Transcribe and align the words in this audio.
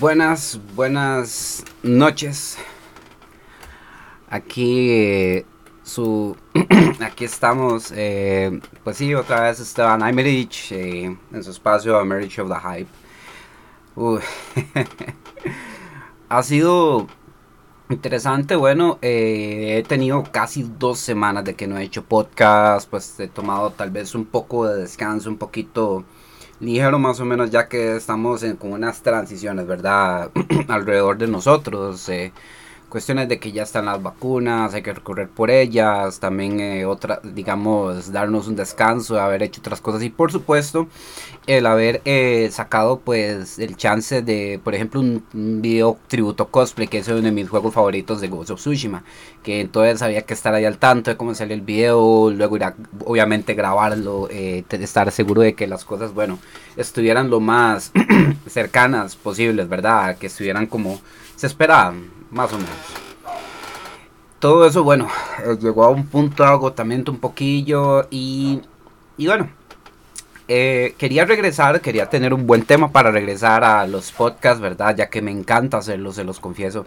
Buenas, 0.00 0.58
buenas 0.74 1.64
noches. 1.82 2.56
Aquí 4.28 4.90
eh, 4.90 5.46
su 5.82 6.36
aquí 7.00 7.24
estamos 7.24 7.92
eh, 7.94 8.60
pues 8.82 8.96
sí 8.96 9.14
otra 9.14 9.42
vez 9.42 9.60
Esteban 9.60 10.02
Aymerich 10.02 10.72
eh, 10.72 11.16
en 11.32 11.44
su 11.44 11.50
espacio 11.50 12.02
Marriage 12.04 12.40
of 12.40 12.48
the 12.48 12.58
Hype 12.58 12.88
ha 16.30 16.42
sido 16.42 17.06
interesante 17.90 18.56
bueno 18.56 18.98
he 19.02 19.84
tenido 19.86 20.24
casi 20.32 20.68
dos 20.78 20.98
semanas 20.98 21.44
de 21.44 21.54
que 21.54 21.66
no 21.66 21.76
he 21.76 21.84
hecho 21.84 22.02
podcast 22.02 22.88
pues 22.88 23.20
he 23.20 23.28
tomado 23.28 23.70
tal 23.70 23.90
vez 23.90 24.14
un 24.14 24.24
poco 24.24 24.66
de 24.66 24.80
descanso 24.80 25.28
un 25.28 25.36
poquito 25.36 26.04
ligero 26.64 26.98
más 26.98 27.20
o 27.20 27.24
menos 27.24 27.50
ya 27.50 27.68
que 27.68 27.96
estamos 27.96 28.42
en, 28.42 28.56
con 28.56 28.72
unas 28.72 29.02
transiciones 29.02 29.66
verdad 29.66 30.30
alrededor 30.68 31.18
de 31.18 31.28
nosotros 31.28 32.08
cuestiones 32.94 33.28
de 33.28 33.40
que 33.40 33.50
ya 33.50 33.64
están 33.64 33.86
las 33.86 34.00
vacunas, 34.00 34.72
hay 34.72 34.82
que 34.82 34.92
recorrer 34.92 35.28
por 35.28 35.50
ellas, 35.50 36.20
también 36.20 36.60
eh, 36.60 36.86
otra, 36.86 37.18
digamos, 37.24 38.12
darnos 38.12 38.46
un 38.46 38.54
descanso, 38.54 39.20
haber 39.20 39.42
hecho 39.42 39.60
otras 39.60 39.80
cosas 39.80 40.00
y 40.04 40.10
por 40.10 40.30
supuesto 40.30 40.86
el 41.48 41.66
haber 41.66 42.02
eh, 42.04 42.48
sacado 42.52 43.00
pues 43.00 43.58
el 43.58 43.76
chance 43.76 44.22
de, 44.22 44.60
por 44.62 44.76
ejemplo, 44.76 45.00
un, 45.00 45.24
video 45.60 45.98
tributo 46.06 46.46
cosplay, 46.46 46.86
que 46.86 46.98
es 46.98 47.08
uno 47.08 47.22
de 47.22 47.32
mis 47.32 47.48
juegos 47.48 47.74
favoritos 47.74 48.20
de 48.20 48.28
Ghost 48.28 48.50
of 48.50 48.60
Tsushima, 48.60 49.02
que 49.42 49.60
entonces 49.60 50.00
había 50.00 50.22
que 50.22 50.34
estar 50.34 50.54
ahí 50.54 50.64
al 50.64 50.78
tanto 50.78 51.10
de 51.10 51.16
cómo 51.16 51.34
sale 51.34 51.52
el 51.54 51.62
video, 51.62 52.30
luego 52.30 52.54
ir 52.54 52.62
a, 52.62 52.76
obviamente 53.06 53.54
grabarlo, 53.54 54.28
eh, 54.30 54.62
estar 54.70 55.10
seguro 55.10 55.42
de 55.42 55.54
que 55.54 55.66
las 55.66 55.84
cosas, 55.84 56.14
bueno, 56.14 56.38
estuvieran 56.76 57.28
lo 57.28 57.40
más 57.40 57.90
cercanas 58.46 59.16
posibles, 59.16 59.68
¿verdad? 59.68 60.16
Que 60.16 60.28
estuvieran 60.28 60.68
como 60.68 61.00
se 61.34 61.48
esperaban 61.48 62.13
más 62.34 62.52
o 62.52 62.58
menos. 62.58 62.74
Todo 64.38 64.66
eso, 64.66 64.84
bueno, 64.84 65.08
eh, 65.46 65.56
llegó 65.58 65.84
a 65.84 65.88
un 65.88 66.06
punto 66.06 66.42
de 66.42 66.50
agotamiento 66.50 67.10
un 67.10 67.18
poquillo 67.18 68.06
y, 68.10 68.60
y 69.16 69.26
bueno, 69.26 69.48
eh, 70.46 70.94
quería 70.98 71.24
regresar, 71.24 71.80
quería 71.80 72.10
tener 72.10 72.34
un 72.34 72.46
buen 72.46 72.64
tema 72.64 72.92
para 72.92 73.10
regresar 73.10 73.64
a 73.64 73.86
los 73.86 74.12
podcasts, 74.12 74.60
¿verdad? 74.60 74.94
Ya 74.94 75.08
que 75.08 75.22
me 75.22 75.30
encanta 75.30 75.78
hacerlos, 75.78 76.16
se 76.16 76.24
los 76.24 76.40
confieso. 76.40 76.84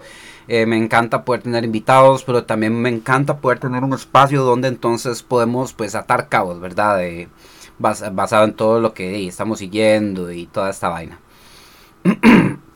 Eh, 0.47 0.67
me 0.67 0.77
encanta 0.77 1.23
poder 1.23 1.41
tener 1.41 1.63
invitados, 1.63 2.23
pero 2.23 2.43
también 2.43 2.79
me 2.79 2.89
encanta 2.89 3.37
poder 3.37 3.59
tener 3.59 3.83
un 3.83 3.93
espacio 3.93 4.43
donde 4.43 4.67
entonces 4.67 5.23
podemos 5.23 5.73
pues 5.73 5.95
atar 5.95 6.29
cabos, 6.29 6.59
¿verdad? 6.59 6.99
basado 7.79 8.45
en 8.45 8.53
todo 8.53 8.79
lo 8.79 8.93
que 8.93 9.27
estamos 9.27 9.59
siguiendo 9.59 10.31
y 10.31 10.45
toda 10.47 10.69
esta 10.69 10.89
vaina. 10.89 11.19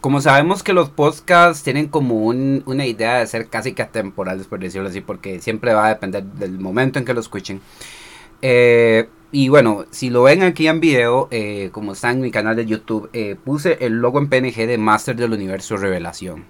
como 0.00 0.20
sabemos 0.20 0.62
que 0.62 0.72
los 0.72 0.88
podcasts 0.88 1.62
tienen 1.62 1.88
como 1.88 2.24
una 2.24 2.86
idea 2.86 3.18
de 3.18 3.26
ser 3.26 3.48
casi 3.48 3.74
que 3.74 3.82
atemporales, 3.82 4.46
por 4.46 4.60
decirlo 4.60 4.88
así, 4.88 5.00
porque 5.00 5.40
siempre 5.40 5.74
va 5.74 5.86
a 5.86 5.90
depender 5.90 6.24
del 6.24 6.58
momento 6.58 6.98
en 6.98 7.04
que 7.04 7.14
lo 7.14 7.20
escuchen. 7.20 7.60
Eh, 8.40 9.08
y 9.32 9.48
bueno, 9.48 9.84
si 9.90 10.10
lo 10.10 10.22
ven 10.24 10.42
aquí 10.42 10.66
en 10.66 10.80
video, 10.80 11.28
eh, 11.30 11.68
como 11.72 11.92
está 11.92 12.10
en 12.10 12.20
mi 12.20 12.30
canal 12.30 12.56
de 12.56 12.66
YouTube, 12.66 13.10
eh, 13.12 13.36
puse 13.44 13.78
el 13.80 13.94
logo 14.00 14.18
en 14.18 14.28
PNG 14.28 14.66
de 14.66 14.78
Master 14.78 15.16
del 15.16 15.32
Universo 15.32 15.76
Revelación. 15.76 16.46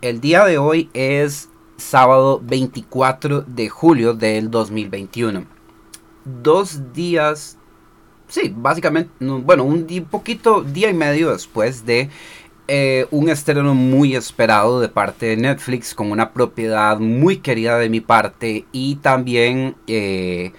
El 0.00 0.20
día 0.20 0.44
de 0.44 0.58
hoy 0.58 0.90
es 0.92 1.48
sábado 1.76 2.40
24 2.44 3.42
de 3.42 3.68
julio 3.68 4.14
del 4.14 4.50
2021. 4.50 5.46
Dos 6.24 6.92
días, 6.92 7.58
sí, 8.28 8.54
básicamente, 8.54 9.10
bueno, 9.18 9.64
un 9.64 9.86
poquito, 10.08 10.62
día 10.62 10.90
y 10.90 10.94
medio 10.94 11.32
después 11.32 11.86
de 11.86 12.10
eh, 12.70 13.06
un 13.10 13.30
estreno 13.30 13.74
muy 13.74 14.14
esperado 14.14 14.78
de 14.78 14.90
parte 14.90 15.24
de 15.24 15.38
Netflix 15.38 15.94
con 15.94 16.12
una 16.12 16.34
propiedad 16.34 16.98
muy 16.98 17.38
querida 17.38 17.78
de 17.78 17.88
mi 17.88 18.02
parte 18.02 18.66
y 18.72 18.96
también, 18.96 19.74
eh, 19.86 20.52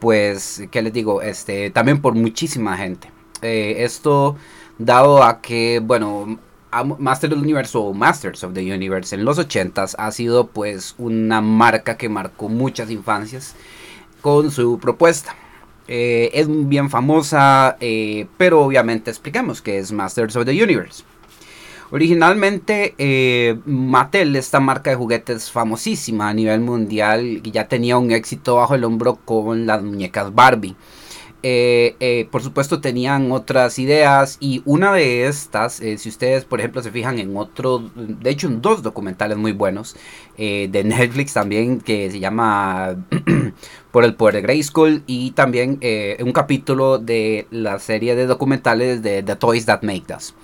pues, 0.00 0.64
¿qué 0.72 0.82
les 0.82 0.92
digo? 0.92 1.22
Este, 1.22 1.70
también 1.70 2.02
por 2.02 2.16
muchísima 2.16 2.76
gente. 2.76 3.12
Eh, 3.42 3.84
esto 3.84 4.36
dado 4.78 5.22
a 5.22 5.40
que, 5.40 5.80
bueno, 5.80 6.36
Master 6.98 7.30
del 7.30 7.38
Universo 7.38 7.82
o 7.82 7.94
Masters 7.94 8.42
of 8.42 8.54
the 8.54 8.74
Universe 8.74 9.14
en 9.14 9.24
los 9.24 9.38
80s 9.38 9.94
ha 9.98 10.10
sido 10.10 10.48
pues 10.48 10.96
una 10.98 11.40
marca 11.40 11.96
que 11.96 12.08
marcó 12.08 12.48
muchas 12.48 12.90
infancias 12.90 13.54
con 14.20 14.50
su 14.50 14.80
propuesta. 14.80 15.36
es 15.86 16.46
bien 16.68 16.90
famosa, 16.90 17.76
pero 18.36 18.62
obviamente 18.62 19.10
explicamos 19.10 19.62
que 19.62 19.78
es 19.78 19.92
Masters 19.92 20.34
of 20.34 20.44
the 20.44 20.60
Universe. 20.60 21.04
Originalmente 21.92 22.94
eh, 22.96 23.58
Mattel, 23.66 24.34
esta 24.36 24.60
marca 24.60 24.88
de 24.88 24.96
juguetes 24.96 25.50
famosísima 25.50 26.30
a 26.30 26.32
nivel 26.32 26.62
mundial, 26.62 27.42
ya 27.42 27.68
tenía 27.68 27.98
un 27.98 28.12
éxito 28.12 28.56
bajo 28.56 28.74
el 28.74 28.84
hombro 28.84 29.16
con 29.16 29.66
las 29.66 29.82
muñecas 29.82 30.34
Barbie. 30.34 30.74
Eh, 31.42 31.96
eh, 32.00 32.28
por 32.30 32.42
supuesto 32.42 32.80
tenían 32.80 33.30
otras 33.30 33.78
ideas 33.78 34.38
y 34.40 34.62
una 34.64 34.94
de 34.94 35.26
estas, 35.26 35.74
si 35.74 36.08
ustedes 36.08 36.46
por 36.46 36.60
ejemplo 36.60 36.82
se 36.82 36.92
fijan 36.92 37.18
en 37.18 37.36
otro, 37.36 37.90
de 37.94 38.30
hecho 38.30 38.46
en 38.46 38.62
dos 38.62 38.82
documentales 38.82 39.36
muy 39.36 39.52
buenos 39.52 39.94
de 40.38 40.82
Netflix 40.84 41.34
también 41.34 41.80
que 41.80 42.10
se 42.10 42.20
llama 42.20 43.04
Por 43.90 44.04
el 44.04 44.14
poder 44.14 44.36
de 44.36 44.40
Grayskull 44.40 45.02
y 45.06 45.32
también 45.32 45.78
un 46.20 46.32
capítulo 46.32 46.96
de 46.96 47.46
la 47.50 47.78
serie 47.78 48.14
de 48.14 48.26
documentales 48.26 49.02
de 49.02 49.22
The 49.22 49.36
Toys 49.36 49.66
That 49.66 49.82
Make 49.82 50.14
Us. 50.16 50.34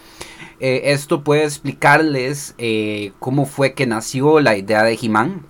Eh, 0.61 0.93
esto 0.93 1.23
puede 1.23 1.45
explicarles 1.45 2.55
eh, 2.59 3.13
cómo 3.21 3.47
fue 3.47 3.75
que 3.75 3.87
nació 3.87 4.41
la 4.41 4.57
idea 4.57 4.83
de 4.83 4.99
He-Man. 5.01 5.47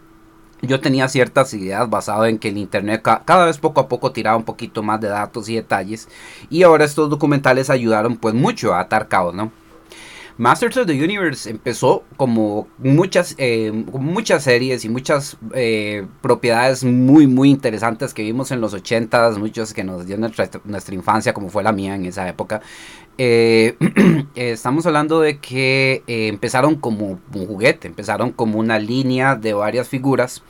Yo 0.61 0.81
tenía 0.81 1.09
ciertas 1.09 1.55
ideas 1.55 1.89
basadas 1.89 2.29
en 2.29 2.39
que 2.39 2.49
el 2.49 2.59
internet 2.59 3.03
cada 3.03 3.47
vez 3.47 3.59
poco 3.59 3.81
a 3.81 3.89
poco 3.89 4.13
tiraba 4.13 4.37
un 4.37 4.45
poquito 4.45 4.83
más 4.83 5.01
de 5.01 5.09
datos 5.09 5.49
y 5.49 5.55
detalles. 5.55 6.09
Y 6.51 6.63
ahora 6.63 6.85
estos 6.85 7.09
documentales 7.09 7.71
ayudaron 7.71 8.17
pues 8.17 8.35
mucho 8.35 8.75
a 8.75 8.81
atar 8.81 9.09
caos, 9.09 9.35
¿no? 9.35 9.53
Masters 10.37 10.77
of 10.77 10.87
the 10.87 10.93
Universe 10.93 11.51
empezó 11.51 12.05
como 12.17 12.69
muchas, 12.79 13.35
eh, 13.39 13.73
muchas 13.73 14.45
series 14.45 14.85
y 14.85 14.89
muchas 14.89 15.37
propiedades 16.21 16.85
muy, 16.85 17.27
muy 17.27 17.51
interesantes 17.51 18.15
que 18.15 18.23
vimos 18.23 18.53
en 18.53 18.61
los 18.61 18.73
80s, 18.73 19.37
muchos 19.39 19.75
que 19.75 19.83
nos 19.83 20.07
dio 20.07 20.17
nuestra, 20.17 20.49
nuestra 20.65 20.95
infancia, 20.95 21.35
como 21.35 21.51
fue 21.51 21.65
la 21.65 21.73
mía 21.73 21.97
en 21.97 22.05
esa 22.05 22.29
época. 22.29 22.61
Eh, 24.35 24.53
estamos 24.53 24.87
hablando 24.87 25.21
de 25.21 25.39
que 25.39 26.05
empezaron 26.07 26.77
como 26.77 27.19
un 27.35 27.47
juguete, 27.47 27.89
empezaron 27.89 28.31
como 28.31 28.59
una 28.61 28.79
línea 28.79 29.35
de 29.35 29.53
varias 29.53 29.89
figuras, 29.89 30.43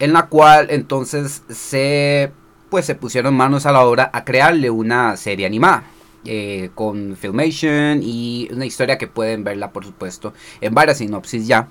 en 0.00 0.12
la 0.12 0.26
cual 0.26 0.66
entonces 0.70 1.44
se, 1.48 2.32
pues, 2.70 2.86
se 2.86 2.96
pusieron 2.96 3.36
manos 3.36 3.66
a 3.66 3.72
la 3.72 3.84
obra 3.84 4.10
a 4.12 4.24
crearle 4.24 4.70
una 4.70 5.16
serie 5.16 5.46
animada. 5.46 5.84
Eh, 6.26 6.70
con 6.74 7.16
Filmation 7.16 8.00
y 8.02 8.48
una 8.50 8.64
historia 8.64 8.96
que 8.96 9.06
pueden 9.06 9.44
verla 9.44 9.72
por 9.72 9.84
supuesto 9.84 10.32
en 10.62 10.72
varias 10.74 10.96
sinopsis 10.98 11.46
ya. 11.46 11.68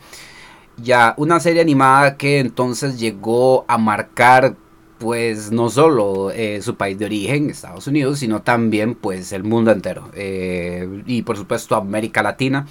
Ya 0.77 1.15
una 1.17 1.39
serie 1.39 1.61
animada 1.61 2.17
que 2.17 2.39
entonces 2.39 2.99
llegó 2.99 3.65
a 3.67 3.79
marcar 3.79 4.55
pues 4.99 5.51
no 5.51 5.69
solo 5.69 6.31
eh, 6.31 6.61
su 6.61 6.75
país 6.75 6.97
de 6.97 7.05
origen, 7.05 7.49
Estados 7.49 7.87
Unidos, 7.87 8.19
sino 8.19 8.41
también 8.41 8.95
pues 8.95 9.31
el 9.33 9.43
mundo 9.43 9.71
entero. 9.71 10.09
Eh, 10.13 11.03
y 11.05 11.21
por 11.23 11.37
supuesto 11.37 11.75
América 11.75 12.23
Latina 12.23 12.65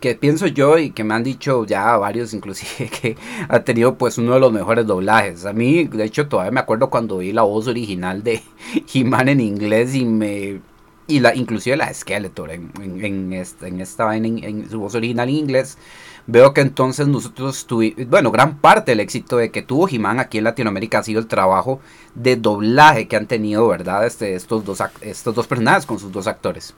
que 0.00 0.14
pienso 0.14 0.46
yo 0.46 0.78
y 0.78 0.90
que 0.90 1.04
me 1.04 1.14
han 1.14 1.24
dicho 1.24 1.64
ya 1.64 1.96
varios 1.96 2.34
inclusive 2.34 2.90
que 2.90 3.16
ha 3.48 3.60
tenido 3.60 3.96
pues 3.96 4.18
uno 4.18 4.34
de 4.34 4.40
los 4.40 4.52
mejores 4.52 4.86
doblajes. 4.86 5.46
A 5.46 5.52
mí 5.52 5.84
de 5.84 6.04
hecho 6.04 6.28
todavía 6.28 6.52
me 6.52 6.60
acuerdo 6.60 6.90
cuando 6.90 7.18
vi 7.18 7.32
la 7.32 7.42
voz 7.42 7.66
original 7.66 8.22
de 8.22 8.42
He-Man 8.94 9.28
en 9.28 9.40
inglés 9.40 9.94
y 9.94 10.04
me 10.04 10.60
y 11.08 11.20
la, 11.20 11.34
inclusive 11.36 11.76
la 11.76 11.92
Skeletor 11.92 12.50
en, 12.50 12.72
en, 12.82 13.32
esta, 13.32 13.68
en 13.68 13.80
esta 13.80 14.16
en, 14.16 14.68
su 14.68 14.80
voz 14.80 14.96
original 14.96 15.28
en 15.28 15.36
inglés, 15.36 15.78
veo 16.26 16.52
que 16.52 16.60
entonces 16.60 17.06
nosotros 17.06 17.66
tuvimos, 17.66 18.08
bueno, 18.08 18.30
gran 18.30 18.58
parte 18.58 18.92
del 18.92 19.00
éxito 19.00 19.36
de 19.36 19.50
que 19.50 19.62
tuvo 19.62 19.88
He-Man 19.88 20.20
aquí 20.20 20.38
en 20.38 20.44
Latinoamérica 20.44 20.98
ha 20.98 21.02
sido 21.02 21.20
el 21.20 21.26
trabajo 21.26 21.80
de 22.14 22.36
doblaje 22.36 23.08
que 23.08 23.16
han 23.16 23.26
tenido, 23.26 23.66
¿verdad? 23.68 24.06
Este, 24.06 24.34
estos, 24.34 24.64
dos, 24.64 24.82
estos 25.00 25.34
dos 25.34 25.46
personajes 25.46 25.86
con 25.86 25.98
sus 25.98 26.12
dos 26.12 26.26
actores. 26.26 26.74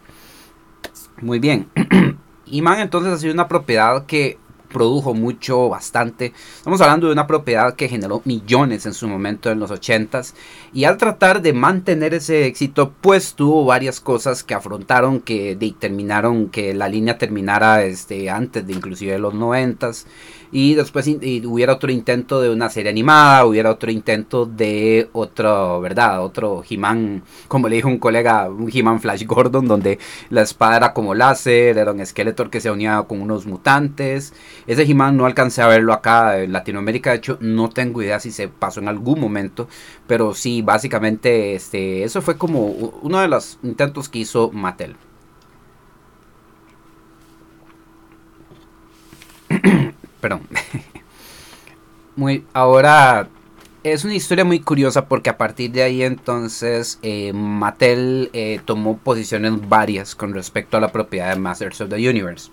Muy 1.21 1.39
bien. 1.39 1.69
He-Man 2.47 2.81
entonces 2.81 3.13
ha 3.13 3.19
sido 3.19 3.35
una 3.35 3.49
propiedad 3.49 4.07
que 4.07 4.39
produjo 4.69 5.15
mucho, 5.15 5.69
bastante. 5.69 6.33
Estamos 6.57 6.81
hablando 6.81 7.07
de 7.07 7.13
una 7.13 7.27
propiedad 7.27 7.75
que 7.75 7.89
generó 7.89 8.23
millones 8.25 8.87
en 8.87 8.95
su 8.95 9.09
momento 9.09 9.51
en 9.51 9.61
los 9.61 9.71
80s. 9.71 10.35
Y 10.73 10.85
al 10.85 10.97
tratar 10.97 11.43
de 11.43 11.53
mantener 11.53 12.15
ese 12.15 12.47
éxito, 12.47 12.93
pues 13.01 13.35
tuvo 13.35 13.65
varias 13.65 14.01
cosas 14.01 14.43
que 14.45 14.55
afrontaron, 14.55 15.21
que 15.21 15.57
determinaron 15.57 16.49
que 16.49 16.75
la 16.75 16.89
línea 16.89 17.19
terminara 17.19 17.83
este, 17.83 18.31
antes 18.31 18.67
de 18.67 18.73
inclusive 18.73 19.19
los 19.19 19.35
90s. 19.35 20.05
Y 20.51 20.75
después 20.75 21.07
hubiera 21.07 21.75
otro 21.75 21.91
intento 21.91 22.41
de 22.41 22.51
una 22.51 22.71
serie 22.71 22.91
animada, 22.91 23.45
hubiera 23.45 23.71
otro 23.71 23.91
intento 23.91 24.47
de 24.47 25.09
otro, 25.13 25.81
¿verdad? 25.81 26.23
Otro 26.23 26.63
He-Man, 26.69 27.23
como 27.49 27.69
le 27.69 27.77
dijo 27.77 27.89
un 27.89 27.99
colega, 27.99 28.49
un 28.49 28.71
He-Man 28.73 29.01
Flash 29.01 29.25
Gordon, 29.27 29.67
donde 29.69 29.99
la 30.31 30.43
espada 30.43 30.77
era 30.77 30.93
como 30.95 31.15
láser, 31.15 31.79
era 31.79 31.93
un 31.93 32.05
Skeletor 32.05 32.51
que 32.51 32.61
se 32.61 32.71
unía 32.71 33.03
con 33.07 33.21
unos 33.21 33.47
mutantes. 33.47 34.33
Ese 34.67 34.83
He-Man 34.83 35.17
no 35.17 35.27
alcancé 35.27 35.63
a 35.63 35.69
verlo 35.69 35.93
acá 35.93 36.41
en 36.41 36.53
Latinoamérica, 36.53 37.11
de 37.11 37.17
hecho 37.19 37.39
no 37.41 37.69
tengo 37.71 38.03
idea 38.03 38.21
si 38.21 38.31
se 38.31 38.49
pasó 38.49 38.81
en 38.81 38.89
algún 38.89 39.21
momento, 39.21 39.69
pero 40.07 40.35
sí, 40.35 40.63
básicamente 40.63 41.55
este, 41.55 42.05
eso 42.05 42.23
fue 42.23 42.37
como 42.39 42.67
uno 43.03 43.21
de 43.21 43.29
los 43.29 43.59
intentos 43.63 44.09
que 44.09 44.21
hizo 44.21 44.51
Mattel. 44.53 44.97
Perdón. 50.21 50.43
muy, 52.17 52.45
ahora 52.53 53.29
es 53.85 54.05
una 54.05 54.15
historia 54.15 54.45
muy 54.45 54.61
curiosa 54.61 55.07
porque 55.07 55.31
a 55.31 55.39
partir 55.39 55.71
de 55.71 55.83
ahí 55.83 56.03
entonces 56.03 56.99
eh, 57.03 57.33
Mattel 57.33 58.31
eh, 58.33 58.61
tomó 58.65 58.99
posiciones 58.99 59.69
varias 59.69 60.15
con 60.15 60.35
respecto 60.35 60.77
a 60.77 60.81
la 60.81 60.93
propiedad 60.93 61.31
de 61.31 61.41
Masters 61.41 61.81
of 61.81 61.91
the 61.91 61.97
Universe. 61.97 62.51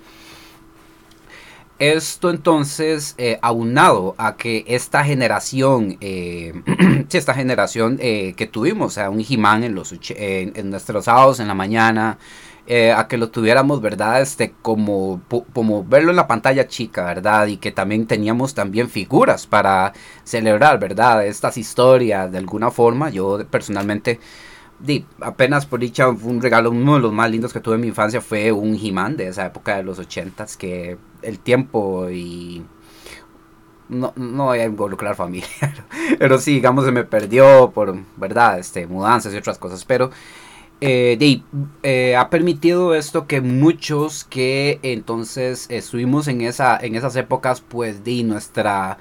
Esto 1.77 2.29
entonces, 2.29 3.15
eh, 3.17 3.37
aunado 3.41 4.15
a 4.17 4.37
que 4.37 4.63
esta 4.65 5.03
generación, 5.03 5.97
eh, 5.99 6.53
esta 7.11 7.33
generación 7.33 7.97
que 7.97 8.49
tuvimos, 8.49 8.87
o 8.87 8.89
sea, 8.91 9.09
un 9.09 9.19
He-Man 9.27 9.65
en, 9.65 9.75
los, 9.75 9.93
en 10.07 10.69
nuestros 10.69 11.03
sábados 11.03 11.41
en 11.41 11.49
la 11.49 11.53
mañana, 11.53 12.17
eh, 12.67 12.91
a 12.91 13.07
que 13.07 13.17
lo 13.17 13.29
tuviéramos, 13.29 13.79
¿verdad? 13.81 14.21
Este, 14.21 14.53
como, 14.61 15.21
como 15.53 15.83
verlo 15.83 16.09
en 16.09 16.15
la 16.15 16.27
pantalla 16.27 16.67
chica, 16.67 17.05
¿verdad? 17.05 17.45
Y 17.47 17.57
que 17.57 17.71
también 17.71 18.07
teníamos 18.07 18.55
también 18.55 18.89
figuras 18.89 19.45
para 19.45 19.93
celebrar, 20.23 20.79
¿verdad? 20.79 21.25
Estas 21.25 21.57
historias 21.57 22.31
de 22.31 22.39
alguna 22.39 22.71
forma. 22.71 23.11
Yo 23.11 23.45
personalmente, 23.49 24.19
di, 24.79 25.05
apenas 25.21 25.67
por 25.67 25.79
dicha, 25.79 26.09
un 26.09 26.41
regalo, 26.41 26.71
uno 26.71 26.95
de 26.95 27.01
los 27.01 27.13
más 27.13 27.29
lindos 27.29 27.53
que 27.53 27.59
tuve 27.59 27.75
en 27.75 27.81
mi 27.81 27.87
infancia 27.87 28.19
fue 28.19 28.51
un 28.51 28.75
He-Man 28.75 29.15
de 29.17 29.27
esa 29.27 29.45
época 29.45 29.77
de 29.77 29.83
los 29.83 29.99
ochentas, 29.99 30.57
que 30.57 30.97
el 31.21 31.39
tiempo 31.39 32.09
y 32.09 32.65
no, 33.89 34.13
no 34.15 34.45
voy 34.45 34.59
a 34.59 34.65
involucrar 34.65 35.15
familia, 35.15 35.47
pero 36.19 36.39
sí, 36.39 36.55
digamos, 36.55 36.85
se 36.85 36.91
me 36.91 37.03
perdió 37.03 37.71
por, 37.71 37.95
¿verdad? 38.17 38.57
Este, 38.59 38.87
mudanzas 38.87 39.33
y 39.33 39.37
otras 39.37 39.59
cosas, 39.59 39.85
pero 39.85 40.09
eh, 40.81 41.41
eh, 41.83 42.15
ha 42.15 42.29
permitido 42.29 42.95
esto 42.95 43.27
que 43.27 43.41
muchos 43.41 44.25
que 44.25 44.79
entonces 44.83 45.67
estuvimos 45.69 46.27
en, 46.27 46.41
esa, 46.41 46.77
en 46.77 46.95
esas 46.95 47.15
épocas, 47.15 47.61
pues 47.61 48.03
de 48.03 48.23
nuestra, 48.23 48.97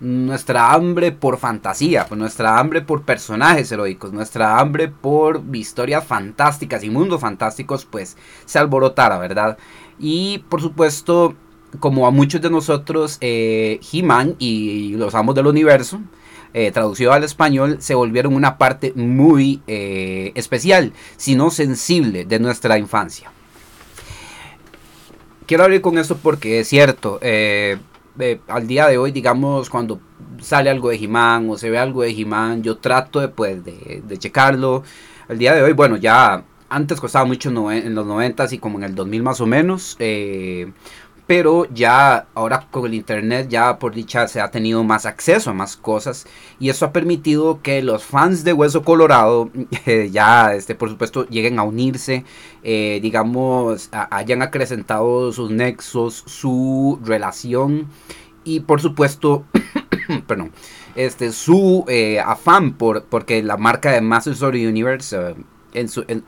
nuestra 0.00 0.72
hambre 0.72 1.12
por 1.12 1.38
fantasía, 1.38 2.06
pues, 2.06 2.18
nuestra 2.18 2.58
hambre 2.58 2.82
por 2.82 3.02
personajes 3.02 3.72
heroicos, 3.72 4.12
nuestra 4.12 4.58
hambre 4.58 4.88
por 4.88 5.42
historias 5.52 6.04
fantásticas 6.04 6.84
y 6.84 6.90
mundos 6.90 7.20
fantásticos, 7.20 7.84
pues 7.86 8.16
se 8.44 8.58
alborotara, 8.58 9.18
¿verdad? 9.18 9.56
Y 9.98 10.38
por 10.50 10.60
supuesto, 10.60 11.34
como 11.80 12.06
a 12.06 12.10
muchos 12.10 12.42
de 12.42 12.50
nosotros, 12.50 13.18
eh, 13.20 13.80
He-Man 13.92 14.36
y 14.38 14.94
los 14.96 15.14
amos 15.14 15.34
del 15.34 15.46
universo, 15.46 16.00
eh, 16.54 16.70
traducido 16.70 17.12
al 17.12 17.24
español, 17.24 17.78
se 17.80 17.94
volvieron 17.94 18.34
una 18.34 18.58
parte 18.58 18.92
muy 18.94 19.60
eh, 19.66 20.32
especial, 20.36 20.92
sino 21.16 21.50
sensible 21.50 22.24
de 22.24 22.38
nuestra 22.38 22.78
infancia. 22.78 23.30
Quiero 25.46 25.64
abrir 25.64 25.80
con 25.80 25.98
esto 25.98 26.16
porque 26.16 26.60
es 26.60 26.68
cierto, 26.68 27.18
eh, 27.20 27.76
al 28.48 28.66
día 28.66 28.86
de 28.86 28.98
hoy, 28.98 29.10
digamos, 29.10 29.68
cuando 29.68 30.00
sale 30.40 30.70
algo 30.70 30.90
de 30.90 30.96
He-Man 30.96 31.50
o 31.50 31.58
se 31.58 31.70
ve 31.70 31.78
algo 31.78 32.02
de 32.02 32.10
He-Man, 32.10 32.62
yo 32.62 32.78
trato 32.78 33.20
de, 33.20 33.28
pues, 33.28 33.64
de, 33.64 34.18
checarlo. 34.18 34.84
Al 35.28 35.38
día 35.38 35.54
de 35.54 35.62
hoy, 35.62 35.72
bueno, 35.72 35.96
ya 35.96 36.44
antes 36.68 37.00
costaba 37.00 37.24
mucho 37.24 37.50
en 37.70 37.94
los 37.94 38.06
90 38.06 38.46
y 38.52 38.58
como 38.58 38.78
en 38.78 38.84
el 38.84 38.94
2000 38.94 39.22
más 39.22 39.40
o 39.40 39.46
menos. 39.46 39.96
Eh, 39.98 40.72
pero 41.26 41.66
ya 41.72 42.26
ahora 42.34 42.66
con 42.70 42.86
el 42.86 42.94
internet 42.94 43.48
ya 43.48 43.78
por 43.78 43.94
dicha 43.94 44.28
se 44.28 44.40
ha 44.40 44.50
tenido 44.50 44.84
más 44.84 45.06
acceso 45.06 45.50
a 45.50 45.54
más 45.54 45.76
cosas 45.76 46.26
y 46.60 46.68
eso 46.68 46.84
ha 46.84 46.92
permitido 46.92 47.62
que 47.62 47.82
los 47.82 48.04
fans 48.04 48.44
de 48.44 48.52
Hueso 48.52 48.82
Colorado 48.82 49.50
eh, 49.86 50.10
ya 50.12 50.54
este 50.54 50.74
por 50.74 50.90
supuesto 50.90 51.26
lleguen 51.28 51.58
a 51.58 51.62
unirse 51.62 52.24
eh, 52.62 52.98
digamos 53.02 53.88
hayan 54.10 54.42
acrecentado 54.42 55.32
sus 55.32 55.50
nexos 55.50 56.24
su 56.26 56.98
relación 57.02 57.88
y 58.44 58.60
por 58.60 58.82
supuesto 58.82 59.44
perdón 60.26 60.52
este 60.94 61.32
su 61.32 61.84
eh, 61.88 62.20
afán 62.20 62.74
por 62.74 63.04
porque 63.04 63.42
la 63.42 63.56
marca 63.56 63.92
de 63.92 64.02
Masters 64.02 64.42
of 64.42 64.52
the 64.52 64.68
Universe 64.68 65.34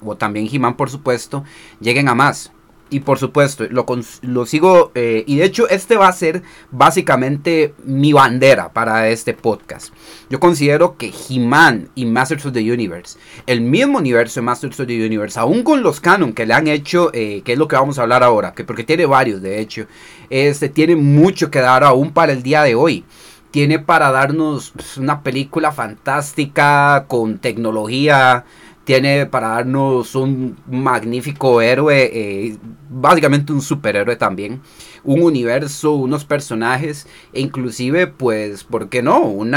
o 0.03 0.17
también 0.17 0.49
He-Man 0.51 0.77
por 0.77 0.91
supuesto 0.91 1.45
lleguen 1.81 2.09
a 2.09 2.15
más 2.15 2.51
y 2.89 3.01
por 3.01 3.19
supuesto, 3.19 3.67
lo, 3.71 3.85
lo 4.23 4.47
sigo. 4.47 4.93
Eh, 4.95 5.25
y 5.27 5.37
de 5.37 5.45
hecho, 5.45 5.69
este 5.69 5.97
va 5.97 6.09
a 6.09 6.13
ser 6.13 6.43
básicamente 6.71 7.75
mi 7.85 8.13
bandera 8.13 8.73
para 8.73 9.09
este 9.09 9.35
podcast. 9.35 9.93
Yo 10.31 10.41
considero 10.41 10.97
que 10.97 11.13
He-Man 11.29 11.89
y 11.95 12.07
Masters 12.07 12.47
of 12.47 12.53
the 12.53 12.73
Universe, 12.73 13.19
el 13.47 13.61
mismo 13.61 13.99
universo 13.99 14.41
de 14.41 14.45
Masters 14.45 14.81
of 14.81 14.87
the 14.87 15.07
Universe, 15.07 15.39
aún 15.39 15.63
con 15.63 15.83
los 15.83 16.01
canon 16.01 16.33
que 16.33 16.47
le 16.47 16.55
han 16.55 16.69
hecho, 16.69 17.11
eh, 17.13 17.43
que 17.45 17.53
es 17.53 17.59
lo 17.59 17.69
que 17.69 17.77
vamos 17.77 17.99
a 17.99 18.03
hablar 18.03 18.23
ahora, 18.23 18.55
que 18.55 18.65
porque 18.65 18.85
tiene 18.85 19.07
varios, 19.07 19.43
de 19.43 19.61
hecho, 19.61 19.87
este 20.31 20.69
tiene 20.69 20.97
mucho 20.97 21.51
que 21.51 21.61
dar 21.61 21.85
aún 21.85 22.13
para 22.13 22.33
el 22.33 22.43
día 22.43 22.63
de 22.63 22.75
hoy 22.75 23.05
tiene 23.51 23.79
para 23.79 24.11
darnos 24.11 24.73
pues, 24.73 24.99
una 24.99 25.23
película 25.23 25.73
fantástica 25.73 27.07
con 27.09 27.39
tecnología 27.39 28.45
tiene 28.87 29.27
para 29.27 29.49
darnos 29.49 30.15
un 30.15 30.57
magnífico 30.71 31.61
héroe, 31.61 32.05
eh, 32.05 32.57
básicamente 32.89 33.53
un 33.53 33.61
superhéroe 33.61 34.15
también, 34.15 34.61
un 35.03 35.23
universo, 35.23 35.95
unos 35.95 36.25
personajes, 36.25 37.09
e 37.33 37.41
inclusive, 37.41 38.07
pues, 38.07 38.63
¿por 38.63 38.89
qué 38.89 39.03
no? 39.03 39.23
Un, 39.23 39.55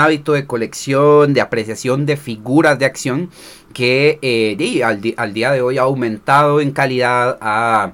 hábito 0.00 0.32
de 0.32 0.46
colección, 0.46 1.34
de 1.34 1.42
apreciación 1.42 2.06
de 2.06 2.16
figuras 2.16 2.78
de 2.78 2.86
acción 2.86 3.28
que 3.74 4.18
eh, 4.22 4.82
al, 4.82 5.34
día 5.34 5.52
de 5.52 5.60
hoy 5.60 5.76
ha 5.76 5.82
aumentado 5.82 6.62
en 6.62 6.70
calidad, 6.70 7.36
ha, 7.42 7.92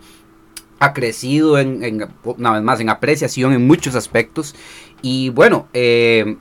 crecido 0.95 1.59
en, 1.59 2.07
una 2.23 2.53
vez 2.53 2.63
más, 2.63 2.79
en 2.79 2.89
apreciación 2.89 3.53
en 3.53 3.67
muchos 3.67 3.97
aspectos. 3.97 4.55
Y 5.03 5.31
bueno, 5.31 5.67
eh, 5.73 6.37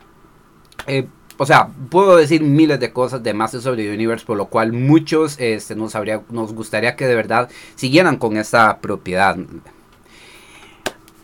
o 1.37 1.45
sea, 1.45 1.69
puedo 1.89 2.17
decir 2.17 2.41
miles 2.41 2.79
de 2.79 2.91
cosas 2.91 3.23
de 3.23 3.33
Masters 3.33 3.65
of 3.65 3.75
the 3.75 3.91
Universe, 3.91 4.25
por 4.25 4.37
lo 4.37 4.47
cual 4.47 4.73
muchos 4.73 5.39
este, 5.39 5.75
nos, 5.75 5.95
habría, 5.95 6.21
nos 6.29 6.53
gustaría 6.53 6.95
que 6.95 7.07
de 7.07 7.15
verdad 7.15 7.49
siguieran 7.75 8.17
con 8.17 8.37
esta 8.37 8.79
propiedad. 8.79 9.37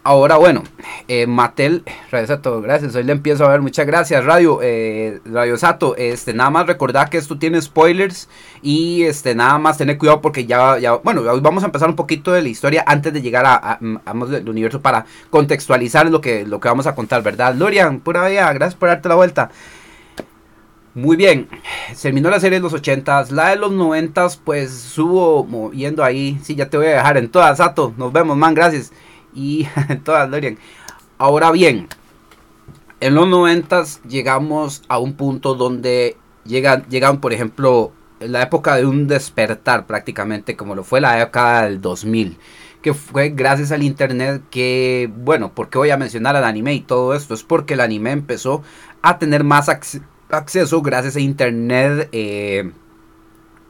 Ahora, 0.06 0.36
bueno, 0.36 0.64
eh, 1.08 1.28
Mattel, 1.28 1.84
Radio 2.12 2.28
Sato, 2.28 2.62
gracias. 2.62 2.94
Hoy 2.94 3.04
le 3.04 3.14
empiezo 3.14 3.46
a 3.46 3.48
ver, 3.48 3.62
muchas 3.62 3.88
gracias, 3.88 4.26
Radio, 4.26 4.60
eh, 4.62 5.22
Radio 5.24 5.58
Sato. 5.58 5.96
Este, 5.96 6.34
nada 6.34 6.50
más 6.50 6.68
recordar 6.68 7.10
que 7.10 7.18
esto 7.18 7.40
tiene 7.40 7.62
spoilers 7.62 8.28
y 8.62 9.04
este, 9.04 9.34
nada 9.34 9.58
más 9.60 9.78
tener 9.78 9.98
cuidado 9.98 10.20
porque 10.20 10.46
ya, 10.46 10.78
ya, 10.78 10.96
bueno, 10.96 11.22
hoy 11.22 11.40
vamos 11.40 11.64
a 11.64 11.68
empezar 11.68 11.88
un 11.88 11.96
poquito 11.96 12.34
de 12.34 12.42
la 12.42 12.50
historia 12.50 12.84
antes 12.86 13.14
de 13.14 13.22
llegar 13.22 13.46
a, 13.46 13.80
a, 13.80 14.14
del 14.26 14.50
universo 14.50 14.82
para 14.82 15.06
contextualizar 15.30 16.10
lo 16.12 16.20
que, 16.20 16.46
lo 16.46 16.60
que 16.60 16.68
vamos 16.68 16.86
a 16.86 16.96
contar, 16.96 17.24
¿verdad? 17.24 17.56
Lorian, 17.56 18.02
pura 18.02 18.28
vida, 18.28 18.52
gracias 18.52 18.76
por 18.76 18.90
darte 18.90 19.08
la 19.08 19.16
vuelta. 19.16 19.52
Muy 20.96 21.16
bien, 21.16 21.50
terminó 22.00 22.30
la 22.30 22.40
serie 22.40 22.60
de 22.60 22.64
los 22.64 22.74
80 22.74 23.26
la 23.32 23.50
de 23.50 23.56
los 23.56 23.72
90 23.72 24.28
pues 24.44 24.72
subo 24.72 25.44
moviendo 25.44 26.04
ahí. 26.04 26.40
Sí, 26.44 26.54
ya 26.54 26.70
te 26.70 26.78
voy 26.78 26.86
a 26.86 26.98
dejar 26.98 27.18
en 27.18 27.30
todas, 27.30 27.58
Sato. 27.58 27.96
Nos 27.98 28.14
vemos, 28.14 28.38
man, 28.38 28.54
gracias. 28.54 28.92
Y 29.34 29.68
en 29.90 30.04
todas, 30.04 30.30
Dorian. 30.30 30.60
Ahora 31.18 31.52
bien, 31.52 31.88
en 33.00 33.16
los 33.16 33.28
90 33.28 33.84
llegamos 34.08 34.84
a 34.88 35.00
un 35.00 35.14
punto 35.14 35.56
donde 35.56 36.16
llegan, 36.46 37.20
por 37.20 37.34
ejemplo, 37.34 37.92
la 38.20 38.44
época 38.44 38.76
de 38.76 38.86
un 38.86 39.08
despertar 39.08 39.88
prácticamente, 39.88 40.56
como 40.56 40.76
lo 40.76 40.84
fue 40.84 41.02
la 41.02 41.20
época 41.20 41.64
del 41.64 41.82
2000 41.82 42.38
que 42.84 42.94
fue 42.94 43.30
gracias 43.30 43.72
al 43.72 43.82
internet 43.82 44.44
que, 44.52 45.10
bueno, 45.16 45.54
¿por 45.54 45.70
qué 45.70 45.78
voy 45.78 45.90
a 45.90 45.98
mencionar 45.98 46.36
al 46.36 46.44
anime 46.44 46.74
y 46.74 46.82
todo 46.82 47.16
esto? 47.16 47.34
Es 47.34 47.42
porque 47.42 47.76
el 47.76 47.80
anime 47.80 48.12
empezó 48.12 48.62
a 49.02 49.20
tener 49.20 49.46
más, 49.46 49.70
acceso 50.34 50.82
gracias 50.82 51.16
a 51.16 51.20
Internet 51.20 52.10
eh, 52.12 52.72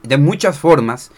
de 0.04 0.18
muchas 0.18 0.58
formas 0.58 1.12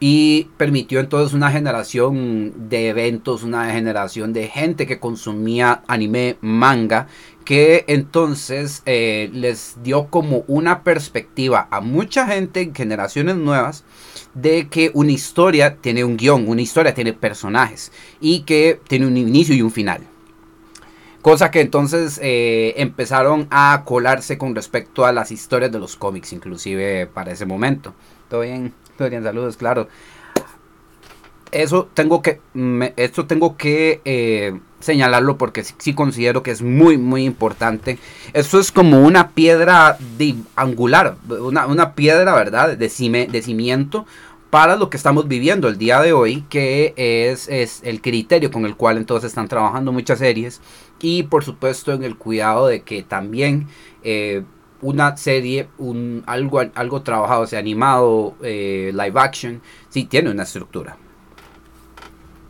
y 0.00 0.44
permitió 0.56 1.00
entonces 1.00 1.34
una 1.34 1.50
generación 1.50 2.68
de 2.68 2.88
eventos, 2.88 3.42
una 3.42 3.72
generación 3.72 4.32
de 4.32 4.48
gente 4.48 4.86
que 4.86 5.00
consumía 5.00 5.82
anime, 5.88 6.36
manga, 6.40 7.08
que 7.44 7.84
entonces 7.88 8.82
eh, 8.86 9.30
les 9.32 9.76
dio 9.82 10.06
como 10.08 10.44
una 10.46 10.84
perspectiva 10.84 11.66
a 11.70 11.80
mucha 11.80 12.26
gente, 12.26 12.70
generaciones 12.74 13.36
nuevas, 13.36 13.84
de 14.34 14.68
que 14.68 14.90
una 14.94 15.12
historia 15.12 15.76
tiene 15.76 16.04
un 16.04 16.16
guion, 16.16 16.48
una 16.48 16.62
historia 16.62 16.94
tiene 16.94 17.12
personajes 17.12 17.90
y 18.20 18.40
que 18.40 18.80
tiene 18.86 19.06
un 19.06 19.16
inicio 19.16 19.54
y 19.54 19.62
un 19.62 19.70
final. 19.70 20.02
Cosa 21.28 21.50
que 21.50 21.60
entonces 21.60 22.18
eh, 22.22 22.72
empezaron 22.78 23.48
a 23.50 23.82
colarse 23.84 24.38
con 24.38 24.54
respecto 24.54 25.04
a 25.04 25.12
las 25.12 25.30
historias 25.30 25.70
de 25.70 25.78
los 25.78 25.94
cómics, 25.94 26.32
inclusive 26.32 27.06
para 27.06 27.32
ese 27.32 27.44
momento. 27.44 27.92
Todo 28.30 28.40
bien, 28.40 28.72
todo 28.96 29.10
bien, 29.10 29.22
saludos, 29.22 29.58
claro. 29.58 29.88
Eso 31.52 31.86
tengo 31.92 32.22
que, 32.22 32.40
esto 32.96 33.26
tengo 33.26 33.58
que 33.58 34.00
eh, 34.06 34.58
señalarlo 34.80 35.36
porque 35.36 35.64
sí, 35.64 35.92
considero 35.92 36.42
que 36.42 36.50
es 36.50 36.62
muy, 36.62 36.96
muy 36.96 37.24
importante. 37.26 37.98
Esto 38.32 38.58
es 38.58 38.72
como 38.72 39.02
una 39.02 39.32
piedra 39.32 39.98
angular, 40.56 41.16
una, 41.28 41.66
una 41.66 41.92
piedra, 41.92 42.34
¿verdad?, 42.34 42.78
de, 42.78 42.88
cime, 42.88 43.26
de 43.26 43.42
cimiento 43.42 44.06
para 44.50 44.76
lo 44.76 44.88
que 44.88 44.96
estamos 44.96 45.28
viviendo 45.28 45.68
el 45.68 45.76
día 45.76 46.00
de 46.00 46.12
hoy, 46.12 46.44
que 46.48 46.94
es, 46.96 47.48
es, 47.48 47.80
el 47.84 48.00
criterio 48.00 48.50
con 48.50 48.64
el 48.64 48.76
cual 48.76 48.96
entonces 48.96 49.28
están 49.28 49.48
trabajando 49.48 49.92
muchas 49.92 50.20
series 50.20 50.60
y 51.00 51.24
por 51.24 51.44
supuesto 51.44 51.92
en 51.92 52.02
el 52.02 52.16
cuidado 52.16 52.66
de 52.66 52.82
que 52.82 53.02
también 53.02 53.68
eh, 54.02 54.42
una 54.80 55.16
serie, 55.16 55.68
un, 55.76 56.22
algo, 56.26 56.60
algo 56.74 57.02
trabajado, 57.02 57.46
sea 57.46 57.58
animado, 57.58 58.36
eh, 58.42 58.90
live 58.94 59.20
action, 59.20 59.60
sí 59.88 60.04
tiene 60.04 60.30
una 60.30 60.44
estructura. 60.44 60.96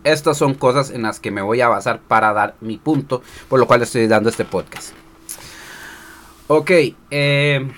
Estas 0.04 0.38
son 0.38 0.54
cosas 0.54 0.90
en 0.90 1.02
las 1.02 1.20
que 1.20 1.30
me 1.30 1.42
voy 1.42 1.60
a 1.60 1.68
basar 1.68 2.00
para 2.00 2.32
dar 2.32 2.54
mi 2.60 2.76
punto, 2.78 3.22
por 3.48 3.58
lo 3.58 3.66
cual 3.66 3.82
estoy 3.82 4.06
dando 4.06 4.28
este 4.28 4.44
podcast. 4.44 4.92
Ok, 6.46 6.70
eh, 7.10 7.68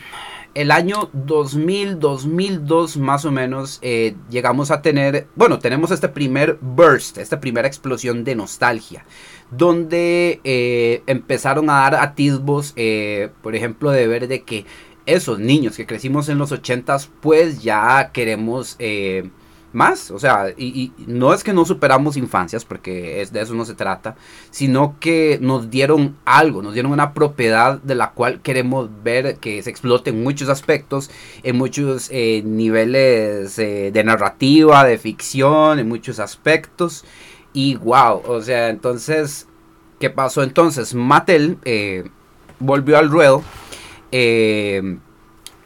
el 0.61 0.71
año 0.73 1.09
2000, 1.15 1.99
2002 1.99 2.99
más 2.99 3.25
o 3.25 3.31
menos, 3.31 3.79
eh, 3.81 4.15
llegamos 4.29 4.71
a 4.71 4.83
tener, 4.83 5.27
bueno, 5.35 5.59
tenemos 5.59 5.91
este 5.91 6.11
primer 6.11 6.59
burst, 6.61 7.17
esta 7.17 7.41
primera 7.41 7.67
explosión 7.67 8.25
de 8.25 8.35
nostalgia, 8.35 9.07
donde 9.51 10.41
eh, 10.45 11.03
empezaron 11.07 11.71
a 11.71 11.75
dar 11.81 11.95
atisbos, 11.95 12.75
eh, 12.77 13.31
por 13.43 13.57
ejemplo, 13.57 13.91
de 13.91 14.07
ver 14.07 14.29
de 14.29 14.43
que 14.43 14.67
esos 15.07 15.39
niños 15.39 15.79
que 15.79 15.87
crecimos 15.87 16.29
en 16.29 16.37
los 16.37 16.53
80s, 16.53 17.09
pues 17.23 17.63
ya 17.63 18.11
queremos 18.13 18.77
más, 19.73 20.11
o 20.11 20.19
sea, 20.19 20.53
y, 20.57 20.93
no 21.07 21.33
es 21.33 21.45
que 21.45 21.53
no 21.53 21.65
superamos 21.65 22.17
infancias, 22.17 22.65
porque 22.65 23.21
es, 23.21 23.33
de 23.33 23.41
eso 23.41 23.55
no 23.55 23.65
se 23.65 23.75
trata, 23.75 24.17
sino 24.51 24.97
que 24.99 25.39
nos 25.41 25.71
dieron 25.71 26.17
algo, 26.25 26.63
nos 26.63 26.73
dieron 26.73 26.93
una 26.93 27.15
propiedad 27.15 27.81
de 27.81 27.95
la 27.95 28.11
cual 28.13 28.41
queremos 28.41 28.91
ver 29.03 29.37
que 29.37 29.63
se 29.63 29.71
explote 29.71 30.11
en 30.11 30.23
muchos 30.23 30.49
aspectos, 30.49 31.11
en 31.43 31.57
muchos 31.57 32.09
eh, 32.11 32.43
niveles 32.45 33.59
eh, 33.59 33.91
de 33.93 34.05
narrativa, 34.05 34.85
de 34.85 34.99
ficción, 34.99 35.79
en 35.79 35.89
muchos 35.89 36.19
aspectos, 36.19 37.05
y 37.53 37.77
wow, 37.77 38.23
o 38.27 38.41
sea, 38.43 38.69
entonces, 38.69 39.47
¿qué 39.99 40.11
pasó 40.11 40.43
entonces? 40.43 40.95
Mattel 40.95 41.59
eh, 41.65 42.09
volvió 42.61 42.99
al 42.99 43.11
ruedo, 43.11 43.43
eh, 44.13 44.99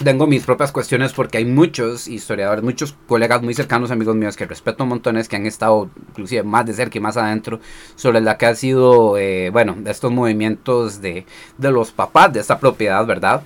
tengo 0.02 0.26
mis 0.26 0.44
propias 0.44 0.72
cuestiones 0.72 1.12
porque 1.12 1.38
hay 1.38 1.44
muchos 1.44 2.08
historiadores, 2.08 2.64
muchos 2.64 2.96
colegas 3.06 3.42
muy 3.42 3.54
cercanos, 3.54 3.90
amigos 3.90 4.16
míos, 4.16 4.36
que 4.36 4.46
respeto 4.46 4.84
montones, 4.86 5.28
que 5.28 5.36
han 5.36 5.46
estado 5.46 5.88
inclusive 6.10 6.42
más 6.42 6.66
de 6.66 6.74
cerca 6.74 6.98
y 6.98 7.00
más 7.00 7.16
adentro 7.16 7.60
sobre 7.94 8.20
la 8.20 8.36
que 8.36 8.46
ha 8.46 8.54
sido, 8.54 9.16
eh, 9.18 9.50
bueno, 9.50 9.76
estos 9.86 10.10
movimientos 10.10 11.00
de, 11.00 11.26
de 11.58 11.70
los 11.70 11.92
papás 11.92 12.32
de 12.32 12.40
esta 12.40 12.58
propiedad, 12.58 13.06
¿verdad? 13.06 13.42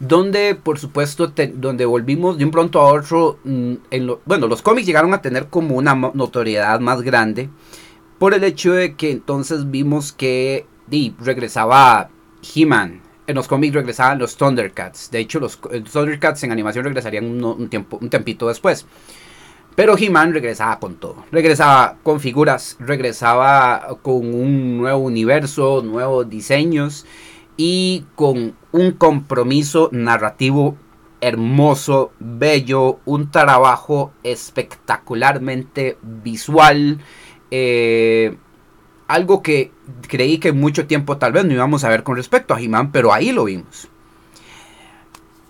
donde 0.00 0.56
por 0.56 0.78
supuesto 0.78 1.32
donde 1.54 1.86
volvimos 1.86 2.36
de 2.36 2.44
un 2.44 2.50
pronto 2.50 2.80
a 2.80 2.92
otro 2.92 3.38
mm, 3.44 3.74
en 3.92 4.06
lo, 4.06 4.20
bueno 4.24 4.48
los 4.48 4.60
cómics 4.60 4.86
llegaron 4.86 5.14
a 5.14 5.22
tener 5.22 5.46
como 5.46 5.76
una 5.76 5.94
notoriedad 5.94 6.80
más 6.80 7.02
grande 7.02 7.48
por 8.18 8.34
el 8.34 8.42
hecho 8.42 8.72
de 8.72 8.96
que 8.96 9.12
entonces 9.12 9.70
vimos 9.70 10.12
que 10.12 10.66
di, 10.88 11.14
regresaba 11.20 12.10
He-Man 12.42 13.03
en 13.26 13.34
los 13.34 13.48
cómics 13.48 13.74
regresaban 13.74 14.18
los 14.18 14.36
Thundercats. 14.36 15.10
De 15.10 15.18
hecho, 15.20 15.40
los, 15.40 15.58
Thundercats 15.60 16.42
en 16.44 16.52
animación 16.52 16.84
regresarían 16.84 17.44
un, 17.44 17.68
tiempo, 17.68 17.98
un 18.00 18.10
tempito 18.10 18.48
después. 18.48 18.86
Pero 19.74 19.96
He-Man 19.98 20.32
regresaba 20.32 20.78
con 20.78 20.96
todo. 20.96 21.24
Regresaba 21.32 21.96
con 22.02 22.20
figuras, 22.20 22.76
regresaba 22.78 23.98
con 24.02 24.34
un 24.34 24.78
nuevo 24.78 25.00
universo, 25.00 25.82
nuevos 25.82 26.28
diseños 26.28 27.06
y 27.56 28.04
con 28.14 28.54
un 28.72 28.92
compromiso 28.92 29.88
narrativo 29.92 30.76
hermoso, 31.20 32.12
bello, 32.18 33.00
un 33.06 33.30
trabajo 33.30 34.12
espectacularmente 34.22 35.96
visual. 36.02 36.98
Eh, 37.50 38.36
algo 39.06 39.42
que 39.42 39.70
creí 40.08 40.38
que 40.38 40.52
mucho 40.52 40.86
tiempo 40.86 41.18
tal 41.18 41.32
vez 41.32 41.44
no 41.44 41.52
íbamos 41.52 41.84
a 41.84 41.88
ver 41.88 42.02
con 42.02 42.16
respecto 42.16 42.54
a 42.54 42.60
He-Man, 42.60 42.92
pero 42.92 43.12
ahí 43.12 43.32
lo 43.32 43.44
vimos. 43.44 43.88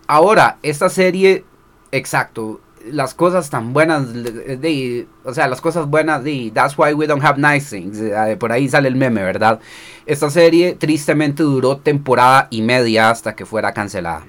Ahora, 0.06 0.58
esta 0.62 0.88
serie, 0.88 1.44
exacto, 1.92 2.60
las 2.90 3.14
cosas 3.14 3.48
tan 3.48 3.72
buenas, 3.72 4.12
de, 4.12 5.06
o 5.24 5.32
sea, 5.32 5.48
las 5.48 5.60
cosas 5.60 5.86
buenas, 5.86 6.22
de, 6.22 6.50
that's 6.54 6.76
why 6.76 6.92
we 6.92 7.06
don't 7.06 7.24
have 7.24 7.40
nice 7.40 7.74
things, 7.74 7.98
eh, 7.98 8.36
por 8.38 8.52
ahí 8.52 8.68
sale 8.68 8.88
el 8.88 8.96
meme, 8.96 9.22
¿verdad? 9.22 9.60
Esta 10.04 10.28
serie 10.30 10.74
tristemente 10.74 11.42
duró 11.42 11.78
temporada 11.78 12.48
y 12.50 12.60
media 12.60 13.08
hasta 13.08 13.34
que 13.34 13.46
fuera 13.46 13.72
cancelada 13.72 14.26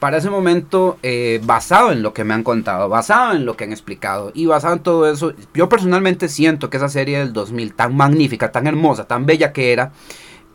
para 0.00 0.16
ese 0.16 0.30
momento, 0.30 0.98
eh, 1.02 1.40
basado 1.44 1.92
en 1.92 2.02
lo 2.02 2.14
que 2.14 2.24
me 2.24 2.32
han 2.32 2.42
contado, 2.42 2.88
basado 2.88 3.34
en 3.34 3.44
lo 3.44 3.56
que 3.56 3.64
han 3.64 3.72
explicado 3.72 4.32
y 4.34 4.46
basado 4.46 4.74
en 4.74 4.80
todo 4.80 5.10
eso, 5.10 5.34
yo 5.54 5.68
personalmente 5.68 6.28
siento 6.28 6.70
que 6.70 6.78
esa 6.78 6.88
serie 6.88 7.18
del 7.18 7.34
2000, 7.34 7.74
tan 7.74 7.94
magnífica, 7.94 8.50
tan 8.50 8.66
hermosa, 8.66 9.06
tan 9.06 9.26
bella 9.26 9.52
que 9.52 9.72
era, 9.72 9.92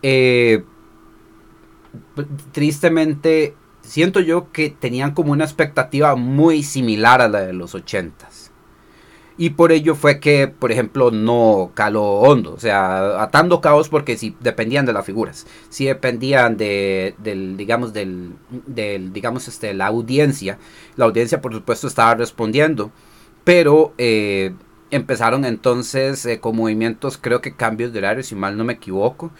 eh, 0.01 0.63
tristemente 2.51 3.55
siento 3.81 4.19
yo 4.19 4.51
que 4.51 4.71
tenían 4.71 5.13
como 5.13 5.31
una 5.31 5.45
expectativa 5.45 6.15
muy 6.15 6.63
similar 6.63 7.21
a 7.21 7.27
la 7.27 7.41
de 7.41 7.53
los 7.53 7.75
80s. 7.75 8.34
Y 9.37 9.51
por 9.51 9.73
ello 9.73 9.95
fue 9.95 10.19
que, 10.19 10.47
por 10.47 10.71
ejemplo, 10.71 11.11
no 11.11 11.71
caló 11.73 12.03
hondo. 12.03 12.53
O 12.53 12.59
sea, 12.59 13.21
atando 13.21 13.59
caos 13.59 13.89
porque 13.89 14.17
si 14.17 14.35
dependían 14.39 14.85
de 14.85 14.93
las 14.93 15.05
figuras. 15.05 15.45
Si 15.69 15.85
dependían 15.85 16.55
de, 16.55 17.15
del, 17.17 17.57
digamos, 17.57 17.91
del, 17.91 18.33
del, 18.49 19.11
digamos, 19.11 19.47
este, 19.47 19.73
la 19.73 19.87
audiencia. 19.87 20.57
La 20.95 21.05
audiencia, 21.05 21.41
por 21.41 21.53
supuesto, 21.53 21.87
estaba 21.87 22.15
respondiendo. 22.15 22.91
Pero 23.43 23.93
eh, 23.97 24.53
empezaron 24.89 25.43
entonces 25.45 26.25
eh, 26.25 26.39
con 26.39 26.55
movimientos, 26.55 27.17
creo 27.17 27.41
que 27.41 27.55
cambios 27.55 27.91
de 27.91 27.99
horario, 27.99 28.23
si 28.23 28.35
mal 28.35 28.57
no 28.57 28.63
me 28.63 28.73
equivoco. 28.73 29.31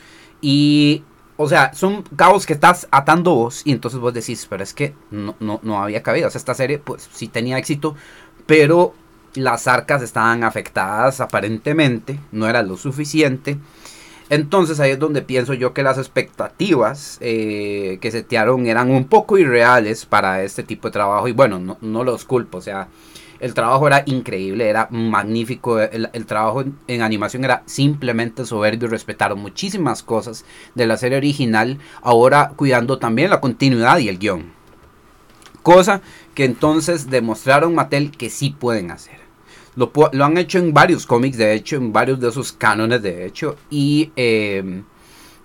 Y 0.41 1.03
o 1.37 1.49
sea, 1.49 1.73
son 1.73 2.03
caos 2.15 2.45
que 2.45 2.53
estás 2.53 2.87
atando 2.91 3.35
vos 3.35 3.61
y 3.65 3.71
entonces 3.71 3.99
vos 3.99 4.13
decís, 4.13 4.47
pero 4.49 4.63
es 4.63 4.73
que 4.73 4.93
no, 5.11 5.35
no, 5.39 5.59
no 5.63 5.81
había 5.81 6.03
cabido. 6.03 6.27
O 6.27 6.31
sea, 6.31 6.39
esta 6.39 6.53
serie 6.53 6.79
pues 6.79 7.09
sí 7.11 7.27
tenía 7.27 7.57
éxito, 7.57 7.95
pero 8.45 8.93
las 9.35 9.67
arcas 9.67 10.01
estaban 10.01 10.43
afectadas 10.43 11.21
aparentemente, 11.21 12.19
no 12.31 12.47
era 12.47 12.63
lo 12.63 12.77
suficiente. 12.77 13.57
Entonces 14.29 14.79
ahí 14.79 14.91
es 14.91 14.99
donde 14.99 15.21
pienso 15.21 15.53
yo 15.53 15.73
que 15.73 15.83
las 15.83 15.97
expectativas 15.97 17.17
eh, 17.21 17.99
que 18.01 18.11
setearon 18.11 18.65
eran 18.65 18.89
un 18.89 19.05
poco 19.05 19.37
irreales 19.37 20.05
para 20.05 20.43
este 20.43 20.63
tipo 20.63 20.87
de 20.87 20.93
trabajo. 20.93 21.27
Y 21.27 21.31
bueno, 21.31 21.77
no, 21.79 22.03
los 22.03 22.25
culpo, 22.25 22.57
o 22.57 22.61
sea, 22.61 22.87
el 23.39 23.53
trabajo 23.53 23.85
era 23.85 24.01
increíble, 24.07 24.67
era 24.67 24.87
magnífico. 24.89 25.79
El, 25.79 26.25
trabajo 26.25 26.63
en, 26.87 27.01
animación 27.03 27.43
era 27.43 27.61
simplemente 27.67 28.45
soberbio. 28.45 28.87
Respetaron 28.87 29.39
muchísimas 29.39 30.01
cosas 30.01 30.43
de 30.73 30.87
la 30.87 30.97
serie 30.97 31.17
original, 31.17 31.77
ahora 32.01 32.53
cuidando 32.55 32.97
también 32.97 33.29
la 33.29 33.41
continuidad 33.41 33.99
y 33.99 34.09
el 34.09 34.17
guion. 34.17 34.53
Cosa 35.61 36.01
que 36.33 36.45
entonces 36.45 37.09
demostraron 37.09 37.75
Mattel 37.75 38.11
que 38.11 38.29
sí 38.29 38.55
pueden 38.57 38.91
hacer. 38.91 39.24
Lo, 39.75 39.91
han 40.23 40.37
hecho 40.37 40.57
en 40.57 40.73
varios 40.73 41.05
cómics, 41.05 41.37
de 41.37 41.53
hecho, 41.53 41.75
en 41.75 41.91
varios 41.91 42.19
de 42.19 42.29
esos 42.29 42.53
cánones, 42.53 43.01
de 43.01 43.25
hecho, 43.25 43.57
y 43.69 44.11
em, 44.15 44.83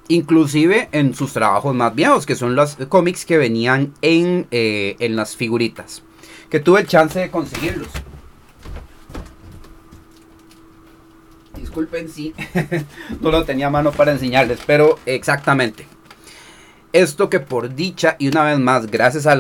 inclusive 0.08 0.88
en 0.92 1.14
sus 1.14 1.32
trabajos 1.32 1.74
más 1.74 1.94
viejos, 1.94 2.26
que 2.26 2.36
son 2.36 2.54
los 2.54 2.76
cómics 2.88 3.24
que 3.24 3.38
venían 3.38 3.92
en, 4.02 4.46
eh, 4.52 4.96
en 5.00 5.16
las 5.16 5.34
figuritas, 5.34 6.02
que 6.48 6.60
tuve 6.60 6.80
el 6.80 6.86
chance 6.86 7.18
de 7.18 7.30
conseguirlos. 7.30 7.88
Disculpen 11.56 12.08
si 12.08 12.32
no 13.20 13.30
lo 13.30 13.44
tenía 13.44 13.66
a 13.66 13.70
mano 13.70 13.90
para 13.90 14.12
enseñarles, 14.12 14.60
pero 14.64 14.98
exactamente. 15.06 15.86
Esto 16.92 17.30
que 17.30 17.38
por 17.38 17.72
dicha, 17.76 18.16
y 18.18 18.26
una 18.26 18.42
vez 18.42 18.58
más, 18.58 18.90
gracias 18.90 19.24
a, 19.26 19.36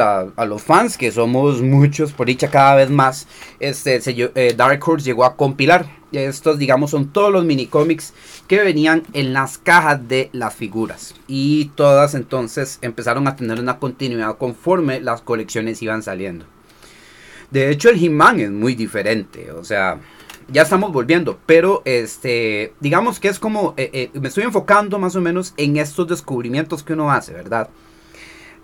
los 0.46 0.62
fans, 0.62 0.96
que 0.96 1.10
somos 1.10 1.60
muchos, 1.62 2.12
por 2.12 2.28
dicha 2.28 2.48
cada 2.48 2.76
vez 2.76 2.90
más, 2.90 3.26
este, 3.58 4.00
eh, 4.06 4.54
Dark 4.56 4.80
Horse 4.86 5.04
llegó 5.04 5.24
a 5.24 5.34
compilar. 5.34 5.86
Estos, 6.12 6.58
digamos, 6.58 6.90
son 6.90 7.12
todos 7.12 7.32
los 7.32 7.44
mini 7.44 7.66
cómics 7.66 8.14
que 8.46 8.60
venían 8.60 9.02
en 9.14 9.32
las 9.32 9.58
cajas 9.58 10.08
de 10.08 10.30
las 10.32 10.54
figuras. 10.54 11.14
Y 11.26 11.66
todas 11.74 12.14
entonces 12.14 12.78
empezaron 12.82 13.26
a 13.26 13.34
tener 13.34 13.58
una 13.58 13.78
continuidad 13.78 14.36
conforme 14.38 15.00
las 15.00 15.20
colecciones 15.20 15.82
iban 15.82 16.04
saliendo. 16.04 16.46
De 17.50 17.70
hecho, 17.70 17.90
el 17.90 18.02
He-Man 18.02 18.40
es 18.40 18.50
muy 18.50 18.76
diferente. 18.76 19.50
O 19.52 19.64
sea, 19.64 19.98
ya 20.52 20.62
estamos 20.62 20.92
volviendo, 20.92 21.38
pero 21.46 21.82
este, 21.84 22.72
digamos 22.80 23.20
que 23.20 23.28
es 23.28 23.38
como, 23.38 23.74
eh, 23.76 23.90
eh, 23.92 24.10
me 24.20 24.28
estoy 24.28 24.44
enfocando 24.44 24.98
más 24.98 25.16
o 25.16 25.20
menos 25.20 25.54
en 25.56 25.76
estos 25.76 26.08
descubrimientos 26.08 26.82
que 26.82 26.94
uno 26.94 27.10
hace, 27.10 27.32
¿verdad? 27.32 27.68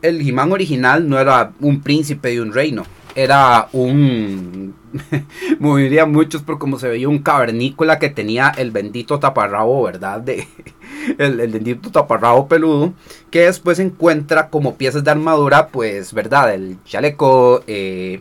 El 0.03 0.27
He-Man 0.27 0.53
original 0.53 1.09
no 1.09 1.19
era 1.19 1.53
un 1.61 1.81
príncipe 1.81 2.31
de 2.31 2.41
un 2.41 2.53
reino, 2.53 2.85
era 3.15 3.69
un, 3.73 4.75
moviría 5.59 6.07
muchos 6.07 6.43
por 6.43 6.59
como 6.59 6.79
se 6.79 6.89
veía 6.89 7.09
un 7.09 7.21
cavernícola 7.21 7.99
que 7.99 8.11
tenía 8.11 8.53
el 8.57 8.71
bendito 8.71 9.19
taparrabo, 9.19 9.85
¿verdad? 9.85 10.21
De, 10.21 10.47
el, 11.19 11.41
el 11.41 11.51
bendito 11.51 11.91
taparrabo 11.91 12.49
peludo, 12.49 12.93
que 13.31 13.43
después 13.43 13.79
encuentra 13.79 14.49
como 14.51 14.77
piezas 14.77 15.05
de 15.05 15.11
armadura, 15.11 15.69
pues, 15.69 16.13
¿verdad? 16.13 16.55
El 16.55 16.79
chaleco, 16.85 17.63
eh, 17.67 18.21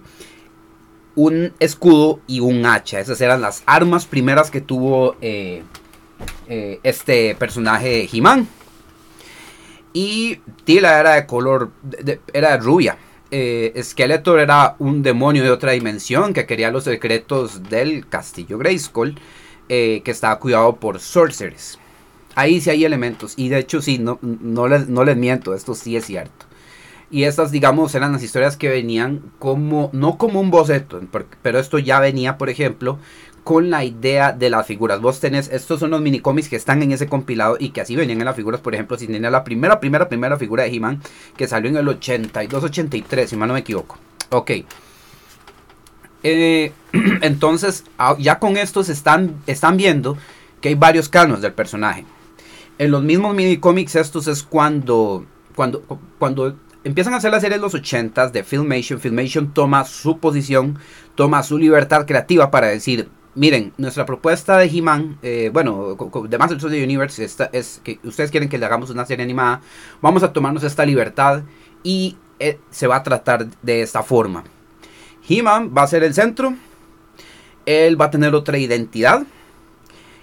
un 1.15 1.53
escudo 1.59 2.19
y 2.27 2.39
un 2.39 2.65
hacha. 2.65 2.99
Esas 2.99 3.19
eran 3.21 3.41
las 3.41 3.63
armas 3.65 4.05
primeras 4.05 4.51
que 4.51 4.61
tuvo 4.61 5.15
eh, 5.21 5.63
eh, 6.47 6.79
este 6.83 7.35
personaje 7.35 8.07
He-Man. 8.11 8.47
Y 9.93 10.39
Tila 10.65 10.99
era 10.99 11.13
de 11.15 11.25
color, 11.25 11.71
era 12.33 12.57
rubia. 12.57 12.97
Eh, 13.31 13.73
Skeletor 13.81 14.39
era 14.39 14.75
un 14.79 15.01
demonio 15.01 15.43
de 15.43 15.51
otra 15.51 15.71
dimensión 15.71 16.33
que 16.33 16.45
quería 16.45 16.69
los 16.69 16.83
secretos 16.83 17.69
del 17.69 18.07
castillo 18.07 18.57
Grayskull, 18.57 19.17
que 19.67 20.03
estaba 20.05 20.37
cuidado 20.37 20.75
por 20.75 20.99
sorcerers. 20.99 21.79
Ahí 22.35 22.59
sí 22.59 22.69
hay 22.69 22.83
elementos, 22.83 23.33
y 23.37 23.47
de 23.47 23.59
hecho 23.59 23.81
sí, 23.81 23.97
no, 23.97 24.19
no, 24.21 24.67
no 24.67 25.03
les 25.05 25.17
miento, 25.17 25.55
esto 25.55 25.73
sí 25.73 25.95
es 25.95 26.05
cierto. 26.05 26.44
Y 27.15 27.23
estas, 27.23 27.49
digamos, 27.49 27.95
eran 27.95 28.11
las 28.11 28.23
historias 28.23 28.57
que 28.57 28.67
venían 28.67 29.21
como, 29.39 29.89
no 29.93 30.17
como 30.17 30.41
un 30.41 30.51
boceto, 30.51 30.99
pero 31.41 31.59
esto 31.59 31.79
ya 31.79 32.01
venía, 32.01 32.37
por 32.37 32.49
ejemplo, 32.49 32.99
con 33.45 33.69
la 33.69 33.85
idea 33.85 34.33
de 34.33 34.49
las 34.49 34.67
figuras. 34.67 34.99
Vos 34.99 35.21
tenés, 35.21 35.47
estos 35.47 35.79
son 35.79 35.91
los 35.91 36.01
minicómics 36.01 36.49
que 36.49 36.57
están 36.57 36.83
en 36.83 36.91
ese 36.91 37.07
compilado 37.07 37.55
y 37.57 37.69
que 37.69 37.79
así 37.79 37.95
venían 37.95 38.19
en 38.19 38.25
las 38.25 38.35
figuras. 38.35 38.59
Por 38.59 38.73
ejemplo, 38.73 38.97
si 38.97 39.07
tenía 39.07 39.29
la 39.29 39.45
primera, 39.45 39.79
primera, 39.79 40.09
primera 40.09 40.35
figura 40.35 40.63
de 40.63 40.75
He-Man 40.75 41.01
que 41.37 41.47
salió 41.47 41.69
en 41.69 41.77
el 41.77 41.87
82-83, 41.87 43.27
si 43.27 43.37
mal 43.37 43.47
no 43.47 43.53
me 43.53 43.61
equivoco. 43.61 43.97
Ok. 44.31 44.51
Eh, 46.21 46.73
entonces, 47.21 47.85
ah, 47.97 48.17
ya 48.19 48.39
con 48.39 48.57
estos 48.57 48.89
están, 48.89 49.35
están 49.47 49.77
viendo 49.77 50.17
que 50.59 50.67
hay 50.67 50.75
varios 50.75 51.07
canos 51.07 51.41
del 51.41 51.53
personaje. 51.53 52.03
En 52.77 52.91
los 52.91 53.03
mismos 53.03 53.33
minicómics 53.33 53.95
estos 53.95 54.27
es 54.27 54.43
cuando, 54.43 55.25
cuando, 55.55 55.81
cuando 56.19 56.57
empiezan 56.85 57.13
a 57.13 57.17
hacer 57.17 57.31
la 57.31 57.41
serie 57.41 57.55
en 57.55 57.61
los 57.61 57.73
80 57.73 58.29
de 58.29 58.43
Filmation. 58.43 58.99
Filmation 58.99 59.53
toma 59.53 59.83
su 59.83 60.19
posición, 60.19 60.79
toma 61.15 61.43
su 61.43 61.57
libertad 61.57 62.05
creativa 62.05 62.51
para 62.51 62.67
decir, 62.67 63.09
miren, 63.33 63.73
nuestra 63.77 64.05
propuesta 64.05 64.57
de 64.57 64.67
He-Man, 64.67 65.17
eh, 65.23 65.49
bueno, 65.51 65.97
de 66.29 66.37
Masters 66.37 66.63
of 66.63 66.71
the 66.71 66.83
Universe, 66.83 67.27
es 67.51 67.81
que 67.83 67.99
ustedes 68.03 68.31
quieren 68.31 68.47
que 68.47 68.59
le 68.59 68.65
hagamos 68.67 68.91
una 68.91 69.05
serie 69.05 69.23
animada, 69.23 69.61
vamos 69.99 70.21
a 70.23 70.31
tomarnos 70.31 70.63
esta 70.63 70.85
libertad 70.85 71.41
y 71.83 72.17
eh, 72.39 72.59
se 72.69 72.87
va 72.87 72.97
a 72.97 73.03
tratar 73.03 73.47
de 73.63 73.81
esta 73.81 74.03
forma. 74.03 74.43
He-Man 75.27 75.71
va 75.75 75.81
a 75.81 75.87
ser 75.87 76.03
el 76.03 76.13
centro, 76.13 76.53
él 77.65 77.99
va 77.99 78.05
a 78.05 78.11
tener 78.11 78.35
otra 78.35 78.59
identidad. 78.59 79.23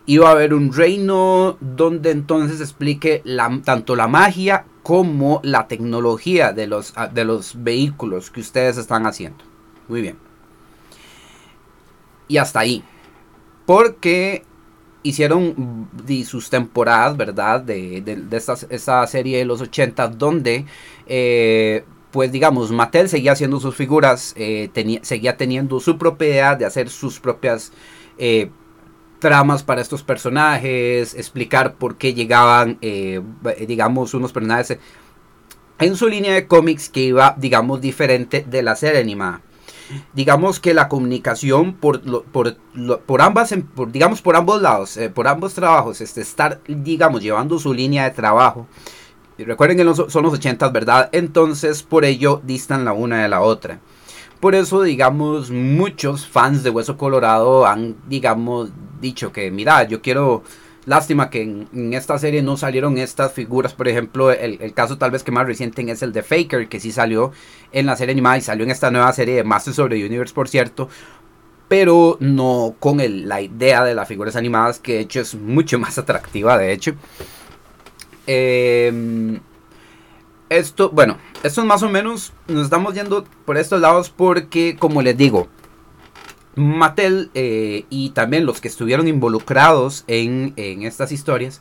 Va 0.09 0.29
a 0.29 0.33
haber 0.33 0.53
un 0.53 0.73
reino 0.73 1.57
donde 1.61 2.11
entonces 2.11 2.61
explique 2.61 3.23
tanto 3.65 3.95
la 3.97 4.09
magia 4.09 4.65
como 4.83 5.41
la 5.45 5.69
tecnología 5.69 6.53
de 6.53 6.67
los, 6.67 6.93
ah, 6.97 7.07
de 7.07 7.25
los 7.25 7.63
vehículos 7.63 8.31
que 8.31 8.41
ustedes 8.41 8.77
están 8.77 9.07
haciendo. 9.07 9.45
Muy 9.89 10.03
bien. 10.03 10.17
Y 12.29 12.39
hasta 12.39 12.61
ahí. 12.61 12.83
Porque 13.65 14.45
hicieron 15.03 15.89
sus 16.25 16.51
temporadas, 16.51 17.17
¿verdad? 17.17 17.61
De, 17.61 18.01
de, 18.01 18.37
esta, 18.37 19.07
serie 19.07 19.39
de 19.39 19.45
los 19.45 19.61
80 19.61 20.09
donde, 20.09 20.65
eh, 21.07 21.85
pues 22.11 22.33
digamos, 22.33 22.71
Mattel 22.73 23.09
seguía 23.09 23.33
haciendo 23.33 23.61
sus 23.61 23.75
figuras, 23.75 24.35
eh, 24.37 24.69
tenía, 24.73 25.01
seguía 25.03 25.37
teniendo 25.37 25.81
su 25.81 25.99
propiedad 25.99 26.57
de 26.57 26.65
hacer 26.65 26.89
sus 26.89 27.21
propias 27.21 27.73
eh, 28.19 28.51
tramas 29.23 29.63
para 29.63 29.81
estos 29.81 30.03
personajes, 30.03 31.15
explicar 31.15 31.77
por 31.77 31.97
qué 31.97 32.13
llegaban, 32.13 32.77
eh, 32.83 33.23
digamos, 33.67 34.13
unos 34.13 34.33
personajes 34.33 34.79
en 35.79 35.97
su 35.97 36.09
línea 36.09 36.35
de 36.35 36.47
cómics 36.47 36.89
que 36.89 37.01
iba, 37.01 37.35
digamos, 37.39 37.81
diferente 37.81 38.45
de 38.47 38.63
la 38.63 38.75
serie 38.75 39.01
animada. 39.01 39.41
Digamos 40.13 40.59
que 40.59 40.75
la 40.75 40.89
comunicación 40.89 41.75
por, 41.75 42.03
por, 42.25 42.57
por 43.07 43.23
ambas, 43.23 43.55
por, 43.75 43.93
digamos, 43.93 44.21
por 44.23 44.35
ambos 44.35 44.61
lados, 44.61 44.97
eh, 44.97 45.09
por 45.09 45.29
ambos 45.29 45.55
trabajos, 45.55 46.01
este, 46.01 46.21
estar, 46.21 46.61
digamos, 46.67 47.23
llevando 47.23 47.59
su 47.61 47.73
línea 47.73 48.05
de 48.05 48.11
trabajo. 48.11 48.67
Recuerden 49.39 49.77
que 49.77 50.11
son 50.11 50.23
los 50.25 50.35
80, 50.35 50.69
¿verdad? 50.71 51.09
Entonces, 51.13 51.83
por 51.85 52.05
ello, 52.05 52.41
distan 52.45 52.85
la 52.85 52.93
una 52.93 53.23
de 53.23 53.29
la 53.29 53.41
otra. 53.41 53.79
Por 54.41 54.57
eso, 54.57 54.83
digamos, 54.83 55.53
muchos 55.53 56.27
fans 56.27 56.65
de 56.65 56.71
Hueso 56.71 56.97
Colorado 56.97 57.65
han, 57.65 57.97
digamos, 58.09 58.71
dicho 59.03 59.33
que, 59.33 59.51
mira, 59.51 59.83
yo 59.85 60.01
quiero... 60.01 60.43
Lástima 60.85 61.31
que 61.31 61.43
en, 61.43 61.95
esta 61.95 62.19
serie 62.19 62.43
no 62.43 62.57
salieron 62.57 62.99
estas 62.99 63.33
figuras. 63.33 63.73
Por 63.73 63.87
ejemplo, 63.87 64.33
el, 64.33 64.73
caso 64.75 64.99
tal 64.99 65.13
vez 65.13 65.23
que 65.23 65.31
más 65.31 65.47
reciente 65.47 65.89
es 65.89 66.03
el 66.03 66.13
de 66.13 66.25
Faker, 66.25 66.69
que 66.69 66.81
sí 66.81 66.91
salió 66.91 67.31
en 67.71 67.87
la 67.87 67.95
serie 67.95 68.13
animada 68.13 68.39
y 68.39 68.41
salió 68.41 68.65
en 68.65 68.71
esta 68.73 68.91
nueva 68.91 69.13
serie 69.13 69.37
de 69.37 69.45
Masters 69.45 69.79
of 69.79 69.91
the 69.91 70.05
Universe, 70.05 70.35
por 70.35 70.49
cierto. 70.49 70.89
Pero 71.69 72.17
no 72.19 72.75
con 72.81 72.99
la 73.29 73.41
idea 73.41 73.85
de 73.85 73.95
las 73.95 74.09
figuras 74.09 74.35
animadas, 74.35 74.81
que 74.81 74.95
de 74.95 75.01
hecho 75.01 75.21
es 75.21 75.37
mucho 75.37 75.79
más 75.79 75.99
atractiva, 75.99 76.59
de 76.59 76.73
hecho. 76.73 76.95
Eh, 78.27 79.39
esto, 80.53 80.91
bueno, 80.91 81.19
esto 81.43 81.63
es 81.63 81.67
más 81.67 81.83
o 81.83 81.89
menos, 81.89 82.33
nos 82.47 82.65
estamos 82.65 82.95
yendo 82.95 83.25
por 83.45 83.57
estos 83.57 83.81
lados 83.81 84.11
porque, 84.11 84.77
como 84.79 85.01
les 85.01 85.17
digo, 85.17 85.49
Mattel 86.55 87.31
eh, 87.35 87.85
y 87.91 88.11
también 88.11 88.47
los 88.47 88.61
que 88.61 88.69
estuvieron 88.69 89.09
involucrados 89.09 90.05
en, 90.07 90.55
estas 90.57 91.13
historias 91.13 91.61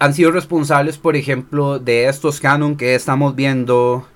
han 0.00 0.14
sido 0.14 0.30
responsables, 0.30 0.96
por 0.96 1.16
ejemplo, 1.16 1.78
de 1.78 2.08
estos 2.08 2.40
canon 2.40 2.76
que 2.76 2.94
estamos 2.94 3.36
viendo. 3.36 4.06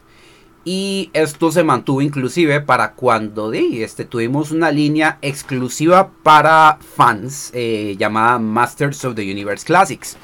Y 0.65 1.11
esto 1.15 1.51
se 1.51 1.65
mantuvo 1.65 2.03
inclusive 2.03 2.61
para 2.61 2.93
cuando 2.93 3.53
este, 3.53 4.05
tuvimos 4.05 4.51
una 4.51 4.71
línea 4.71 5.19
exclusiva 5.23 6.11
para 6.23 6.79
fans 6.97 7.51
eh, 7.55 7.97
llamada 7.99 8.39
Masters 8.39 9.05
of 9.07 9.15
the 9.15 9.23
Universe 9.23 9.65
Classics 9.65 10.19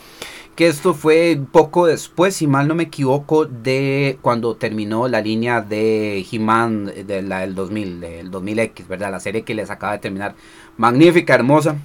que 0.57 0.67
esto 0.67 0.95
fue 0.95 1.39
poco 1.53 1.87
después, 1.87 2.35
si 2.35 2.47
mal 2.47 2.67
no 2.67 2.75
me 2.75 2.85
equivoco, 2.85 3.45
de 3.45 4.19
cuando 4.23 4.57
terminó 4.57 5.07
la 5.07 5.21
línea 5.21 5.61
de 5.61 6.27
He-Man 6.33 6.93
de 7.07 7.21
la, 7.21 7.41
del 7.41 7.55
2000, 7.55 8.01
del 8.01 8.31
2000X, 8.31 8.89
¿verdad? 8.89 9.13
La 9.13 9.21
serie 9.21 9.43
que 9.43 9.55
les 9.55 9.71
acaba 9.71 9.93
de 9.93 9.99
terminar. 9.99 10.35
Magnífica, 10.79 11.35
hermosa. 11.35 11.77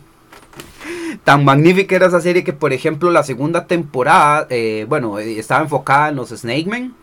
Tan 1.26 1.44
magnífica 1.44 1.98
era 1.98 2.08
esa 2.08 2.22
serie 2.22 2.46
que, 2.46 2.54
por 2.54 2.72
ejemplo, 2.72 3.12
la 3.12 3.24
segunda 3.24 3.68
temporada, 3.68 4.48
eh, 4.50 4.86
bueno, 4.88 5.20
estaba 5.20 5.62
enfocada 5.62 6.10
en 6.10 6.16
los 6.16 6.30
Snake 6.30 6.66
Men. 6.66 6.94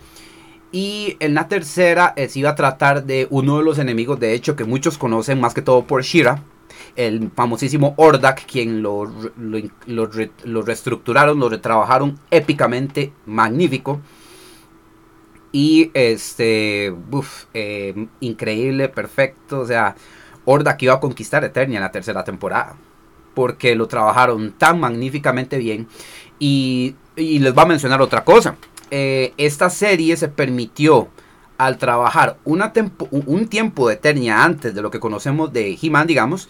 Y 0.72 1.16
en 1.20 1.34
la 1.34 1.48
tercera 1.48 2.14
eh, 2.16 2.28
se 2.28 2.38
iba 2.40 2.50
a 2.50 2.54
tratar 2.54 3.04
de 3.04 3.26
uno 3.30 3.58
de 3.58 3.64
los 3.64 3.78
enemigos, 3.78 4.18
de 4.18 4.32
hecho, 4.32 4.56
que 4.56 4.64
muchos 4.64 4.96
conocen 4.96 5.38
más 5.38 5.52
que 5.52 5.62
todo 5.62 5.84
por 5.84 6.02
Shira 6.02 6.42
el 6.96 7.30
famosísimo 7.34 7.94
Ordak, 7.96 8.46
quien 8.46 8.82
lo, 8.82 9.10
lo, 9.36 10.62
reestructuraron, 10.62 11.38
lo 11.38 11.48
retrabajaron 11.48 12.18
épicamente, 12.30 13.12
magnífico. 13.26 14.00
Y 15.52 15.90
este, 15.94 16.94
eh, 17.54 18.06
increíble, 18.20 18.88
perfecto. 18.88 19.60
O 19.60 19.66
sea, 19.66 19.96
Ordak 20.44 20.82
iba 20.82 20.94
a 20.94 21.00
conquistar 21.00 21.44
Eternia 21.44 21.78
en 21.78 21.84
la 21.84 21.92
tercera 21.92 22.24
temporada. 22.24 22.76
Porque 23.34 23.74
lo 23.74 23.86
trabajaron 23.86 24.52
tan 24.52 24.80
magníficamente 24.80 25.58
bien. 25.58 25.88
Y, 26.38 26.94
les 27.16 27.56
va 27.56 27.62
a 27.62 27.66
mencionar 27.66 28.00
otra 28.00 28.24
cosa. 28.24 28.56
Eh, 28.90 29.34
esta 29.36 29.70
serie 29.70 30.16
se 30.16 30.28
permitió 30.28 31.08
al 31.58 31.76
trabajar 31.76 32.38
un 32.44 33.48
tiempo 33.48 33.88
de 33.88 33.94
Eternia 33.94 34.44
antes 34.44 34.74
de 34.74 34.80
lo 34.80 34.90
que 34.90 35.00
conocemos 35.00 35.52
de 35.52 35.76
He-Man, 35.80 36.06
digamos, 36.06 36.48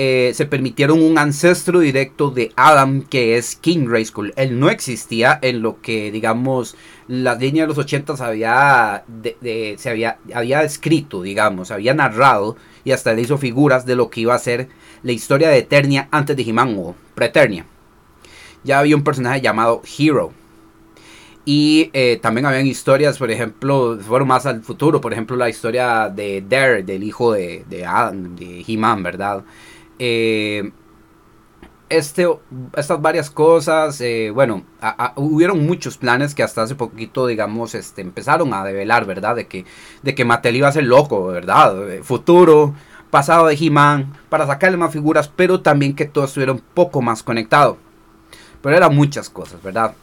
eh, 0.00 0.30
se 0.34 0.46
permitieron 0.46 1.02
un 1.02 1.18
ancestro 1.18 1.80
directo 1.80 2.30
de 2.30 2.52
Adam 2.54 3.02
que 3.02 3.36
es 3.36 3.56
King 3.56 3.86
Grayskull. 3.86 4.32
Él 4.36 4.60
no 4.60 4.70
existía 4.70 5.38
en 5.42 5.60
lo 5.60 5.80
que, 5.80 6.12
digamos, 6.12 6.76
la 7.08 7.34
línea 7.34 7.64
de 7.64 7.68
los 7.68 7.78
80 7.78 8.14
había, 8.24 9.04
se 9.42 9.90
había, 9.90 10.18
había 10.32 10.62
escrito, 10.62 11.22
digamos, 11.22 11.72
había 11.72 11.94
narrado 11.94 12.56
y 12.84 12.92
hasta 12.92 13.12
le 13.12 13.22
hizo 13.22 13.38
figuras 13.38 13.86
de 13.86 13.96
lo 13.96 14.08
que 14.08 14.20
iba 14.20 14.36
a 14.36 14.38
ser 14.38 14.68
la 15.02 15.10
historia 15.10 15.48
de 15.48 15.58
Eternia 15.58 16.06
antes 16.12 16.36
de 16.36 16.42
He-Man 16.44 16.76
o 16.78 16.94
Preternia. 17.16 17.66
Ya 18.62 18.78
había 18.78 18.94
un 18.94 19.02
personaje 19.02 19.40
llamado 19.40 19.82
Hero. 19.98 20.32
Y 21.50 21.88
eh, 21.94 22.18
también 22.20 22.44
habían 22.44 22.66
historias, 22.66 23.16
por 23.16 23.30
ejemplo, 23.30 23.98
fueron 24.06 24.28
más 24.28 24.44
al 24.44 24.60
futuro, 24.60 25.00
por 25.00 25.14
ejemplo, 25.14 25.34
la 25.34 25.48
historia 25.48 26.10
de 26.10 26.44
Dare, 26.46 26.82
del 26.82 27.02
hijo 27.02 27.32
de, 27.32 27.64
de 27.70 27.86
Adam, 27.86 28.36
de 28.36 28.62
He-Man, 28.68 29.02
¿verdad? 29.02 29.44
Eh, 29.98 30.70
este, 31.88 32.28
estas 32.76 33.00
varias 33.00 33.30
cosas, 33.30 33.98
eh, 34.02 34.30
bueno, 34.30 34.62
hubieron 35.16 35.64
muchos 35.66 35.96
planes 35.96 36.34
que 36.34 36.42
hasta 36.42 36.64
hace 36.64 36.74
poquito, 36.74 37.26
digamos, 37.26 37.74
este, 37.74 38.02
empezaron 38.02 38.52
a 38.52 38.62
develar, 38.62 39.06
¿verdad? 39.06 39.34
De 39.34 39.46
que, 39.46 39.64
de 40.02 40.14
que 40.14 40.26
Mattel 40.26 40.56
iba 40.56 40.68
a 40.68 40.72
ser 40.72 40.84
loco, 40.84 41.28
¿verdad? 41.28 41.74
Futuro, 42.02 42.74
pasado 43.08 43.46
de 43.46 43.54
He-Man, 43.54 44.12
para 44.28 44.46
sacarle 44.46 44.76
más 44.76 44.92
figuras, 44.92 45.32
pero 45.34 45.62
también 45.62 45.96
que 45.96 46.04
todo 46.04 46.26
estuviera 46.26 46.52
un 46.52 46.62
poco 46.74 47.00
más 47.00 47.22
conectado. 47.22 47.78
Pero 48.60 48.76
eran 48.76 48.94
muchas 48.94 49.30
cosas, 49.30 49.62
¿verdad? 49.62 49.94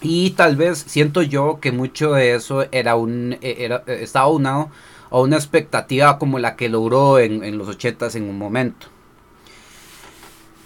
Y 0.00 0.30
tal 0.30 0.56
vez 0.56 0.84
siento 0.86 1.22
yo 1.22 1.58
que 1.60 1.72
mucho 1.72 2.12
de 2.12 2.34
eso 2.34 2.66
era 2.70 2.94
un, 2.94 3.36
e, 3.40 3.64
era, 3.64 3.82
estaba 3.86 4.28
unado 4.28 4.70
a 5.10 5.20
una 5.20 5.36
expectativa 5.36 6.18
como 6.18 6.38
la 6.38 6.56
que 6.56 6.68
logró 6.68 7.18
en, 7.18 7.42
en 7.42 7.58
los 7.58 7.68
80 7.68 8.08
en 8.14 8.24
un 8.24 8.38
momento. 8.38 8.88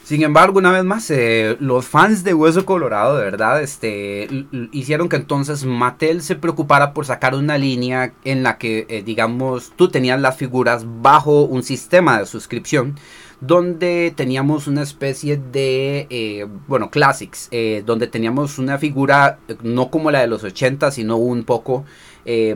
Sin 0.05 0.23
embargo, 0.25 0.59
una 0.59 0.73
vez 0.73 0.85
más, 0.85 1.11
eh, 1.11 1.57
los 1.61 1.87
fans 1.87 2.25
de 2.25 2.35
Hueso 2.35 2.67
Colorado, 2.67 3.17
de 3.17 3.25
verdad, 3.25 3.63
este, 3.63 4.29
hicieron 4.73 5.09
que 5.09 5.17
entonces 5.17 5.65
Mattel 5.65 6.23
se 6.23 6.35
preocupara 6.35 6.93
por 6.93 7.07
sacar 7.07 7.37
una 7.37 7.57
línea 7.57 8.13
en 8.25 8.43
la 8.43 8.59
que, 8.59 8.85
eh, 8.89 9.03
digamos, 9.03 9.73
tú 9.77 9.89
tenías 9.91 10.21
las 10.21 10.37
figuras 10.37 10.85
bajo 11.01 11.45
un 11.45 11.63
sistema 11.63 12.19
de 12.19 12.27
suscripción, 12.27 12.97
donde 13.43 14.15
teníamos 14.17 14.67
una 14.67 14.83
especie 14.83 15.37
de, 15.37 16.07
eh, 16.09 16.47
bueno, 16.67 16.91
classics, 16.91 17.51
donde 17.85 18.07
teníamos 18.07 18.59
una 18.59 18.79
figura 18.79 19.39
no 19.63 19.91
como 19.91 20.11
la 20.11 20.21
de 20.21 20.29
los 20.29 20.43
80, 20.43 20.91
sino 20.91 21.17
un 21.17 21.45
poco 21.45 21.85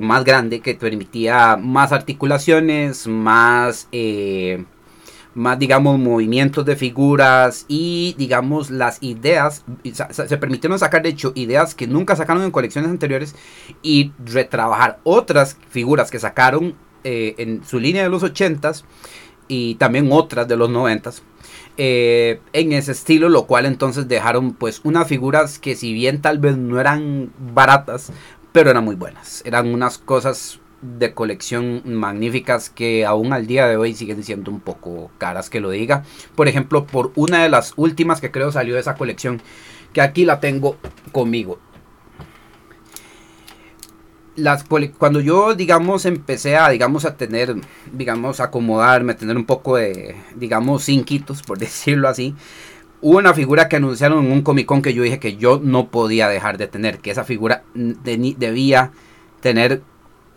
más 0.01 0.25
grande 0.25 0.61
que 0.61 0.75
permitía 0.75 1.57
más 1.57 1.93
articulaciones, 1.93 3.07
más 3.07 3.89
más 5.37 5.59
digamos 5.59 5.99
movimientos 5.99 6.65
de 6.65 6.77
figuras 6.77 7.67
y 7.69 8.15
digamos 8.17 8.71
las 8.71 9.03
ideas 9.03 9.65
se 10.11 10.37
permitieron 10.39 10.79
sacar 10.79 11.03
de 11.03 11.11
hecho 11.11 11.33
ideas 11.35 11.75
que 11.75 11.87
nunca 11.87 12.17
sacaron 12.17 12.43
en 12.43 12.51
colecciones 12.51 12.91
anteriores 12.91 13.37
y 13.83 14.13
retrabajar 14.25 14.99
otras 15.05 15.59
figuras 15.69 16.11
que 16.11 16.19
sacaron 16.19 16.75
eh, 17.05 17.35
en 17.37 17.63
su 17.67 17.79
línea 17.79 18.03
de 18.03 18.09
los 18.09 18.23
80s 18.23 18.85
y 19.49 19.77
también 19.77 20.09
otras 20.11 20.49
de 20.49 20.57
los 20.57 20.71
90s 20.71 21.23
eh, 21.79 22.41
en 22.53 22.73
ese 22.73 22.93
estilo, 22.93 23.29
lo 23.29 23.47
cual 23.47 23.67
entonces 23.67 24.09
dejaron 24.09 24.53
pues 24.53 24.81
unas 24.85 25.07
figuras 25.07 25.59
que 25.59 25.77
si 25.77 25.93
bien 25.93 26.23
tal 26.23 26.39
vez 26.39 26.57
no 26.57 26.81
eran 26.81 27.33
baratas, 27.53 28.13
pero 28.53 28.71
eran 28.71 28.85
muy 28.85 28.95
buenas. 28.95 29.43
Eran 29.45 29.73
unas 29.73 29.99
cosas 29.99 30.61
de 30.81 31.13
colección 31.13 31.83
magníficas 31.85 32.71
que 32.71 33.05
aún 33.05 33.33
al 33.33 33.47
día 33.47 33.67
de 33.67 33.77
hoy 33.77 33.95
siguen 33.95 34.23
siendo 34.23 34.51
un 34.51 34.61
poco 34.61 35.11
caras 35.19 35.51
que 35.51 35.61
lo 35.61 35.71
diga. 35.71 36.05
Por 36.35 36.49
ejemplo, 36.49 36.87
por 36.87 37.13
una 37.15 37.43
de 37.43 37.51
las 37.51 37.75
últimas 37.77 38.21
que 38.21 38.31
creo 38.31 38.53
salió 38.53 38.75
de 38.75 38.81
esa 38.81 38.95
colección, 38.95 39.43
que 39.93 40.01
aquí 40.01 40.25
la 40.25 40.41
tengo 40.41 40.77
conmigo. 41.13 41.59
Las 44.37 44.65
cuando 44.99 45.21
yo, 45.21 45.55
digamos, 45.55 46.05
empecé 46.05 46.57
a, 46.57 46.69
digamos, 46.69 47.05
a 47.05 47.17
tener, 47.17 47.57
digamos, 47.93 48.41
acomodarme, 48.41 49.13
a 49.13 49.17
tener 49.17 49.37
un 49.37 49.47
poco 49.47 49.77
de, 49.77 50.15
digamos, 50.35 50.85
cinquitos, 50.85 51.43
por 51.43 51.59
decirlo 51.59 52.09
así, 52.09 52.35
hubo 53.01 53.19
una 53.19 53.35
figura 53.35 53.69
que 53.69 53.77
anunciaron 53.77 54.25
en 54.27 54.33
un 54.33 54.43
Comic 54.43 54.67
Con 54.67 54.83
que 54.83 54.95
yo 54.95 55.03
dije 55.03 55.19
que 55.19 55.37
yo 55.37 55.61
no 55.63 55.89
podía 55.89 56.29
dejar 56.29 56.59
de 56.59 56.67
tener, 56.67 56.99
que 56.99 57.11
esa 57.11 57.25
figura 57.25 57.65
debía 57.75 58.93
tener 59.41 59.83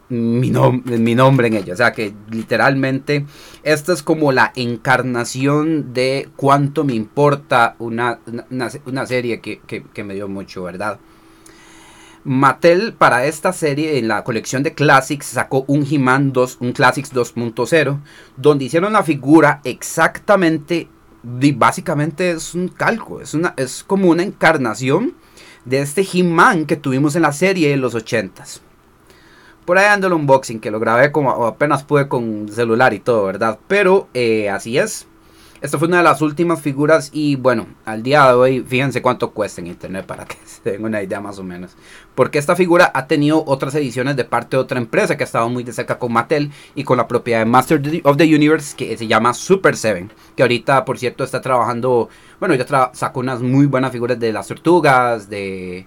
mi, 0.09 0.51
mi 0.51 1.15
nombre 1.15 1.47
en 1.47 1.55
ella. 1.55 1.73
O 1.73 1.77
sea 1.77 1.93
que 1.93 2.13
literalmente 2.29 3.25
esta 3.63 3.93
es 3.93 4.03
como 4.03 4.31
la 4.31 4.51
encarnación 4.55 5.93
de 5.93 6.29
cuánto 6.35 6.83
me 6.83 6.93
importa 6.93 7.75
una, 7.79 8.19
una, 8.85 9.05
serie 9.05 9.39
que, 9.39 9.61
que, 9.65 10.03
me 10.03 10.13
dio 10.13 10.27
mucho, 10.27 10.63
¿verdad? 10.63 10.99
Mattel 12.23 12.93
para 12.93 13.25
esta 13.25 13.53
serie 13.53 13.97
en 13.97 14.07
la 14.07 14.23
colección 14.23 14.63
de 14.63 14.73
Classics 14.73 15.25
sacó 15.25 15.63
un 15.67 15.87
He-Man 15.89 16.33
2, 16.33 16.57
un 16.59 16.73
Classics 16.73 17.13
2.0, 17.13 17.99
donde 18.35 18.65
hicieron 18.65 18.93
la 18.93 19.03
figura 19.03 19.61
exactamente, 19.63 20.89
básicamente 21.23 22.31
es 22.31 22.53
un 22.53 22.67
calco, 22.67 23.21
es, 23.21 23.33
una, 23.33 23.53
es 23.57 23.83
como 23.83 24.09
una 24.09 24.23
encarnación 24.23 25.15
de 25.65 25.81
este 25.81 26.05
He-Man 26.11 26.65
que 26.65 26.75
tuvimos 26.75 27.15
en 27.15 27.21
la 27.21 27.31
serie 27.31 27.69
de 27.69 27.77
los 27.77 27.95
80s. 27.95 28.61
Por 29.65 29.77
ahí 29.77 29.85
ando 29.85 30.07
el 30.07 30.13
unboxing, 30.13 30.59
que 30.59 30.71
lo 30.71 30.79
grabé 30.79 31.11
como 31.11 31.45
apenas 31.45 31.83
pude 31.83 32.07
con 32.07 32.49
celular 32.49 32.93
y 32.93 32.99
todo, 32.99 33.25
¿verdad? 33.25 33.59
Pero 33.67 34.07
eh, 34.15 34.49
así 34.49 34.79
es. 34.79 35.08
Esta 35.61 35.77
fue 35.77 35.87
una 35.87 35.97
de 35.97 36.03
las 36.03 36.21
últimas 36.21 36.61
figuras 36.61 37.09
y 37.11 37.35
bueno, 37.35 37.67
al 37.85 38.01
día 38.01 38.27
de 38.27 38.33
hoy 38.33 38.61
fíjense 38.61 39.01
cuánto 39.01 39.31
cuesta 39.31 39.59
en 39.59 39.67
internet 39.67 40.05
para 40.05 40.25
que 40.25 40.37
se 40.45 40.71
den 40.71 40.85
una 40.85 41.03
idea 41.03 41.19
más 41.19 41.37
o 41.39 41.43
menos. 41.43 41.75
Porque 42.15 42.39
esta 42.39 42.55
figura 42.55 42.91
ha 42.93 43.07
tenido 43.07 43.43
otras 43.45 43.75
ediciones 43.75 44.15
de 44.15 44.23
parte 44.23 44.55
de 44.57 44.61
otra 44.61 44.79
empresa 44.79 45.17
que 45.17 45.23
ha 45.23 45.25
estado 45.25 45.49
muy 45.49 45.63
de 45.63 45.73
cerca 45.73 45.99
con 45.99 46.13
Mattel 46.13 46.51
y 46.75 46.83
con 46.83 46.97
la 46.97 47.07
propiedad 47.07 47.39
de 47.39 47.45
Master 47.45 47.81
of 48.03 48.17
the 48.17 48.35
Universe 48.35 48.75
que 48.75 48.97
se 48.97 49.07
llama 49.07 49.33
Super 49.33 49.75
7. 49.75 50.07
Que 50.35 50.43
ahorita 50.43 50.85
por 50.85 50.97
cierto 50.97 51.23
está 51.23 51.41
trabajando, 51.41 52.09
bueno 52.39 52.55
ya 52.55 52.91
sacó 52.93 53.19
unas 53.19 53.41
muy 53.41 53.65
buenas 53.65 53.91
figuras 53.91 54.19
de 54.19 54.31
las 54.31 54.47
tortugas, 54.47 55.29
de 55.29 55.85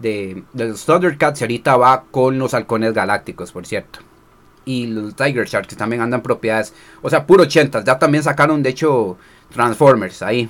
de, 0.00 0.44
los 0.54 0.84
Thundercats 0.84 1.40
y 1.40 1.44
ahorita 1.44 1.76
va 1.76 2.04
con 2.10 2.38
los 2.38 2.54
halcones 2.54 2.92
galácticos, 2.92 3.52
por 3.52 3.66
cierto. 3.66 4.00
Y 4.70 4.86
los 4.86 5.16
Tiger 5.16 5.48
Sharks 5.48 5.76
también 5.76 6.00
andan 6.00 6.22
propiedades. 6.22 6.72
O 7.02 7.10
sea, 7.10 7.26
puro 7.26 7.42
80. 7.42 7.82
Ya 7.82 7.98
también 7.98 8.22
sacaron, 8.22 8.62
de 8.62 8.70
hecho, 8.70 9.18
Transformers 9.52 10.22
ahí. 10.22 10.48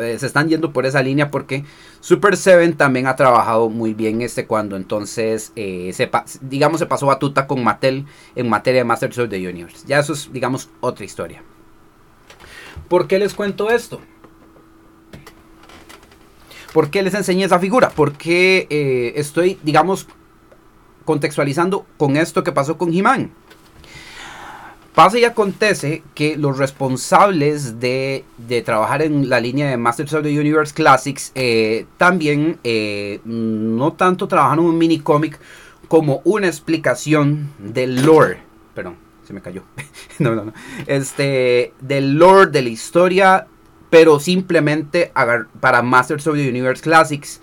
Eh, 0.00 0.16
se 0.18 0.26
están 0.26 0.48
yendo 0.48 0.72
por 0.72 0.86
esa 0.86 1.02
línea 1.02 1.30
porque 1.30 1.64
Super 2.00 2.36
7 2.36 2.72
también 2.72 3.06
ha 3.06 3.14
trabajado 3.14 3.68
muy 3.68 3.94
bien 3.94 4.22
este 4.22 4.44
cuando 4.44 4.74
entonces 4.74 5.52
eh, 5.54 5.94
digamos 6.40 6.80
se 6.80 6.86
pasó 6.86 7.06
batuta 7.06 7.46
con 7.46 7.62
Mattel 7.62 8.04
en 8.34 8.48
materia 8.48 8.80
de 8.80 8.84
Masters 8.84 9.18
of 9.18 9.28
the 9.28 9.48
Universe. 9.48 9.86
Ya 9.86 10.00
eso 10.00 10.14
es 10.14 10.32
digamos 10.32 10.68
otra 10.80 11.04
historia. 11.04 11.44
¿Por 12.88 13.06
qué 13.06 13.20
les 13.20 13.34
cuento 13.34 13.70
esto? 13.70 14.00
¿Por 16.72 16.90
qué 16.90 17.02
les 17.02 17.14
enseñé 17.14 17.44
esa 17.44 17.58
figura? 17.58 17.90
Porque 17.94 18.66
eh, 18.70 19.12
estoy, 19.16 19.58
digamos, 19.62 20.06
contextualizando 21.04 21.86
con 21.96 22.16
esto 22.16 22.44
que 22.44 22.52
pasó 22.52 22.76
con 22.76 22.92
He-Man. 22.92 23.32
Pasa 24.98 25.16
y 25.16 25.24
acontece 25.24 26.02
que 26.16 26.36
los 26.36 26.58
responsables 26.58 27.78
de, 27.78 28.24
trabajar 28.66 29.00
en 29.00 29.28
la 29.28 29.38
línea 29.38 29.70
de 29.70 29.76
Masters 29.76 30.12
of 30.12 30.24
the 30.24 30.40
Universe 30.40 30.74
Classics 30.74 31.30
eh, 31.36 31.86
también 31.98 32.58
eh, 32.64 33.20
no 33.24 33.92
tanto 33.92 34.26
trabajaron 34.26 34.64
un 34.64 34.76
mini 34.76 34.98
cómic 34.98 35.38
como 35.86 36.20
una 36.24 36.48
explicación 36.48 37.48
del 37.60 38.04
lore. 38.04 38.40
Perdón, 38.74 38.96
se 39.24 39.32
me 39.32 39.40
cayó. 39.40 39.62
no, 40.18 40.34
no, 40.34 40.46
no. 40.46 40.52
Este, 40.88 41.74
del 41.80 42.14
lore 42.14 42.50
de 42.50 42.62
la 42.62 42.68
historia 42.70 43.46
pero 43.90 44.18
simplemente 44.18 45.12
para 45.60 45.80
Masters 45.80 46.26
of 46.26 46.34
the 46.34 46.48
Universe 46.48 46.82
Classics, 46.82 47.40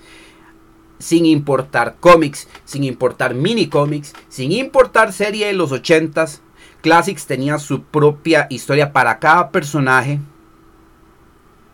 sin 0.99 1.25
importar 1.25 1.95
cómics, 2.01 2.49
sin 2.65 2.83
importar 2.83 3.33
mini 3.33 3.67
cómics, 3.69 4.13
sin 4.27 4.51
importar 4.51 5.13
serie 5.13 5.47
de 5.47 5.53
los 5.53 5.71
80s, 5.71 6.41
Classics 6.85 7.25
tenía 7.25 7.57
su 7.57 7.81
propia 7.81 8.45
historia 8.51 8.93
para 8.93 9.17
cada 9.17 9.49
personaje. 9.49 10.19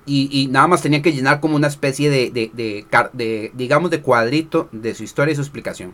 Y, 0.06 0.48
nada 0.50 0.68
más 0.68 0.82
tenía 0.82 1.02
que 1.02 1.12
llenar 1.12 1.42
como 1.42 1.58
una 1.58 1.68
especie 1.68 2.10
de, 2.10 2.32
de, 2.32 3.52
digamos, 3.54 3.92
de 3.92 4.02
cuadrito 4.02 4.70
de 4.72 4.96
su 4.96 5.04
historia 5.04 5.34
y 5.34 5.36
su 5.36 5.42
explicación. 5.42 5.94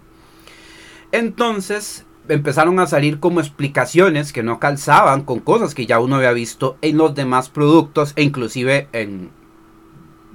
Entonces, 1.12 2.06
empezaron 2.30 2.80
a 2.80 2.86
salir 2.86 3.20
como 3.20 3.40
explicaciones 3.40 4.34
que 4.34 4.44
no 4.44 4.60
calzaban 4.60 5.24
con 5.24 5.40
cosas 5.40 5.74
que 5.74 5.88
ya 5.88 6.00
uno 6.00 6.18
había 6.18 6.32
visto 6.34 6.78
en 6.84 6.98
los 6.98 7.16
demás 7.16 7.50
productos 7.50 8.14
e 8.18 8.22
inclusive 8.22 8.88
en 8.92 9.32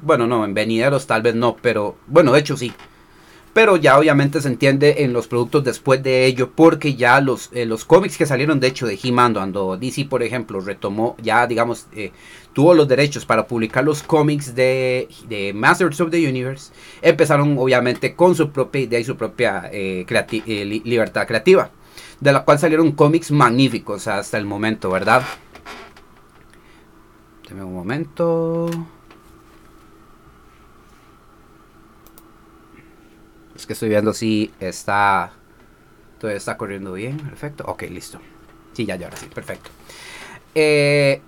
bueno 0.01 0.27
no 0.27 0.45
en 0.45 0.55
venideros 0.55 1.07
tal 1.07 1.21
vez 1.23 1.35
no 1.35 1.57
pero 1.61 1.97
bueno 2.07 2.33
de 2.33 2.40
hecho 2.40 2.57
sí 2.57 2.73
pero 3.53 3.77
ya 3.77 3.99
obviamente 3.99 4.41
se 4.41 4.49
entiende 4.49 4.97
en 4.99 5.12
los 5.12 5.29
productos 5.29 5.65
después 5.65 6.03
de 6.03 6.27
ello 6.27 6.51
porque 6.55 6.95
ya 6.95 7.21
los, 7.21 7.51
eh, 7.53 7.67
los 7.67 7.85
cómics 7.85 8.17
que 8.17 8.27
salieron 8.27 8.61
de 8.61 8.69
hecho 8.69 8.87
de 8.87 8.99
He-Man 9.03 9.35
cuando 9.35 9.77
DC 9.77 10.07
por 10.07 10.23
ejemplo 10.23 10.61
retomó 10.61 11.17
ya 11.21 11.47
digamos 11.47 11.87
eh, 11.93 12.12
tuvo 12.53 12.75
los 12.75 12.88
derechos 12.88 13.27
para 13.27 13.47
publicar 13.47 13.85
los 13.85 14.03
cómics 14.03 14.55
de, 14.55 15.09
Masters 15.55 16.01
of 16.01 16.11
the 16.11 16.29
Universe 16.29 16.73
empezaron 17.03 17.57
obviamente 17.59 18.15
con 18.15 18.35
su 18.35 18.51
propia 18.51 18.83
idea 18.83 19.01
y 19.01 19.05
su 19.05 19.17
propia 19.17 19.69
eh, 19.73 20.05
libertad 20.85 21.27
creativa 21.27 21.71
de 22.23 22.33
la 22.33 22.45
cual 22.45 22.59
salieron 22.59 22.93
cómics 22.93 23.33
magníficos 23.33 24.07
hasta 24.07 24.38
el 24.38 24.47
momento, 24.47 24.91
¿verdad? 24.91 25.25
Deme 27.49 27.65
un 27.65 27.75
momento. 27.75 28.71
Es 33.62 33.66
que 33.66 33.75
estoy 33.75 33.90
viendo 33.90 34.12
si 34.12 34.51
está. 34.59 35.31
Todo 36.18 36.33
está 36.33 36.57
corriendo 36.57 36.94
bien. 36.94 37.16
Perfecto. 37.16 37.62
Ok, 37.68 37.83
listo. 37.83 38.18
Sí, 38.72 38.87
ya, 38.87 38.96
ya, 38.96 39.07
ahora 39.07 39.16
sí. 39.16 39.27
Perfecto. 39.33 39.70
Eh, 40.53 41.22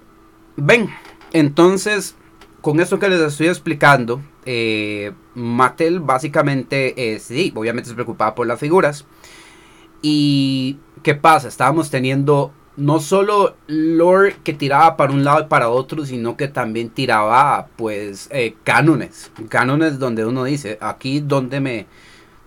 ven. 0.56 0.90
Entonces, 1.32 2.16
con 2.60 2.80
esto 2.80 2.98
que 2.98 3.08
les 3.08 3.20
estoy 3.20 3.46
explicando, 3.46 4.20
eh, 4.46 5.12
Mattel 5.36 6.00
básicamente, 6.00 7.20
sí, 7.20 7.52
obviamente 7.54 7.90
se 7.90 7.94
preocupaba 7.94 8.34
por 8.34 8.48
las 8.48 8.58
figuras. 8.58 9.04
¿Y 10.02 10.78
qué 11.04 11.14
pasa? 11.14 11.46
Estábamos 11.46 11.88
teniendo 11.88 12.52
no 12.76 12.98
solo 12.98 13.54
lore 13.68 14.38
que 14.42 14.54
tiraba 14.54 14.96
para 14.96 15.12
un 15.12 15.22
lado 15.22 15.44
y 15.44 15.46
para 15.46 15.68
otro, 15.68 16.04
sino 16.04 16.36
que 16.36 16.48
también 16.48 16.90
tiraba 16.90 17.68
pues 17.76 18.28
eh, 18.32 18.56
cánones. 18.64 19.30
Cánones 19.48 20.00
donde 20.00 20.26
uno 20.26 20.42
dice, 20.42 20.78
aquí 20.80 21.20
donde 21.20 21.60
me, 21.60 21.86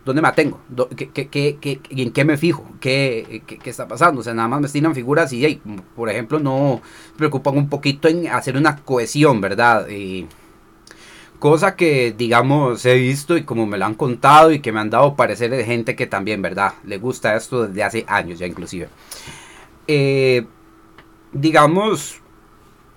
donde 0.08 0.22
me 0.22 0.30
atengo, 0.30 0.62
en 1.02 2.12
qué 2.12 2.26
me 2.26 2.38
fijo? 2.38 2.65
¿Qué, 2.80 3.43
está 3.65 3.88
pasando? 3.88 4.22
O 4.22 4.24
sea, 4.24 4.34
nada 4.34 4.48
más 4.48 4.62
me 4.62 4.67
estiran 4.67 4.96
figuras 4.96 5.34
y, 5.34 5.62
por 5.96 6.10
ejemplo, 6.10 6.39
no 6.39 6.82
preocupan 7.17 7.58
un 7.58 7.70
poquito 7.70 8.08
en 8.08 8.28
hacer 8.28 8.56
una 8.56 8.78
cohesión, 8.78 9.41
¿verdad? 9.41 9.88
Y, 9.89 10.26
cosa 11.39 11.76
que, 11.76 12.15
digamos, 12.17 12.86
he 12.86 12.96
visto 12.96 13.36
y 13.36 13.43
como 13.43 13.65
me 13.65 13.78
lo 13.78 13.86
han 13.86 13.96
contado 13.96 14.52
y 14.52 14.62
que 14.62 14.72
me 14.72 14.80
han 14.80 14.89
dado 14.89 15.15
parecer 15.15 15.52
de 15.52 15.65
gente 15.65 15.96
que 15.96 16.08
también, 16.08 16.41
¿verdad? 16.41 16.74
Le 16.86 16.98
gusta 16.98 17.36
esto 17.36 17.67
desde 17.67 17.84
hace 17.84 18.06
años 18.08 18.39
ya 18.39 18.48
inclusive. 18.48 18.88
Eh, 19.88 20.46
digamos, 21.34 22.22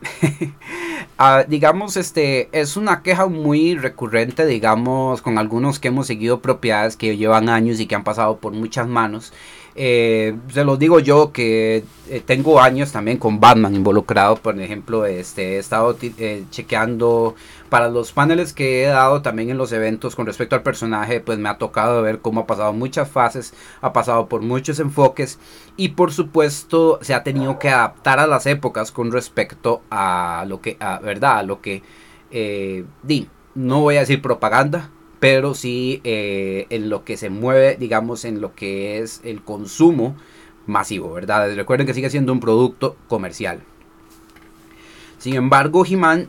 ah, 1.19 1.45
digamos, 1.47 1.97
este, 1.97 2.49
es 2.53 2.77
una 2.77 3.03
queja 3.03 3.27
muy 3.27 3.77
recurrente, 3.77 4.47
digamos, 4.47 5.23
con 5.23 5.39
algunos 5.39 5.79
que 5.79 5.89
hemos 5.89 6.07
seguido 6.07 6.41
propiedades 6.41 6.97
que 6.97 7.17
llevan 7.17 7.49
años 7.49 7.81
y 7.81 7.87
que 7.87 7.95
han 7.95 8.05
pasado 8.05 8.39
por 8.39 8.53
muchas 8.53 8.89
manos. 8.89 9.33
Eh, 9.77 10.37
se 10.53 10.65
los 10.65 10.79
digo 10.79 10.99
yo 10.99 11.33
que 11.33 11.85
eh, 12.09 12.23
tengo 12.25 12.61
años 12.61 12.91
también 12.91 13.19
con 13.19 13.39
Batman 13.39 13.75
involucrado, 13.75 14.37
por 14.37 14.61
ejemplo, 14.61 15.07
este, 15.07 15.57
he 15.57 15.59
estado 15.59 15.97
eh, 16.03 16.45
chequeando 16.51 17.37
para 17.71 17.89
los 17.89 18.13
paneles 18.13 18.53
que 18.53 18.83
he 18.83 18.87
dado 18.87 19.23
también 19.23 19.49
en 19.49 19.57
los 19.57 19.73
eventos 19.73 20.17
con 20.17 20.27
respecto 20.27 20.57
al 20.57 20.63
personaje, 20.63 21.21
pues 21.21 21.39
me 21.39 21.49
ha 21.49 21.57
tocado 21.57 22.03
ver 22.03 22.19
cómo 22.19 22.43
ha 22.43 22.47
pasado 22.47 22.73
muchas 22.73 23.09
fases, 23.09 23.55
ha 23.81 23.93
pasado 23.93 24.29
por 24.29 24.43
muchos 24.43 24.81
enfoques 24.81 25.39
y 25.77 25.91
por 25.91 26.13
supuesto 26.13 26.99
se 27.01 27.15
ha 27.15 27.23
tenido 27.23 27.59
que 27.59 27.71
adaptar 27.71 28.19
a 28.19 28.27
las 28.27 28.47
épocas 28.47 28.93
con 28.93 29.13
respecto 29.13 29.83
a 29.91 30.45
lo 30.49 30.61
que, 30.61 30.77
¿verdad? 31.03 31.39
A 31.39 31.43
lo 31.45 31.61
que, 31.63 31.83
di, 33.03 33.29
no 33.55 33.81
voy 33.81 33.97
a 33.97 34.01
decir 34.01 34.21
propaganda, 34.21 34.91
pero 35.21 35.55
sí 35.55 36.01
eh, 36.03 36.67
en 36.71 36.91
lo 36.91 37.05
que 37.05 37.17
se 37.17 37.31
mueve, 37.31 37.77
digamos, 37.79 38.25
en 38.25 38.41
lo 38.41 38.55
que 38.55 38.99
es 38.99 39.21
el 39.23 39.43
consumo 39.43 40.17
masivo, 40.67 41.13
¿verdad? 41.13 41.55
Recuerden 41.55 41.87
que 41.87 41.95
sigue 41.95 42.11
siendo 42.11 42.33
un 42.33 42.41
producto 42.41 42.97
comercial. 43.07 43.61
Sin 45.19 45.35
embargo, 45.35 45.85
He-Man 45.87 46.29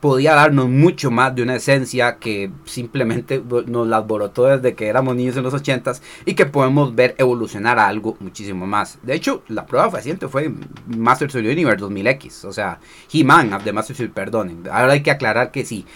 podía 0.00 0.34
darnos 0.34 0.68
mucho 0.68 1.10
más 1.10 1.34
de 1.34 1.42
una 1.42 1.56
esencia 1.56 2.16
que 2.16 2.50
simplemente 2.64 3.42
nos 3.66 3.86
la 3.86 3.98
alborotó 3.98 4.46
desde 4.46 4.74
que 4.74 4.88
éramos 4.88 5.16
niños 5.16 5.36
en 5.36 5.44
los 5.44 5.54
80s 5.54 6.00
y 6.24 6.34
que 6.34 6.46
podemos 6.46 6.94
ver 6.94 7.14
evolucionar 7.18 7.78
a 7.78 7.86
algo 7.86 8.16
muchísimo 8.20 8.66
más. 8.66 8.98
De 9.02 9.14
hecho, 9.14 9.42
la 9.48 9.66
prueba 9.66 9.88
reciente 9.88 10.28
fue 10.28 10.52
Masters 10.86 11.34
of 11.34 11.42
the 11.42 11.52
Universe 11.52 11.84
2000X, 11.84 12.44
o 12.44 12.52
sea, 12.52 12.80
He-Man 13.12 13.58
de 13.64 13.72
Masters 13.72 14.00
of 14.00 14.10
perdonen. 14.10 14.64
Ahora 14.70 14.92
hay 14.92 15.02
que 15.02 15.10
aclarar 15.10 15.50
que 15.50 15.64
sí, 15.64 15.86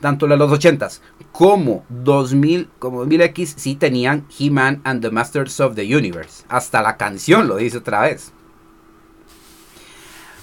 tanto 0.00 0.26
de 0.26 0.36
los 0.36 0.50
80s 0.50 1.00
como 1.32 1.84
2000, 1.88 2.68
como 2.78 3.04
2000X 3.04 3.54
sí 3.56 3.74
tenían 3.74 4.26
He-Man 4.38 4.80
and 4.84 5.02
the 5.02 5.10
Masters 5.10 5.60
of 5.60 5.74
the 5.74 5.96
Universe. 5.96 6.44
Hasta 6.48 6.82
la 6.82 6.96
canción 6.96 7.48
lo 7.48 7.56
dice 7.56 7.78
otra 7.78 8.02
vez. 8.02 8.32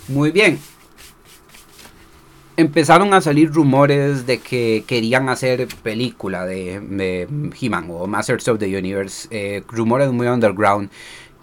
Muy 0.08 0.32
bien. 0.32 0.60
Empezaron 2.58 3.14
a 3.14 3.22
salir 3.22 3.52
rumores 3.52 4.26
de 4.26 4.40
que 4.40 4.86
querían 4.88 5.28
hacer 5.28 5.68
película 5.84 6.46
de, 6.46 7.28
He-Man 7.60 7.88
o 7.90 8.08
Masters 8.08 8.48
of 8.48 8.60
the 8.60 8.78
Universe. 8.78 9.28
Eh, 9.32 9.64
rumores 9.68 10.12
muy 10.12 10.28
underground 10.28 10.90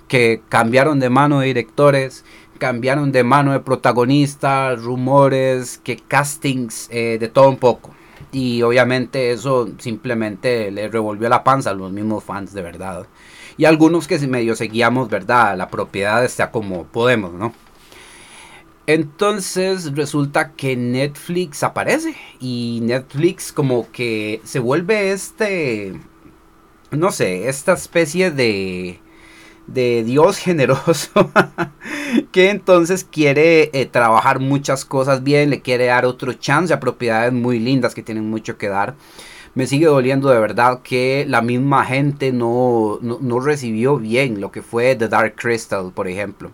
que 0.09 0.43
cambiaron 0.49 1.01
de 1.01 1.11
mano 1.11 1.41
de 1.41 1.47
directores 1.47 2.25
cambiaron 2.63 3.11
de 3.11 3.25
mano 3.25 3.51
de 3.51 3.59
protagonistas, 3.59 4.81
rumores, 4.81 5.79
que 5.79 5.97
castings, 5.97 6.89
eh, 6.93 7.19
de 7.19 7.27
todo 7.27 7.49
un 7.49 7.57
poco. 7.57 7.91
Y 8.31 8.63
obviamente 8.63 9.33
eso 9.33 9.69
simplemente 9.79 10.71
le 10.71 10.87
revolvió 10.87 11.29
la 11.29 11.43
panza 11.43 11.71
a 11.71 11.75
los 11.75 11.91
mismos 11.91 12.23
fans 12.23 12.55
de 12.55 12.63
verdad. 12.63 13.09
Y 13.57 13.65
algunos 13.65 14.07
que 14.07 14.17
medio 14.29 14.55
seguíamos, 14.55 15.09
¿verdad? 15.11 15.57
La 15.59 15.71
propiedad 15.71 16.25
está 16.25 16.53
como 16.53 16.85
podemos, 16.85 17.33
¿no? 17.33 17.53
Entonces 18.93 19.95
resulta 19.95 20.53
que 20.53 20.77
Netflix 20.77 21.63
aparece 21.63 22.15
y 22.41 22.81
Netflix 22.83 23.53
como 23.53 23.91
que 23.91 24.41
se 24.45 24.59
vuelve 24.59 25.13
este, 25.13 25.99
no 26.91 27.11
sé, 27.11 27.49
esta 27.49 27.73
especie 27.73 28.31
de 28.31 29.01
de 29.67 30.05
Dios 30.05 30.39
generoso 30.39 31.31
que 32.33 32.51
entonces 32.51 33.05
quiere 33.05 33.71
eh, 33.73 33.87
trabajar 33.87 34.41
muchas 34.41 34.85
cosas 34.85 35.23
bien, 35.23 35.51
le 35.51 35.63
quiere 35.63 35.87
dar 35.87 36.05
otro 36.05 36.33
chance 36.35 36.73
a 36.75 36.81
propiedades 36.81 37.33
muy 37.33 37.59
lindas 37.59 37.95
que 37.95 38.03
tienen 38.03 38.29
mucho 38.29 38.59
que 38.59 38.69
dar. 38.69 38.95
Me 39.55 39.67
sigue 39.67 39.87
doliendo 39.87 40.31
de 40.31 40.41
verdad 40.41 40.81
que 40.83 41.27
la 41.29 41.43
misma 41.43 41.85
gente 41.85 42.33
no, 42.33 42.99
no, 43.03 43.41
recibió 43.41 43.99
bien 43.99 44.41
lo 44.41 44.51
que 44.51 44.63
fue 44.63 44.97
The 44.97 45.09
Dark 45.09 45.35
Crystal, 45.37 45.93
por 45.95 46.09
ejemplo. 46.09 46.53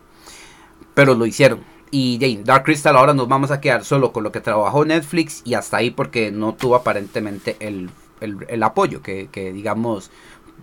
Pero 0.95 1.15
lo 1.15 1.25
hicieron. 1.25 1.61
Y 1.91 2.19
Dark 2.45 2.65
Crystal 2.65 2.97
ahora 2.97 3.15
nos 3.15 3.29
vamos 3.29 3.51
a 3.51 3.61
quedar 3.61 3.85
solo 3.85 4.13
con 4.13 4.23
lo 4.23 4.33
que 4.33 4.41
trabajó 4.41 4.85
Netflix 4.85 5.43
y 5.45 5.55
hasta 5.55 5.79
ahí 5.79 5.91
porque 5.91 6.31
no 6.31 6.55
tuvo 6.55 6.77
aparentemente 6.77 7.57
el, 7.61 7.91
el, 8.21 8.63
apoyo 8.63 9.03
que, 9.03 9.29
que, 9.33 9.53
digamos 9.53 10.11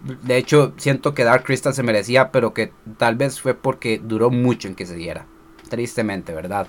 de 0.03 0.37
hecho, 0.37 0.73
siento 0.77 1.13
que 1.13 1.23
Dark 1.23 1.43
Crystal 1.43 1.73
se 1.73 1.83
merecía, 1.83 2.31
pero 2.31 2.53
que 2.53 2.71
tal 2.97 3.15
vez 3.15 3.41
fue 3.41 3.55
porque 3.55 3.99
duró 4.03 4.29
mucho 4.29 4.67
en 4.67 4.75
que 4.75 4.85
se 4.85 4.95
diera. 4.95 5.25
Tristemente, 5.69 6.33
¿verdad? 6.33 6.67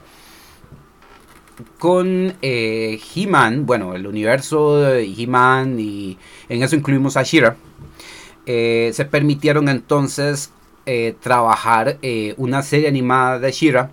Con 1.79 2.35
eh, 2.41 3.01
He-Man, 3.15 3.67
bueno, 3.67 3.95
el 3.95 4.07
universo 4.07 4.79
de 4.79 5.05
He-Man 5.05 5.79
y 5.79 6.19
en 6.49 6.63
eso 6.63 6.77
incluimos 6.77 7.17
a 7.17 7.23
Shira, 7.23 7.57
eh, 8.47 8.91
se 8.95 9.05
permitieron 9.05 9.69
entonces 9.69 10.53
eh, 10.87 11.15
trabajar 11.21 11.99
una 12.37 12.63
serie 12.63 12.89
animada 12.89 13.39
de 13.39 13.53
Shira 13.53 13.91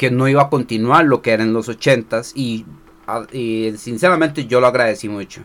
que 0.00 0.10
no 0.10 0.26
iba 0.28 0.40
a 0.40 0.48
continuar 0.48 1.04
lo 1.04 1.20
que 1.20 1.32
era 1.32 1.42
en 1.42 1.52
los 1.52 1.68
80s 1.68 2.32
y, 2.34 2.64
sinceramente 3.76 4.46
yo 4.46 4.58
lo 4.58 4.66
agradecí 4.66 5.10
mucho. 5.10 5.42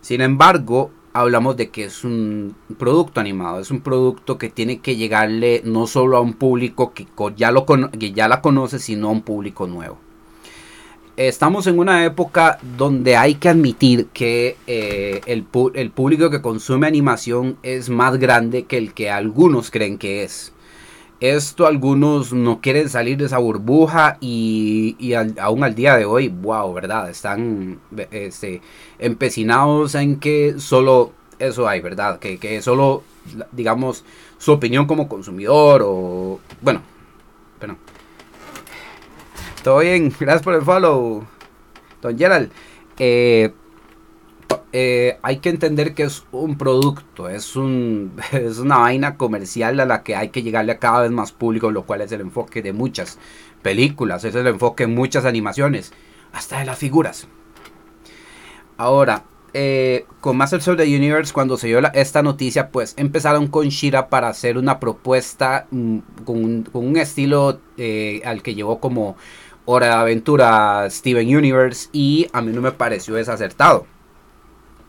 Sin 0.00 0.22
embargo, 0.22 0.90
hablamos 1.12 1.58
de 1.58 1.68
que 1.68 1.84
es 1.84 2.02
un 2.02 2.56
producto 2.78 3.20
animado, 3.20 3.60
es 3.60 3.70
un 3.70 3.82
producto 3.82 4.38
que 4.38 4.48
tiene 4.48 4.78
que 4.78 4.96
llegarle 4.96 5.60
no 5.66 5.86
solo 5.86 6.16
a 6.16 6.22
un 6.22 6.32
público 6.32 6.94
que 6.94 7.06
ya, 7.36 7.50
lo 7.50 7.66
que 7.66 8.12
ya 8.12 8.26
la 8.26 8.40
conoce, 8.40 8.78
sino 8.78 9.08
a 9.08 9.12
un 9.12 9.20
público 9.20 9.66
nuevo. 9.66 9.98
Estamos 11.18 11.66
en 11.66 11.78
una 11.78 12.06
época 12.06 12.58
donde 12.78 13.18
hay 13.18 13.34
que 13.34 13.50
admitir 13.50 14.06
que 14.14 14.56
eh, 14.66 15.20
el 15.26 15.42
público 15.90 16.30
que 16.30 16.40
consume 16.40 16.86
animación 16.86 17.58
es 17.62 17.90
más 17.90 18.16
grande 18.16 18.62
que 18.62 18.78
el 18.78 18.94
que 18.94 19.10
algunos 19.10 19.70
creen 19.70 19.98
que 19.98 20.24
es. 20.24 20.54
Esto 21.24 21.66
algunos 21.66 22.34
no 22.34 22.60
quieren 22.60 22.90
salir 22.90 23.16
de 23.16 23.24
esa 23.24 23.38
burbuja 23.38 24.18
y, 24.20 25.14
aún 25.40 25.64
al 25.64 25.74
día 25.74 25.96
de 25.96 26.04
hoy, 26.04 26.28
wow, 26.28 26.70
¿verdad? 26.74 27.08
Están 27.08 27.80
este, 28.10 28.60
empecinados 28.98 29.94
en 29.94 30.20
que 30.20 30.56
solo 30.58 31.12
eso 31.38 31.66
hay, 31.66 31.80
¿verdad? 31.80 32.18
Que, 32.18 32.36
que 32.38 32.60
solo, 32.60 33.04
digamos, 33.52 34.04
su 34.36 34.52
opinión 34.52 34.86
como 34.86 35.08
consumidor 35.08 35.82
o... 35.82 36.40
Bueno, 36.60 36.82
pero... 37.58 37.78
Todo 39.62 39.78
bien, 39.78 40.14
gracias 40.20 40.42
por 40.42 40.52
el 40.52 40.60
follow, 40.60 41.24
don 42.02 42.18
Gerald. 42.18 42.50
Eh, 42.98 43.50
eh, 44.76 45.18
hay 45.22 45.36
que 45.36 45.50
entender 45.50 45.94
que 45.94 46.02
es 46.02 46.24
un 46.32 46.58
producto, 46.58 47.28
es, 47.28 47.54
un, 47.54 48.16
una 48.60 48.78
vaina 48.78 49.16
comercial 49.16 49.78
a 49.78 49.86
la 49.86 50.02
que 50.02 50.16
hay 50.16 50.30
que 50.30 50.42
llegarle 50.42 50.72
a 50.72 50.78
cada 50.80 51.02
vez 51.02 51.12
más 51.12 51.30
público, 51.30 51.70
lo 51.70 51.84
cual 51.84 52.00
es 52.00 52.10
el 52.10 52.22
enfoque 52.22 52.60
de 52.60 52.72
muchas 52.72 53.20
películas, 53.62 54.24
es 54.24 54.34
el 54.34 54.48
enfoque 54.48 54.88
de 54.88 54.92
muchas 54.92 55.26
animaciones, 55.26 55.92
hasta 56.32 56.58
de 56.58 56.64
las 56.64 56.76
figuras. 56.76 57.28
Ahora, 58.76 59.22
eh, 59.52 60.06
con 60.20 60.36
Masters 60.36 60.66
of 60.66 60.76
the 60.76 60.82
Universe, 60.82 61.32
cuando 61.32 61.56
se 61.56 61.68
dio 61.68 61.78
esta 61.92 62.24
noticia, 62.24 62.70
pues 62.70 62.94
empezaron 62.96 63.46
con 63.46 63.68
Shira 63.68 64.08
para 64.08 64.26
hacer 64.26 64.58
una 64.58 64.80
propuesta 64.80 65.68
mm, 65.70 65.98
con, 66.24 66.68
un, 66.72 66.96
estilo 66.96 67.60
eh, 67.76 68.22
al 68.24 68.42
que 68.42 68.56
llevó 68.56 68.80
como 68.80 69.16
Hora 69.66 69.86
de 69.86 69.92
Aventura 69.92 70.90
Steven 70.90 71.36
Universe 71.36 71.90
y 71.92 72.26
a 72.32 72.42
mí 72.42 72.50
no 72.50 72.60
me 72.60 72.72
pareció 72.72 73.14
desacertado 73.14 73.86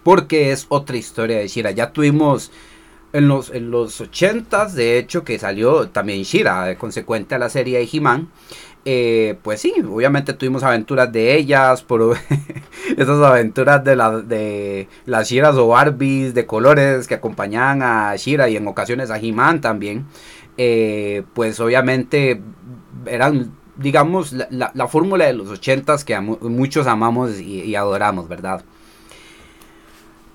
porque 0.06 0.52
es 0.52 0.68
otra 0.70 0.98
historia 0.98 1.40
de 1.40 1.48
Shira. 1.48 1.72
Ya 1.72 1.92
tuvimos 1.92 2.52
En 3.12 3.28
los, 3.28 3.50
en 3.50 3.72
los 3.72 4.02
80s, 4.02 4.74
de 4.74 5.00
hecho, 5.00 5.24
que 5.24 5.40
salió 5.40 5.88
también 5.90 6.24
Shira, 6.24 6.78
consecuente 6.78 7.34
a 7.34 7.40
la 7.40 7.50
serie 7.50 7.80
de 7.80 7.90
He-Man. 7.92 8.30
Eh, 8.88 9.40
pues 9.42 9.62
sí, 9.62 9.74
obviamente 9.90 10.34
tuvimos 10.34 10.62
aventuras 10.64 11.12
de 11.12 11.36
ellas, 11.36 11.82
por 11.82 12.18
esas 12.98 13.20
aventuras 13.24 13.84
de, 13.84 13.96
la, 13.96 14.20
de 14.20 14.88
las 15.08 15.30
Shiras 15.30 15.56
o 15.56 15.70
Barbies 15.70 16.36
de 16.36 16.46
colores 16.46 17.08
que 17.08 17.16
acompañaban 17.16 17.82
a 17.82 18.16
Shira 18.16 18.48
y 18.50 18.58
en 18.58 18.68
ocasiones 18.68 19.10
a 19.10 19.18
He-Man 19.18 19.62
también. 19.62 20.06
Eh, 20.58 21.24
pues 21.34 21.60
obviamente 21.60 22.42
eran, 23.08 23.54
digamos, 23.78 24.34
la, 24.34 24.88
fórmula 24.88 25.26
de 25.26 25.34
los 25.34 25.50
ochentas 25.50 26.06
que 26.06 26.20
muchos 26.20 26.86
amamos 26.86 27.40
y, 27.40 27.76
adoramos, 27.76 28.28
¿verdad? 28.28 28.64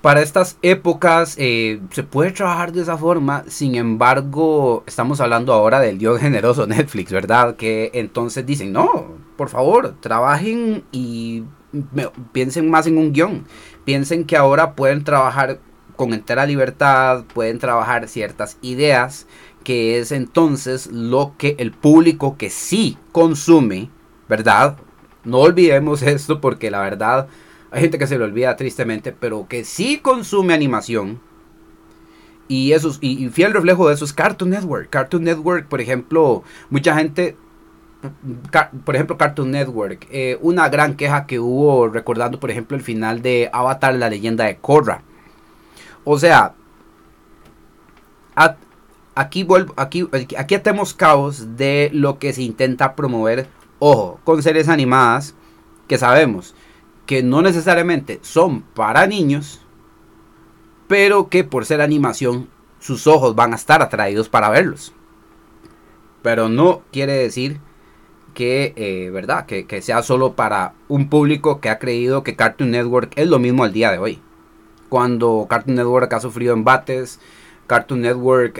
Para 0.01 0.23
estas 0.23 0.57
épocas 0.63 1.35
eh, 1.37 1.79
se 1.91 2.01
puede 2.01 2.31
trabajar 2.31 2.71
de 2.71 2.81
esa 2.81 2.97
forma, 2.97 3.43
sin 3.47 3.75
embargo, 3.75 4.83
estamos 4.87 5.21
hablando 5.21 5.53
ahora 5.53 5.79
del 5.79 5.99
Dios 5.99 6.19
generoso 6.19 6.65
Netflix, 6.67 7.11
¿verdad? 7.11 7.55
Que 7.55 7.91
entonces 7.93 8.43
dicen, 8.43 8.73
no, 8.73 8.89
por 9.37 9.49
favor, 9.49 9.93
trabajen 9.99 10.83
y 10.91 11.43
piensen 12.31 12.71
más 12.71 12.87
en 12.87 12.97
un 12.97 13.13
guion, 13.13 13.45
piensen 13.85 14.25
que 14.25 14.37
ahora 14.37 14.73
pueden 14.73 15.03
trabajar 15.03 15.59
con 15.95 16.15
entera 16.15 16.47
libertad, 16.47 17.25
pueden 17.31 17.59
trabajar 17.59 18.07
ciertas 18.07 18.57
ideas, 18.63 19.27
que 19.63 19.99
es 19.99 20.11
entonces 20.11 20.87
lo 20.87 21.35
que 21.37 21.55
el 21.59 21.71
público 21.71 22.37
que 22.37 22.49
sí 22.49 22.97
consume, 23.11 23.91
¿verdad? 24.27 24.77
No 25.23 25.37
olvidemos 25.41 26.01
esto 26.01 26.41
porque 26.41 26.71
la 26.71 26.81
verdad 26.81 27.27
hay 27.71 27.81
gente 27.81 27.97
que 27.97 28.07
se 28.07 28.17
lo 28.17 28.25
olvida 28.25 28.55
tristemente, 28.57 29.13
pero 29.13 29.47
que 29.47 29.63
sí 29.63 29.99
consume 29.99 30.53
animación. 30.53 31.21
Y, 32.49 32.73
eso, 32.73 32.91
y, 32.99 33.29
fiel 33.29 33.53
reflejo 33.53 33.87
de 33.87 33.93
eso 33.93 34.03
es 34.03 34.11
Cartoon 34.11 34.49
Network. 34.49 34.89
Cartoon 34.89 35.23
Network, 35.23 35.67
por 35.67 35.79
ejemplo, 35.79 36.43
mucha 36.69 36.95
gente 36.95 37.37
por 38.83 38.95
ejemplo, 38.95 39.15
Cartoon 39.15 39.51
Network, 39.51 40.07
eh, 40.11 40.37
una 40.41 40.67
gran 40.69 40.95
queja 40.95 41.27
que 41.27 41.39
hubo 41.39 41.87
recordando, 41.87 42.39
por 42.39 42.49
ejemplo, 42.49 42.75
el 42.75 42.83
final 42.83 43.21
de 43.21 43.49
Avatar, 43.53 43.93
la 43.93 44.09
leyenda 44.09 44.45
de 44.45 44.57
Korra. 44.57 45.03
O 46.03 46.17
sea, 46.17 46.55
aquí, 49.13 49.43
vuelvo, 49.43 49.75
aquí, 49.77 50.09
aquí 50.35 50.55
atemos 50.55 50.97
de 51.55 51.91
lo 51.93 52.17
que 52.17 52.33
se 52.33 52.41
intenta 52.41 52.95
promover, 52.95 53.47
ojo, 53.77 54.19
con 54.23 54.41
series 54.41 54.67
animadas 54.67 55.35
que 55.87 55.99
sabemos 55.99 56.55
que 57.11 57.23
no 57.23 57.41
necesariamente 57.41 58.19
son 58.21 58.61
para 58.61 59.05
niños, 59.05 59.59
pero 60.87 61.27
que 61.27 61.43
por 61.43 61.65
ser 61.65 61.81
animación 61.81 62.47
sus 62.79 63.05
ojos 63.05 63.35
van 63.35 63.51
a 63.51 63.57
estar 63.57 63.81
atraídos 63.81 64.29
para 64.29 64.49
verlos. 64.49 64.93
Pero 66.21 66.47
no 66.47 66.83
quiere 66.93 67.11
decir 67.11 67.59
que, 68.33 68.71
eh, 68.77 69.09
¿verdad? 69.09 69.45
Que, 69.45 69.65
que, 69.65 69.81
sea 69.81 70.03
solo 70.03 70.37
para 70.37 70.73
un 70.87 71.09
público 71.09 71.59
que 71.59 71.67
ha 71.67 71.79
creído 71.79 72.23
que 72.23 72.37
Cartoon 72.37 72.71
Network 72.71 73.11
es 73.17 73.27
lo 73.27 73.39
mismo 73.39 73.65
al 73.65 73.73
día 73.73 73.91
de 73.91 73.97
hoy. 73.97 74.21
Cuando 74.87 75.47
Cartoon 75.49 75.75
Network 75.75 76.13
ha 76.13 76.21
sufrido 76.21 76.53
embates, 76.53 77.19
Cartoon 77.71 78.01
Network 78.01 78.57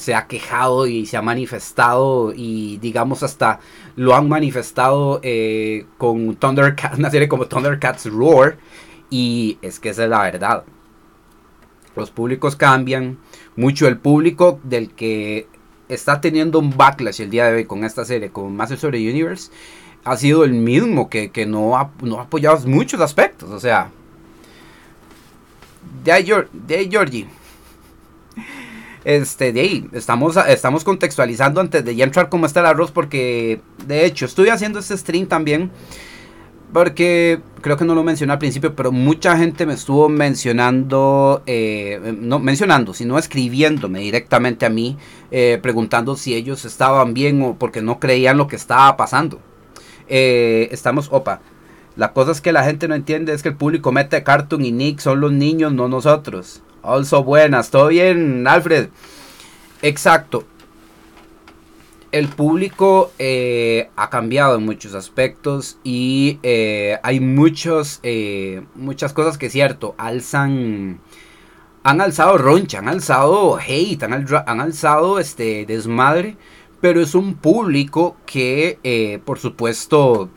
se 0.00 0.14
ha 0.14 0.26
quejado 0.28 0.86
y 0.86 1.06
se 1.06 1.16
ha 1.16 1.22
manifestado 1.22 2.34
y 2.36 2.76
digamos 2.76 3.22
hasta 3.22 3.58
lo 3.96 4.14
han 4.14 4.28
manifestado 4.28 5.18
eh, 5.22 5.86
con 5.96 6.36
Thundercats, 6.36 6.98
una 6.98 7.10
serie 7.10 7.26
como 7.26 7.46
Thundercats 7.46 8.04
Roar 8.10 8.58
y 9.08 9.56
es 9.62 9.80
que 9.80 9.88
esa 9.88 10.04
es 10.04 10.10
la 10.10 10.20
verdad. 10.20 10.64
Los 11.96 12.10
públicos 12.10 12.54
cambian 12.54 13.16
mucho. 13.56 13.88
El 13.88 13.96
público 13.96 14.60
del 14.62 14.90
que 14.90 15.48
está 15.88 16.20
teniendo 16.20 16.58
un 16.58 16.76
backlash 16.76 17.22
el 17.22 17.30
día 17.30 17.46
de 17.46 17.54
hoy 17.54 17.64
con 17.64 17.82
esta 17.82 18.04
serie, 18.04 18.28
con 18.28 18.54
Masters 18.54 18.84
of 18.84 18.90
the 18.90 18.98
Universe, 18.98 19.50
ha 20.04 20.18
sido 20.18 20.44
el 20.44 20.52
mismo 20.52 21.08
que, 21.08 21.30
no, 21.46 21.78
ha, 21.78 21.92
no 22.02 22.18
ha 22.18 22.24
apoyado 22.24 22.58
muchos 22.68 23.00
aspectos. 23.00 23.48
O 23.48 23.58
sea, 23.58 23.90
de 26.04 26.12
ahí, 26.12 26.26
Georgie 26.90 27.26
este, 29.04 29.52
de 29.52 29.60
ahí, 29.60 29.88
estamos, 29.92 30.36
estamos 30.48 30.84
contextualizando 30.84 31.60
antes 31.60 31.84
de 31.84 31.96
ya 31.96 32.04
entrar 32.04 32.28
cómo 32.28 32.46
está 32.46 32.60
el 32.60 32.66
arroz, 32.66 32.90
porque 32.90 33.60
de 33.86 34.04
hecho 34.04 34.26
estoy 34.26 34.48
haciendo 34.48 34.78
este 34.78 34.96
stream 34.96 35.26
también, 35.26 35.70
porque 36.72 37.40
creo 37.62 37.76
que 37.76 37.84
no 37.84 37.94
lo 37.94 38.04
mencioné 38.04 38.32
al 38.32 38.38
principio, 38.38 38.76
pero 38.76 38.92
mucha 38.92 39.36
gente 39.36 39.66
me 39.66 39.74
estuvo 39.74 40.08
mencionando, 40.08 41.42
eh, 41.46 42.14
no 42.18 42.38
mencionando, 42.38 42.94
sino 42.94 43.18
escribiéndome 43.18 44.00
directamente 44.00 44.66
a 44.66 44.70
mí, 44.70 44.96
eh, 45.30 45.58
preguntando 45.62 46.16
si 46.16 46.34
ellos 46.34 46.64
estaban 46.64 47.14
bien 47.14 47.42
o 47.42 47.56
porque 47.56 47.82
no 47.82 47.98
creían 47.98 48.36
lo 48.36 48.46
que 48.46 48.56
estaba 48.56 48.96
pasando. 48.96 49.40
Eh, 50.08 50.68
estamos, 50.72 51.08
opa, 51.10 51.40
la 51.96 52.12
cosa 52.12 52.32
es 52.32 52.40
que 52.40 52.52
la 52.52 52.64
gente 52.64 52.88
no 52.88 52.94
entiende 52.94 53.32
es 53.32 53.42
que 53.42 53.50
el 53.50 53.56
público 53.56 53.92
mete 53.92 54.22
Cartoon 54.22 54.64
y 54.64 54.72
Nick 54.72 55.00
son 55.00 55.20
los 55.20 55.32
niños, 55.32 55.72
no 55.72 55.88
nosotros. 55.88 56.62
Also 56.82 57.22
buenas, 57.22 57.70
¿todo 57.70 57.88
bien, 57.88 58.46
Alfred? 58.46 58.88
Exacto. 59.82 60.44
El 62.10 62.28
público 62.28 63.12
eh, 63.18 63.90
ha 63.96 64.08
cambiado 64.08 64.56
en 64.56 64.64
muchos 64.64 64.94
aspectos 64.94 65.78
y 65.84 66.38
eh, 66.42 66.98
hay 67.02 67.20
muchos, 67.20 68.00
eh, 68.02 68.62
muchas 68.74 69.12
cosas 69.12 69.36
que 69.36 69.46
es 69.46 69.52
cierto, 69.52 69.94
alzan, 69.98 71.00
han 71.84 72.00
alzado 72.00 72.38
roncha, 72.38 72.78
han 72.78 72.88
alzado 72.88 73.58
hate, 73.58 74.02
han, 74.02 74.26
han 74.46 74.60
alzado 74.60 75.18
este 75.18 75.66
desmadre, 75.66 76.36
pero 76.80 77.02
es 77.02 77.14
un 77.14 77.34
público 77.34 78.16
que, 78.24 79.20
por 79.24 79.38
supuesto, 79.38 80.30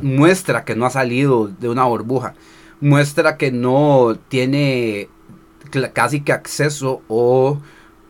muestra 0.00 0.64
que 0.66 0.76
no 0.76 0.84
ha 0.84 0.90
salido 0.90 1.48
de 1.48 1.70
una 1.70 1.84
burbuja 1.84 2.34
muestra 2.80 3.36
que 3.36 3.50
no 3.52 4.16
tiene 4.28 5.08
casi 5.92 6.20
que 6.22 6.32
acceso 6.32 7.02
o, 7.08 7.60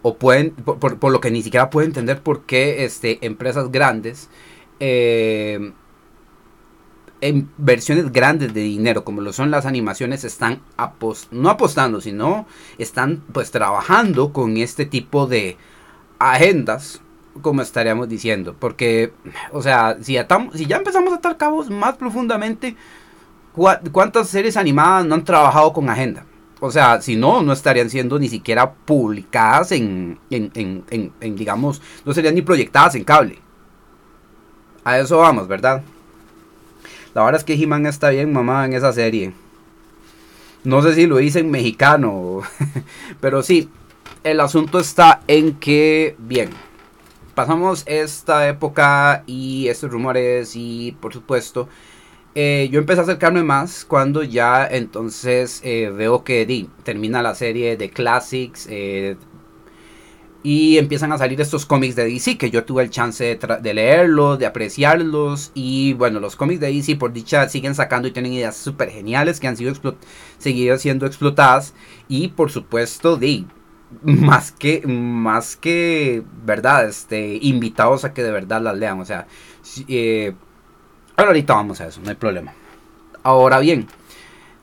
o 0.02 0.16
pueden, 0.16 0.52
por, 0.52 1.11
lo 1.11 1.20
que 1.20 1.31
ni 1.31 1.42
siquiera 1.42 1.70
puede 1.70 1.87
entender 1.87 2.20
por 2.20 2.42
qué 2.42 2.85
este, 2.85 3.24
empresas 3.26 3.70
grandes, 3.70 4.28
eh, 4.81 5.72
en 7.20 7.50
versiones 7.59 8.12
grandes 8.12 8.54
de 8.54 8.61
dinero, 8.61 9.04
como 9.04 9.20
lo 9.20 9.33
son 9.33 9.50
las 9.50 9.66
animaciones, 9.66 10.24
están 10.24 10.61
no 11.33 11.50
apostando, 11.50 12.00
sino 12.00 12.46
están 12.78 13.22
pues 13.33 13.50
trabajando 13.50 14.33
con 14.33 14.57
este 14.57 14.87
tipo 14.87 15.26
de 15.26 15.57
agendas, 16.20 17.00
como 17.42 17.62
estaríamos 17.62 18.09
diciendo. 18.09 18.54
Porque, 18.59 19.12
o 19.52 19.62
sea, 19.62 19.98
si, 20.00 20.16
si 20.54 20.66
ya 20.66 20.76
empezamos 20.76 21.12
a 21.12 21.16
atar 21.16 21.37
cabos 21.37 21.70
más 21.70 21.96
profundamente, 21.96 22.76
¿cuántas 23.92 24.28
series 24.28 24.56
animadas 24.56 25.04
no 25.04 25.14
han 25.14 25.24
trabajado 25.24 25.72
con 25.72 25.90
agenda? 25.90 26.24
O 26.60 26.70
sea, 26.70 27.00
si 27.00 27.16
no, 27.16 27.42
no 27.42 27.52
estarían 27.52 27.88
siendo 27.88 28.18
ni 28.18 28.28
siquiera 28.28 28.72
publicadas 28.72 29.72
en, 29.72 30.18
en, 30.30 31.36
digamos, 31.36 31.80
no 32.04 32.12
serían 32.12 32.34
ni 32.34 32.42
proyectadas 32.42 32.94
en 32.96 33.04
cable. 33.04 33.38
A 34.82 34.98
eso 34.98 35.18
vamos, 35.18 35.46
¿verdad? 35.46 35.82
La 37.14 37.22
verdad 37.24 37.40
es 37.40 37.44
que 37.44 37.54
He-Man 37.54 37.86
está 37.86 38.10
bien 38.10 38.32
mamá 38.32 38.64
en 38.64 38.72
esa 38.72 38.92
serie. 38.92 39.32
No 40.64 40.82
sé 40.82 40.94
si 40.94 41.06
lo 41.06 41.20
hice 41.20 41.40
en 41.40 41.50
mexicano, 41.50 42.40
pero 43.20 43.42
sí, 43.42 43.68
el 44.24 44.40
asunto 44.40 44.80
está 44.80 45.20
en 45.28 45.54
que, 45.54 46.16
bien, 46.18 46.50
pasamos 47.34 47.84
esta 47.86 48.48
época 48.48 49.22
y 49.26 49.68
estos 49.68 49.92
rumores 49.92 50.56
y 50.56 50.96
por 51.00 51.12
supuesto 51.12 51.68
eh, 52.34 52.68
yo 52.70 52.78
empecé 52.78 53.00
a 53.00 53.02
acercarme 53.04 53.42
más 53.42 53.84
cuando 53.84 54.22
ya 54.22 54.66
entonces 54.66 55.60
eh, 55.64 55.90
veo 55.90 56.24
que 56.24 56.68
termina 56.84 57.22
la 57.22 57.34
serie 57.34 57.76
de 57.76 57.90
Classics 57.90 58.66
eh, 58.70 59.16
y 60.42 60.78
empiezan 60.78 61.10
a 61.12 61.18
salir 61.18 61.40
estos 61.40 61.66
cómics 61.66 61.96
de 61.96 62.04
DC 62.04 62.38
que 62.38 62.50
yo 62.50 62.64
tuve 62.64 62.84
el 62.84 62.90
chance 62.90 63.38
de, 63.60 63.74
leerlos, 63.74 64.38
de 64.38 64.46
apreciarlos 64.46 65.50
y 65.54 65.94
bueno, 65.94 66.20
los 66.20 66.36
cómics 66.36 66.60
de 66.60 66.72
DC 66.72 66.96
por 66.96 67.12
dicha 67.12 67.48
siguen 67.48 67.74
sacando 67.74 68.07
y 68.09 68.12
tienen 68.12 68.34
ideas 68.34 68.57
súper 68.57 68.90
geniales 68.90 69.40
que 69.40 69.48
han 69.48 69.57
sido 69.57 69.74
seguido 70.38 70.78
siendo 70.78 71.07
explotadas 71.07 71.74
y 72.09 72.28
por 72.28 72.50
supuesto 72.50 73.16
de 73.16 73.46
más 74.03 74.53
que 74.53 74.86
más 74.86 75.57
que 75.57 76.22
verdad 76.44 76.86
este 76.86 77.38
invitados 77.40 78.05
a 78.05 78.12
que 78.12 78.22
de 78.22 78.30
verdad 78.30 78.61
las 78.61 78.76
lean 78.76 79.00
o 79.00 79.05
sea 79.05 79.26
ahorita 81.26 81.54
vamos 81.54 81.80
a 81.80 81.86
eso, 81.86 82.00
no 82.02 82.10
hay 82.10 82.16
problema. 82.16 82.52
Ahora 83.22 83.58
bien, 83.58 83.86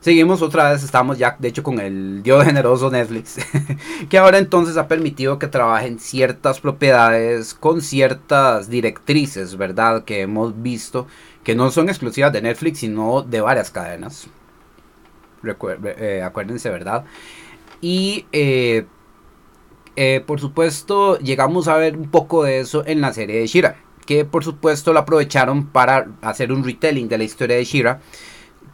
seguimos 0.00 0.42
otra 0.42 0.70
vez, 0.70 0.82
estamos 0.82 1.18
ya 1.18 1.36
de 1.38 1.48
hecho 1.48 1.62
con 1.62 1.80
el 1.80 2.22
Dios 2.22 2.44
generoso 2.44 2.90
Netflix, 2.90 3.36
que 4.08 4.18
ahora 4.18 4.38
entonces 4.38 4.76
ha 4.76 4.88
permitido 4.88 5.38
que 5.38 5.46
trabajen 5.46 5.98
ciertas 5.98 6.60
propiedades 6.60 7.54
con 7.54 7.80
ciertas 7.80 8.68
directrices, 8.70 9.56
¿verdad? 9.56 10.04
Que 10.04 10.22
hemos 10.22 10.62
visto 10.62 11.06
que 11.44 11.54
no 11.54 11.70
son 11.70 11.88
exclusivas 11.88 12.32
de 12.32 12.42
Netflix, 12.42 12.78
sino 12.80 13.22
de 13.22 13.40
varias 13.40 13.70
cadenas. 13.70 14.28
Eh, 15.84 16.22
acuérdense, 16.24 16.70
¿verdad? 16.70 17.04
Y 17.80 18.26
eh, 18.32 18.86
eh, 19.94 20.22
por 20.26 20.40
supuesto 20.40 21.18
llegamos 21.18 21.68
a 21.68 21.76
ver 21.76 21.96
un 21.96 22.10
poco 22.10 22.44
de 22.44 22.60
eso 22.60 22.84
en 22.86 23.00
la 23.00 23.12
serie 23.12 23.38
de 23.38 23.46
Shira. 23.46 23.76
Que 24.06 24.24
por 24.24 24.44
supuesto 24.44 24.92
lo 24.92 25.00
aprovecharon 25.00 25.66
para 25.66 26.08
hacer 26.22 26.52
un 26.52 26.64
retelling 26.64 27.08
de 27.08 27.18
la 27.18 27.24
historia 27.24 27.56
de 27.56 27.64
Shira. 27.64 28.00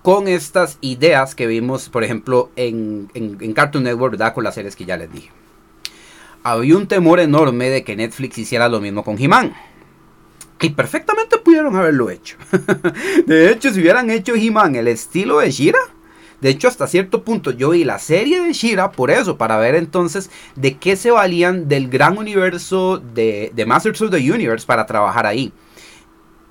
Con 0.02 0.28
estas 0.28 0.78
ideas 0.80 1.34
que 1.34 1.46
vimos, 1.46 1.88
por 1.88 2.04
ejemplo, 2.04 2.50
en, 2.56 3.10
en 3.14 3.52
Cartoon 3.52 3.84
Network, 3.84 4.12
¿verdad? 4.12 4.34
Con 4.34 4.44
las 4.44 4.54
series 4.54 4.76
que 4.76 4.84
ya 4.84 4.96
les 4.96 5.12
dije. 5.12 5.30
Había 6.44 6.76
un 6.76 6.88
temor 6.88 7.20
enorme 7.20 7.70
de 7.70 7.84
que 7.84 7.94
Netflix 7.94 8.36
hiciera 8.38 8.68
lo 8.68 8.80
mismo 8.80 9.04
con 9.04 9.16
He-Man. 9.20 9.54
Y 10.60 10.70
perfectamente 10.70 11.38
pudieron 11.38 11.74
haberlo 11.76 12.10
hecho. 12.10 12.36
de 13.26 13.50
hecho, 13.50 13.72
si 13.72 13.80
hubieran 13.80 14.10
hecho 14.10 14.34
He-Man 14.34 14.76
el 14.76 14.88
estilo 14.88 15.38
de 15.38 15.50
Shira, 15.50 15.80
de 16.42 16.48
hecho, 16.48 16.66
hasta 16.66 16.88
cierto 16.88 17.22
punto 17.22 17.52
yo 17.52 17.70
vi 17.70 17.84
la 17.84 18.00
serie 18.00 18.42
de 18.42 18.52
Shira 18.52 18.90
por 18.90 19.12
eso, 19.12 19.38
para 19.38 19.58
ver 19.58 19.76
entonces 19.76 20.28
de 20.56 20.76
qué 20.76 20.96
se 20.96 21.12
valían 21.12 21.68
del 21.68 21.88
gran 21.88 22.18
universo 22.18 22.98
de, 22.98 23.52
de 23.54 23.64
Masters 23.64 24.02
of 24.02 24.10
the 24.10 24.32
Universe 24.32 24.66
para 24.66 24.84
trabajar 24.84 25.24
ahí. 25.24 25.52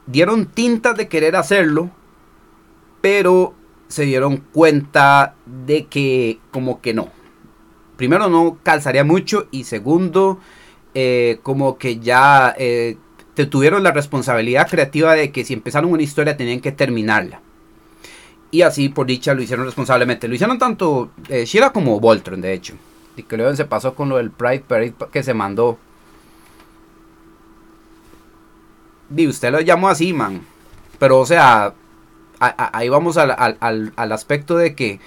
Dieron 0.07 0.45
tintas 0.45 0.95
de 0.95 1.09
querer 1.09 1.35
hacerlo, 1.35 1.91
pero 3.01 3.53
se 3.89 4.03
dieron 4.03 4.37
cuenta 4.37 5.35
de 5.45 5.87
que 5.87 6.39
como 6.51 6.79
que 6.79 6.93
no. 6.93 7.09
Primero 7.97 8.29
no 8.29 8.59
calzaría 8.63 9.03
mucho 9.03 9.49
y 9.51 9.65
segundo, 9.65 10.39
eh, 10.93 11.39
como 11.43 11.77
que 11.77 11.99
ya 11.99 12.55
eh, 12.57 12.95
te 13.33 13.45
tuvieron 13.45 13.83
la 13.83 13.91
responsabilidad 13.91 14.69
creativa 14.69 15.15
de 15.15 15.33
que 15.33 15.43
si 15.43 15.53
empezaron 15.53 15.91
una 15.91 16.01
historia 16.01 16.37
tenían 16.37 16.61
que 16.61 16.71
terminarla. 16.71 17.41
Y 18.51 18.61
así, 18.63 18.89
por 18.89 19.07
dicha, 19.07 19.33
lo 19.33 19.41
hicieron 19.41 19.65
responsablemente. 19.65 20.27
Lo 20.27 20.35
hicieron 20.35 20.59
tanto 20.59 21.11
eh, 21.29 21.45
Shira 21.45 21.71
como 21.71 21.99
Voltron, 22.01 22.41
de 22.41 22.53
hecho. 22.53 22.75
Y 23.15 23.23
que 23.23 23.37
luego 23.37 23.55
se 23.55 23.65
pasó 23.65 23.95
con 23.95 24.09
lo 24.09 24.17
del 24.17 24.29
Pride 24.29 24.65
Parade 24.67 24.93
que 25.11 25.23
se 25.23 25.33
mandó. 25.33 25.79
Y 29.15 29.27
usted 29.27 29.51
lo 29.51 29.61
llamó 29.61 29.87
así, 29.87 30.11
man. 30.11 30.41
Pero, 30.99 31.19
o 31.19 31.25
sea, 31.25 31.73
ahí 32.39 32.89
vamos 32.89 33.17
al, 33.17 33.57
al, 33.59 34.11
aspecto 34.11 34.57
de 34.57 34.75
que, 34.75 34.99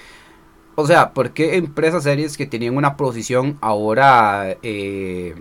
o 0.74 0.86
sea, 0.86 1.12
¿por 1.12 1.32
qué 1.32 1.56
empresas 1.56 2.02
series 2.02 2.36
que 2.36 2.46
tenían 2.46 2.76
una 2.76 2.96
posición 2.96 3.58
ahora... 3.60 4.56
Eh, 4.62 5.34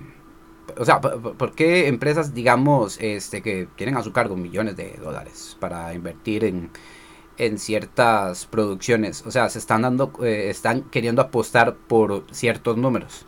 o 0.78 0.86
sea, 0.86 1.02
¿por 1.02 1.54
qué 1.54 1.88
empresas, 1.88 2.34
digamos, 2.34 2.98
este, 3.00 3.42
que 3.42 3.68
tienen 3.76 3.96
a 3.96 4.04
su 4.04 4.12
cargo 4.12 4.36
millones 4.36 4.76
de 4.76 4.98
dólares 5.04 5.56
para 5.60 5.94
invertir 5.94 6.46
en, 6.46 6.72
en 7.38 7.58
ciertas 7.58 8.46
producciones? 8.46 9.24
O 9.26 9.32
sea, 9.32 9.50
se 9.50 9.60
están 9.60 9.84
dando, 9.84 10.12
eh, 10.24 10.50
están 10.50 10.84
queriendo 10.84 11.22
apostar 11.22 11.76
por 11.76 12.26
ciertos 12.32 12.78
números. 12.78 13.26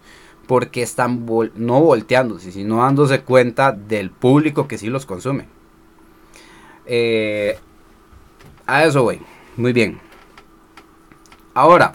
Porque 0.47 0.83
están 0.83 1.25
no 1.55 1.81
volteándose, 1.81 2.51
sino 2.51 2.77
dándose 2.77 3.21
cuenta 3.21 3.71
del 3.71 4.11
público 4.11 4.67
que 4.67 4.77
sí 4.77 4.87
los 4.87 5.05
consume. 5.05 5.47
Eh, 6.85 7.57
a 8.67 8.83
eso 8.83 9.03
voy. 9.03 9.19
Muy 9.57 9.73
bien. 9.73 9.99
Ahora, 11.55 11.91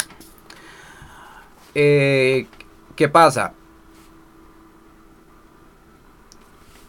eh, 1.74 2.46
¿qué 2.96 3.08
pasa? 3.08 3.54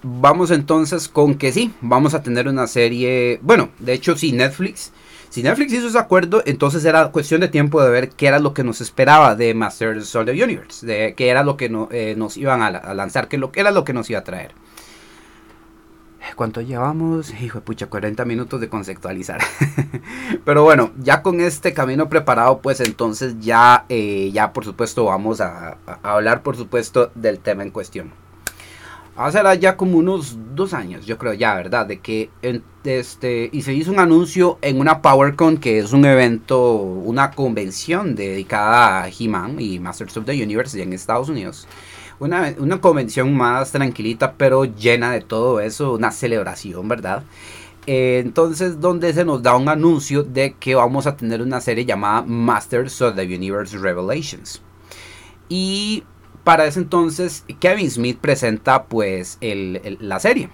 vamos 0.03 0.51
entonces 0.51 1.07
con 1.07 1.36
que 1.36 1.51
sí, 1.51 1.72
vamos 1.82 2.13
a 2.13 2.24
tener 2.24 2.47
una 2.47 2.67
serie, 2.67 3.39
bueno, 3.41 3.69
de 3.80 3.93
hecho 3.93 4.17
si 4.17 4.32
Netflix, 4.32 4.91
si 5.32 5.44
Netflix 5.44 5.72
hizo 5.72 5.88
ese 5.88 5.98
acuerdo, 5.98 6.44
entonces 6.46 6.84
era 6.84 7.08
cuestión 7.08 7.40
de 7.40 7.48
tiempo 7.48 7.82
de 7.82 7.90
ver 7.90 8.10
qué 8.10 8.28
era 8.28 8.38
lo 8.38 8.54
que 8.54 8.66
nos 8.66 8.82
esperaba 8.82 9.34
de 9.34 9.54
Masters 9.54 10.14
of 10.14 10.26
the 10.26 10.44
Universe, 10.44 10.86
de 10.86 11.16
qué 11.16 11.30
era 11.30 11.42
lo 11.42 11.56
que 11.56 11.72
eh, 11.92 12.16
nos 12.18 12.36
iban 12.36 12.62
a, 12.62 12.94
lanzar, 12.94 13.30
qué, 13.30 13.40
era 13.56 13.72
lo 13.72 13.86
que 13.86 13.94
nos 13.94 14.10
iba 14.10 14.20
a 14.20 14.26
traer. 14.26 14.52
¿Cuánto 16.36 16.60
llevamos? 16.60 17.34
Hijo 17.42 17.60
de 17.60 17.66
pucha, 17.66 17.88
40 17.88 18.26
minutos 18.26 18.60
de 18.60 18.68
conceptualizar. 18.68 19.40
Pero 20.46 20.64
bueno, 20.66 20.92
ya 20.98 21.22
con 21.22 21.40
este 21.40 21.74
camino 21.74 22.10
preparado, 22.10 22.60
pues 22.60 22.82
entonces 22.82 23.36
ya, 23.40 23.86
eh, 23.88 24.32
ya 24.34 24.52
por 24.52 24.66
supuesto 24.66 25.06
vamos 25.06 25.40
a 25.40 25.78
hablar, 26.04 26.44
por 26.44 26.58
supuesto, 26.58 27.10
del 27.16 27.40
tema 27.40 27.64
en 27.64 27.72
cuestión 27.72 28.12
hace 29.26 29.59
ya 29.59 29.78
como 29.78 29.97
unos 29.97 30.38
dos 30.55 30.74
años, 30.74 31.05
yo 31.05 31.17
creo 31.17 31.34
ya, 31.34 31.55
¿verdad? 31.55 31.86
De 31.86 31.99
que 31.99 32.30
este 32.84 33.49
y 33.51 33.61
se 33.61 33.74
hizo 33.74 33.91
un 33.91 33.99
anuncio 33.99 34.57
en 34.61 34.80
una 34.80 35.01
PowerCon 35.01 35.57
que 35.57 35.80
es 35.80 35.93
un 35.93 36.05
evento, 36.05 36.74
una 36.76 37.32
convención 37.32 38.15
dedicada 38.15 39.03
a 39.03 39.09
He-Man 39.09 39.59
y 39.59 39.80
Masters 39.80 40.17
of 40.17 40.26
the 40.26 40.43
Universe 40.43 40.82
en 40.82 40.93
Estados 40.93 41.30
Unidos. 41.30 41.67
Una, 42.19 42.53
una, 42.59 42.80
convención 42.80 43.36
más 43.36 43.72
tranquilita, 43.72 44.34
pero 44.34 44.65
llena 44.65 45.11
de 45.11 45.22
todo 45.22 45.59
eso, 45.59 45.93
una 45.93 46.11
celebración, 46.11 46.88
¿verdad? 46.88 47.24
Eh, 47.88 48.22
entonces, 48.24 48.80
donde 48.80 49.11
se 49.13 49.26
nos 49.26 49.41
da 49.41 49.55
un 49.55 49.67
anuncio 49.67 50.24
de 50.24 50.53
que 50.53 50.76
vamos 50.76 51.07
a 51.07 51.15
tener 51.15 51.41
una 51.41 51.59
serie 51.61 51.84
llamada 51.84 52.22
Masters 52.22 53.01
of 53.01 53.15
the 53.15 53.24
Universe 53.24 53.76
Revelations. 53.76 54.61
Y 55.49 56.03
para 56.44 56.66
ese 56.66 56.80
entonces 56.80 57.46
Kevin 57.60 57.89
Smith 57.89 58.18
presenta 58.20 58.84
pues 58.86 59.38
la 59.42 60.20
serie. 60.20 60.50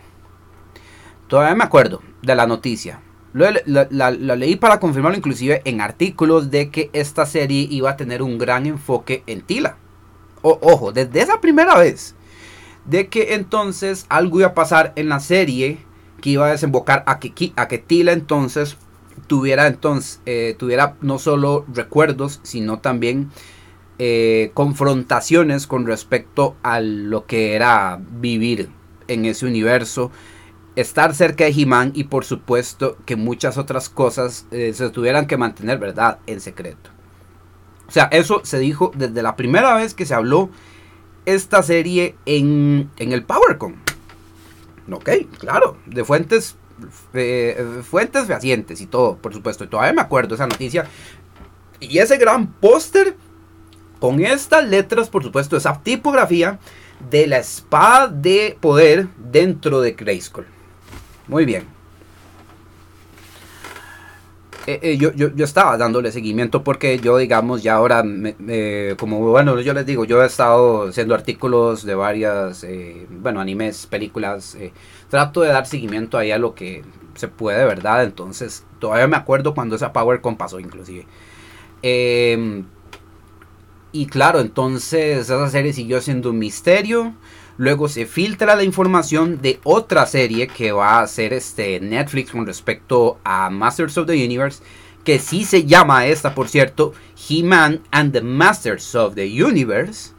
Todavía 1.27 1.55
me 1.55 1.63
acuerdo 1.63 2.01
de 2.21 2.35
la 2.35 2.47
noticia. 2.47 3.01
La, 3.33 4.11
leí 4.11 4.55
para 4.55 4.79
confirmarlo 4.79 5.17
inclusive 5.17 5.61
en 5.65 5.81
artículos 5.81 6.49
de 6.49 6.71
que 6.71 6.89
esta 6.93 7.25
serie 7.25 7.67
iba 7.69 7.91
a 7.91 7.97
tener 7.97 8.21
un 8.21 8.37
gran 8.37 8.65
enfoque 8.65 9.23
en 9.27 9.41
Tila. 9.41 9.77
ojo, 10.41 10.91
desde 10.91 11.21
esa 11.21 11.41
primera 11.41 11.77
vez. 11.77 12.15
De 12.85 13.07
que 13.07 13.33
entonces 13.35 14.05
algo 14.09 14.39
iba 14.39 14.49
a 14.49 14.53
pasar 14.53 14.93
en 14.95 15.09
la 15.09 15.19
serie 15.19 15.79
que 16.21 16.31
iba 16.31 16.47
a 16.47 16.51
desembocar 16.51 17.03
a 17.05 17.19
que, 17.19 17.53
a 17.55 17.67
que 17.67 17.77
Tila 17.77 18.13
entonces 18.13 18.77
tuviera 19.27 19.67
entonces 19.67 20.21
eh, 20.25 20.55
tuviera 20.57 20.95
no 21.01 21.19
solo 21.19 21.65
recuerdos 21.73 22.39
sino 22.43 22.79
también 22.79 23.29
eh, 23.99 24.51
confrontaciones 24.53 25.67
con 25.67 25.85
respecto 25.85 26.55
a 26.63 26.79
lo 26.79 27.25
que 27.25 27.55
era 27.55 27.99
vivir 27.99 28.69
en 29.07 29.25
ese 29.25 29.45
universo, 29.45 30.11
estar 30.75 31.15
cerca 31.15 31.45
de 31.45 31.51
He-Man 31.51 31.91
y 31.95 32.03
por 32.05 32.23
supuesto 32.23 32.97
que 33.05 33.15
muchas 33.15 33.57
otras 33.57 33.89
cosas 33.89 34.45
eh, 34.51 34.73
se 34.73 34.89
tuvieran 34.91 35.25
que 35.25 35.37
mantener, 35.37 35.79
¿verdad?, 35.79 36.19
en 36.27 36.39
secreto. 36.39 36.91
O 37.87 37.91
sea, 37.91 38.05
eso 38.11 38.41
se 38.43 38.59
dijo 38.59 38.91
desde 38.95 39.23
la 39.23 39.35
primera 39.35 39.73
vez 39.75 39.93
que 39.93 40.05
se 40.05 40.13
habló 40.13 40.49
esta 41.25 41.63
serie 41.63 42.15
en, 42.25 42.89
en 42.97 43.11
el 43.11 43.23
PowerCon. 43.23 43.75
Ok, 44.91 45.09
claro, 45.39 45.77
de 45.85 46.03
fuentes, 46.03 46.55
eh, 47.13 47.81
fuentes 47.83 48.25
fehacientes 48.25 48.79
y 48.81 48.85
todo, 48.85 49.17
por 49.17 49.33
supuesto. 49.33 49.63
Y 49.63 49.67
todavía 49.67 49.93
me 49.93 50.01
acuerdo 50.01 50.35
esa 50.35 50.47
noticia. 50.47 50.85
Y 51.79 51.97
ese 51.97 52.17
gran 52.17 52.47
póster 52.53 53.15
con 53.99 54.23
estas 54.23 54.67
letras, 54.67 55.09
por 55.09 55.23
supuesto, 55.23 55.57
esa 55.57 55.81
tipografía 55.81 56.59
de 57.09 57.27
la 57.27 57.37
espada 57.37 58.07
de 58.07 58.57
poder 58.59 59.07
dentro 59.17 59.81
de 59.81 59.91
Grayskull. 59.91 60.45
Muy 61.27 61.45
bien. 61.45 61.77
Eh, 64.65 64.79
eh, 64.81 64.97
yo, 64.97 65.13
yo, 65.13 65.45
estaba 65.45 65.77
dándole 65.77 66.11
seguimiento 66.11 66.61
porque 66.61 66.99
yo, 66.99 67.17
digamos, 67.17 67.63
ya 67.63 67.75
ahora, 67.75 68.03
como 68.99 69.19
bueno, 69.21 69.61
yo 69.61 69.73
les 69.73 69.85
digo, 69.85 70.03
yo 70.03 70.21
he 70.21 70.25
estado 70.25 70.89
haciendo 70.89 71.15
artículos 71.15 71.85
de 71.85 71.95
varias, 71.95 72.65
eh, 72.65 73.07
bueno, 73.09 73.39
animes, 73.39 73.85
películas. 73.85 74.57
trato 75.09 75.39
de 75.39 75.49
dar 75.49 75.65
seguimiento 75.65 76.17
ahí 76.17 76.31
a 76.31 76.37
lo 76.37 76.53
que 76.53 76.83
se 77.15 77.29
puede, 77.29 77.63
¿verdad? 77.63 78.03
Entonces, 78.03 78.65
todavía 78.79 79.07
me 79.07 79.15
acuerdo 79.15 79.53
cuando 79.53 79.77
esa 79.77 79.93
PowerCon 79.93 80.35
pasó, 80.35 80.59
inclusive. 80.59 81.05
Eh, 81.81 82.63
y 83.97 84.05
claro, 84.05 84.39
entonces 84.39 85.17
esa 85.17 85.49
serie 85.49 85.73
siguió 85.73 86.01
siendo 86.01 86.29
un 86.29 86.37
misterio. 86.37 87.15
Luego 87.57 87.89
se 87.89 88.05
filtra 88.05 88.55
la 88.55 88.63
información 88.63 89.41
de 89.41 89.59
otra 89.63 90.05
serie 90.05 90.47
que 90.47 90.71
va 90.71 90.99
a 90.99 91.01
hacer 91.01 91.33
este 91.33 91.79
Netflix 91.79 92.29
con 92.29 92.45
respecto 92.45 93.17
a 93.23 93.49
Masters 93.49 93.97
of 93.97 94.05
the 94.05 94.13
Universe. 94.13 94.61
Que 95.03 95.17
sí 95.17 95.45
se 95.45 95.65
llama 95.65 96.05
esta, 96.05 96.35
por 96.35 96.47
cierto, 96.47 96.93
He-Man 97.27 97.81
and 97.89 98.13
the 98.13 98.21
Masters 98.21 98.93
of 98.93 99.15
the 99.15 99.43
Universe. 99.43 100.11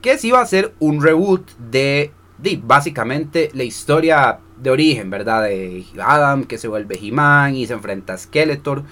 Que 0.00 0.16
sí 0.16 0.30
va 0.30 0.40
a 0.40 0.46
ser 0.46 0.72
un 0.78 1.02
reboot 1.02 1.50
de, 1.58 2.12
de 2.38 2.60
básicamente 2.62 3.50
la 3.52 3.64
historia 3.64 4.38
de 4.62 4.70
origen, 4.70 5.10
¿verdad? 5.10 5.42
De 5.42 5.84
Adam 6.00 6.44
que 6.44 6.58
se 6.58 6.68
vuelve 6.68 7.00
He-Man 7.02 7.56
y 7.56 7.66
se 7.66 7.72
enfrenta 7.72 8.12
a 8.12 8.18
Skeletor 8.18 8.84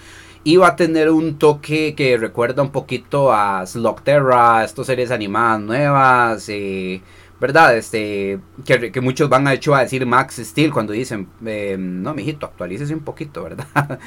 iba 0.44 0.66
a 0.68 0.76
tener 0.76 1.10
un 1.10 1.38
toque 1.38 1.94
que 1.94 2.16
recuerda 2.16 2.62
un 2.62 2.70
poquito 2.70 3.32
a 3.32 3.66
Slugterra, 3.66 4.64
estas 4.64 4.86
series 4.86 5.10
animadas 5.10 5.60
nuevas, 5.60 6.48
eh, 6.48 7.00
¿verdad? 7.40 7.76
Este, 7.76 8.40
que, 8.64 9.00
muchos 9.00 9.28
van 9.28 9.46
a 9.46 9.54
hecho 9.54 9.74
a 9.74 9.82
decir 9.82 10.06
Max 10.06 10.36
Steel 10.36 10.72
cuando 10.72 10.92
dicen, 10.92 11.28
eh, 11.44 11.76
no, 11.78 12.14
mijito, 12.14 12.46
actualícese 12.46 12.94
un 12.94 13.00
poquito, 13.00 13.42
¿verdad? 13.44 13.98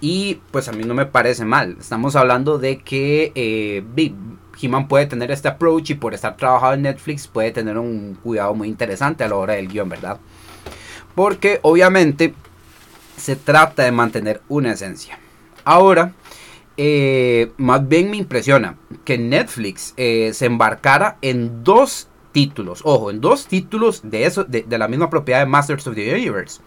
y 0.00 0.40
pues 0.50 0.68
a 0.68 0.72
mí 0.72 0.84
no 0.84 0.94
me 0.94 1.06
parece 1.06 1.44
mal. 1.44 1.76
Estamos 1.78 2.16
hablando 2.16 2.58
de 2.58 2.78
que 2.78 3.32
eh, 3.34 3.84
He-Man 4.60 4.88
puede 4.88 5.06
tener 5.06 5.30
este 5.30 5.48
approach 5.48 5.90
y 5.90 5.94
por 5.94 6.14
estar 6.14 6.36
trabajado 6.36 6.74
en 6.74 6.82
Netflix 6.82 7.26
puede 7.26 7.50
tener 7.50 7.78
un 7.78 8.18
cuidado 8.22 8.54
muy 8.54 8.68
interesante 8.68 9.24
a 9.24 9.28
la 9.28 9.36
hora 9.36 9.54
del 9.54 9.68
guion, 9.68 9.88
¿verdad? 9.88 10.18
Porque 11.14 11.60
obviamente 11.62 12.34
se 13.16 13.36
trata 13.36 13.84
de 13.84 13.92
mantener 13.92 14.40
una 14.48 14.72
esencia. 14.72 15.18
Ahora, 15.64 16.12
eh, 16.76 17.52
más 17.58 17.86
bien 17.86 18.10
me 18.10 18.16
impresiona 18.16 18.76
que 19.04 19.18
Netflix 19.18 19.94
eh, 19.96 20.30
se 20.32 20.46
embarcara 20.46 21.18
en 21.22 21.62
dos 21.62 22.08
títulos, 22.32 22.80
ojo, 22.84 23.10
en 23.10 23.20
dos 23.20 23.46
títulos 23.46 24.00
de, 24.02 24.24
eso, 24.24 24.44
de, 24.44 24.64
la 24.78 24.88
misma 24.88 25.10
propiedad 25.10 25.40
de 25.40 25.46
Masters 25.46 25.86
of 25.86 25.94
the 25.94 26.12
Universe. 26.12 26.60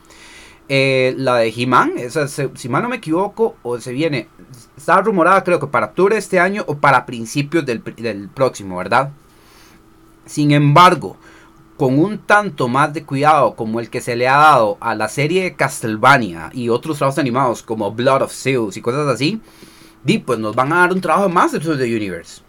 Eh, 0.67 1.13
la 1.17 1.35
de 1.37 1.53
He-Man, 1.55 1.93
si 2.55 2.69
mal 2.69 2.81
no 2.81 2.89
me 2.89 2.95
equivoco, 2.95 3.55
o 3.61 3.79
se 3.79 3.91
viene, 3.91 4.27
está 4.75 5.01
rumorada 5.01 5.43
creo 5.43 5.59
que 5.59 5.67
para 5.67 5.87
octubre 5.87 6.15
de 6.15 6.19
este 6.19 6.39
año 6.39 6.63
o 6.67 6.77
para 6.77 7.05
principios 7.05 7.65
del, 7.65 7.83
del 7.97 8.29
próximo, 8.29 8.77
¿verdad? 8.77 9.11
Sin 10.25 10.51
embargo, 10.51 11.17
con 11.77 11.99
un 11.99 12.19
tanto 12.19 12.67
más 12.67 12.93
de 12.93 13.03
cuidado 13.03 13.55
como 13.55 13.79
el 13.79 13.89
que 13.89 14.01
se 14.01 14.15
le 14.15 14.27
ha 14.27 14.37
dado 14.37 14.77
a 14.79 14.95
la 14.95 15.09
serie 15.09 15.55
Castlevania 15.55 16.49
y 16.53 16.69
otros 16.69 16.97
trabajos 16.97 17.19
animados 17.19 17.63
como 17.63 17.91
Blood 17.91 18.23
of 18.23 18.33
Zeus 18.33 18.77
y 18.77 18.81
cosas 18.81 19.07
así, 19.07 19.41
di, 20.03 20.19
pues 20.19 20.39
nos 20.39 20.55
van 20.55 20.71
a 20.71 20.77
dar 20.77 20.93
un 20.93 21.01
trabajo 21.01 21.27
más 21.27 21.51
de 21.51 21.59
the 21.59 21.95
Universe. 21.95 22.41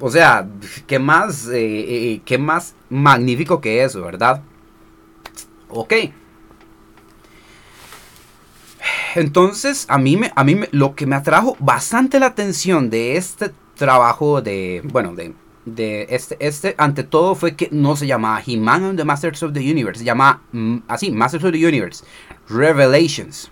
O 0.00 0.10
sea, 0.10 0.48
¿qué 0.86 0.98
más, 0.98 1.48
eh, 1.48 2.12
eh, 2.12 2.22
qué 2.24 2.38
más 2.38 2.74
magnífico 2.88 3.60
que 3.60 3.82
eso, 3.82 4.02
verdad? 4.02 4.42
Ok. 5.68 5.94
Entonces, 9.14 9.86
a 9.88 9.98
mí, 9.98 10.16
me, 10.16 10.32
a 10.34 10.44
mí 10.44 10.60
lo 10.70 10.94
que 10.94 11.06
me 11.06 11.16
atrajo 11.16 11.56
bastante 11.58 12.20
la 12.20 12.26
atención 12.26 12.90
de 12.90 13.16
este 13.16 13.52
trabajo 13.74 14.40
de, 14.40 14.82
bueno, 14.84 15.14
de 15.14 15.34
de 15.74 16.06
este, 16.10 16.36
este, 16.40 16.74
ante 16.78 17.04
todo 17.04 17.34
fue 17.34 17.56
que 17.56 17.68
no 17.70 17.96
se 17.96 18.06
llamaba 18.06 18.42
He-Man 18.44 18.96
the 18.96 19.04
Masters 19.04 19.42
of 19.42 19.52
the 19.52 19.60
Universe, 19.60 20.00
se 20.00 20.04
llama 20.04 20.42
mm, 20.52 20.78
así, 20.88 21.10
Masters 21.10 21.44
of 21.44 21.52
the 21.52 21.66
Universe, 21.66 22.04
Revelations. 22.48 23.50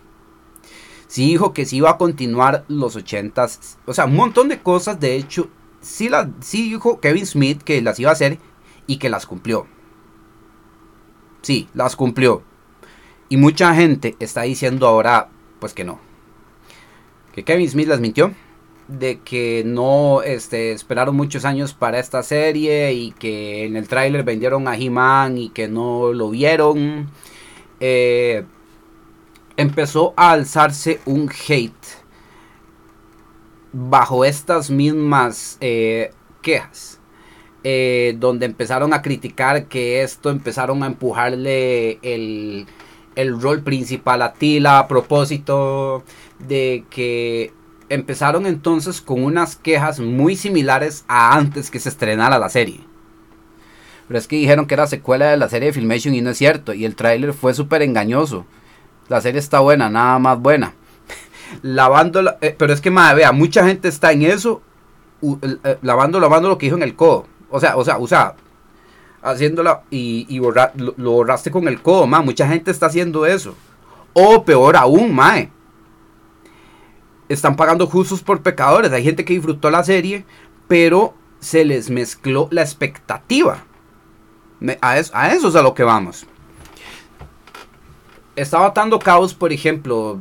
Sí 1.08 1.26
dijo 1.26 1.52
que 1.52 1.64
sí 1.64 1.76
iba 1.76 1.90
a 1.90 1.98
continuar 1.98 2.64
los 2.68 2.96
80s, 2.96 3.76
o 3.86 3.94
sea, 3.94 4.06
un 4.06 4.16
montón 4.16 4.48
de 4.48 4.60
cosas, 4.60 4.98
de 4.98 5.16
hecho, 5.16 5.48
sí, 5.80 6.08
sí 6.40 6.70
dijo 6.70 7.00
Kevin 7.00 7.26
Smith 7.26 7.62
que 7.62 7.80
las 7.80 7.98
iba 8.00 8.10
a 8.10 8.14
hacer 8.14 8.38
y 8.86 8.96
que 8.96 9.08
las 9.08 9.26
cumplió. 9.26 9.66
Sí, 11.42 11.68
las 11.74 11.94
cumplió. 11.94 12.42
Y 13.28 13.36
mucha 13.36 13.74
gente 13.74 14.16
está 14.18 14.42
diciendo 14.42 14.86
ahora, 14.86 15.28
pues 15.60 15.74
que 15.74 15.84
no. 15.84 16.00
Que 17.32 17.44
Kevin 17.44 17.70
Smith 17.70 17.88
las 17.88 18.00
mintió 18.00 18.34
de 18.88 19.20
que 19.20 19.62
no 19.64 20.22
este, 20.22 20.72
esperaron 20.72 21.16
muchos 21.16 21.44
años 21.44 21.74
para 21.74 21.98
esta 21.98 22.22
serie 22.22 22.92
y 22.92 23.12
que 23.12 23.64
en 23.64 23.76
el 23.76 23.88
tráiler 23.88 24.22
vendieron 24.22 24.68
a 24.68 24.76
He-Man 24.76 25.38
y 25.38 25.48
que 25.50 25.68
no 25.68 26.12
lo 26.12 26.30
vieron. 26.30 27.08
Eh, 27.80 28.44
empezó 29.56 30.14
a 30.16 30.32
alzarse 30.32 31.00
un 31.04 31.30
hate 31.30 31.72
bajo 33.72 34.24
estas 34.24 34.70
mismas 34.70 35.58
eh, 35.60 36.12
quejas. 36.42 37.00
Eh, 37.68 38.14
donde 38.20 38.46
empezaron 38.46 38.94
a 38.94 39.02
criticar 39.02 39.66
que 39.66 40.02
esto 40.02 40.30
empezaron 40.30 40.84
a 40.84 40.86
empujarle 40.86 41.98
el, 42.02 42.64
el 43.16 43.40
rol 43.40 43.62
principal 43.62 44.22
a 44.22 44.34
Tila 44.34 44.78
a 44.78 44.86
propósito 44.86 46.04
de 46.38 46.84
que 46.90 47.52
empezaron 47.88 48.46
entonces 48.46 49.00
con 49.00 49.22
unas 49.22 49.56
quejas 49.56 50.00
muy 50.00 50.36
similares 50.36 51.04
a 51.08 51.36
antes 51.36 51.70
que 51.70 51.80
se 51.80 51.88
estrenara 51.88 52.38
la 52.38 52.48
serie. 52.48 52.80
Pero 54.08 54.18
es 54.18 54.28
que 54.28 54.36
dijeron 54.36 54.66
que 54.66 54.74
era 54.74 54.86
secuela 54.86 55.26
de 55.26 55.36
la 55.36 55.48
serie 55.48 55.68
de 55.68 55.72
Filmation 55.72 56.14
y 56.14 56.20
no 56.20 56.30
es 56.30 56.38
cierto. 56.38 56.72
Y 56.74 56.84
el 56.84 56.94
tráiler 56.94 57.32
fue 57.32 57.54
súper 57.54 57.82
engañoso. 57.82 58.46
La 59.08 59.20
serie 59.20 59.40
está 59.40 59.60
buena, 59.60 59.88
nada 59.88 60.18
más 60.18 60.38
buena. 60.38 60.74
lavando, 61.62 62.22
eh, 62.40 62.54
pero 62.56 62.72
es 62.72 62.80
que 62.80 62.90
madre, 62.90 63.16
vea, 63.16 63.32
mucha 63.32 63.66
gente 63.66 63.88
está 63.88 64.12
en 64.12 64.22
eso, 64.22 64.62
eh, 65.22 65.78
lavando, 65.82 66.20
lavando 66.20 66.48
lo 66.48 66.58
que 66.58 66.66
dijo 66.66 66.76
en 66.76 66.82
el 66.82 66.94
codo. 66.94 67.26
O 67.50 67.60
sea, 67.60 67.76
o 67.76 67.84
sea, 67.84 67.98
o 67.98 68.08
haciéndola 69.22 69.82
y, 69.90 70.26
y 70.28 70.38
lo, 70.38 71.10
borraste 71.12 71.50
con 71.50 71.66
el 71.66 71.82
codo, 71.82 72.06
ma. 72.06 72.22
Mucha 72.22 72.46
gente 72.46 72.70
está 72.70 72.86
haciendo 72.86 73.26
eso. 73.26 73.56
O 74.12 74.44
peor 74.44 74.76
aún, 74.76 75.14
mae 75.14 75.50
están 77.28 77.56
pagando 77.56 77.86
justos 77.86 78.22
por 78.22 78.42
pecadores. 78.42 78.92
Hay 78.92 79.04
gente 79.04 79.24
que 79.24 79.34
disfrutó 79.34 79.70
la 79.70 79.84
serie, 79.84 80.24
pero 80.68 81.14
se 81.40 81.64
les 81.64 81.90
mezcló 81.90 82.48
la 82.50 82.62
expectativa. 82.62 83.64
A 84.80 84.98
eso, 84.98 85.12
a 85.14 85.32
eso 85.32 85.48
es 85.48 85.56
a 85.56 85.62
lo 85.62 85.74
que 85.74 85.82
vamos. 85.82 86.26
Estaba 88.36 88.66
atando 88.66 88.98
caos, 88.98 89.34
por 89.34 89.52
ejemplo. 89.52 90.20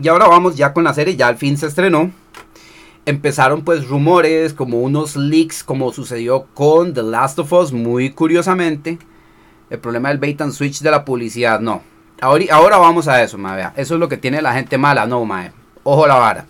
Y 0.00 0.08
ahora 0.08 0.26
vamos 0.26 0.56
ya 0.56 0.72
con 0.72 0.84
la 0.84 0.94
serie, 0.94 1.16
ya 1.16 1.28
al 1.28 1.36
fin 1.36 1.56
se 1.56 1.66
estrenó. 1.66 2.10
Empezaron 3.04 3.62
pues 3.62 3.88
rumores, 3.88 4.54
como 4.54 4.80
unos 4.80 5.16
leaks, 5.16 5.64
como 5.64 5.92
sucedió 5.92 6.46
con 6.54 6.94
The 6.94 7.02
Last 7.02 7.38
of 7.40 7.52
Us, 7.52 7.72
muy 7.72 8.10
curiosamente. 8.10 8.98
El 9.70 9.78
problema 9.78 10.10
del 10.10 10.18
bait 10.18 10.40
and 10.40 10.52
switch 10.52 10.80
de 10.80 10.90
la 10.90 11.04
publicidad, 11.04 11.60
no. 11.60 11.82
Ahora, 12.20 12.44
ahora 12.52 12.78
vamos 12.78 13.08
a 13.08 13.22
eso, 13.22 13.38
ma, 13.38 13.72
Eso 13.74 13.94
es 13.94 14.00
lo 14.00 14.08
que 14.08 14.16
tiene 14.16 14.40
la 14.40 14.54
gente 14.54 14.78
mala, 14.78 15.06
no, 15.06 15.24
mae. 15.24 15.50
Ojo 15.84 16.06
la 16.06 16.14
vara. 16.14 16.46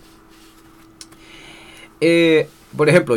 Eh, 2.01 2.49
por 2.76 2.89
ejemplo, 2.89 3.16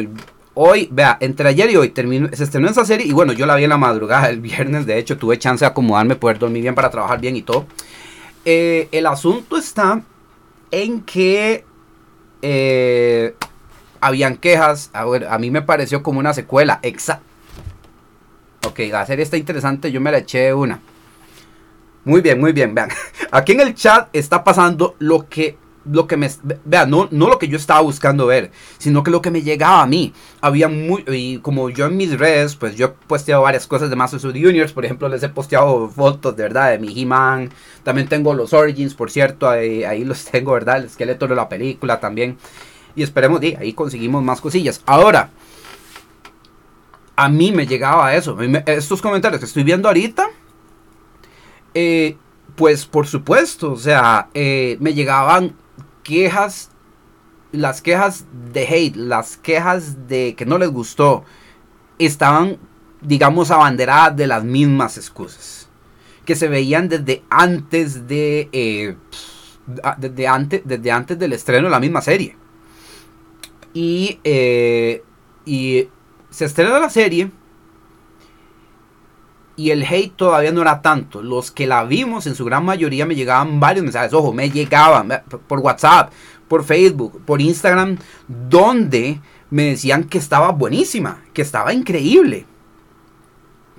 hoy, 0.53 0.87
vea, 0.91 1.17
entre 1.19 1.49
ayer 1.49 1.71
y 1.71 1.75
hoy 1.75 1.89
terminó, 1.89 2.29
se 2.31 2.43
estrenó 2.43 2.69
esa 2.69 2.85
serie 2.85 3.07
y 3.07 3.11
bueno, 3.11 3.33
yo 3.33 3.45
la 3.45 3.55
vi 3.55 3.63
en 3.63 3.69
la 3.69 3.77
madrugada 3.77 4.29
el 4.29 4.41
viernes, 4.41 4.85
de 4.85 4.97
hecho 4.97 5.17
tuve 5.17 5.37
chance 5.39 5.65
de 5.65 5.69
acomodarme, 5.69 6.15
poder 6.15 6.39
dormir 6.39 6.61
bien 6.61 6.75
para 6.75 6.89
trabajar 6.89 7.19
bien 7.19 7.35
y 7.35 7.41
todo. 7.41 7.65
Eh, 8.45 8.87
el 8.91 9.07
asunto 9.07 9.57
está 9.57 10.03
en 10.71 11.01
que 11.01 11.65
eh, 12.41 13.35
habían 13.99 14.37
quejas, 14.37 14.91
a 14.93 15.37
mí 15.39 15.49
me 15.49 15.61
pareció 15.61 16.03
como 16.03 16.19
una 16.19 16.33
secuela, 16.33 16.79
exacto. 16.83 17.25
Ok, 18.67 18.79
la 18.91 19.05
serie 19.05 19.23
está 19.23 19.37
interesante, 19.37 19.91
yo 19.91 19.99
me 19.99 20.11
la 20.11 20.19
eché 20.19 20.53
una. 20.53 20.79
Muy 22.03 22.21
bien, 22.21 22.39
muy 22.39 22.51
bien, 22.51 22.75
vean. 22.75 22.89
Aquí 23.31 23.53
en 23.53 23.61
el 23.61 23.73
chat 23.73 24.09
está 24.13 24.43
pasando 24.43 24.95
lo 24.99 25.27
que 25.27 25.57
lo 25.91 26.07
que 26.07 26.17
me 26.17 26.29
vea 26.65 26.85
no, 26.85 27.07
no 27.11 27.27
lo 27.27 27.39
que 27.39 27.47
yo 27.47 27.57
estaba 27.57 27.81
buscando 27.81 28.25
ver 28.25 28.51
sino 28.77 29.03
que 29.03 29.11
lo 29.11 29.21
que 29.21 29.31
me 29.31 29.41
llegaba 29.41 29.81
a 29.81 29.87
mí. 29.87 30.13
Había 30.41 30.67
muy 30.67 31.03
y 31.07 31.39
como 31.39 31.69
yo 31.69 31.85
en 31.85 31.97
mis 31.97 32.17
redes 32.17 32.55
pues 32.55 32.75
yo 32.75 32.85
he 32.87 32.89
posteado 32.89 33.41
varias 33.41 33.67
cosas 33.67 33.89
de 33.89 33.95
Masters 33.95 34.25
of 34.25 34.33
the 34.33 34.47
Universe 34.47 34.73
por 34.73 34.85
ejemplo 34.85 35.09
les 35.09 35.23
he 35.23 35.29
posteado 35.29 35.87
fotos 35.89 36.35
de 36.35 36.43
verdad 36.43 36.71
de 36.71 36.79
mi 36.79 36.99
He-Man. 36.99 37.51
También 37.83 38.07
tengo 38.07 38.33
los 38.33 38.53
Origins 38.53 38.93
por 38.93 39.11
cierto 39.11 39.49
ahí, 39.49 40.03
los 40.03 40.25
tengo 40.31 40.53
verdad 40.53 40.77
el 40.77 40.85
esqueleto 40.85 41.27
de 41.27 41.35
la 41.35 41.49
película 41.49 41.99
también. 41.99 42.37
Y 42.95 43.03
esperemos 43.03 43.43
y 43.43 43.55
ahí 43.55 43.73
conseguimos 43.73 44.23
más 44.23 44.41
cosillas. 44.41 44.81
Ahora 44.85 45.29
a 47.17 47.29
mí 47.29 47.51
me 47.51 47.65
llegaba 47.65 48.13
eso. 48.15 48.37
Estos 48.65 49.01
comentarios 49.01 49.39
que 49.39 49.45
estoy 49.45 49.63
viendo 49.63 49.87
ahorita 49.87 50.29
eh, 51.75 52.15
pues 52.55 52.85
por 52.85 53.05
supuesto, 53.05 53.73
o 53.73 53.77
sea, 53.77 54.29
eh, 54.33 54.77
me 54.79 54.93
llegaban 54.93 55.53
quejas, 56.05 56.69
las 57.51 57.81
quejas 57.81 58.25
de 58.53 58.65
hate, 58.67 58.95
las 58.95 59.35
quejas 59.35 60.07
de 60.07 60.35
que 60.35 60.45
no 60.45 60.57
les 60.57 60.69
gustó, 60.69 61.25
estaban, 61.99 62.57
digamos, 63.01 63.51
abanderadas 63.51 64.15
de 64.15 64.27
las 64.27 64.43
mismas 64.45 64.97
excusas. 64.97 65.67
Que 66.25 66.35
se 66.35 66.47
veían 66.47 66.87
desde 66.87 67.23
antes 67.29 68.07
de. 68.07 68.49
Eh, 68.51 68.95
desde, 69.97 70.27
antes, 70.27 70.61
desde 70.63 70.91
antes 70.91 71.19
del 71.19 71.33
estreno 71.33 71.65
de 71.65 71.71
la 71.71 71.79
misma 71.79 72.01
serie. 72.01 72.35
Y, 73.73 74.19
eh, 74.23 75.03
y 75.45 75.89
se 76.29 76.45
estrena 76.45 76.79
la 76.79 76.89
serie. 76.89 77.31
Y 79.57 79.71
el 79.71 79.83
hate 79.83 80.15
todavía 80.15 80.51
no 80.51 80.61
era 80.61 80.81
tanto. 80.81 81.21
Los 81.21 81.51
que 81.51 81.67
la 81.67 81.83
vimos 81.85 82.27
en 82.27 82.35
su 82.35 82.43
gran 82.45 82.65
mayoría 82.65 83.05
me 83.05 83.15
llegaban 83.15 83.59
varios 83.59 83.83
mensajes. 83.83 84.13
Ojo, 84.13 84.33
me 84.33 84.49
llegaban 84.49 85.23
por 85.47 85.59
WhatsApp, 85.59 86.11
por 86.47 86.63
Facebook, 86.63 87.21
por 87.25 87.41
Instagram, 87.41 87.97
donde 88.27 89.19
me 89.49 89.67
decían 89.67 90.03
que 90.03 90.17
estaba 90.17 90.51
buenísima, 90.51 91.23
que 91.33 91.41
estaba 91.41 91.73
increíble. 91.73 92.45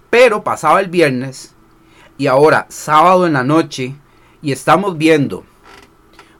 Pero 0.08 0.42
pasaba 0.42 0.80
el 0.80 0.88
viernes 0.88 1.54
y 2.16 2.26
ahora 2.26 2.66
sábado 2.70 3.26
en 3.26 3.34
la 3.34 3.44
noche 3.44 3.94
y 4.40 4.52
estamos 4.52 4.96
viendo 4.96 5.44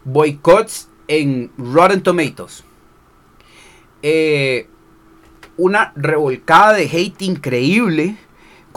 boicots 0.04 0.88
en 1.08 1.50
Rotten 1.58 2.02
Tomatoes. 2.02 2.64
Eh, 4.02 4.68
una 5.56 5.92
revolcada 5.96 6.74
de 6.74 6.84
hate 6.84 7.22
increíble 7.22 8.16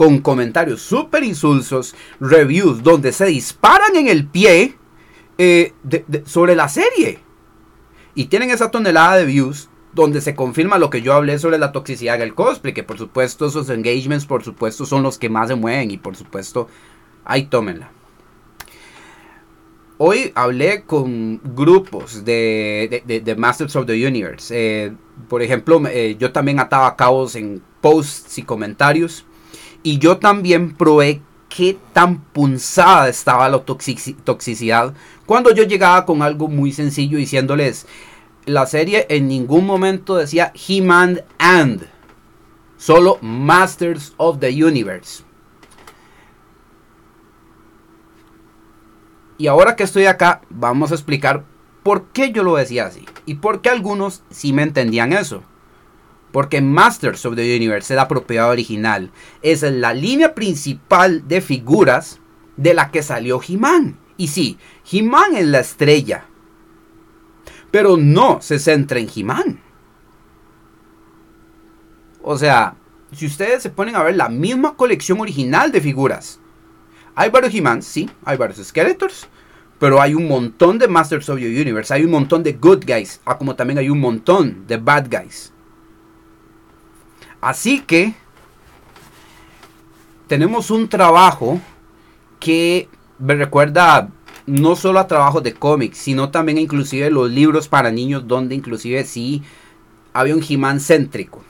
con 0.00 0.20
comentarios 0.20 0.80
súper 0.80 1.24
insulsos, 1.24 1.94
reviews 2.20 2.82
donde 2.82 3.12
se 3.12 3.26
disparan 3.26 3.94
en 3.96 4.08
el 4.08 4.26
pie 4.26 4.74
eh, 5.36 5.74
sobre 6.24 6.56
la 6.56 6.70
serie. 6.70 7.18
Y 8.14 8.28
tienen 8.28 8.48
esa 8.48 8.70
tonelada 8.70 9.16
de 9.16 9.26
views 9.26 9.68
donde 9.92 10.22
se 10.22 10.34
confirma 10.34 10.78
lo 10.78 10.88
que 10.88 11.02
yo 11.02 11.12
hablé 11.12 11.38
sobre 11.38 11.58
la 11.58 11.70
toxicidad 11.70 12.18
del 12.18 12.34
cosplay, 12.34 12.72
que 12.72 12.82
por 12.82 12.96
supuesto 12.96 13.44
esos 13.44 13.68
engagements, 13.68 14.24
por 14.24 14.42
supuesto, 14.42 14.86
son 14.86 15.02
los 15.02 15.18
que 15.18 15.28
más 15.28 15.48
se 15.48 15.54
mueven 15.54 15.90
y 15.90 15.98
por 15.98 16.16
supuesto, 16.16 16.66
ahí 17.26 17.42
tómenla. 17.42 17.90
Hoy 19.98 20.32
hablé 20.34 20.84
con 20.84 21.42
grupos 21.54 22.24
de, 22.24 23.02
de, 23.04 23.36
Masters 23.36 23.76
of 23.76 23.84
the 23.84 24.06
Universe. 24.06 24.54
Eh, 24.56 24.94
por 25.28 25.42
ejemplo, 25.42 25.82
eh, 25.88 26.16
yo 26.18 26.32
también 26.32 26.58
ataba 26.58 26.96
cabos 26.96 27.36
en 27.36 27.60
posts 27.82 28.38
y 28.38 28.44
comentarios. 28.44 29.26
Y 29.82 29.98
yo 29.98 30.18
también 30.18 30.74
probé 30.74 31.22
qué 31.48 31.78
tan 31.92 32.20
punzada 32.20 33.08
estaba 33.08 33.48
la 33.48 33.60
toxicidad 33.60 34.94
cuando 35.26 35.54
yo 35.54 35.62
llegaba 35.62 36.06
con 36.06 36.22
algo 36.22 36.48
muy 36.48 36.72
sencillo 36.72 37.16
diciéndoles, 37.16 37.86
la 38.46 38.66
serie 38.66 39.06
en 39.08 39.28
ningún 39.28 39.64
momento 39.64 40.16
decía 40.16 40.52
He-Man 40.54 41.22
and, 41.38 41.86
solo 42.76 43.18
Masters 43.20 44.12
of 44.16 44.40
the 44.40 44.48
Universe. 44.48 45.22
Y 49.38 49.46
ahora 49.46 49.76
que 49.76 49.84
estoy 49.84 50.06
acá, 50.06 50.42
vamos 50.50 50.90
a 50.90 50.94
explicar 50.94 51.44
por 51.82 52.08
qué 52.08 52.32
yo 52.32 52.42
lo 52.42 52.56
decía 52.56 52.86
así 52.86 53.06
y 53.24 53.36
por 53.36 53.60
qué 53.60 53.70
algunos 53.70 54.22
sí 54.30 54.52
me 54.52 54.62
entendían 54.62 55.12
eso. 55.12 55.44
Porque 56.32 56.60
Masters 56.60 57.26
of 57.26 57.34
the 57.34 57.56
Universe 57.56 57.92
es 57.92 57.96
la 57.96 58.08
propiedad 58.08 58.50
original. 58.50 59.10
Es 59.42 59.62
la 59.62 59.92
línea 59.92 60.34
principal 60.34 61.26
de 61.26 61.40
figuras 61.40 62.20
de 62.56 62.74
la 62.74 62.90
que 62.90 63.02
salió 63.02 63.40
He-Man. 63.46 63.98
Y 64.16 64.28
sí, 64.28 64.58
He-Man 64.90 65.34
es 65.36 65.46
la 65.46 65.60
estrella. 65.60 66.26
Pero 67.70 67.96
no 67.96 68.40
se 68.42 68.58
centra 68.58 69.00
en 69.00 69.08
He-Man. 69.14 69.60
O 72.22 72.36
sea, 72.36 72.76
si 73.12 73.26
ustedes 73.26 73.62
se 73.62 73.70
ponen 73.70 73.96
a 73.96 74.02
ver 74.02 74.16
la 74.16 74.28
misma 74.28 74.76
colección 74.76 75.20
original 75.20 75.72
de 75.72 75.80
figuras. 75.80 76.38
Hay 77.14 77.30
varios 77.30 77.54
He-Man, 77.54 77.82
sí, 77.82 78.08
hay 78.24 78.36
varios 78.36 78.64
Skeletors. 78.64 79.26
Pero 79.80 80.00
hay 80.00 80.14
un 80.14 80.28
montón 80.28 80.78
de 80.78 80.86
Masters 80.86 81.30
of 81.30 81.38
the 81.38 81.46
Universe. 81.46 81.92
Hay 81.92 82.04
un 82.04 82.10
montón 82.10 82.42
de 82.42 82.52
Good 82.52 82.84
Guys. 82.86 83.20
Ah, 83.24 83.38
como 83.38 83.56
también 83.56 83.78
hay 83.78 83.88
un 83.88 83.98
montón 83.98 84.66
de 84.66 84.76
Bad 84.76 85.08
Guys. 85.10 85.54
Así 87.40 87.80
que 87.80 88.14
tenemos 90.26 90.70
un 90.70 90.88
trabajo 90.88 91.60
que 92.38 92.88
me 93.18 93.34
recuerda 93.34 94.08
no 94.46 94.76
solo 94.76 94.98
a 94.98 95.06
trabajos 95.06 95.42
de 95.42 95.54
cómics, 95.54 95.98
sino 95.98 96.30
también 96.30 96.58
inclusive 96.58 97.10
los 97.10 97.30
libros 97.30 97.68
para 97.68 97.90
niños 97.90 98.26
donde 98.26 98.54
inclusive 98.54 99.04
sí 99.04 99.42
había 100.12 100.34
un 100.34 100.44
He-Man 100.46 100.80
céntrico. 100.80 101.42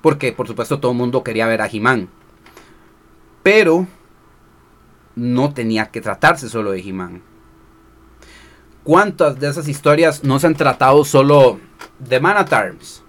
Porque 0.00 0.32
por 0.32 0.46
supuesto 0.46 0.80
todo 0.80 0.92
el 0.92 0.98
mundo 0.98 1.22
quería 1.22 1.46
ver 1.46 1.62
a 1.62 1.68
He-Man. 1.68 2.08
Pero 3.42 3.86
no 5.16 5.52
tenía 5.52 5.90
que 5.90 6.00
tratarse 6.00 6.48
solo 6.48 6.72
de 6.72 6.80
He-Man. 6.80 7.22
¿Cuántas 8.82 9.38
de 9.38 9.48
esas 9.48 9.68
historias 9.68 10.24
no 10.24 10.38
se 10.38 10.46
han 10.46 10.54
tratado 10.54 11.04
solo 11.04 11.58
de 11.98 12.20
Man 12.20 12.36
at 12.36 12.52
Arms? 12.52 13.03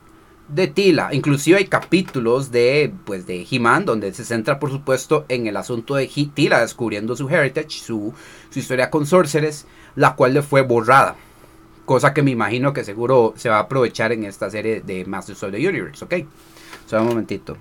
De 0.48 0.68
Tila. 0.68 1.14
Inclusive 1.14 1.58
hay 1.58 1.66
capítulos 1.66 2.52
de, 2.52 2.94
pues, 3.06 3.26
de 3.26 3.46
He-Man 3.50 3.86
donde 3.86 4.14
se 4.14 4.26
centra, 4.26 4.60
por 4.60 4.72
supuesto, 4.72 5.26
en 5.30 5.48
el 5.48 5.58
asunto 5.58 5.96
de 5.96 6.08
Tila 6.08 6.62
descubriendo 6.62 7.16
su 7.16 7.30
heritage, 7.30 7.80
su, 7.80 8.14
su 8.50 8.60
historia 8.60 8.90
con 8.90 9.06
Sorceress, 9.06 9.66
la 9.96 10.16
cual 10.16 10.34
le 10.34 10.42
fue 10.42 10.62
borrada. 10.62 11.16
Cosa 11.86 12.14
que 12.14 12.24
me 12.24 12.32
imagino 12.32 12.74
que 12.74 12.84
seguro 12.84 13.34
se 13.38 13.50
va 13.50 13.58
a 13.58 13.62
aprovechar 13.62 14.12
en 14.12 14.24
esta 14.24 14.50
serie 14.50 14.82
de 14.82 15.06
Masters 15.06 15.44
of 15.44 15.52
the 15.52 15.68
Universe, 15.68 16.04
¿ok? 16.04 16.16
Solo 16.88 17.04
un 17.04 17.10
momentito. 17.10 17.58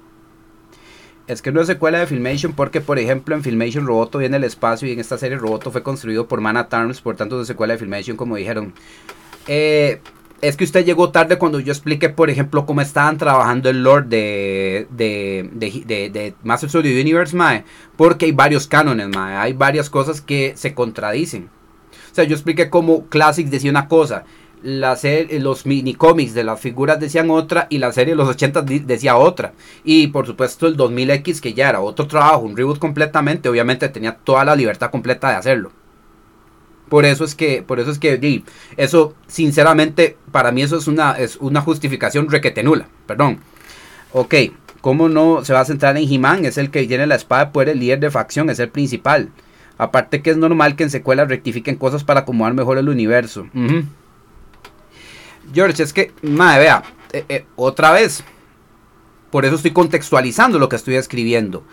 Es 1.26 1.40
que 1.40 1.52
no 1.52 1.62
es 1.62 1.66
secuela 1.66 1.98
de 1.98 2.06
Filmation 2.06 2.52
porque, 2.52 2.82
por 2.82 2.98
ejemplo, 2.98 3.34
en 3.34 3.42
Filmation 3.42 3.86
Roboto 3.86 4.18
viene 4.18 4.36
el 4.36 4.44
espacio 4.44 4.86
y 4.86 4.92
en 4.92 5.00
esta 5.00 5.16
serie 5.16 5.38
Roboto 5.38 5.70
fue 5.70 5.82
construido 5.82 6.28
por 6.28 6.42
Mana 6.42 6.68
Tarms, 6.68 7.00
por 7.00 7.16
tanto 7.16 7.40
es 7.40 7.46
secuela 7.46 7.72
de 7.72 7.78
Filmation, 7.78 8.16
como 8.16 8.36
dijeron. 8.36 8.74
Eh, 9.46 10.00
es 10.48 10.56
que 10.56 10.64
usted 10.64 10.84
llegó 10.84 11.10
tarde 11.10 11.38
cuando 11.38 11.58
yo 11.58 11.72
expliqué, 11.72 12.10
por 12.10 12.28
ejemplo, 12.28 12.66
cómo 12.66 12.80
estaban 12.80 13.16
trabajando 13.16 13.70
el 13.70 13.82
Lord 13.82 14.06
de, 14.06 14.86
de, 14.90 15.48
de, 15.52 16.10
de, 16.10 16.34
Masters 16.42 16.74
of 16.74 16.82
the 16.82 17.00
Universe, 17.00 17.34
mae. 17.34 17.64
Porque 17.96 18.26
hay 18.26 18.32
varios 18.32 18.66
cánones, 18.66 19.08
mae. 19.08 19.36
Hay 19.36 19.54
varias 19.54 19.88
cosas 19.88 20.20
que 20.20 20.52
se 20.56 20.74
contradicen. 20.74 21.48
O 22.12 22.14
sea, 22.14 22.24
yo 22.24 22.34
expliqué 22.34 22.68
cómo 22.68 23.06
Classics 23.06 23.50
decía 23.50 23.70
una 23.70 23.88
cosa. 23.88 24.24
La 24.62 24.96
serie, 24.96 25.40
los 25.40 25.66
mini 25.66 25.94
cómics 25.94 26.34
de 26.34 26.44
las 26.44 26.60
figuras 26.60 27.00
decían 27.00 27.30
otra 27.30 27.66
y 27.70 27.78
la 27.78 27.92
serie 27.92 28.12
de 28.12 28.16
los 28.16 28.28
80 28.28 28.62
decía 28.62 29.16
otra. 29.16 29.52
Y 29.82 30.08
por 30.08 30.26
supuesto 30.26 30.66
el 30.66 30.76
2000X 30.76 31.40
que 31.40 31.54
ya 31.54 31.68
era 31.68 31.80
otro 31.80 32.06
trabajo, 32.06 32.40
un 32.40 32.56
reboot 32.56 32.78
completamente, 32.78 33.48
obviamente 33.48 33.88
tenía 33.88 34.16
toda 34.16 34.44
la 34.44 34.56
libertad 34.56 34.90
completa 34.90 35.30
de 35.30 35.36
hacerlo. 35.36 35.72
Por 36.94 37.06
eso 37.06 37.24
es 37.24 37.34
que, 37.34 37.60
por 37.60 37.80
eso 37.80 37.90
es 37.90 37.98
que, 37.98 38.44
eso, 38.76 39.16
sinceramente, 39.26 40.16
para 40.30 40.52
mí 40.52 40.62
eso 40.62 40.76
es 40.76 40.86
una, 40.86 41.18
es 41.18 41.38
una 41.38 41.60
justificación 41.60 42.30
requetenula, 42.30 42.86
perdón. 43.08 43.40
Ok, 44.12 44.32
¿cómo 44.80 45.08
no 45.08 45.44
se 45.44 45.52
va 45.52 45.58
a 45.58 45.64
centrar 45.64 45.96
en 45.96 46.08
He-Man? 46.08 46.44
Es 46.44 46.56
el 46.56 46.70
que 46.70 46.86
tiene 46.86 47.08
la 47.08 47.16
espada 47.16 47.50
de 47.52 47.72
el 47.72 47.80
líder 47.80 47.98
de 47.98 48.12
facción, 48.12 48.48
es 48.48 48.60
el 48.60 48.68
principal. 48.68 49.30
Aparte 49.76 50.22
que 50.22 50.30
es 50.30 50.36
normal 50.36 50.76
que 50.76 50.84
en 50.84 50.90
secuelas 50.90 51.28
rectifiquen 51.28 51.74
cosas 51.74 52.04
para 52.04 52.20
acomodar 52.20 52.54
mejor 52.54 52.78
el 52.78 52.88
universo. 52.88 53.48
George, 55.52 55.82
es 55.82 55.92
que, 55.92 56.12
madre, 56.22 56.60
vea, 56.60 56.84
eh, 57.12 57.24
eh, 57.28 57.44
otra 57.56 57.90
vez, 57.90 58.22
por 59.32 59.44
eso 59.44 59.56
estoy 59.56 59.72
contextualizando 59.72 60.60
lo 60.60 60.68
que 60.68 60.76
estoy 60.76 60.94
escribiendo. 60.94 61.64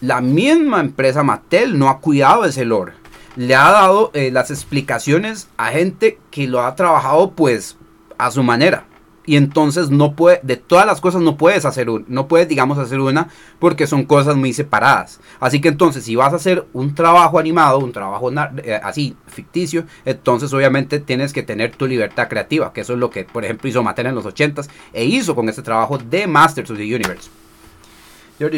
La 0.00 0.22
misma 0.22 0.80
empresa 0.80 1.22
Mattel 1.22 1.78
no 1.78 1.90
ha 1.90 2.00
cuidado 2.00 2.46
ese 2.46 2.64
lore 2.64 2.94
le 3.36 3.54
ha 3.54 3.70
dado 3.70 4.10
eh, 4.14 4.30
las 4.30 4.50
explicaciones 4.50 5.48
a 5.56 5.68
gente 5.68 6.18
que 6.30 6.48
lo 6.48 6.62
ha 6.62 6.74
trabajado 6.74 7.32
pues 7.32 7.76
a 8.18 8.30
su 8.30 8.42
manera. 8.42 8.84
Y 9.28 9.36
entonces 9.36 9.90
no 9.90 10.14
puede, 10.14 10.40
de 10.42 10.56
todas 10.56 10.86
las 10.86 11.02
cosas 11.02 11.20
no 11.20 11.36
puedes 11.36 11.66
hacer 11.66 11.90
una, 11.90 12.02
no 12.08 12.28
puedes 12.28 12.48
digamos 12.48 12.78
hacer 12.78 12.98
una 12.98 13.28
porque 13.58 13.86
son 13.86 14.06
cosas 14.06 14.36
muy 14.36 14.54
separadas. 14.54 15.20
Así 15.38 15.60
que 15.60 15.68
entonces 15.68 16.04
si 16.04 16.16
vas 16.16 16.32
a 16.32 16.36
hacer 16.36 16.66
un 16.72 16.94
trabajo 16.94 17.38
animado, 17.38 17.78
un 17.78 17.92
trabajo 17.92 18.32
eh, 18.64 18.80
así 18.82 19.14
ficticio, 19.26 19.84
entonces 20.06 20.50
obviamente 20.54 20.98
tienes 20.98 21.34
que 21.34 21.42
tener 21.42 21.76
tu 21.76 21.86
libertad 21.86 22.26
creativa, 22.28 22.72
que 22.72 22.80
eso 22.80 22.94
es 22.94 22.98
lo 22.98 23.10
que 23.10 23.24
por 23.24 23.44
ejemplo 23.44 23.68
hizo 23.68 23.82
Mattel 23.82 24.06
en 24.06 24.14
los 24.14 24.24
80s 24.24 24.66
e 24.94 25.04
hizo 25.04 25.34
con 25.34 25.46
este 25.50 25.60
trabajo 25.60 25.98
de 25.98 26.26
Masters 26.26 26.70
of 26.70 26.78
the 26.78 26.84
Universe. 26.84 27.28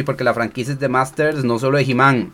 porque 0.06 0.22
la 0.22 0.34
franquicia 0.34 0.72
es 0.72 0.78
de 0.78 0.88
Masters, 0.88 1.42
no 1.42 1.58
solo 1.58 1.78
de 1.78 1.82
He-Man, 1.82 2.30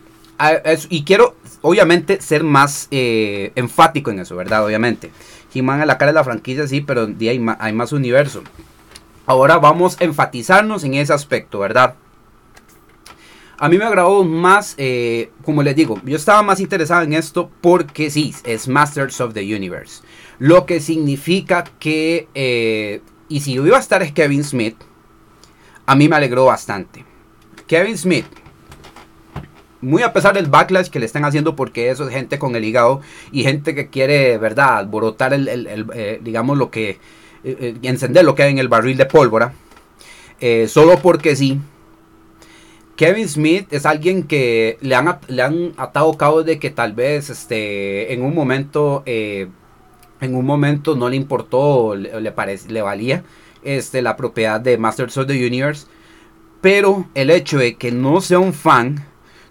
Y 0.89 1.03
quiero, 1.03 1.35
obviamente, 1.61 2.21
ser 2.21 2.43
más 2.43 2.87
eh, 2.91 3.51
enfático 3.55 4.11
en 4.11 4.19
eso, 4.19 4.35
¿verdad? 4.35 4.65
Obviamente. 4.65 5.11
He-Man 5.53 5.81
a 5.81 5.85
la 5.85 5.97
cara 5.97 6.11
de 6.11 6.15
la 6.15 6.23
franquicia, 6.23 6.67
sí, 6.67 6.81
pero 6.81 7.07
hay, 7.19 7.39
más, 7.39 7.57
hay 7.59 7.73
más 7.73 7.91
universo. 7.91 8.43
Ahora 9.25 9.57
vamos 9.57 9.97
a 9.99 10.03
enfatizarnos 10.03 10.83
en 10.83 10.93
ese 10.93 11.13
aspecto, 11.13 11.59
¿verdad? 11.59 11.95
A 13.59 13.69
mí 13.69 13.77
me 13.79 13.85
agradó 13.85 14.23
más, 14.23 14.75
eh, 14.77 15.31
como 15.43 15.63
les 15.63 15.75
digo, 15.75 15.99
yo 16.05 16.15
estaba 16.15 16.43
más 16.43 16.59
interesado 16.59 17.01
en 17.01 17.13
esto 17.13 17.49
porque 17.59 18.11
sí, 18.11 18.35
es 18.43 18.67
Masters 18.67 19.19
of 19.19 19.33
the 19.33 19.41
Universe. 19.55 20.03
Lo 20.37 20.67
que 20.67 20.79
significa 20.79 21.63
que, 21.79 22.27
eh, 22.35 23.01
y 23.27 23.39
si 23.39 23.53
iba 23.53 23.77
a 23.77 23.79
estar 23.79 24.03
es 24.03 24.11
Kevin 24.11 24.43
Smith, 24.43 24.75
a 25.87 25.95
mí 25.95 26.07
me 26.07 26.17
alegró 26.17 26.45
bastante. 26.45 27.03
Kevin 27.65 27.97
Smith, 27.97 28.27
muy 29.81 30.03
a 30.03 30.13
pesar 30.13 30.33
del 30.33 30.47
backlash 30.47 30.89
que 30.89 30.99
le 30.99 31.05
están 31.05 31.25
haciendo 31.25 31.55
porque 31.55 31.89
eso 31.89 32.07
es 32.07 32.13
gente 32.13 32.39
con 32.39 32.55
el 32.55 32.65
hígado 32.65 33.01
y 33.31 33.43
gente 33.43 33.75
que 33.75 33.89
quiere, 33.89 34.37
¿verdad?, 34.37 34.77
alborotar 34.77 35.33
el, 35.33 35.87
eh, 35.93 36.19
digamos, 36.23 36.57
lo 36.57 36.71
que, 36.71 36.91
eh, 36.91 36.97
eh, 37.43 37.75
encender 37.83 38.25
lo 38.25 38.35
que 38.35 38.43
hay 38.43 38.51
en 38.51 38.57
el 38.59 38.67
barril 38.67 38.97
de 38.97 39.05
pólvora, 39.05 39.53
solo 40.67 40.99
porque 40.99 41.35
sí. 41.35 41.59
Kevin 42.95 43.29
Smith 43.29 43.71
es 43.71 43.85
alguien 43.85 44.23
que 44.23 44.79
le 44.81 44.95
han, 44.95 45.19
le 45.27 45.43
han 45.43 45.73
atado 45.77 46.17
cabo 46.17 46.41
de 46.41 46.57
que 46.57 46.71
tal 46.71 46.93
vez 46.93 47.29
este, 47.29 48.11
en 48.11 48.23
un 48.23 48.33
momento, 48.33 49.03
en 49.05 49.51
un 50.21 50.45
momento 50.45 50.95
no 50.95 51.07
le 51.07 51.15
importó, 51.15 51.93
le, 51.95 52.19
le, 52.19 52.33
le 52.69 52.81
valía 52.81 53.23
este, 53.63 54.01
la 54.01 54.15
propiedad 54.15 54.59
de 54.59 54.79
Masters 54.79 55.17
of 55.17 55.27
the 55.27 55.45
Universe, 55.45 55.85
pero 56.61 57.07
el 57.13 57.29
hecho 57.29 57.59
de 57.59 57.75
que 57.75 57.91
no 57.91 58.19
sea 58.21 58.39
un 58.39 58.53
fan, 58.53 59.05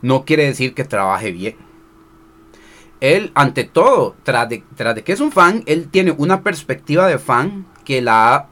no 0.06 0.24
quiere 0.24 0.46
decir 0.46 0.72
que 0.72 0.84
trabaje 0.84 1.32
bien. 1.32 1.56
Él, 3.00 3.32
ante 3.34 3.64
todo, 3.64 4.14
tras 4.22 4.48
de, 4.48 4.62
que 5.04 5.12
es 5.12 5.20
un 5.20 5.32
fan, 5.32 5.64
él 5.66 5.88
tiene 5.90 6.12
una 6.12 6.42
perspectiva 6.42 7.08
de 7.08 7.18
fan 7.18 7.66
que 7.84 8.00
la, 8.00 8.48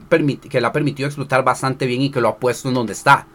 que 0.50 0.58
ha 0.58 0.72
permitido 0.72 1.06
explotar 1.06 1.44
bastante 1.44 1.86
bien 1.86 2.02
y 2.02 2.10
que 2.10 2.20
lo 2.20 2.28
ha 2.28 2.38
puesto 2.38 2.68
en 2.68 2.74
donde 2.74 2.92
está. 2.92 3.28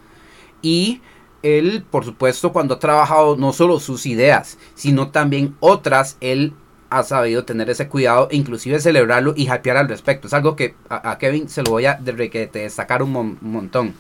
Y 0.62 1.02
él, 1.42 1.86
por 1.90 2.04
supuesto, 2.04 2.52
cuando 2.52 2.76
ha 2.76 2.80
trabajado 2.80 3.38
no 3.38 3.54
solo 3.54 3.80
sus 3.80 4.06
ideas, 4.06 4.58
sino 4.76 5.10
también 5.10 5.56
otras, 5.62 6.18
él 6.20 6.54
ha 6.90 7.04
sabido 7.04 7.46
tener 7.46 7.70
ese 7.70 7.88
cuidado, 7.88 8.28
inclusive 8.32 8.82
celebrarlo 8.82 9.34
y 9.36 9.50
hypear 9.50 9.78
al 9.78 9.88
respecto. 9.88 10.28
Es 10.28 10.34
algo 10.34 10.58
que 10.58 10.76
a, 10.90 11.18
Kevin 11.18 11.48
se 11.48 11.64
lo 11.64 11.72
voy 11.72 11.86
a 11.86 11.96
destacar 11.96 13.02
un, 13.02 13.38
montón. 13.40 13.96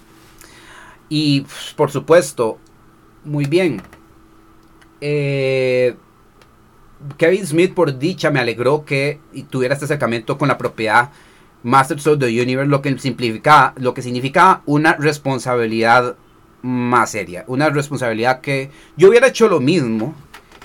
Y 1.07 1.45
por 1.77 1.89
supuesto, 1.89 2.57
muy 3.23 3.45
bien. 3.45 3.81
Eh, 5.01 5.95
Kevin 7.17 7.45
Smith, 7.45 7.73
por 7.73 7.97
dicha, 7.97 8.29
me 8.31 8.39
alegró 8.39 8.83
que 8.83 9.19
tuviera 9.49 9.73
este 9.73 9.85
acercamiento 9.85 10.37
con 10.37 10.47
la 10.49 10.57
propiedad 10.57 11.11
Masters 11.63 12.07
of 12.07 12.19
the 12.19 12.41
Universe, 12.41 12.69
lo 12.69 12.81
que 12.81 12.97
significa, 12.97 13.73
lo 13.77 13.93
que 13.93 14.01
significa 14.01 14.61
una 14.65 14.93
responsabilidad 14.93 16.15
más 16.61 17.11
seria. 17.11 17.43
Una 17.47 17.69
responsabilidad 17.69 18.41
que 18.41 18.71
yo 18.97 19.09
hubiera 19.09 19.27
hecho 19.27 19.47
lo 19.47 19.59
mismo 19.59 20.15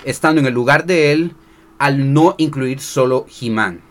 estando 0.03 0.41
en 0.41 0.47
el 0.47 0.53
lugar 0.53 0.85
de 0.85 1.11
él 1.11 1.35
al 1.77 2.13
no 2.13 2.35
incluir 2.37 2.79
solo 2.79 3.25
He-Man. 3.41 3.81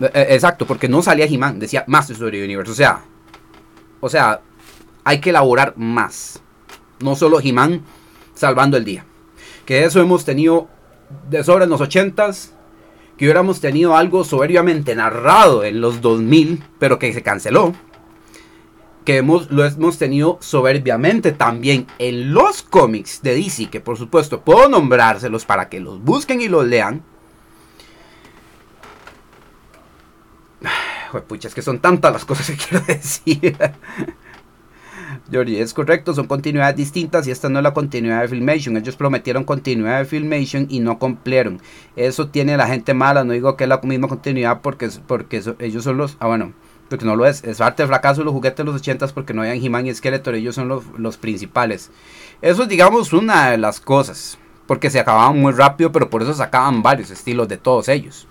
E, 0.00 0.10
e, 0.12 0.34
exacto, 0.34 0.66
porque 0.66 0.88
no 0.88 1.02
salía 1.02 1.26
He-Man, 1.26 1.58
decía 1.58 1.84
Masters 1.86 2.20
of 2.20 2.30
the 2.30 2.42
Universe. 2.42 2.72
O 2.72 2.74
sea, 2.74 3.04
o 4.00 4.08
sea, 4.08 4.40
hay 5.04 5.20
que 5.20 5.30
elaborar 5.30 5.74
más. 5.76 6.42
No 7.04 7.14
solo 7.14 7.40
He-Man 7.40 7.82
salvando 8.34 8.76
el 8.76 8.84
día. 8.84 9.04
Que 9.66 9.84
eso 9.84 10.00
hemos 10.00 10.24
tenido 10.24 10.68
de 11.30 11.44
sobra 11.44 11.64
en 11.64 11.70
los 11.70 11.80
80s. 11.80 12.50
Que 13.16 13.26
hubiéramos 13.26 13.60
tenido 13.60 13.96
algo 13.96 14.24
soberbiamente 14.24 14.96
narrado 14.96 15.62
en 15.62 15.80
los 15.80 16.00
2000, 16.00 16.64
pero 16.80 16.98
que 16.98 17.12
se 17.12 17.22
canceló 17.22 17.74
que 19.04 19.18
hemos, 19.18 19.50
lo 19.50 19.64
hemos 19.64 19.98
tenido 19.98 20.38
soberbiamente 20.40 21.32
también 21.32 21.86
en 21.98 22.32
los 22.32 22.62
cómics 22.62 23.20
de 23.22 23.34
DC, 23.34 23.68
que 23.68 23.80
por 23.80 23.98
supuesto 23.98 24.40
puedo 24.40 24.68
nombrárselos 24.68 25.44
para 25.44 25.68
que 25.68 25.80
los 25.80 26.02
busquen 26.02 26.40
y 26.40 26.48
los 26.48 26.64
lean. 26.66 27.02
Pucha, 31.28 31.48
es 31.48 31.54
que 31.54 31.62
son 31.62 31.78
tantas 31.80 32.12
las 32.12 32.24
cosas 32.24 32.50
que 32.50 32.56
quiero 32.68 32.84
decir. 32.86 33.56
Es 35.42 35.74
correcto, 35.74 36.14
son 36.14 36.28
continuidades 36.28 36.76
distintas 36.76 37.26
y 37.26 37.32
esta 37.32 37.48
no 37.48 37.58
es 37.58 37.64
la 37.64 37.74
continuidad 37.74 38.20
de 38.20 38.28
Filmation. 38.28 38.76
Ellos 38.76 38.94
prometieron 38.94 39.42
continuidad 39.42 39.98
de 39.98 40.04
Filmation 40.04 40.68
y 40.70 40.78
no 40.78 41.00
cumplieron. 41.00 41.60
Eso 41.96 42.28
tiene 42.28 42.56
la 42.56 42.68
gente 42.68 42.94
mala, 42.94 43.24
no 43.24 43.32
digo 43.32 43.56
que 43.56 43.64
es 43.64 43.68
la 43.68 43.80
misma 43.82 44.06
continuidad 44.06 44.60
porque, 44.62 44.88
porque 45.08 45.42
ellos 45.58 45.82
son 45.82 45.96
los... 45.96 46.16
Ah, 46.20 46.28
bueno, 46.28 46.52
porque 46.88 47.04
no 47.04 47.16
lo 47.16 47.26
es. 47.26 47.42
Es 47.42 47.58
parte 47.58 47.82
del 47.82 47.88
fracaso 47.88 48.20
de 48.20 48.26
los 48.26 48.32
juguetes 48.32 48.58
de 48.58 48.64
los 48.64 48.76
80 48.76 49.08
porque 49.08 49.34
no 49.34 49.42
habían 49.42 49.56
He-Man 49.56 49.88
y 49.88 49.94
Skeletor, 49.94 50.36
ellos 50.36 50.54
son 50.54 50.68
los, 50.68 51.16
principales. 51.16 51.90
Eso 52.40 52.62
es, 52.62 52.68
digamos, 52.68 53.12
una 53.12 53.50
de 53.50 53.58
las 53.58 53.80
cosas. 53.80 54.38
Porque 54.68 54.88
se 54.88 55.00
acababan 55.00 55.40
muy 55.40 55.52
rápido, 55.52 55.90
pero 55.90 56.08
por 56.08 56.22
eso 56.22 56.32
sacaban 56.32 56.80
varios 56.80 57.10
estilos 57.10 57.48
de 57.48 57.56
todos 57.56 57.88
ellos. 57.88 58.28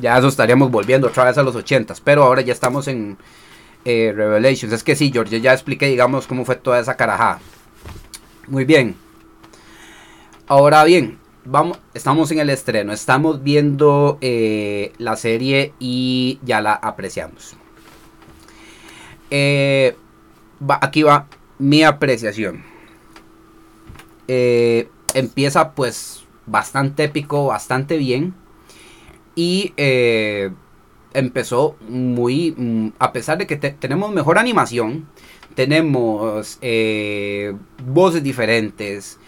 Ya 0.00 0.16
eso 0.16 0.28
estaríamos 0.28 0.70
volviendo 0.70 1.08
otra 1.08 1.24
vez 1.24 1.36
a 1.36 1.42
los 1.42 1.56
80 1.56 1.94
pero 2.04 2.22
ahora 2.22 2.40
ya 2.40 2.52
estamos 2.52 2.86
en 2.86 3.18
eh, 3.84 4.12
Revelations. 4.14 4.72
Es 4.72 4.82
que 4.82 4.96
sí, 4.96 5.10
George, 5.12 5.40
ya 5.40 5.52
expliqué, 5.52 5.86
digamos, 5.86 6.26
cómo 6.26 6.44
fue 6.44 6.56
toda 6.56 6.80
esa 6.80 6.96
carajada. 6.96 7.40
Muy 8.48 8.64
bien. 8.64 8.96
Ahora 10.46 10.82
bien, 10.84 11.18
vamos, 11.44 11.78
estamos 11.94 12.30
en 12.32 12.40
el 12.40 12.50
estreno, 12.50 12.92
estamos 12.92 13.42
viendo 13.42 14.18
eh, 14.20 14.92
la 14.98 15.16
serie 15.16 15.72
y 15.78 16.40
ya 16.42 16.60
la 16.60 16.74
apreciamos. 16.74 17.56
Eh, 19.30 19.96
aquí 20.80 21.02
va 21.04 21.26
mi 21.58 21.84
apreciación. 21.84 22.64
Eh, 24.26 24.88
empieza 25.14 25.72
pues 25.72 26.24
bastante 26.46 27.04
épico, 27.04 27.46
bastante 27.46 27.96
bien. 27.96 28.34
Y 29.36 29.72
empezó 31.14 31.76
muy, 31.88 32.54
mm, 32.56 32.92
a 32.98 33.12
pesar 33.12 33.38
de 33.38 33.46
que 33.46 33.56
tenemos 33.56 34.12
mejor 34.12 34.38
animación, 34.38 35.06
tenemos 35.54 36.58
voces 37.84 38.22
diferentes, 38.22 39.18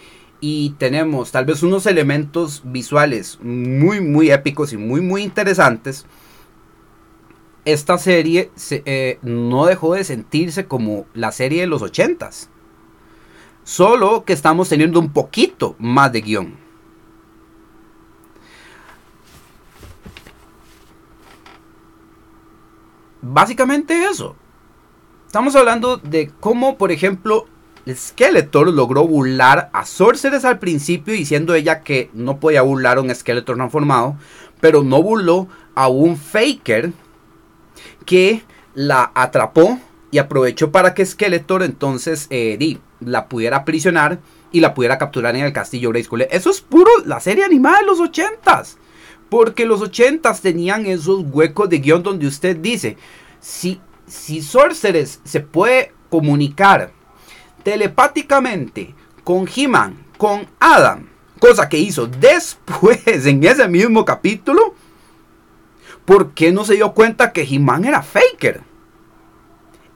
y 0.45 0.71
tenemos 0.71 1.31
tal 1.31 1.45
vez 1.45 1.63
unos 1.63 1.85
elementos 1.85 2.63
visuales 2.65 3.39
muy 3.41 4.01
muy 4.01 4.29
épicos 4.29 4.73
y 4.73 4.77
muy 4.77 4.99
muy 4.99 5.23
interesantes 5.23 6.05
esta 7.63 7.97
serie 7.97 8.51
eh, 8.69 9.19
no 9.21 9.65
dejó 9.67 9.93
de 9.93 10.03
sentirse 10.03 10.65
como 10.65 11.05
la 11.13 11.31
serie 11.31 11.61
de 11.61 11.67
los 11.67 11.81
ochentas 11.81 12.49
solo 13.63 14.25
que 14.25 14.33
estamos 14.33 14.67
teniendo 14.67 14.99
un 14.99 15.13
poquito 15.13 15.77
más 15.79 16.11
de 16.11 16.19
guion 16.19 16.57
básicamente 23.23 24.03
eso 24.03 24.35
estamos 25.25 25.55
hablando 25.55 25.97
de 25.97 26.31
cómo 26.39 26.77
por 26.77 26.91
ejemplo 26.91 27.47
Skeletor 27.89 28.71
logró 28.71 29.07
burlar 29.07 29.69
a 29.73 29.85
Sorceress 29.85 30.45
al 30.45 30.59
principio 30.59 31.13
diciendo 31.13 31.55
ella 31.55 31.81
que 31.81 32.09
no 32.13 32.39
podía 32.39 32.61
burlar 32.61 32.97
a 32.97 33.01
un 33.01 33.13
Skeletor 33.13 33.55
transformado, 33.55 34.15
pero 34.61 34.83
no 34.83 35.01
burló 35.01 35.47
a 35.75 35.89
un 35.89 36.15
Faker 36.15 36.93
que 38.05 38.43
la 38.73 39.11
atrapó 39.13 39.79
y 40.11 40.17
aprovechó 40.19 40.71
para 40.71 40.93
que 40.93 41.05
Skeletor 41.05 41.63
entonces 41.63 42.27
eh, 42.29 42.77
la 42.99 43.27
pudiera 43.27 43.57
aprisionar 43.57 44.19
y 44.51 44.59
la 44.59 44.73
pudiera 44.73 44.97
capturar 44.97 45.35
en 45.35 45.43
el 45.43 45.53
castillo 45.53 45.89
Grayskull. 45.89 46.21
Eso 46.29 46.51
es 46.51 46.61
puro 46.61 46.91
la 47.05 47.19
serie 47.19 47.43
animada 47.43 47.79
de 47.79 47.85
los 47.85 47.99
ochentas. 47.99 48.77
Porque 49.33 49.65
los 49.65 49.81
ochentas 49.81 50.41
tenían 50.41 50.85
esos 50.85 51.25
huecos 51.31 51.67
de 51.67 51.79
guion 51.79 52.03
donde 52.03 52.27
usted 52.27 52.55
dice, 52.55 52.97
si, 53.39 53.81
si 54.05 54.43
Sorceress 54.43 55.21
se 55.23 55.39
puede 55.39 55.91
comunicar 56.11 56.91
telepáticamente 57.63 58.93
con 59.23 59.49
He-Man, 59.49 60.05
con 60.19 60.45
Adam, 60.59 61.09
cosa 61.39 61.67
que 61.67 61.79
hizo 61.79 62.05
después 62.05 62.99
en 63.25 63.43
ese 63.43 63.67
mismo 63.67 64.05
capítulo, 64.05 64.75
¿por 66.05 66.35
qué 66.35 66.51
no 66.51 66.63
se 66.63 66.75
dio 66.75 66.93
cuenta 66.93 67.31
que 67.31 67.41
He-Man 67.41 67.85
era 67.85 68.03
Faker? 68.03 68.61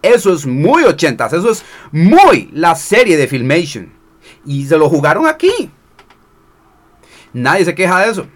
Eso 0.02 0.34
es 0.34 0.48
muy 0.48 0.84
ochentas, 0.84 1.32
eso 1.34 1.52
es 1.52 1.64
muy 1.92 2.50
la 2.54 2.74
serie 2.74 3.16
de 3.18 3.28
Filmation. 3.28 3.94
Y 4.48 4.66
se 4.66 4.80
lo 4.80 4.90
jugaron 4.90 5.28
aquí. 5.28 5.70
Nadie 7.34 7.66
se 7.66 7.76
queja 7.76 8.00
de 8.00 8.10
eso. 8.10 8.28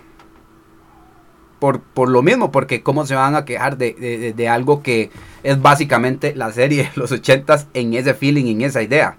Por, 1.62 1.80
por, 1.80 2.10
lo 2.10 2.24
mismo, 2.24 2.52
porque 2.52 2.82
cómo 2.82 3.06
se 3.06 3.14
van 3.14 3.36
a 3.36 3.46
quejar 3.46 3.78
de, 3.78 4.34
de, 4.36 4.50
algo 4.50 4.82
que 4.82 5.12
es 5.44 5.62
básicamente 5.62 6.34
la 6.36 6.52
serie 6.52 6.86
de 6.86 6.90
los 6.96 7.12
ochentas 7.12 7.68
en 7.76 7.94
ese 7.94 8.16
feeling, 8.16 8.48
en 8.48 8.62
esa 8.64 8.82
idea. 8.82 9.16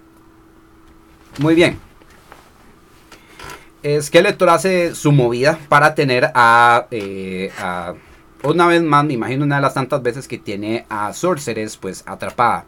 Muy 1.39 1.55
bien. 1.55 1.79
Skeletor 4.01 4.49
hace 4.49 4.93
su 4.93 5.11
movida 5.11 5.57
para 5.69 5.95
tener 5.95 6.31
eh, 6.91 7.51
a, 7.57 7.93
una 8.43 8.67
vez 8.67 8.81
más, 8.81 9.05
me 9.05 9.13
imagino 9.13 9.43
una 9.45 9.57
de 9.57 9.61
las 9.61 9.73
tantas 9.73 10.01
veces 10.01 10.27
que 10.27 10.37
tiene 10.37 10.85
a 10.89 11.13
Sorceress 11.13 11.77
pues 11.77 12.03
atrapada. 12.05 12.65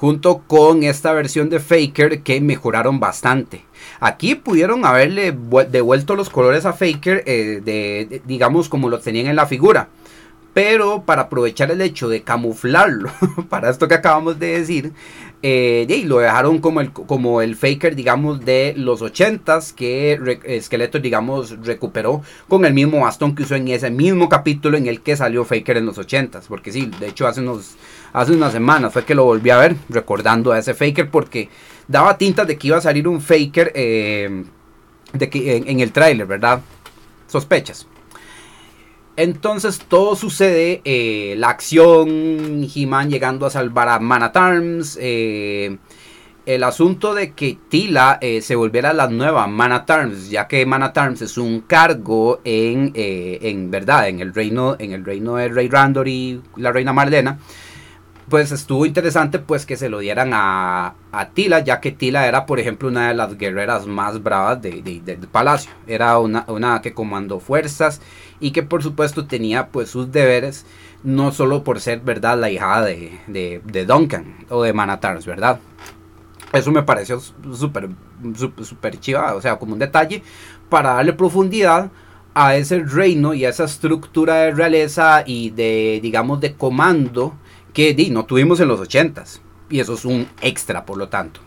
Junto 0.00 0.38
con 0.46 0.82
esta 0.82 1.12
versión 1.12 1.50
de 1.50 1.60
Faker 1.60 2.22
que 2.22 2.40
mejoraron 2.40 3.00
bastante. 3.00 3.64
Aquí 4.00 4.34
pudieron 4.34 4.86
haberle 4.86 5.36
devuelto 5.70 6.16
los 6.16 6.30
colores 6.30 6.64
a 6.64 6.72
Faker, 6.72 7.22
eh, 7.26 7.60
de, 7.62 8.22
digamos 8.24 8.70
como 8.70 8.88
los 8.88 9.02
tenían 9.02 9.26
en 9.26 9.36
la 9.36 9.44
figura. 9.44 9.90
Pero 10.54 11.02
para 11.02 11.22
aprovechar 11.22 11.70
el 11.70 11.82
hecho 11.82 12.08
de 12.08 12.22
camuflarlo, 12.22 13.10
para 13.50 13.68
esto 13.68 13.88
que 13.88 13.94
acabamos 13.94 14.38
de 14.38 14.58
decir, 14.58 14.92
eh, 15.42 15.86
y 15.88 16.04
lo 16.04 16.18
dejaron 16.18 16.58
como 16.58 16.82
el, 16.82 16.92
como 16.92 17.40
el 17.40 17.56
faker, 17.56 17.96
digamos, 17.96 18.44
de 18.44 18.74
los 18.76 19.00
80s 19.00 19.74
que 19.74 20.60
Skeletor, 20.60 21.00
digamos, 21.00 21.56
recuperó 21.64 22.22
con 22.46 22.66
el 22.66 22.74
mismo 22.74 23.00
bastón 23.00 23.34
que 23.34 23.44
usó 23.44 23.54
en 23.54 23.68
ese 23.68 23.90
mismo 23.90 24.28
capítulo 24.28 24.76
en 24.76 24.86
el 24.86 25.00
que 25.00 25.16
salió 25.16 25.46
Faker 25.46 25.78
en 25.78 25.86
los 25.86 25.98
80s. 25.98 26.42
Porque 26.46 26.72
sí, 26.72 26.90
de 27.00 27.08
hecho, 27.08 27.26
hace, 27.26 27.40
unos, 27.40 27.76
hace 28.12 28.32
unas 28.32 28.52
semanas 28.52 28.92
fue 28.92 29.04
que 29.04 29.14
lo 29.14 29.24
volví 29.24 29.48
a 29.48 29.56
ver, 29.56 29.76
recordando 29.88 30.52
a 30.52 30.58
ese 30.58 30.74
Faker, 30.74 31.08
porque 31.10 31.48
daba 31.88 32.18
tintas 32.18 32.46
de 32.46 32.58
que 32.58 32.68
iba 32.68 32.76
a 32.76 32.82
salir 32.82 33.08
un 33.08 33.22
Faker 33.22 33.72
eh, 33.74 34.44
de 35.14 35.30
que, 35.30 35.56
en, 35.56 35.80
el 35.80 35.90
tráiler, 35.90 36.26
¿verdad? 36.26 36.60
Sospechas. 37.28 37.86
Entonces 39.20 39.80
todo 39.86 40.16
sucede, 40.16 40.80
eh, 40.86 41.34
la 41.36 41.50
acción, 41.50 42.66
He-Man 42.74 43.10
llegando 43.10 43.44
a 43.44 43.50
salvar 43.50 43.90
a 43.90 43.98
Man 43.98 44.32
eh, 44.98 45.76
el 46.46 46.64
asunto 46.64 47.12
de 47.12 47.34
que 47.34 47.58
Tila 47.68 48.16
eh, 48.22 48.40
se 48.40 48.56
volviera 48.56 48.94
la 48.94 49.08
nueva 49.08 49.46
Man 49.46 49.84
ya 50.30 50.48
que 50.48 50.64
Man 50.64 50.90
es 51.20 51.36
un 51.36 51.60
cargo 51.60 52.40
en, 52.44 52.92
en 52.94 53.70
verdad, 53.70 54.08
en 54.08 54.20
el 54.20 54.32
reino, 54.32 54.76
en 54.78 54.92
el 54.92 55.04
reino 55.04 55.36
de 55.36 55.48
Rey 55.48 55.68
Randor 55.68 56.08
y 56.08 56.40
la 56.56 56.72
reina 56.72 56.94
Marlena, 56.94 57.38
pues 58.30 58.52
estuvo 58.52 58.86
interesante 58.86 59.40
pues 59.40 59.66
que 59.66 59.76
se 59.76 59.88
lo 59.88 59.98
dieran 59.98 60.30
a, 60.32 60.94
a, 61.10 61.28
Tila, 61.30 61.58
ya 61.60 61.80
que 61.80 61.90
Tila 61.90 62.26
era, 62.28 62.46
por 62.46 62.60
ejemplo, 62.60 62.88
una 62.88 63.08
de 63.08 63.14
las 63.14 63.36
guerreras 63.36 63.86
más 63.86 64.22
bravas 64.22 64.62
de, 64.62 64.80
del 65.04 65.18
palacio. 65.28 65.72
Era 65.86 66.18
una, 66.18 66.44
una, 66.46 66.80
que 66.80 66.94
comandó 66.94 67.40
fuerzas 67.40 68.00
y 68.38 68.52
que 68.52 68.62
por 68.62 68.82
supuesto 68.82 69.26
tenía 69.26 69.68
pues 69.68 69.90
sus 69.90 70.12
deberes, 70.12 70.64
no 71.02 71.32
solo 71.32 71.64
por 71.64 71.80
ser, 71.80 72.00
¿verdad?, 72.00 72.38
la 72.38 72.50
hija 72.50 72.82
de, 72.82 73.20
de, 73.26 73.84
Duncan 73.84 74.46
o 74.48 74.62
de 74.62 74.72
Manatars, 74.72 75.26
¿verdad? 75.26 75.58
Eso 76.52 76.70
me 76.70 76.84
pareció 76.84 77.20
súper, 77.20 77.90
súper 78.62 78.98
chiva, 79.00 79.34
o 79.34 79.40
sea, 79.40 79.58
como 79.58 79.72
un 79.72 79.78
detalle 79.80 80.22
para 80.68 80.94
darle 80.94 81.12
profundidad 81.12 81.90
a 82.34 82.54
ese 82.54 82.78
reino 82.84 83.34
y 83.34 83.44
a 83.44 83.48
esa 83.48 83.64
estructura 83.64 84.36
de 84.36 84.52
realeza 84.52 85.24
y 85.26 85.50
de, 85.50 85.98
digamos, 86.00 86.40
de 86.40 86.54
comando 86.54 87.34
que 87.72 87.94
di, 87.94 88.10
no 88.10 88.24
tuvimos 88.24 88.60
en 88.60 88.68
los 88.68 88.80
ochentas. 88.80 89.40
Y 89.68 89.80
eso 89.80 89.94
es 89.94 90.04
un 90.04 90.28
extra, 90.42 90.84
por 90.84 90.96
lo 90.96 91.08
tanto. 91.08 91.40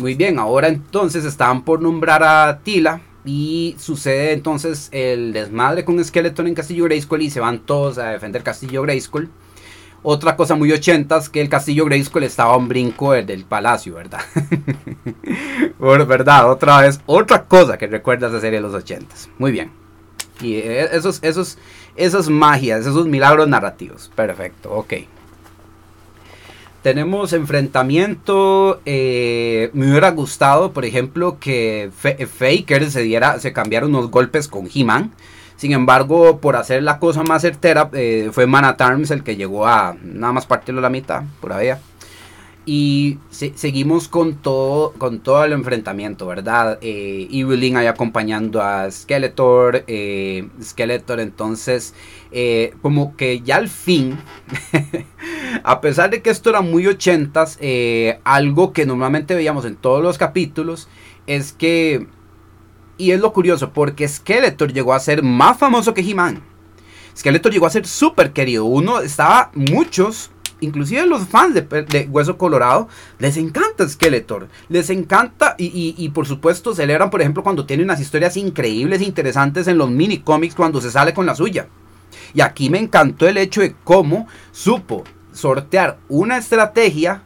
Muy 0.00 0.14
bien, 0.14 0.38
ahora 0.38 0.68
entonces 0.68 1.24
estaban 1.24 1.64
por 1.64 1.80
nombrar 1.82 2.22
a 2.22 2.60
Tila. 2.62 3.00
Y 3.24 3.76
sucede 3.78 4.32
entonces 4.32 4.88
el 4.92 5.32
desmadre 5.32 5.84
con 5.84 6.02
Skeleton 6.02 6.46
en 6.46 6.54
Castillo 6.54 6.84
Grayskull 6.84 7.22
y 7.22 7.30
se 7.30 7.40
van 7.40 7.58
todos 7.58 7.98
a 7.98 8.10
defender 8.10 8.42
Castillo 8.42 8.82
Grayskull. 8.82 9.28
Otra 10.02 10.36
cosa 10.36 10.54
muy 10.54 10.70
ochentas 10.70 11.28
que 11.28 11.40
el 11.40 11.48
castillo 11.48 11.84
Grayskull 11.84 12.22
estaba 12.22 12.54
a 12.54 12.56
un 12.56 12.68
brinco 12.68 13.12
del, 13.12 13.44
palacio, 13.44 13.96
¿verdad? 13.96 14.20
bueno, 15.78 16.06
¿verdad? 16.06 16.50
Otra 16.50 16.80
vez, 16.82 17.00
otra 17.06 17.44
cosa 17.46 17.76
que 17.76 17.88
recuerdas 17.88 18.32
de 18.32 18.40
serie 18.40 18.60
de 18.60 18.62
los 18.62 18.74
ochentas. 18.74 19.28
Muy 19.38 19.50
bien. 19.50 19.72
Y 20.40 20.54
eh, 20.54 20.88
esos, 20.92 21.18
esos, 21.22 21.58
esas 21.98 22.28
magias, 22.28 22.86
esos 22.86 23.06
milagros 23.06 23.48
narrativos. 23.48 24.10
Perfecto, 24.14 24.72
ok. 24.72 24.94
Tenemos 26.82 27.32
enfrentamiento. 27.32 28.80
Eh, 28.86 29.70
me 29.72 29.90
hubiera 29.90 30.10
gustado, 30.10 30.72
por 30.72 30.84
ejemplo, 30.84 31.38
que 31.40 31.90
Faker 31.92 32.90
se 32.90 33.02
diera, 33.02 33.40
se 33.40 33.52
cambiara 33.52 33.86
unos 33.86 34.10
golpes 34.10 34.48
con 34.48 34.68
He-Man. 34.72 35.12
Sin 35.56 35.72
embargo, 35.72 36.38
por 36.38 36.54
hacer 36.54 36.84
la 36.84 37.00
cosa 37.00 37.24
más 37.24 37.42
certera, 37.42 37.90
eh, 37.92 38.30
fue 38.32 38.46
Man 38.46 38.64
Arms 38.64 39.10
el 39.10 39.24
que 39.24 39.34
llegó 39.34 39.66
a 39.66 39.96
nada 40.02 40.32
más 40.32 40.46
partirlo 40.46 40.80
la 40.80 40.88
mitad, 40.88 41.24
por 41.40 41.52
ahí. 41.52 41.70
Y 42.66 43.18
seguimos 43.30 44.08
con 44.08 44.34
todo, 44.34 44.92
con 44.92 45.20
todo 45.20 45.42
el 45.42 45.52
enfrentamiento, 45.52 46.26
¿verdad? 46.26 46.78
Eh, 46.82 47.26
Evelyn 47.30 47.78
ahí 47.78 47.86
acompañando 47.86 48.60
a 48.60 48.90
Skeletor. 48.90 49.84
Eh, 49.86 50.48
Skeletor 50.62 51.20
entonces, 51.20 51.94
eh, 52.30 52.74
como 52.82 53.16
que 53.16 53.40
ya 53.40 53.56
al 53.56 53.68
fin, 53.68 54.18
a 55.64 55.80
pesar 55.80 56.10
de 56.10 56.20
que 56.20 56.28
esto 56.28 56.50
era 56.50 56.60
muy 56.60 56.86
ochentas, 56.86 57.56
eh, 57.60 58.20
algo 58.24 58.74
que 58.74 58.84
normalmente 58.84 59.34
veíamos 59.34 59.64
en 59.64 59.76
todos 59.76 60.02
los 60.02 60.18
capítulos 60.18 60.88
es 61.26 61.52
que, 61.52 62.06
y 62.98 63.12
es 63.12 63.20
lo 63.20 63.32
curioso, 63.32 63.72
porque 63.72 64.06
Skeletor 64.06 64.74
llegó 64.74 64.92
a 64.92 65.00
ser 65.00 65.22
más 65.22 65.56
famoso 65.58 65.94
que 65.94 66.02
He-Man. 66.02 66.42
Skeletor 67.16 67.50
llegó 67.50 67.66
a 67.66 67.70
ser 67.70 67.86
súper 67.86 68.32
querido. 68.32 68.64
Uno 68.64 69.00
estaba, 69.00 69.50
muchos 69.54 70.30
inclusive 70.60 71.06
los 71.06 71.26
fans 71.28 71.54
de, 71.54 72.08
Hueso 72.10 72.38
Colorado, 72.38 72.88
les 73.18 73.36
encanta 73.36 73.88
Skeletor. 73.88 74.48
Les 74.68 74.90
encanta 74.90 75.54
y, 75.58 76.08
por 76.10 76.26
supuesto 76.26 76.74
celebran, 76.74 77.10
por 77.10 77.20
ejemplo, 77.20 77.42
cuando 77.42 77.66
tiene 77.66 77.82
unas 77.82 78.00
historias 78.00 78.36
increíbles 78.36 79.00
e 79.00 79.04
interesantes 79.04 79.68
en 79.68 79.78
los 79.78 79.90
mini 79.90 80.18
cómics 80.18 80.54
cuando 80.54 80.80
se 80.80 80.90
sale 80.90 81.14
con 81.14 81.26
la 81.26 81.34
suya. 81.34 81.68
Y 82.34 82.40
aquí 82.40 82.70
me 82.70 82.78
encantó 82.78 83.26
el 83.28 83.38
hecho 83.38 83.60
de 83.60 83.74
cómo 83.84 84.26
supo 84.52 85.04
sortear 85.32 85.98
una 86.08 86.38
estrategia 86.38 87.22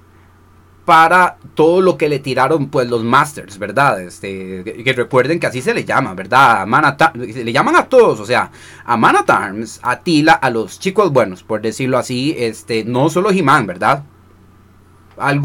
para 0.84 1.36
todo 1.54 1.80
lo 1.80 1.96
que 1.96 2.08
le 2.08 2.18
tiraron 2.18 2.68
pues 2.68 2.88
los 2.88 3.04
masters, 3.04 3.58
¿verdad? 3.58 4.00
Este, 4.00 4.64
que 4.64 4.92
recuerden 4.92 5.38
que 5.38 5.46
así 5.46 5.62
se 5.62 5.74
le 5.74 5.84
llama, 5.84 6.14
¿verdad? 6.14 6.62
A 6.62 7.12
le 7.14 7.52
llaman 7.52 7.76
a 7.76 7.86
todos, 7.86 8.18
o 8.18 8.26
sea, 8.26 8.50
a 8.84 8.96
Man 8.96 9.16
Arms, 9.26 9.78
a 9.82 10.00
Tila, 10.00 10.32
a 10.32 10.50
los 10.50 10.80
chicos 10.80 11.12
buenos, 11.12 11.42
por 11.42 11.60
decirlo 11.60 11.98
así, 11.98 12.34
este, 12.36 12.84
no 12.84 13.10
solo 13.10 13.30
He-Man, 13.30 13.66
¿verdad? 13.66 14.02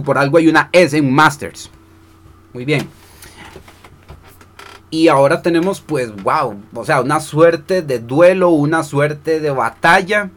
Por 0.04 0.18
algo 0.18 0.38
hay 0.38 0.48
una 0.48 0.70
S 0.72 0.98
en 0.98 1.14
Masters. 1.14 1.70
Muy 2.54 2.66
bien. 2.66 2.88
Y 4.90 5.10
ahora 5.10 5.42
tenemos 5.42 5.82
pues, 5.82 6.16
wow, 6.24 6.56
o 6.74 6.86
sea, 6.86 7.02
una 7.02 7.20
suerte 7.20 7.82
de 7.82 8.00
duelo, 8.00 8.50
una 8.50 8.84
suerte 8.84 9.40
de 9.40 9.52
batalla 9.52 10.32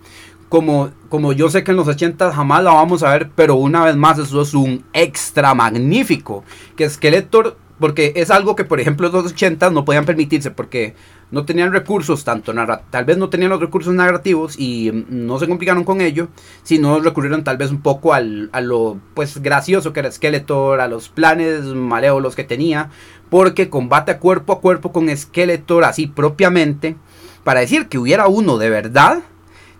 como, 0.51 0.90
como 1.09 1.32
yo 1.32 1.48
sé 1.48 1.62
que 1.62 1.70
en 1.70 1.76
los 1.76 1.86
80 1.86 2.32
jamás 2.32 2.64
la 2.64 2.72
vamos 2.72 3.05
a 3.05 3.12
ver, 3.12 3.30
pero 3.36 3.55
una 3.55 3.84
vez 3.84 3.94
más 3.96 4.18
eso 4.18 4.42
es 4.42 4.53
un 4.53 4.84
extra 4.92 5.55
magnífico. 5.55 6.42
Que 6.76 6.90
Skeletor, 6.90 7.57
porque 7.78 8.12
es 8.16 8.32
algo 8.32 8.57
que 8.57 8.64
por 8.64 8.80
ejemplo 8.80 9.09
los 9.11 9.26
80 9.26 9.70
no 9.70 9.84
podían 9.84 10.05
permitirse, 10.05 10.51
porque 10.51 10.96
no 11.30 11.44
tenían 11.44 11.72
recursos, 11.72 12.24
tanto 12.24 12.53
tal 12.90 13.05
vez 13.05 13.16
no 13.16 13.30
tenían 13.30 13.51
los 13.51 13.61
recursos 13.61 13.94
narrativos 13.94 14.59
y 14.59 14.90
no 15.09 15.38
se 15.38 15.46
complicaron 15.46 15.84
con 15.84 16.01
ello, 16.01 16.26
sino 16.64 16.98
recurrieron 16.98 17.44
tal 17.44 17.57
vez 17.57 17.70
un 17.70 17.80
poco 17.80 18.12
al, 18.12 18.51
a 18.53 18.61
lo 18.61 18.98
pues 19.14 19.40
gracioso 19.40 19.92
que 19.92 20.01
era 20.01 20.11
Skeletor, 20.11 20.80
a 20.80 20.88
los 20.88 21.11
planes 21.11 21.62
malévolos 21.66 22.34
que 22.34 22.42
tenía, 22.42 22.90
porque 23.28 23.70
combate 23.70 24.11
a 24.11 24.18
cuerpo 24.18 24.55
a 24.55 24.61
cuerpo 24.61 24.90
con 24.90 25.16
Skeletor 25.16 25.84
así 25.84 26.09
propiamente, 26.09 26.96
para 27.44 27.61
decir 27.61 27.86
que 27.86 27.98
hubiera 27.98 28.26
uno 28.26 28.59
de 28.59 28.68
verdad, 28.68 29.22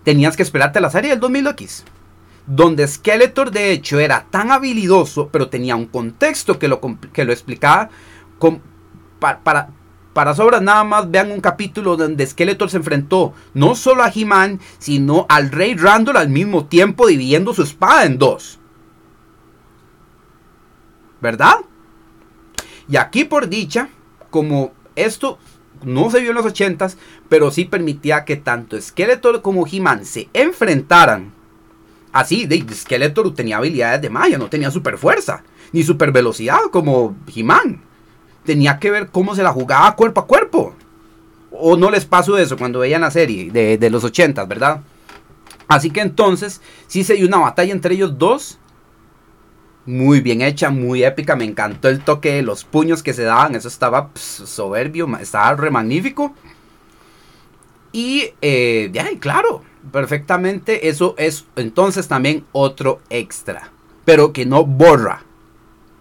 tenías 0.03 0.35
que 0.35 0.43
esperarte 0.43 0.79
a 0.79 0.81
la 0.81 0.89
serie 0.89 1.11
del 1.11 1.19
2000X. 1.19 1.83
Donde 2.47 2.87
Skeletor 2.87 3.51
de 3.51 3.71
hecho 3.71 3.99
era 3.99 4.25
tan 4.29 4.51
habilidoso, 4.51 5.29
pero 5.29 5.49
tenía 5.49 5.75
un 5.75 5.85
contexto 5.85 6.57
que 6.57 6.67
lo, 6.67 6.81
que 7.13 7.23
lo 7.23 7.31
explicaba 7.31 7.89
con, 8.39 8.61
para, 9.19 9.69
para, 10.13 10.35
sobras 10.35 10.61
nada 10.61 10.83
más 10.83 11.09
vean 11.09 11.31
un 11.31 11.39
capítulo 11.39 11.95
donde 11.95 12.25
Skeletor 12.25 12.69
se 12.69 12.77
enfrentó 12.77 13.33
no 13.53 13.75
solo 13.75 14.03
a 14.03 14.11
He-Man, 14.13 14.59
sino 14.79 15.27
al 15.29 15.51
Rey 15.51 15.75
Randall 15.75 16.17
al 16.17 16.29
mismo 16.29 16.65
tiempo 16.65 17.07
dividiendo 17.07 17.53
su 17.53 17.61
espada 17.61 18.05
en 18.05 18.17
dos. 18.17 18.59
¿Verdad? 21.21 21.57
Y 22.89 22.97
aquí 22.97 23.23
por 23.23 23.47
dicha, 23.47 23.89
como 24.31 24.73
esto 24.95 25.37
no 25.83 26.09
se 26.09 26.19
vio 26.19 26.29
en 26.29 26.35
los 26.35 26.45
80s, 26.45 26.95
pero 27.29 27.51
sí 27.51 27.65
permitía 27.65 28.25
que 28.25 28.37
tanto 28.37 28.79
Skeletor 28.79 29.41
como 29.41 29.65
He-Man 29.67 30.05
se 30.05 30.29
enfrentaran. 30.33 31.33
Así, 32.11 32.45
de 32.45 32.65
Skeletor 32.73 33.33
tenía 33.33 33.57
habilidades 33.57 34.01
de 34.01 34.09
magia, 34.09 34.37
no 34.37 34.49
tenía 34.49 34.71
super 34.71 34.97
fuerza, 34.97 35.43
ni 35.71 35.83
super 35.83 36.11
velocidad 36.11 36.59
como 36.71 37.15
He-Man. 37.33 37.81
Tenía 38.43 38.79
que 38.79 38.91
ver 38.91 39.09
cómo 39.09 39.35
se 39.35 39.43
la 39.43 39.53
jugaba 39.53 39.95
cuerpo 39.95 40.21
a 40.21 40.27
cuerpo. 40.27 40.75
O 41.51 41.77
no 41.77 41.91
les 41.91 42.05
pasó 42.05 42.37
eso 42.37 42.57
cuando 42.57 42.79
veían 42.79 43.01
la 43.01 43.11
serie 43.11 43.51
de, 43.51 43.77
de 43.77 43.89
los 43.89 44.03
80s, 44.03 44.47
¿verdad? 44.47 44.81
Así 45.67 45.89
que 45.89 46.01
entonces 46.01 46.61
sí 46.87 47.03
se 47.03 47.13
dio 47.13 47.27
una 47.27 47.37
batalla 47.37 47.71
entre 47.71 47.95
ellos 47.95 48.17
dos 48.17 48.57
muy 49.85 50.21
bien 50.21 50.41
hecha, 50.41 50.69
muy 50.69 51.03
épica. 51.03 51.35
Me 51.35 51.45
encantó 51.45 51.89
el 51.89 52.03
toque 52.03 52.33
de 52.33 52.41
los 52.41 52.63
puños 52.63 53.03
que 53.03 53.13
se 53.13 53.23
daban. 53.23 53.55
Eso 53.55 53.67
estaba 53.67 54.09
pues, 54.09 54.23
soberbio, 54.23 55.09
estaba 55.17 55.55
re 55.55 55.71
magnífico. 55.71 56.33
Y 57.91 58.29
eh, 58.41 58.91
claro, 59.19 59.63
perfectamente. 59.91 60.87
Eso 60.89 61.15
es 61.17 61.45
entonces 61.55 62.07
también 62.07 62.45
otro 62.51 63.01
extra. 63.09 63.71
Pero 64.05 64.33
que 64.33 64.45
no 64.45 64.65
borra. 64.65 65.23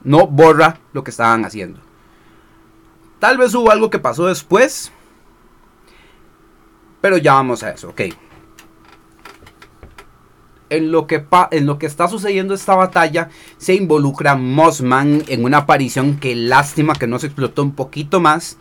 No 0.03 0.27
borra 0.27 0.79
lo 0.93 1.05
que 1.05 1.11
estaban 1.11 1.45
haciendo. 1.45 1.81
Tal 3.19 3.37
vez 3.37 3.55
hubo 3.55 3.71
algo 3.71 3.91
que 3.91 3.99
pasó 3.99 4.27
después. 4.27 4.93
Pero 7.01 7.17
ya 7.17 7.35
vamos 7.35 7.63
a 7.63 7.71
eso, 7.71 7.89
ok 7.89 8.03
en 10.71 10.93
lo 10.93 11.07
que, 11.07 11.87
está 11.87 12.09
sucediendo 12.09 12.55
esta 12.55 12.75
batalla 12.75 13.29
se 13.59 13.75
involucra 13.75 14.37
Mossman 14.37 15.25
en 15.29 15.45
una 15.45 15.59
aparición 15.59 16.19
que 16.19 16.35
lástima 16.35 16.95
que 16.95 17.07
no 17.07 17.19
se 17.19 17.27
explotó 17.27 17.63
un 17.63 17.73
poquito 17.73 18.21
más. 18.21 18.57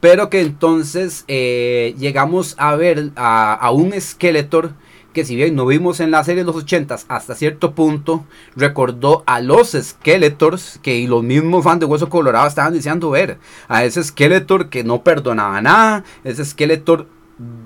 Pero 0.00 0.28
que 0.28 0.42
entonces 0.42 1.24
eh, 1.28 1.94
llegamos 1.98 2.56
a 2.58 2.76
ver 2.76 3.12
a, 3.16 3.70
un 3.72 3.98
Skeletor 3.98 4.74
que 5.14 5.24
si 5.24 5.36
bien 5.36 5.54
no 5.54 5.64
vimos 5.64 6.00
en 6.00 6.10
la 6.10 6.24
serie 6.24 6.42
de 6.42 6.46
los 6.46 6.56
80 6.56 6.96
hasta 7.08 7.34
cierto 7.36 7.72
punto, 7.74 8.26
recordó 8.56 9.22
a 9.26 9.40
los 9.40 9.70
Skeletors 9.80 10.80
que 10.82 11.06
los 11.06 11.22
mismos 11.22 11.62
fans 11.62 11.80
de 11.80 11.86
Hueso 11.86 12.10
Colorado 12.10 12.48
estaban 12.48 12.74
deseando 12.74 13.10
ver. 13.10 13.38
A 13.68 13.84
ese 13.84 14.02
Skeletor 14.02 14.68
que 14.68 14.82
no 14.82 15.04
perdonaba 15.04 15.62
nada, 15.62 16.04
ese 16.24 16.44
Skeletor 16.44 17.06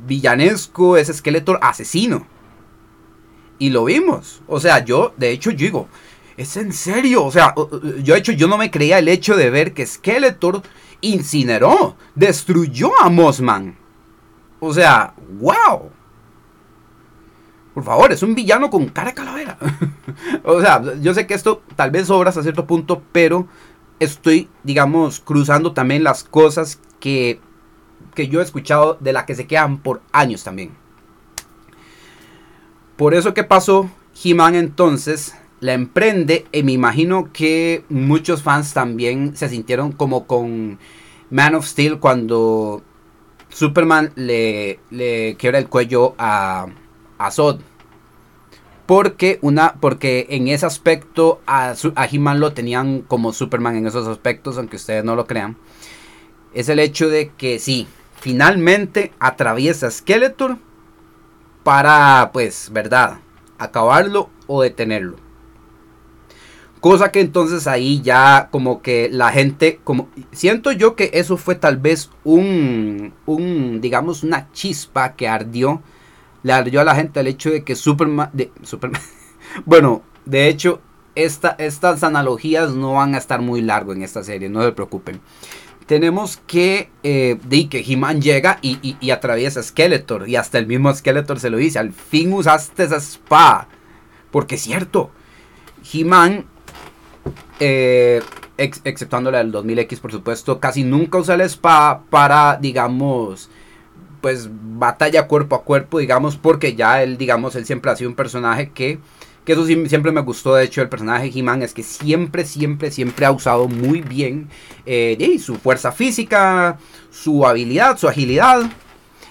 villanesco, 0.06 0.96
ese 0.98 1.14
Skeletor 1.14 1.58
asesino. 1.62 2.26
Y 3.58 3.70
lo 3.70 3.84
vimos. 3.84 4.42
O 4.46 4.60
sea, 4.60 4.84
yo, 4.84 5.14
de 5.16 5.30
hecho, 5.30 5.50
yo 5.50 5.66
digo, 5.66 5.88
es 6.36 6.56
en 6.56 6.72
serio. 6.72 7.24
O 7.24 7.30
sea, 7.30 7.54
yo 8.02 8.14
de 8.14 8.18
hecho, 8.18 8.32
yo 8.32 8.48
no 8.48 8.58
me 8.58 8.70
creía 8.70 8.98
el 8.98 9.08
hecho 9.08 9.36
de 9.36 9.50
ver 9.50 9.74
que 9.74 9.86
Skeletor 9.86 10.62
incineró, 11.00 11.96
destruyó 12.14 12.90
a 13.00 13.08
Mossman. 13.08 13.76
O 14.60 14.72
sea, 14.72 15.14
wow. 15.40 15.90
Por 17.74 17.84
favor, 17.84 18.12
es 18.12 18.22
un 18.22 18.34
villano 18.34 18.70
con 18.70 18.88
cara 18.88 19.10
de 19.10 19.14
calavera. 19.14 19.58
o 20.44 20.60
sea, 20.60 20.82
yo 21.00 21.14
sé 21.14 21.26
que 21.26 21.34
esto 21.34 21.62
tal 21.76 21.90
vez 21.90 22.08
sobra 22.08 22.30
hasta 22.30 22.42
cierto 22.42 22.66
punto, 22.66 23.02
pero 23.12 23.46
estoy, 24.00 24.48
digamos, 24.64 25.20
cruzando 25.20 25.72
también 25.72 26.02
las 26.02 26.24
cosas 26.24 26.80
que, 26.98 27.40
que 28.14 28.28
yo 28.28 28.40
he 28.40 28.44
escuchado 28.44 28.96
de 29.00 29.12
las 29.12 29.24
que 29.24 29.34
se 29.34 29.46
quedan 29.46 29.78
por 29.78 30.02
años 30.12 30.42
también. 30.42 30.72
Por 32.98 33.14
eso 33.14 33.32
que 33.32 33.44
pasó, 33.44 33.88
He-Man 34.24 34.56
entonces 34.56 35.36
la 35.60 35.72
emprende 35.72 36.46
y 36.50 36.64
me 36.64 36.72
imagino 36.72 37.30
que 37.32 37.84
muchos 37.88 38.42
fans 38.42 38.74
también 38.74 39.36
se 39.36 39.48
sintieron 39.48 39.92
como 39.92 40.26
con 40.26 40.80
Man 41.30 41.54
of 41.54 41.64
Steel 41.64 42.00
cuando 42.00 42.82
Superman 43.50 44.10
le, 44.16 44.80
le 44.90 45.36
quiebra 45.36 45.60
el 45.60 45.68
cuello 45.68 46.16
a, 46.18 46.66
a 47.18 47.30
Zod. 47.30 47.60
Porque, 48.84 49.38
una, 49.42 49.74
porque 49.74 50.26
en 50.30 50.48
ese 50.48 50.66
aspecto 50.66 51.40
a, 51.46 51.74
a 51.94 52.06
He-Man 52.06 52.40
lo 52.40 52.52
tenían 52.52 53.02
como 53.02 53.32
Superman 53.32 53.76
en 53.76 53.86
esos 53.86 54.08
aspectos, 54.08 54.58
aunque 54.58 54.74
ustedes 54.74 55.04
no 55.04 55.14
lo 55.14 55.28
crean. 55.28 55.56
Es 56.52 56.68
el 56.68 56.80
hecho 56.80 57.08
de 57.08 57.30
que 57.30 57.60
sí, 57.60 57.86
finalmente 58.18 59.12
atraviesa 59.20 59.88
Skeletor 59.88 60.58
para, 61.68 62.30
pues, 62.32 62.70
verdad, 62.72 63.18
acabarlo 63.58 64.30
o 64.46 64.62
detenerlo. 64.62 65.16
Cosa 66.80 67.12
que 67.12 67.20
entonces 67.20 67.66
ahí 67.66 68.00
ya 68.00 68.48
como 68.50 68.80
que 68.80 69.10
la 69.12 69.30
gente, 69.32 69.78
como 69.84 70.08
siento 70.32 70.72
yo 70.72 70.96
que 70.96 71.10
eso 71.12 71.36
fue 71.36 71.56
tal 71.56 71.76
vez 71.76 72.08
un, 72.24 73.12
un 73.26 73.82
digamos, 73.82 74.22
una 74.22 74.50
chispa 74.52 75.12
que 75.14 75.28
ardió, 75.28 75.82
le 76.42 76.54
ardió 76.54 76.80
a 76.80 76.84
la 76.84 76.94
gente 76.94 77.20
el 77.20 77.26
hecho 77.26 77.50
de 77.50 77.62
que 77.64 77.76
Superman, 77.76 78.30
de, 78.32 78.50
Superman, 78.62 79.02
bueno, 79.66 80.00
de 80.24 80.48
hecho, 80.48 80.80
esta, 81.16 81.50
estas 81.58 82.02
analogías 82.02 82.72
no 82.72 82.94
van 82.94 83.14
a 83.14 83.18
estar 83.18 83.42
muy 83.42 83.60
largo 83.60 83.92
en 83.92 84.02
esta 84.02 84.24
serie, 84.24 84.48
no 84.48 84.62
se 84.62 84.72
preocupen. 84.72 85.20
Tenemos 85.88 86.36
que, 86.46 86.90
eh, 87.02 87.38
que 87.70 87.84
He-Man 87.86 88.20
llega 88.20 88.58
y, 88.60 88.96
y, 89.00 89.10
atraviesa 89.10 89.62
Skeletor, 89.62 90.28
y 90.28 90.36
hasta 90.36 90.58
el 90.58 90.66
mismo 90.66 90.94
Skeletor 90.94 91.40
se 91.40 91.48
lo 91.48 91.56
dice, 91.56 91.78
al 91.78 91.92
fin 91.92 92.32
usaste 92.32 92.84
esa 92.84 92.98
espada, 92.98 93.68
porque 94.30 94.56
es 94.56 94.62
cierto, 94.62 95.10
He-Man 95.90 96.44
eh, 97.58 98.20
ex, 98.58 98.82
la 98.84 99.38
del 99.38 99.52
2000X, 99.52 100.00
por 100.00 100.12
supuesto, 100.12 100.60
casi 100.60 100.84
nunca 100.84 101.18
usa 101.18 101.36
la 101.36 101.44
espada 101.44 102.02
para, 102.10 102.58
digamos, 102.60 103.48
pues 104.20 104.50
batalla 104.50 105.26
cuerpo 105.26 105.56
a 105.56 105.62
cuerpo, 105.62 106.00
digamos, 106.00 106.36
porque 106.36 106.74
ya 106.74 107.02
él, 107.02 107.16
digamos, 107.16 107.56
él 107.56 107.64
siempre 107.64 107.90
ha 107.90 107.96
sido 107.96 108.10
un 108.10 108.16
personaje 108.16 108.70
que, 108.70 108.98
que 109.48 109.54
eso 109.54 109.64
siempre 109.64 110.12
me 110.12 110.20
gustó, 110.20 110.54
de 110.54 110.64
hecho, 110.64 110.82
el 110.82 110.90
personaje 110.90 111.32
He-Man 111.34 111.62
es 111.62 111.72
que 111.72 111.82
siempre, 111.82 112.44
siempre, 112.44 112.90
siempre 112.90 113.24
ha 113.24 113.32
usado 113.32 113.66
muy 113.66 114.02
bien 114.02 114.50
eh, 114.84 115.40
su 115.42 115.56
fuerza 115.56 115.90
física, 115.90 116.78
su 117.10 117.46
habilidad, 117.46 117.96
su 117.96 118.08
agilidad, 118.08 118.70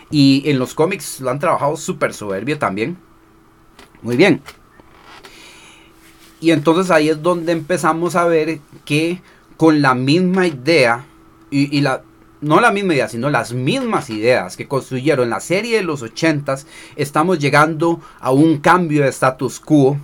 y 0.10 0.42
en 0.48 0.58
los 0.58 0.74
cómics 0.74 1.20
lo 1.20 1.30
han 1.30 1.38
trabajado 1.38 1.78
súper 1.78 2.16
soberbio 2.16 2.58
también. 2.58 2.98
Muy 4.02 4.16
bien. 4.16 4.42
Y 6.42 6.50
entonces 6.50 6.90
ahí 6.90 7.10
es 7.10 7.22
donde 7.22 7.52
empezamos 7.52 8.16
a 8.16 8.26
ver 8.26 8.58
que 8.86 9.22
con 9.56 9.84
la 9.84 9.94
misma 9.94 10.48
idea, 10.48 11.06
y, 11.52 11.80
la, 11.82 12.02
no 12.42 12.60
la 12.60 12.72
misma 12.72 12.96
idea, 12.96 13.08
sino 13.08 13.30
las 13.30 13.54
mismas 13.54 14.10
ideas 14.10 14.58
que 14.58 14.68
construyeron 14.68 15.30
la 15.30 15.42
serie 15.42 15.78
de 15.78 15.84
los 15.84 16.02
80 16.02 16.58
estamos 16.96 17.38
llegando 17.38 18.02
a 18.20 18.32
un 18.32 18.58
cambio 18.58 19.04
de 19.04 19.10
status 19.10 19.60
quo, 19.60 20.00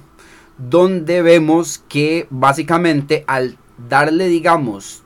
donde 0.58 1.22
vemos 1.22 1.84
que 1.88 2.28
básicamente 2.30 3.24
al 3.28 3.58
darle, 3.90 4.28
digamos, 4.28 5.04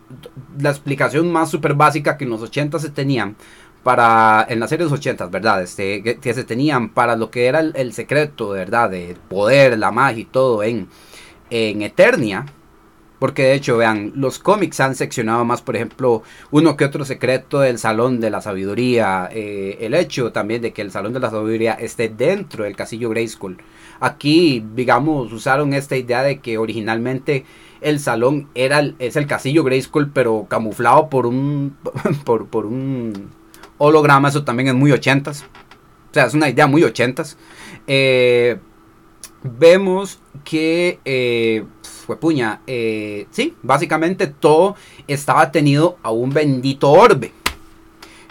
la 0.60 0.70
explicación 0.70 1.32
más 1.32 1.50
súper 1.50 1.74
básica 1.74 2.18
que 2.18 2.26
en 2.26 2.30
los 2.32 2.42
80 2.42 2.80
se 2.80 2.90
tenían, 2.90 3.36
para 3.84 4.46
en 4.50 4.60
la 4.60 4.68
serie 4.68 4.86
de 4.86 4.92
los 4.92 5.00
80, 5.00 5.28
¿verdad? 5.28 5.62
Este, 5.62 6.04
que, 6.04 6.34
se 6.34 6.44
tenían 6.44 6.90
para 6.90 7.16
lo 7.16 7.32
que 7.32 7.46
era 7.46 7.62
el, 7.62 7.72
el 7.76 7.94
secreto, 7.94 8.50
¿verdad? 8.50 8.90
De 8.90 9.16
poder, 9.30 9.78
la 9.80 9.92
magia 9.92 10.22
y 10.22 10.26
todo 10.26 10.64
en, 10.64 10.90
en 11.50 11.82
Eternia. 11.82 12.46
Porque 13.20 13.44
de 13.44 13.54
hecho, 13.54 13.78
vean, 13.78 14.12
los 14.16 14.38
cómics 14.38 14.80
han 14.80 14.96
seccionado 14.96 15.44
más, 15.44 15.62
por 15.62 15.76
ejemplo, 15.76 16.24
uno 16.52 16.78
que 16.78 16.86
otro 16.86 17.04
secreto 17.04 17.60
del 17.60 17.80
Salón 17.80 18.20
de 18.20 18.30
la 18.30 18.42
Sabiduría. 18.42 19.28
Eh, 19.32 19.78
el 19.82 19.94
hecho 19.96 20.32
también 20.32 20.62
de 20.62 20.72
que 20.72 20.84
el 20.84 20.92
Salón 20.92 21.14
de 21.14 21.20
la 21.20 21.32
Sabiduría 21.32 21.74
esté 21.74 22.10
dentro 22.10 22.64
del 22.64 22.76
Castillo 22.76 23.10
Grayskull. 23.10 23.58
Aquí, 24.00 24.64
digamos, 24.76 25.34
usaron 25.34 25.74
esta 25.74 25.98
idea 25.98 26.22
de 26.22 26.40
que 26.40 26.58
originalmente 26.58 27.46
el 27.82 28.00
salón 28.00 28.50
era 28.56 28.84
es 29.00 29.16
el 29.16 29.28
Castillo 29.28 29.64
Grayskull, 29.64 30.12
pero 30.12 30.46
camuflado 30.50 31.10
por 31.10 31.26
un, 31.26 31.76
por, 32.26 32.48
por 32.48 32.66
un 32.66 33.30
holograma. 33.78 34.30
Eso 34.30 34.44
también 34.44 34.70
es 34.70 34.76
muy 34.76 34.92
ochentas. 34.92 35.46
O 36.12 36.14
sea, 36.14 36.26
es 36.26 36.34
una 36.34 36.50
idea 36.50 36.68
muy 36.68 36.84
ochentas. 36.84 37.38
Eh, 37.88 38.58
vemos 39.44 40.20
que, 40.44 41.00
eh, 41.06 41.66
fue 42.08 42.16
puña, 42.16 42.62
eh, 42.68 43.28
sí, 43.32 43.54
básicamente 43.62 44.28
todo 44.28 44.78
estaba 45.10 45.52
tenido 45.52 45.98
a 46.04 46.12
un 46.12 46.30
bendito 46.30 46.90
orbe. 46.90 47.34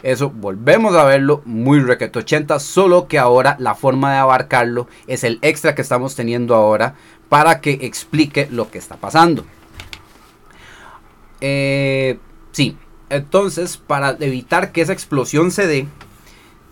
Eso 0.02 0.30
volvemos 0.30 0.94
a 0.94 1.04
verlo 1.04 1.42
muy 1.44 1.80
requeto 1.80 2.20
80, 2.20 2.58
solo 2.58 3.06
que 3.06 3.18
ahora 3.18 3.56
la 3.60 3.74
forma 3.74 4.12
de 4.12 4.18
abarcarlo 4.18 4.88
es 5.06 5.24
el 5.24 5.38
extra 5.42 5.74
que 5.74 5.82
estamos 5.82 6.16
teniendo 6.16 6.54
ahora 6.54 6.94
para 7.28 7.60
que 7.60 7.72
explique 7.82 8.48
lo 8.50 8.70
que 8.70 8.78
está 8.78 8.96
pasando. 8.96 9.44
Eh, 11.42 12.18
sí, 12.52 12.78
entonces 13.10 13.76
para 13.76 14.16
evitar 14.20 14.72
que 14.72 14.80
esa 14.80 14.94
explosión 14.94 15.50
se 15.50 15.66
dé, 15.66 15.86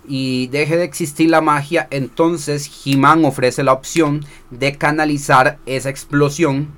y 0.07 0.49
deje 0.49 0.77
de 0.77 0.85
existir 0.85 1.31
la 1.31 1.41
magia, 1.41 1.89
entonces 1.91 2.71
He-Man 2.85 3.25
ofrece 3.25 3.63
la 3.63 3.73
opción 3.73 4.25
de 4.51 4.77
canalizar 4.77 5.59
esa 5.67 5.91
explosión 5.91 6.69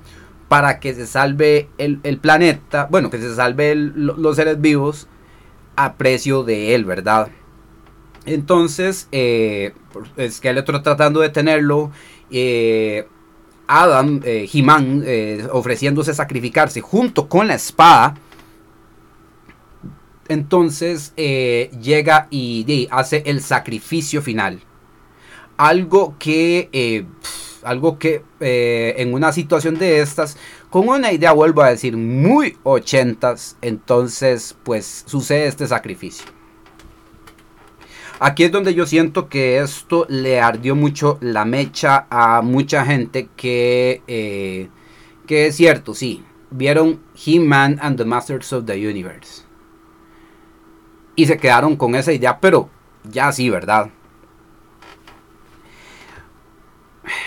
para 0.47 0.79
que 0.79 0.93
se 0.93 1.07
salve 1.07 1.69
el, 1.77 1.99
planeta, 2.19 2.87
bueno, 2.89 3.09
que 3.09 3.19
se 3.19 3.35
salve 3.35 3.75
los 3.75 4.35
seres 4.35 4.61
vivos 4.61 5.07
a 5.75 5.95
precio 5.95 6.43
de 6.43 6.73
él, 6.75 6.85
¿verdad? 6.85 7.29
Entonces, 8.25 9.07
eh, 9.11 9.73
Skeletor 10.29 10.83
tratando 10.83 11.21
de 11.21 11.29
tenerlo, 11.29 11.91
eh, 12.31 13.07
Adam, 13.67 14.21
eh, 14.23 14.49
He-Man, 14.51 15.03
eh, 15.05 15.47
ofreciéndose 15.51 16.13
sacrificarse 16.13 16.81
junto 16.81 17.27
con 17.27 17.47
la 17.47 17.55
espada 17.55 18.15
entonces 20.29 21.13
eh, 21.17 21.71
llega 21.81 22.27
y, 22.29 22.87
hace 22.91 23.23
el 23.25 23.41
sacrificio 23.41 24.21
final. 24.21 24.59
Algo 25.57 26.15
que, 26.19 26.69
eh, 26.71 27.05
algo 27.67 27.99
que 27.99 28.23
eh, 28.39 28.95
en 28.97 29.13
una 29.13 29.31
situación 29.31 29.77
de 29.77 30.01
estas, 30.01 30.37
con 30.69 30.87
una 30.87 31.11
idea, 31.11 31.31
vuelvo 31.31 31.61
a 31.61 31.69
decir, 31.69 31.97
muy 31.97 32.57
ochentas, 32.63 33.57
entonces 33.61 34.55
pues 34.63 35.03
sucede 35.05 35.47
este 35.47 35.67
sacrificio. 35.67 36.25
Aquí 38.19 38.45
es 38.45 38.51
donde 38.51 38.73
yo 38.73 38.85
siento 38.85 39.29
que 39.29 39.59
esto 39.59 40.05
le 40.09 40.39
ardió 40.39 40.75
mucho 40.75 41.19
la 41.21 41.45
mecha 41.45 42.07
a 42.09 42.41
mucha 42.41 42.83
gente 42.83 43.29
que, 43.35 44.69
que 45.27 45.47
es 45.47 45.55
cierto, 45.55 45.93
sí, 45.93 46.23
vieron 46.49 46.99
He-Man 47.25 47.77
and 47.79 47.97
the 47.97 48.05
Masters 48.05 48.51
of 48.53 48.65
the 48.65 48.73
Universe 48.73 49.47
y 51.17 51.25
se 51.25 51.37
quedaron 51.37 51.75
con 51.75 51.95
esa 51.95 52.13
idea, 52.13 52.39
pero 52.39 52.69
ya 53.03 53.31
sí, 53.33 53.49
¿verdad? 53.49 53.89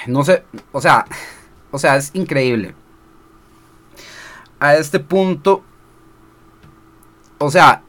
No 0.06 0.24
sé, 0.24 0.44
o 0.72 0.80
sea, 0.80 1.04
o 1.70 1.78
sea, 1.78 1.96
es 1.96 2.10
increíble. 2.14 2.74
A 4.58 4.76
este 4.76 5.00
punto, 5.00 5.62
o 7.38 7.50
sea, 7.50 7.82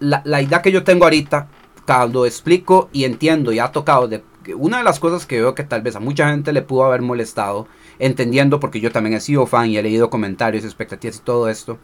la, 0.00 0.42
idea 0.42 0.62
que 0.62 0.72
yo 0.72 0.84
tengo 0.84 1.04
ahorita, 1.04 1.48
cuando 1.86 2.26
explico 2.26 2.90
y 2.92 3.04
entiendo 3.04 3.52
y 3.52 3.58
ha 3.58 3.72
tocado 3.72 4.08
de 4.08 4.22
una 4.56 4.78
de 4.78 4.84
las 4.84 4.98
cosas 4.98 5.26
que 5.26 5.40
veo 5.40 5.54
que 5.54 5.64
tal 5.64 5.82
vez 5.82 5.96
a 5.96 6.00
mucha 6.00 6.30
gente 6.30 6.52
le 6.52 6.62
pudo 6.62 6.84
haber 6.84 7.02
molestado, 7.02 7.66
entendiendo 7.98 8.60
porque 8.60 8.80
yo 8.80 8.90
también 8.90 9.14
he 9.14 9.20
sido 9.20 9.46
fan 9.46 9.68
y 9.68 9.76
he 9.76 9.82
leído 9.82 10.10
comentarios, 10.10 10.64
expectativas 10.64 11.16
y 11.16 11.20
todo 11.20 11.48
esto, 11.48 11.78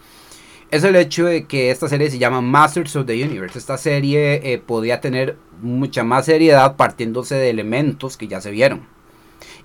es 0.71 0.83
el 0.85 0.97
hecho 0.97 1.27
de 1.27 1.47
que 1.47 1.71
esta 1.71 1.89
serie 1.89 2.11
se 2.11 2.19
llama 2.19 2.41
Masters 2.41 2.97
of 2.97 3.07
the 3.07 3.23
Universe. 3.23 3.59
Esta 3.59 3.77
serie 3.77 4.53
eh, 4.53 4.59
podía 4.59 5.01
tener 5.01 5.37
mucha 5.61 6.05
más 6.05 6.27
seriedad 6.27 6.77
partiéndose 6.77 7.35
de 7.35 7.51
elementos 7.51 8.17
que 8.17 8.29
ya 8.29 8.41
se 8.41 8.51
vieron 8.51 8.94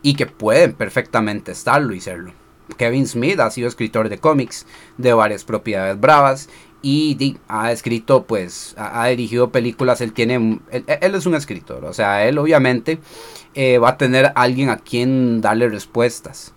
y 0.02 0.16
que 0.16 0.26
pueden 0.26 0.74
perfectamente 0.74 1.52
estarlo 1.52 1.94
y 1.94 2.02
serlo. 2.02 2.34
Kevin 2.78 3.08
Smith 3.08 3.40
ha 3.40 3.50
sido 3.52 3.68
escritor 3.68 4.10
de 4.10 4.20
cómics 4.20 4.66
de 4.98 5.14
varias 5.14 5.44
propiedades 5.44 6.00
bravas 6.00 6.50
y 6.82 7.38
ha 7.48 7.72
escrito, 7.72 8.24
pues, 8.24 8.74
ha, 8.78 9.06
dirigido 9.08 9.50
películas, 9.50 10.02
él 10.02 10.14
tiene, 10.14 10.60
él, 10.72 11.16
es 11.16 11.26
un 11.26 11.36
escritor, 11.36 11.84
o 11.84 11.94
sea, 11.94 12.26
él 12.26 12.38
obviamente 12.38 13.00
eh, 13.54 13.80
va 13.80 13.90
a 13.90 13.98
tener 13.98 14.32
alguien 14.36 14.70
a 14.70 14.78
quien 14.78 15.42
darle 15.42 15.68
respuestas, 15.68 16.54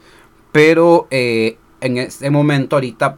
pero 0.52 1.08
eh, 1.10 1.56
en 1.80 1.98
este 1.98 2.30
momento 2.30 2.76
ahorita, 2.76 3.16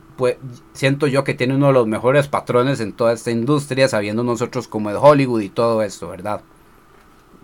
siento 0.72 1.06
yo 1.06 1.22
que 1.22 1.34
tiene 1.34 1.54
uno 1.54 1.66
de 1.66 1.74
los 1.74 1.86
mejores 1.86 2.28
patrones 2.28 2.80
en 2.80 2.94
toda 2.94 3.12
esta 3.12 3.30
industria, 3.30 3.88
sabiendo 3.88 4.24
nosotros 4.24 4.68
como 4.68 4.88
es 4.88 4.96
Hollywood 4.98 5.42
y 5.42 5.50
todo 5.50 5.82
esto, 5.82 6.08
¿verdad? 6.08 6.40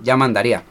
Ya 0.02 0.16
mandaría. 0.16 0.64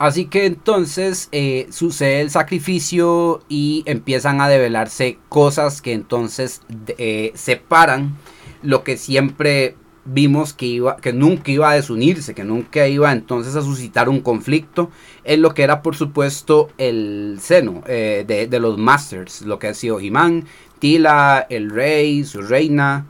Así 0.00 0.24
que 0.24 0.46
entonces 0.46 1.28
eh, 1.30 1.66
sucede 1.68 2.22
el 2.22 2.30
sacrificio 2.30 3.42
y 3.50 3.82
empiezan 3.84 4.40
a 4.40 4.48
develarse 4.48 5.18
cosas 5.28 5.82
que 5.82 5.92
entonces 5.92 6.62
eh, 6.96 7.32
separan 7.34 8.16
lo 8.62 8.82
que 8.82 8.96
siempre 8.96 9.76
vimos 10.06 10.54
que 10.54 10.64
iba 10.64 10.96
que 10.96 11.12
nunca 11.12 11.50
iba 11.50 11.68
a 11.68 11.74
desunirse, 11.74 12.34
que 12.34 12.44
nunca 12.44 12.88
iba 12.88 13.12
entonces 13.12 13.56
a 13.56 13.60
suscitar 13.60 14.08
un 14.08 14.22
conflicto 14.22 14.90
en 15.22 15.42
lo 15.42 15.52
que 15.52 15.64
era 15.64 15.82
por 15.82 15.94
supuesto 15.94 16.70
el 16.78 17.36
seno 17.38 17.82
eh, 17.86 18.24
de, 18.26 18.58
los 18.58 18.78
Masters, 18.78 19.42
lo 19.42 19.58
que 19.58 19.68
ha 19.68 19.74
sido 19.74 20.00
He-Man, 20.00 20.46
Tila, 20.78 21.46
el 21.50 21.68
Rey, 21.68 22.24
su 22.24 22.40
reina, 22.40 23.04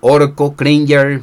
Orco, 0.00 0.56
Cringer, 0.56 1.20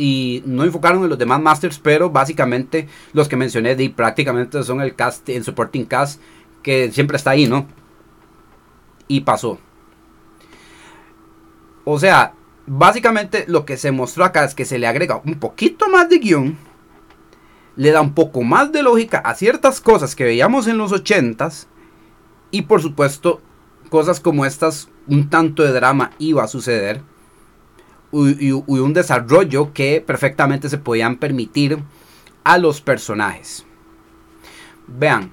y 0.00 0.42
no 0.46 0.64
enfocaron 0.64 1.02
en 1.02 1.10
los 1.10 1.18
demás 1.18 1.42
masters, 1.42 1.78
pero 1.78 2.08
básicamente 2.08 2.88
los 3.12 3.28
que 3.28 3.36
mencioné 3.36 3.76
de 3.76 3.90
prácticamente 3.90 4.62
son 4.62 4.80
el 4.80 4.94
cast, 4.94 5.28
el 5.28 5.44
supporting 5.44 5.84
cast 5.84 6.20
que 6.62 6.90
siempre 6.90 7.18
está 7.18 7.32
ahí, 7.32 7.46
¿no? 7.46 7.66
Y 9.08 9.20
pasó. 9.20 9.58
O 11.84 11.98
sea, 11.98 12.32
básicamente 12.66 13.44
lo 13.46 13.66
que 13.66 13.76
se 13.76 13.92
mostró 13.92 14.24
acá 14.24 14.44
es 14.44 14.54
que 14.54 14.64
se 14.64 14.78
le 14.78 14.86
agrega 14.86 15.20
un 15.22 15.34
poquito 15.34 15.88
más 15.90 16.08
de 16.08 16.18
guion, 16.18 16.56
le 17.76 17.90
da 17.90 18.00
un 18.00 18.14
poco 18.14 18.42
más 18.42 18.72
de 18.72 18.82
lógica 18.82 19.18
a 19.18 19.34
ciertas 19.34 19.82
cosas 19.82 20.16
que 20.16 20.24
veíamos 20.24 20.66
en 20.66 20.78
los 20.78 20.92
80s 20.92 21.66
y 22.50 22.62
por 22.62 22.80
supuesto 22.80 23.42
cosas 23.90 24.18
como 24.18 24.46
estas, 24.46 24.88
un 25.08 25.28
tanto 25.28 25.62
de 25.62 25.72
drama 25.72 26.12
iba 26.18 26.42
a 26.42 26.48
suceder 26.48 27.02
y, 28.12 28.52
un 28.52 28.92
desarrollo 28.92 29.72
que 29.72 30.02
perfectamente 30.04 30.68
se 30.68 30.78
podían 30.78 31.16
permitir 31.16 31.78
a 32.44 32.58
los 32.58 32.80
personajes. 32.80 33.64
Vean, 34.86 35.30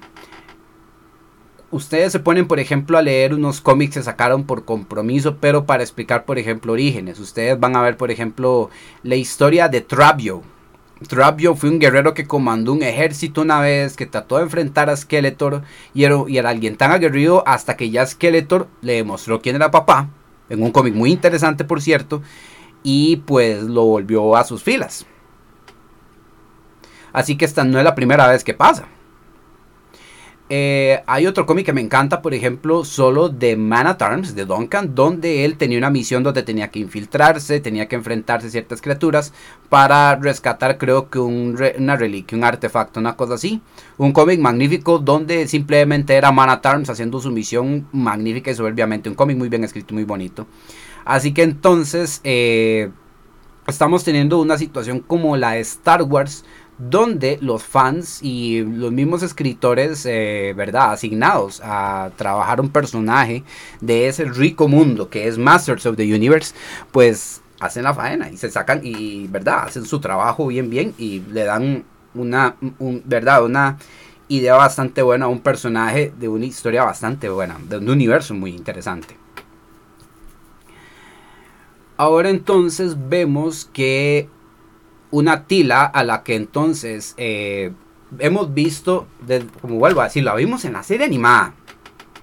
ustedes 1.70 2.12
se 2.12 2.20
ponen, 2.20 2.46
por 2.46 2.60
ejemplo, 2.60 2.96
a 2.96 3.02
leer 3.02 3.34
unos 3.34 3.60
cómics 3.60 3.94
que 3.94 4.02
sacaron 4.02 4.44
por 4.44 4.64
compromiso, 4.64 5.36
pero 5.40 5.66
para 5.66 5.82
explicar, 5.82 6.24
por 6.24 6.38
ejemplo, 6.38 6.72
orígenes. 6.72 7.18
Ustedes 7.18 7.58
van 7.58 7.76
a 7.76 7.82
ver, 7.82 7.96
por 7.96 8.10
ejemplo, 8.10 8.70
la 9.02 9.16
historia 9.16 9.68
de 9.68 9.80
Trabio. 9.80 10.42
Trabio 11.08 11.54
fue 11.54 11.70
un 11.70 11.78
guerrero 11.78 12.12
que 12.12 12.26
comandó 12.26 12.72
un 12.72 12.82
ejército 12.82 13.42
una 13.42 13.60
vez, 13.60 13.96
que 13.96 14.06
trató 14.06 14.36
de 14.36 14.44
enfrentar 14.44 14.90
a 14.90 14.96
Skeletor 14.96 15.62
y 15.94 16.04
era, 16.04 16.16
y 16.26 16.38
era 16.38 16.50
alguien 16.50 16.76
tan 16.76 16.90
aguerrido 16.90 17.44
hasta 17.46 17.76
que 17.76 17.90
ya 17.90 18.04
Skeletor 18.04 18.66
le 18.80 18.94
demostró 18.94 19.40
quién 19.40 19.56
era 19.56 19.70
papá. 19.70 20.08
En 20.48 20.62
un 20.62 20.72
cómic 20.72 20.94
muy 20.94 21.12
interesante, 21.12 21.64
por 21.64 21.80
cierto 21.80 22.22
y 22.82 23.16
pues 23.16 23.62
lo 23.62 23.84
volvió 23.84 24.36
a 24.36 24.44
sus 24.44 24.62
filas. 24.62 25.06
Así 27.12 27.36
que 27.36 27.44
esta 27.44 27.64
no 27.64 27.78
es 27.78 27.84
la 27.84 27.94
primera 27.94 28.28
vez 28.28 28.44
que 28.44 28.54
pasa. 28.54 28.86
Eh, 30.50 31.02
hay 31.06 31.26
otro 31.26 31.44
cómic 31.44 31.66
que 31.66 31.74
me 31.74 31.82
encanta, 31.82 32.22
por 32.22 32.32
ejemplo, 32.32 32.82
solo 32.82 33.28
de 33.28 33.54
Man 33.54 33.86
at 33.86 34.00
Arms, 34.00 34.34
de 34.34 34.46
Duncan, 34.46 34.94
donde 34.94 35.44
él 35.44 35.58
tenía 35.58 35.76
una 35.76 35.90
misión 35.90 36.22
donde 36.22 36.42
tenía 36.42 36.68
que 36.68 36.78
infiltrarse, 36.78 37.60
tenía 37.60 37.86
que 37.86 37.96
enfrentarse 37.96 38.46
a 38.46 38.50
ciertas 38.50 38.80
criaturas 38.80 39.34
para 39.68 40.16
rescatar, 40.16 40.78
creo 40.78 41.10
que 41.10 41.18
una 41.18 41.96
reliquia, 41.96 42.38
un 42.38 42.44
artefacto, 42.44 42.98
una 42.98 43.14
cosa 43.14 43.34
así. 43.34 43.60
Un 43.98 44.12
cómic 44.12 44.40
magnífico 44.40 44.98
donde 44.98 45.46
simplemente 45.48 46.14
era 46.14 46.32
Man 46.32 46.48
at 46.48 46.64
Arms 46.64 46.88
haciendo 46.88 47.20
su 47.20 47.30
misión 47.30 47.86
magnífica 47.92 48.50
y 48.50 48.54
soberbiamente. 48.54 49.10
Un 49.10 49.16
cómic 49.16 49.36
muy 49.36 49.50
bien 49.50 49.64
escrito, 49.64 49.92
muy 49.92 50.04
bonito. 50.04 50.46
Así 51.08 51.32
que 51.32 51.42
entonces 51.42 52.20
eh, 52.22 52.90
estamos 53.66 54.04
teniendo 54.04 54.38
una 54.38 54.58
situación 54.58 55.00
como 55.00 55.38
la 55.38 55.52
de 55.52 55.60
Star 55.60 56.02
Wars, 56.02 56.44
donde 56.76 57.38
los 57.40 57.62
fans 57.62 58.22
y 58.22 58.60
los 58.60 58.92
mismos 58.92 59.22
escritores, 59.22 60.04
eh, 60.04 60.52
¿verdad? 60.54 60.92
Asignados 60.92 61.62
a 61.64 62.10
trabajar 62.16 62.60
un 62.60 62.68
personaje 62.68 63.42
de 63.80 64.08
ese 64.08 64.26
rico 64.26 64.68
mundo 64.68 65.08
que 65.08 65.28
es 65.28 65.38
Masters 65.38 65.86
of 65.86 65.96
the 65.96 66.14
Universe, 66.14 66.54
pues 66.92 67.40
hacen 67.58 67.84
la 67.84 67.94
faena 67.94 68.28
y 68.30 68.36
se 68.36 68.50
sacan 68.50 68.82
y, 68.84 69.28
¿verdad? 69.28 69.60
Hacen 69.64 69.86
su 69.86 70.00
trabajo 70.00 70.46
bien, 70.48 70.68
bien 70.68 70.92
y 70.98 71.20
le 71.20 71.44
dan 71.44 71.84
una, 72.12 72.56
¿verdad? 73.06 73.46
Una 73.46 73.78
idea 74.28 74.56
bastante 74.56 75.00
buena 75.00 75.24
a 75.24 75.28
un 75.28 75.40
personaje 75.40 76.12
de 76.20 76.28
una 76.28 76.44
historia 76.44 76.84
bastante 76.84 77.30
buena, 77.30 77.56
de 77.66 77.78
un 77.78 77.88
universo 77.88 78.34
muy 78.34 78.50
interesante. 78.50 79.16
Ahora 81.98 82.30
entonces 82.30 82.96
vemos 83.08 83.68
que 83.72 84.28
una 85.10 85.46
tila 85.46 85.84
a 85.84 86.04
la 86.04 86.22
que 86.22 86.36
entonces 86.36 87.14
eh, 87.16 87.72
hemos 88.20 88.54
visto, 88.54 89.08
como 89.60 89.78
vuelvo 89.78 90.00
a 90.00 90.04
decir, 90.04 90.22
la 90.22 90.36
vimos 90.36 90.64
en 90.64 90.74
la 90.74 90.84
serie 90.84 91.06
animada. 91.06 91.54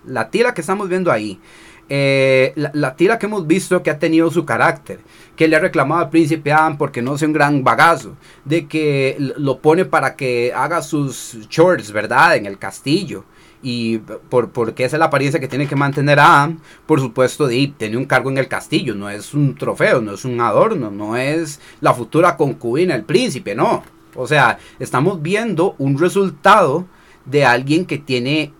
La 0.05 0.29
tila 0.29 0.53
que 0.53 0.61
estamos 0.61 0.87
viendo 0.87 1.11
ahí. 1.11 1.41
Eh, 1.89 2.53
la, 2.55 2.95
tila 2.95 3.19
que 3.19 3.25
hemos 3.25 3.47
visto 3.47 3.83
que 3.83 3.89
ha 3.89 3.99
tenido 3.99 4.31
su 4.31 4.45
carácter, 4.45 5.01
que 5.35 5.49
le 5.49 5.57
ha 5.57 5.59
reclamado 5.59 6.01
al 6.01 6.09
príncipe 6.09 6.53
Adam 6.53 6.77
porque 6.77 7.01
no 7.01 7.17
sea 7.17 7.27
un 7.27 7.33
gran 7.33 7.61
bagazo, 7.61 8.15
de 8.45 8.67
que 8.67 9.17
lo 9.19 9.59
pone 9.59 9.83
para 9.83 10.15
que 10.15 10.53
haga 10.55 10.81
sus 10.81 11.37
chores, 11.49 11.91
¿verdad? 11.91 12.37
En 12.37 12.45
el 12.45 12.57
castillo 12.57 13.25
y 13.67 13.97
por, 13.97 14.51
porque 14.51 14.85
esa 14.85 14.95
es 14.95 14.99
la 14.99 15.07
apariencia 15.07 15.39
que 15.39 15.47
tiene 15.47 15.67
que 15.67 15.75
mantener 15.75 16.19
Adam, 16.19 16.59
por 16.85 16.99
supuesto, 16.99 17.47
de, 17.47 17.73
tiene 17.75 17.97
un 17.97 18.05
cargo 18.05 18.29
en 18.29 18.37
el 18.37 18.47
castillo, 18.47 18.93
no 18.93 19.09
es 19.09 19.33
un 19.33 19.55
trofeo, 19.55 20.01
no 20.01 20.13
es 20.13 20.23
un 20.23 20.39
adorno, 20.39 20.91
no 20.91 21.17
es 21.17 21.59
la 21.81 21.91
futura 21.95 22.37
concubina, 22.37 22.93
el 22.93 23.05
príncipe, 23.05 23.55
no. 23.55 23.81
O 24.13 24.27
sea, 24.27 24.59
estamos 24.77 25.19
viendo 25.23 25.73
un 25.79 25.97
resultado 25.97 26.85
de 27.25 27.43
alguien 27.43 27.85
que 27.85 27.97
tiene 27.97 28.53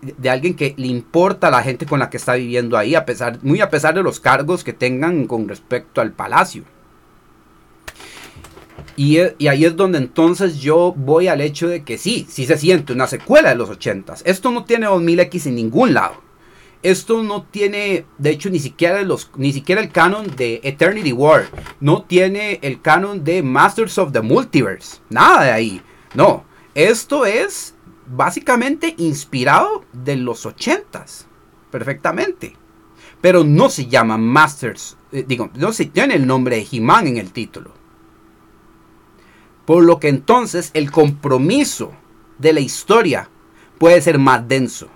de 0.00 0.30
alguien 0.30 0.54
que 0.54 0.74
le 0.76 0.86
importa 0.86 1.48
a 1.48 1.50
la 1.50 1.62
gente 1.64 1.84
con 1.84 1.98
la 1.98 2.08
que 2.08 2.18
está 2.18 2.34
viviendo 2.34 2.78
ahí, 2.78 2.94
a 2.94 3.04
pesar, 3.04 3.40
muy 3.42 3.60
a 3.60 3.70
pesar 3.70 3.94
de 3.94 4.04
los 4.04 4.20
cargos 4.20 4.62
que 4.62 4.72
tengan 4.72 5.26
con 5.26 5.48
respecto 5.48 6.00
al 6.00 6.12
palacio. 6.12 6.62
Y, 8.96 9.18
ahí 9.46 9.64
es 9.64 9.76
donde 9.76 9.98
entonces 9.98 10.60
yo 10.60 10.92
voy 10.96 11.28
al 11.28 11.40
hecho 11.40 11.68
de 11.68 11.82
que 11.82 11.98
sí, 11.98 12.26
sí 12.28 12.46
se 12.46 12.58
siente 12.58 12.92
una 12.92 13.06
secuela 13.06 13.48
de 13.48 13.54
los 13.54 13.70
80 13.70 14.14
Esto 14.24 14.50
no 14.50 14.64
tiene 14.64 14.86
2000X 14.86 15.46
en 15.46 15.54
ningún 15.56 15.94
lado. 15.94 16.14
Esto 16.82 17.22
no 17.22 17.44
tiene, 17.44 18.06
de 18.18 18.30
hecho, 18.30 18.50
ni 18.50 18.58
siquiera, 18.58 19.00
los, 19.02 19.30
ni 19.36 19.52
siquiera 19.52 19.80
el 19.80 19.92
canon 19.92 20.34
de 20.34 20.60
Eternity 20.64 21.12
War. 21.12 21.46
No 21.78 22.02
tiene 22.02 22.58
el 22.62 22.80
canon 22.80 23.22
de 23.22 23.42
Masters 23.42 23.98
of 23.98 24.12
the 24.12 24.20
Multiverse. 24.20 24.98
Nada 25.08 25.44
de 25.44 25.52
ahí. 25.52 25.82
No. 26.14 26.44
Esto 26.74 27.24
es 27.24 27.76
básicamente 28.06 28.94
inspirado 28.98 29.84
de 29.92 30.16
los 30.16 30.44
80s. 30.44 31.26
Perfectamente. 31.70 32.56
Pero 33.20 33.44
no 33.44 33.68
se 33.68 33.86
llama 33.86 34.18
Masters. 34.18 34.96
Eh, 35.12 35.24
digo, 35.26 35.50
no 35.54 35.72
se 35.72 35.86
tiene 35.86 36.16
el 36.16 36.26
nombre 36.26 36.56
de 36.56 36.66
He-Man 36.70 37.06
en 37.06 37.18
el 37.18 37.30
título. 37.30 37.81
Por 39.64 39.84
lo 39.84 40.00
que 40.00 40.08
entonces 40.08 40.70
el 40.74 40.90
compromiso 40.90 41.92
de 42.38 42.52
la 42.52 42.60
historia 42.60 43.28
puede 43.78 44.00
ser 44.00 44.18
más 44.18 44.46
denso. 44.48 44.88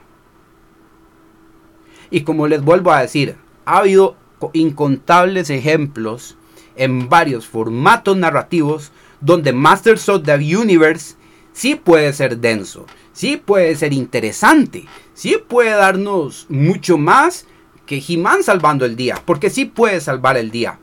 Y 2.11 2.23
como 2.23 2.47
les 2.47 2.63
vuelvo 2.63 2.93
a 2.93 3.03
decir, 3.03 3.37
ha 3.65 3.79
habido 3.79 4.17
incontables 4.53 5.51
ejemplos 5.51 6.37
en 6.77 7.09
varios 7.09 7.47
formatos 7.47 8.17
narrativos 8.17 8.93
donde 9.21 9.53
Masters 9.53 10.09
of 10.09 10.25
the 10.25 10.57
Universe 10.57 11.17
sí 11.53 11.75
puede 11.75 12.13
ser 12.13 12.39
denso, 12.39 12.87
sí 13.13 13.37
puede 13.39 13.75
ser 13.77 13.93
interesante, 13.93 14.85
sí 15.15 15.39
puede 15.49 15.71
darnos 15.71 16.47
mucho 16.49 16.99
más 16.99 17.47
que 17.87 18.03
He-Man 18.07 18.43
salvando 18.43 18.85
el 18.85 18.97
día, 18.97 19.23
porque 19.25 19.49
sí 19.49 19.65
puede 19.65 20.01
salvar 20.01 20.37
el 20.37 20.51
día. 20.51 20.79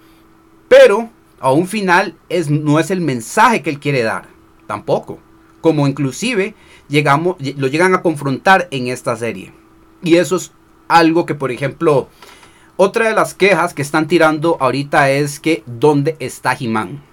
Pero 0.67 1.09
a 1.43 1.51
un 1.51 1.67
final 1.67 2.15
es, 2.29 2.49
no 2.49 2.79
es 2.79 2.89
el 2.89 3.01
mensaje 3.01 3.61
que 3.61 3.69
él 3.69 3.81
quiere 3.81 4.01
dar, 4.01 4.29
tampoco. 4.65 5.19
Como 5.59 5.89
inclusive 5.89 6.55
llegamos, 6.87 7.35
lo 7.57 7.67
llegan 7.67 7.93
a 7.93 8.01
confrontar 8.01 8.69
en 8.71 8.87
esta 8.87 9.17
serie. 9.17 9.51
Y 10.01 10.15
eso 10.15 10.37
es 10.37 10.53
algo 10.87 11.25
que, 11.25 11.35
por 11.35 11.51
ejemplo, 11.51 12.07
otra 12.77 13.09
de 13.09 13.13
las 13.13 13.33
quejas 13.33 13.73
que 13.73 13.81
están 13.81 14.07
tirando 14.07 14.55
ahorita 14.61 15.09
es 15.09 15.41
que 15.41 15.63
¿dónde 15.65 16.15
está 16.19 16.55
He-Man? 16.57 17.03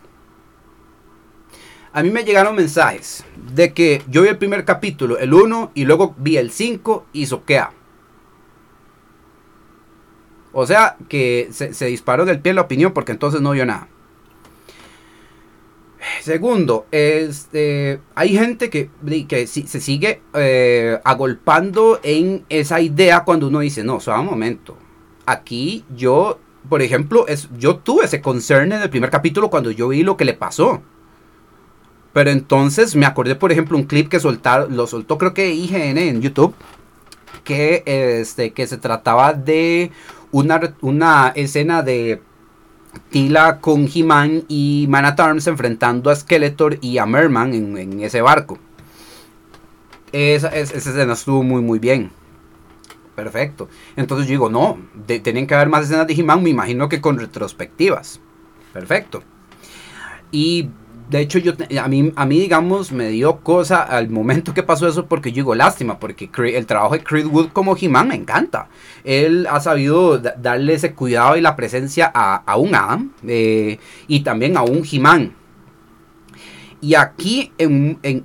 A 1.93 2.05
mí 2.05 2.11
me 2.11 2.23
llegaron 2.23 2.55
mensajes 2.55 3.25
de 3.53 3.75
que 3.75 4.01
yo 4.07 4.23
vi 4.23 4.29
el 4.29 4.39
primer 4.39 4.65
capítulo, 4.65 5.19
el 5.19 5.35
1, 5.35 5.73
y 5.75 5.87
luego 5.87 6.15
vi 6.19 6.37
el 6.37 6.53
5 6.53 7.07
y 7.13 7.27
soquea. 7.27 7.73
O 10.53 10.67
sea, 10.67 10.97
que 11.09 11.49
se, 11.51 11.75
se 11.75 11.87
disparó 11.87 12.25
del 12.25 12.39
pie 12.39 12.55
la 12.55 12.61
opinión 12.61 12.93
porque 12.93 13.11
entonces 13.11 13.41
no 13.41 13.51
vio 13.51 13.67
nada. 13.67 13.89
Segundo, 16.23 16.87
este, 16.91 18.01
hay 18.15 18.31
gente 18.31 18.71
que, 18.71 18.91
que 19.29 19.47
se 19.47 19.81
sigue 19.81 20.23
eh, 20.35 20.99
agolpando 21.05 22.01
en 22.03 22.45
esa 22.49 22.81
idea 22.81 23.25
cuando 23.25 23.49
uno 23.49 23.61
dice, 23.61 23.85
no, 23.85 24.01
solo 24.01 24.21
un 24.21 24.27
momento. 24.27 24.77
Aquí 25.27 25.85
yo, 25.95 26.39
por 26.69 26.83
ejemplo, 26.83 27.27
es, 27.29 27.49
yo 27.59 27.77
tuve 27.77 28.07
ese 28.07 28.21
concern 28.21 28.73
en 28.73 28.83
el 28.83 28.91
primer 28.91 29.11
capítulo 29.11 29.51
cuando 29.51 29.71
yo 29.71 29.89
vi 29.89 30.03
lo 30.03 30.17
que 30.17 30.25
le 30.25 30.35
pasó. 30.35 30.83
Pero 32.13 32.31
entonces 32.31 32.97
me 32.97 33.07
acordé, 33.07 33.37
por 33.37 33.53
ejemplo, 33.53 33.77
un 33.77 33.85
clip 33.85 34.09
que 34.09 34.21
soltaron, 34.21 34.77
lo 34.77 34.87
soltó 34.87 35.19
creo 35.19 35.35
que 35.35 35.53
IGN 35.53 35.99
en 35.99 36.23
YouTube, 36.23 36.55
que, 37.45 37.83
este, 37.87 38.53
que 38.53 38.67
se 38.67 38.79
trataba 38.79 39.33
de 39.33 39.93
una, 40.33 40.75
una 40.81 41.33
escena 41.37 41.83
de 41.83 42.21
Tila 43.11 43.61
con 43.61 43.89
He-Man 43.93 44.45
y 44.49 44.87
Man 44.89 45.05
at 45.05 45.21
Arms 45.21 45.47
enfrentando 45.47 46.11
a 46.11 46.17
Skeletor 46.17 46.79
y 46.81 46.99
a 46.99 47.07
Merman 47.07 47.55
en, 47.55 48.01
ese 48.01 48.23
barco. 48.23 48.59
Esa, 50.13 50.49
escena 50.49 51.13
estuvo 51.13 51.43
muy 51.43 51.63
muy 51.63 51.79
bien. 51.79 52.11
Perfecto. 53.15 53.69
Entonces 53.97 54.27
yo 54.27 54.31
digo, 54.31 54.51
no, 54.51 54.79
tienen 55.07 55.47
que 55.47 55.55
haber 55.55 55.69
más 55.69 55.85
escenas 55.85 56.07
de 56.07 56.15
He-Man, 56.15 56.43
me 56.43 56.51
imagino 56.51 56.89
que 56.89 57.01
con 57.01 57.19
retrospectivas. 57.19 58.21
Perfecto. 58.73 59.23
Y 60.33 60.71
de 61.11 61.21
hecho, 61.21 61.41
yo, 61.41 61.55
a, 61.83 61.89
mí, 61.89 62.13
a 62.15 62.25
mí, 62.25 62.39
digamos, 62.39 62.93
me 62.93 63.09
dio 63.09 63.41
cosa 63.41 63.83
al 63.83 64.11
momento 64.11 64.55
que 64.55 64.63
pasó 64.63 64.87
eso 64.87 65.07
porque 65.07 65.33
yo 65.33 65.37
digo, 65.37 65.55
lástima, 65.57 65.99
porque 65.99 66.31
el 66.55 66.67
trabajo 66.67 66.95
de 66.95 67.03
Chris 67.03 67.27
Wood 67.27 67.49
como 67.53 67.77
He-Man 67.77 68.09
me 68.09 68.15
encanta. 68.15 68.69
Él 69.03 69.49
ha 69.51 69.59
sabido 69.59 70.19
darle 70.19 70.75
ese 70.75 70.95
cuidado 70.95 71.37
y 71.37 71.41
la 71.41 71.57
presencia 71.57 72.11
a, 72.15 72.57
un 72.57 72.77
Adam 72.77 73.13
eh, 73.27 73.79
y 74.07 74.21
también 74.21 74.57
a 74.57 74.63
un 74.63 74.85
He-Man. 74.89 75.35
Y 76.81 76.95
aquí, 76.95 77.53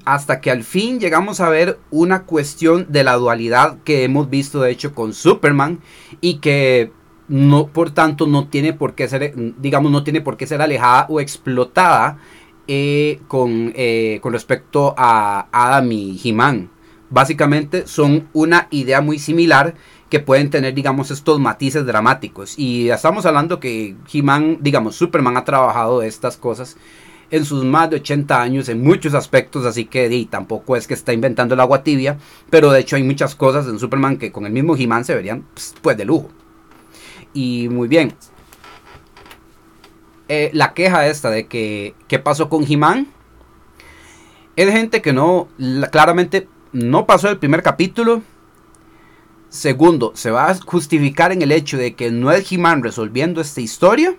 hasta 0.06 0.40
que 0.40 0.52
al 0.52 0.64
fin 0.64 1.00
llegamos 1.00 1.42
a 1.42 1.50
ver 1.50 1.80
una 1.90 2.24
cuestión 2.24 2.86
de 2.90 3.04
la 3.04 3.16
dualidad 3.16 3.80
que 3.84 4.04
hemos 4.04 4.30
visto, 4.30 4.62
de 4.62 4.72
hecho, 4.72 4.94
con 4.94 5.14
Superman 5.14 5.80
y 6.22 6.36
que 6.36 6.92
no, 7.28 7.68
por 7.68 7.92
tanto, 7.92 8.28
no 8.28 8.48
tiene 8.48 8.74
por 8.74 8.94
qué 8.94 9.08
ser, 9.08 9.34
digamos, 9.58 9.92
no 9.92 10.04
tiene 10.04 10.22
por 10.22 10.38
qué 10.38 10.46
ser 10.46 10.62
alejada 10.62 11.08
o 11.10 11.20
explotada 11.20 12.20
eh, 12.68 13.20
con, 13.28 13.74
eh, 13.76 14.20
con, 14.22 14.34
respecto 14.34 14.94
a 14.98 15.48
Adam 15.52 15.92
y 15.92 16.20
He-Man. 16.24 16.70
Básicamente 17.10 17.88
son 17.88 18.28
una 18.34 18.68
idea 18.72 19.02
muy 19.02 19.20
similar 19.20 19.76
que 20.10 20.20
pueden 20.20 20.50
tener, 20.50 20.74
digamos, 20.74 21.12
estos 21.12 21.40
matices 21.40 21.86
dramáticos. 21.86 22.58
Y 22.58 22.90
estamos 22.90 23.26
hablando 23.26 23.60
que 23.60 23.96
He-Man, 24.12 24.60
digamos, 24.62 24.96
Superman 24.96 25.38
ha 25.38 25.46
trabajado 25.46 26.02
estas 26.02 26.38
cosas 26.38 26.78
en 27.32 27.46
sus 27.46 27.64
más 27.64 27.90
de 27.90 27.98
80 27.98 28.42
años 28.42 28.70
en 28.70 28.84
muchos 28.84 29.14
aspectos, 29.14 29.66
así 29.66 29.86
que 29.86 30.28
tampoco 30.30 30.76
es 30.76 30.88
que 30.88 30.94
está 30.94 31.14
inventando 31.14 31.56
el 31.56 31.60
agua 31.60 31.84
tibia, 31.84 32.18
pero 32.50 32.72
de 32.72 32.80
hecho 32.80 32.96
hay 32.96 33.04
muchas 33.04 33.36
cosas 33.36 33.68
en 33.68 33.80
Superman 33.80 34.18
que 34.18 34.32
con 34.32 34.46
el 34.46 34.52
mismo 34.52 34.76
He-Man 34.76 35.06
se 35.06 35.16
verían 35.16 35.46
pues, 35.54 35.76
pues 35.82 35.98
de 35.98 36.06
lujo. 36.06 36.30
Y 37.34 37.68
muy 37.70 37.88
bien, 37.88 38.14
eh, 40.28 40.50
la 40.54 40.74
queja 40.74 41.08
esta 41.08 41.30
de 41.30 41.48
que 41.48 41.96
qué 42.08 42.20
pasó 42.20 42.50
con 42.50 42.66
He-Man 42.68 43.08
es 44.56 44.72
gente 44.72 45.02
que 45.02 45.14
no, 45.14 45.48
claramente 45.92 46.48
no 46.72 47.06
pasó 47.06 47.30
el 47.30 47.38
primer 47.38 47.62
capítulo. 47.62 48.22
Segundo, 49.50 50.12
se 50.16 50.32
va 50.32 50.50
a 50.50 50.56
justificar 50.56 51.32
en 51.32 51.42
el 51.42 51.52
hecho 51.52 51.78
de 51.78 51.96
que 51.96 52.12
no 52.12 52.32
es 52.32 52.52
He-Man 52.52 52.84
resolviendo 52.84 53.42
esta 53.42 53.62
historia. 53.62 54.16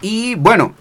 Y 0.00 0.34
bueno, 0.34 0.74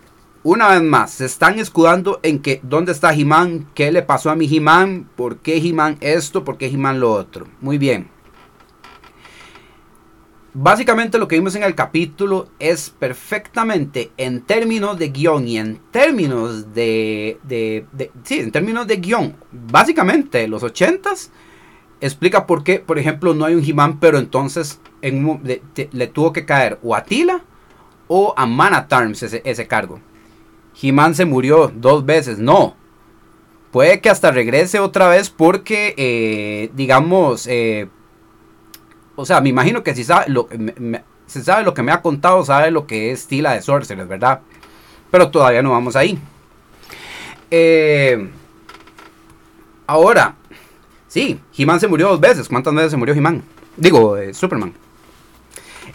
una 0.43 0.69
vez 0.69 0.81
más, 0.81 1.11
se 1.11 1.25
están 1.25 1.59
escudando 1.59 2.19
en 2.23 2.39
que 2.39 2.59
dónde 2.63 2.91
está 2.91 3.13
He-Man, 3.13 3.67
qué 3.75 3.91
le 3.91 4.01
pasó 4.01 4.31
a 4.31 4.35
mi 4.35 4.45
He-Man, 4.51 5.07
por 5.15 5.37
qué 5.37 5.57
He-Man 5.57 5.97
esto, 6.01 6.43
por 6.43 6.57
qué 6.57 6.67
He-Man 6.67 6.99
lo 6.99 7.13
otro. 7.13 7.47
Muy 7.61 7.77
bien. 7.77 8.09
Básicamente 10.53 11.17
lo 11.17 11.29
que 11.29 11.35
vimos 11.37 11.55
en 11.55 11.63
el 11.63 11.75
capítulo 11.75 12.49
es 12.59 12.89
perfectamente 12.89 14.11
en 14.17 14.41
términos 14.41 14.99
de 14.99 15.07
guion 15.07 15.47
y 15.47 15.57
en 15.57 15.79
términos 15.91 16.73
de, 16.73 17.39
de, 17.43 18.11
sí, 18.23 18.39
en 18.39 18.51
términos 18.51 18.85
de 18.85 18.97
guion, 18.97 19.37
básicamente 19.51 20.49
los 20.49 20.61
ochentas 20.63 21.31
explica 22.01 22.47
por 22.47 22.65
qué, 22.65 22.79
por 22.79 22.99
ejemplo, 22.99 23.33
no 23.33 23.45
hay 23.45 23.55
un 23.55 23.63
He-Man, 23.63 23.99
pero 24.01 24.17
entonces 24.17 24.81
en, 25.01 25.39
le 25.91 26.07
tuvo 26.07 26.33
que 26.33 26.45
caer 26.45 26.79
o 26.83 26.95
a 26.95 27.03
Tila 27.05 27.41
o 28.07 28.33
a 28.35 28.45
Manatarms 28.45 29.23
ese, 29.23 29.41
ese 29.45 29.67
cargo. 29.67 30.01
He-Man 30.81 31.15
se 31.15 31.23
murió 31.23 31.71
dos 31.73 32.05
veces, 32.05 32.39
no. 32.39 32.75
Puede 33.71 34.01
que 34.01 34.09
hasta 34.09 34.31
regrese 34.31 34.79
otra 34.79 35.07
vez 35.07 35.29
porque, 35.29 35.93
eh, 35.95 36.71
digamos, 36.75 37.47
eh, 37.47 37.87
o 39.15 39.25
sea, 39.25 39.41
me 39.41 39.49
imagino 39.49 39.83
que 39.83 39.95
si 39.95 40.03
sabe 40.03 40.25
lo, 40.29 40.47
se 41.25 41.43
sabe 41.43 41.63
lo 41.63 41.73
que 41.73 41.83
me 41.83 41.91
ha 41.91 42.01
contado, 42.01 42.43
sabe 42.43 42.71
lo 42.71 42.87
que 42.87 43.11
es 43.11 43.27
Tila 43.27 43.53
de 43.53 43.61
Sorcerer, 43.61 44.07
¿verdad? 44.07 44.41
Pero 45.09 45.29
todavía 45.29 45.61
no 45.61 45.71
vamos 45.71 45.95
ahí. 45.95 46.17
Eh, 47.49 48.29
ahora, 49.87 50.35
sí, 51.07 51.39
He-Man 51.57 51.79
se 51.79 51.87
murió 51.87 52.09
dos 52.09 52.19
veces. 52.19 52.47
¿Cuántas 52.47 52.73
veces 52.73 52.91
se 52.91 52.97
murió 52.97 53.13
He-Man? 53.13 53.43
Digo, 53.77 54.17
eh, 54.17 54.33
Superman. 54.33 54.73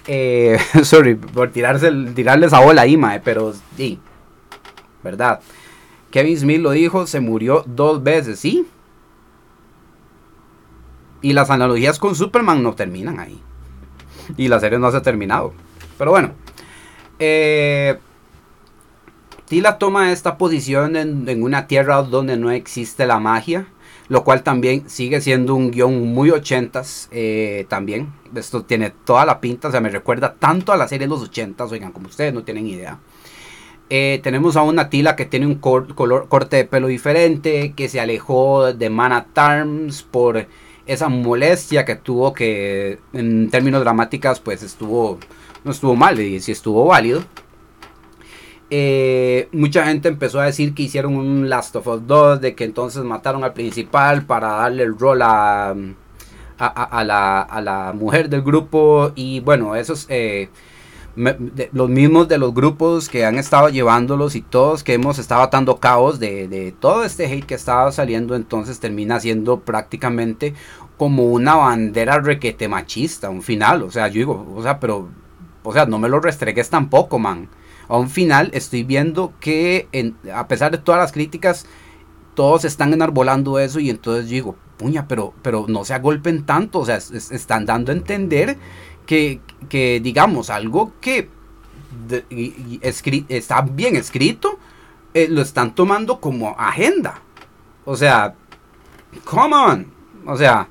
Eh, 0.07 0.59
sorry 0.85 1.15
por 1.17 1.51
tirarse, 1.51 1.91
tirarle 2.15 2.47
esa 2.47 2.61
bola 2.61 2.83
ahí, 2.83 2.97
mae, 2.97 3.21
pero 3.21 3.53
sí, 3.77 3.99
¿verdad? 5.03 5.41
Kevin 6.11 6.39
Smith 6.39 6.61
lo 6.61 6.71
dijo, 6.71 7.07
se 7.07 7.21
murió 7.21 7.65
dos 7.67 8.03
veces, 8.03 8.39
¿sí? 8.39 8.67
Y 11.23 11.33
las 11.33 11.51
analogías 11.51 11.99
con 11.99 12.15
Superman 12.15 12.63
no 12.63 12.75
terminan 12.75 13.19
ahí. 13.19 13.41
Y 14.37 14.49
la 14.49 14.61
serie 14.61 14.79
no 14.79 14.91
se 14.91 14.99
ha 14.99 15.03
terminado. 15.03 15.53
Pero 15.99 16.11
bueno. 16.11 16.33
Eh, 17.19 17.97
Tila 19.47 19.79
toma 19.79 20.11
esta 20.11 20.37
posición 20.39 20.97
en, 20.97 21.43
una 21.43 21.67
tierra 21.67 22.03
donde 22.03 22.37
no 22.37 22.51
existe 22.51 23.07
la 23.07 23.19
magia. 23.19 23.67
Lo 24.09 24.23
cual 24.23 24.43
también 24.43 24.89
sigue 24.89 25.21
siendo 25.21 25.55
un 25.55 25.71
guion 25.71 26.13
muy 26.13 26.31
ochentas. 26.31 27.09
Eh, 27.13 27.67
también. 27.69 28.13
Esto 28.35 28.63
tiene 28.65 28.91
toda 28.91 29.25
la 29.25 29.41
pinta. 29.41 29.69
O 29.69 29.71
sea, 29.71 29.81
me 29.81 29.89
recuerda 29.89 30.35
tanto 30.35 30.73
a 30.73 30.77
la 30.77 30.89
serie 30.89 31.07
de 31.07 31.11
los 31.15 31.23
ochentas. 31.23 31.73
Oigan, 31.73 31.93
como 31.93 32.09
ustedes 32.09 32.35
no 32.35 32.45
tienen 32.45 32.67
idea. 32.67 32.99
Eh, 33.89 34.21
tenemos 34.23 34.57
a 34.57 34.63
una 34.63 34.91
Tila 34.91 35.15
que 35.15 35.27
tiene 35.27 35.47
un 35.47 35.57
color, 35.57 36.29
corte 36.29 36.57
de 36.57 36.65
pelo 36.65 36.89
diferente. 36.89 37.73
Que 37.75 37.89
se 37.89 38.01
alejó 38.01 38.73
de 38.73 38.91
Mana 38.91 39.27
Tarms 39.33 40.03
por 40.03 40.47
esa 40.87 41.09
molestia 41.09 41.85
que 41.85 41.97
tuvo 41.97 42.33
que 42.33 42.99
en 43.13 43.51
términos 43.51 43.81
dramáticos 43.81 44.41
pues 44.41 44.63
estuvo 44.63 45.19
no 45.65 45.73
estuvo 45.73 45.97
mal 45.97 46.19
y 46.21 46.41
sí 46.41 46.53
estuvo 46.53 46.87
válido. 46.87 47.25
Eh, 48.71 49.49
mucha 49.53 49.87
gente 49.87 50.09
empezó 50.09 50.41
a 50.41 50.47
decir 50.47 50.75
que 50.75 50.85
hicieron 50.85 51.17
un 51.17 51.49
Last 51.49 51.77
of 51.77 51.87
Us 51.87 52.07
2 52.07 52.41
de 52.41 52.55
que 52.57 52.65
entonces 52.65 53.05
mataron 53.05 53.45
al 53.45 53.53
principal 53.53 54.27
para 54.27 54.49
darle 54.49 54.83
el 54.83 54.99
rol 54.99 55.23
a, 55.23 55.75
a, 56.59 57.05
la, 57.05 57.43
a 57.43 57.61
la, 57.61 57.93
mujer 57.93 58.29
del 58.29 58.43
grupo 58.43 59.13
y 59.15 59.41
bueno 59.41 59.77
esos 59.77 60.07
eh, 60.09 60.49
los 61.17 61.89
mismos 61.89 62.29
de 62.29 62.39
los 62.39 62.53
grupos 62.53 63.09
que 63.09 63.25
han 63.25 63.39
estado 63.39 63.71
llevándolos 63.71 64.37
y 64.37 64.43
todos 64.43 64.85
que 64.85 64.95
hemos 64.95 65.19
estado 65.19 65.43
atando 65.43 65.79
caos 65.79 66.21
de, 66.21 66.75
todo 66.79 67.05
este 67.05 67.27
hate 67.27 67.47
que 67.47 67.55
estaba 67.55 67.91
saliendo, 67.91 68.37
entonces 68.37 68.81
termina 68.81 69.19
siendo 69.19 69.61
prácticamente 69.61 70.55
como 70.99 71.25
una 71.25 71.55
bandera 71.55 72.21
requete 72.21 72.69
machista, 72.69 73.31
un 73.31 73.43
final, 73.43 73.83
o 73.83 73.91
sea, 73.91 74.09
yo 74.09 74.15
digo, 74.15 74.55
o 74.55 74.63
sea, 74.63 74.79
pero, 74.79 75.09
o 75.63 75.73
sea, 75.73 75.87
no 75.87 75.99
me 75.99 76.09
lo 76.09 76.21
restregues 76.21 76.71
tampoco, 76.71 77.19
man. 77.19 77.49
A 77.89 77.97
un 77.97 78.11
final 78.11 78.51
estoy 78.53 78.83
viendo 78.83 79.33
que 79.41 79.89
a 80.33 80.49
pesar 80.49 80.73
de 80.73 80.79
todas 80.79 81.01
las 81.01 81.13
críticas, 81.13 81.67
todos 82.35 82.65
están 82.65 82.93
enarbolando 82.93 83.59
eso 83.59 83.81
y 83.81 83.91
entonces 83.91 84.29
digo, 84.29 84.57
puña, 84.77 85.09
pero, 85.09 85.33
pero 85.43 85.67
no 85.69 85.85
se 85.85 85.95
agolpen 85.95 86.45
tanto, 86.45 86.81
o 86.81 86.85
sea, 86.85 86.97
están 86.97 87.65
dando 87.65 87.93
a 87.93 87.95
entender 87.95 88.59
que, 89.07 89.41
digamos, 89.71 90.51
algo 90.51 90.93
que 91.01 91.29
está 93.29 93.63
bien 93.63 93.97
escrito, 93.97 94.59
eh, 95.15 95.29
lo 95.29 95.43
están 95.43 95.75
tomando 95.75 96.21
como 96.21 96.55
agenda. 96.59 97.21
O 97.85 97.97
sea, 97.97 98.35
come 99.25 99.55
on. 99.55 99.87
O 100.27 100.37
sea, 100.37 100.69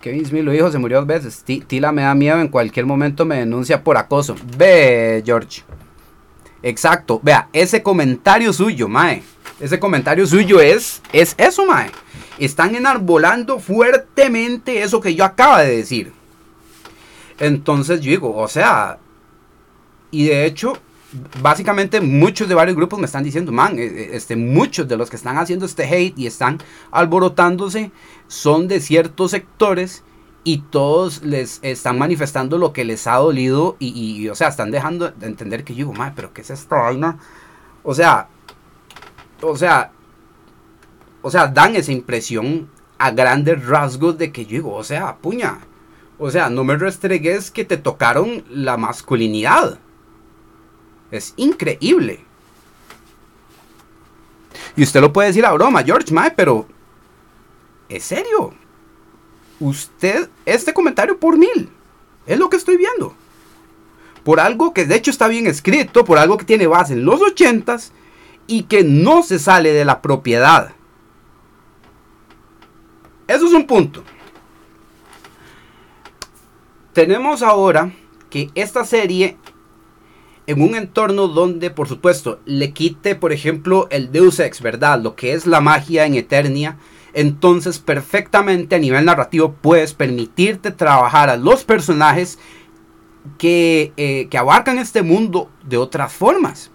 Kevin 0.00 0.24
Smith 0.24 0.44
lo 0.44 0.52
dijo, 0.52 0.70
se 0.70 0.78
murió 0.78 0.98
dos 0.98 1.06
veces. 1.06 1.44
Tila 1.44 1.92
me 1.92 2.02
da 2.02 2.14
miedo, 2.14 2.40
en 2.40 2.48
cualquier 2.48 2.86
momento 2.86 3.24
me 3.24 3.38
denuncia 3.38 3.82
por 3.82 3.96
acoso. 3.96 4.36
Ve, 4.56 5.22
George. 5.24 5.62
Exacto, 6.62 7.20
vea, 7.22 7.48
ese 7.52 7.82
comentario 7.82 8.52
suyo, 8.52 8.88
Mae. 8.88 9.22
Ese 9.60 9.78
comentario 9.78 10.26
suyo 10.26 10.60
es, 10.60 11.02
es 11.12 11.34
eso, 11.38 11.66
Mae. 11.66 11.90
Están 12.38 12.74
enarbolando 12.74 13.58
fuertemente 13.58 14.82
eso 14.82 15.00
que 15.00 15.14
yo 15.14 15.24
acabo 15.24 15.58
de 15.58 15.76
decir. 15.76 16.12
Entonces 17.38 18.00
yo 18.00 18.10
digo, 18.10 18.34
o 18.34 18.48
sea, 18.48 18.98
y 20.10 20.26
de 20.26 20.46
hecho, 20.46 20.74
básicamente 21.42 22.00
muchos 22.00 22.48
de 22.48 22.54
varios 22.54 22.76
grupos 22.76 22.98
me 22.98 23.06
están 23.06 23.24
diciendo, 23.24 23.52
man, 23.52 23.78
eh, 23.78 23.84
eh, 23.84 24.10
este, 24.12 24.36
muchos 24.36 24.88
de 24.88 24.96
los 24.96 25.10
que 25.10 25.16
están 25.16 25.38
haciendo 25.38 25.66
este 25.66 25.84
hate 25.84 26.18
y 26.18 26.26
están 26.26 26.58
alborotándose 26.90 27.90
son 28.28 28.68
de 28.68 28.80
ciertos 28.80 29.32
sectores 29.32 30.02
y 30.44 30.58
todos 30.58 31.22
les 31.22 31.58
están 31.62 31.98
manifestando 31.98 32.56
lo 32.56 32.72
que 32.72 32.84
les 32.84 33.06
ha 33.08 33.16
dolido 33.16 33.76
y, 33.80 34.28
o 34.28 34.34
sea, 34.36 34.48
están 34.48 34.70
dejando 34.70 35.10
de 35.10 35.26
entender 35.26 35.64
que 35.64 35.74
yo 35.74 35.78
digo, 35.78 35.92
man, 35.92 36.12
pero 36.14 36.32
¿qué 36.32 36.42
es 36.42 36.50
esta? 36.50 36.76
O 37.82 37.94
sea, 37.94 38.28
o 39.42 39.56
sea, 39.56 39.90
o 41.22 41.30
sea, 41.30 41.48
dan 41.48 41.74
esa 41.74 41.90
impresión 41.90 42.70
a 42.98 43.10
grandes 43.10 43.66
rasgos 43.66 44.18
de 44.18 44.30
que 44.30 44.44
yo 44.44 44.52
digo, 44.52 44.74
o 44.74 44.84
sea, 44.84 45.16
puña, 45.16 45.58
o 46.18 46.30
sea, 46.30 46.48
no 46.48 46.64
me 46.64 46.76
restregues 46.76 47.50
que 47.50 47.64
te 47.64 47.76
tocaron 47.76 48.44
la 48.50 48.76
masculinidad. 48.76 49.78
Es 51.10 51.34
increíble. 51.36 52.24
Y 54.76 54.82
usted 54.82 55.00
lo 55.00 55.12
puede 55.12 55.28
decir 55.28 55.44
a 55.44 55.52
broma, 55.52 55.82
George 55.82 56.12
Mae, 56.12 56.32
pero 56.32 56.66
¿es 57.88 58.04
serio? 58.04 58.54
Usted, 59.60 60.28
este 60.44 60.72
comentario 60.74 61.18
por 61.18 61.38
mil. 61.38 61.70
Es 62.26 62.38
lo 62.38 62.50
que 62.50 62.56
estoy 62.56 62.76
viendo. 62.76 63.14
Por 64.24 64.40
algo 64.40 64.74
que 64.74 64.84
de 64.84 64.96
hecho 64.96 65.10
está 65.10 65.28
bien 65.28 65.46
escrito, 65.46 66.04
por 66.04 66.18
algo 66.18 66.36
que 66.36 66.44
tiene 66.44 66.66
base 66.66 66.94
en 66.94 67.04
los 67.04 67.20
ochentas 67.22 67.92
y 68.46 68.64
que 68.64 68.82
no 68.84 69.22
se 69.22 69.38
sale 69.38 69.72
de 69.72 69.84
la 69.84 70.02
propiedad. 70.02 70.72
Eso 73.28 73.46
es 73.46 73.52
un 73.52 73.66
punto. 73.66 74.02
Tenemos 76.96 77.42
ahora 77.42 77.92
que 78.30 78.48
esta 78.54 78.86
serie 78.86 79.36
en 80.46 80.62
un 80.62 80.74
entorno 80.74 81.28
donde, 81.28 81.68
por 81.68 81.88
supuesto, 81.88 82.40
le 82.46 82.72
quite, 82.72 83.14
por 83.14 83.34
ejemplo, 83.34 83.86
el 83.90 84.12
Deus 84.12 84.40
Ex, 84.40 84.62
¿verdad? 84.62 84.98
Lo 85.02 85.14
que 85.14 85.34
es 85.34 85.44
la 85.44 85.60
magia 85.60 86.06
en 86.06 86.14
Eternia. 86.14 86.78
Entonces, 87.12 87.80
perfectamente 87.80 88.76
a 88.76 88.78
nivel 88.78 89.04
narrativo 89.04 89.52
puedes 89.60 89.92
permitirte 89.92 90.70
trabajar 90.70 91.28
a 91.28 91.36
los 91.36 91.64
personajes 91.64 92.38
que, 93.36 93.92
eh, 93.98 94.28
que 94.30 94.38
abarcan 94.38 94.78
este 94.78 95.02
mundo 95.02 95.50
de 95.64 95.76
otras 95.76 96.14
formas 96.14 96.70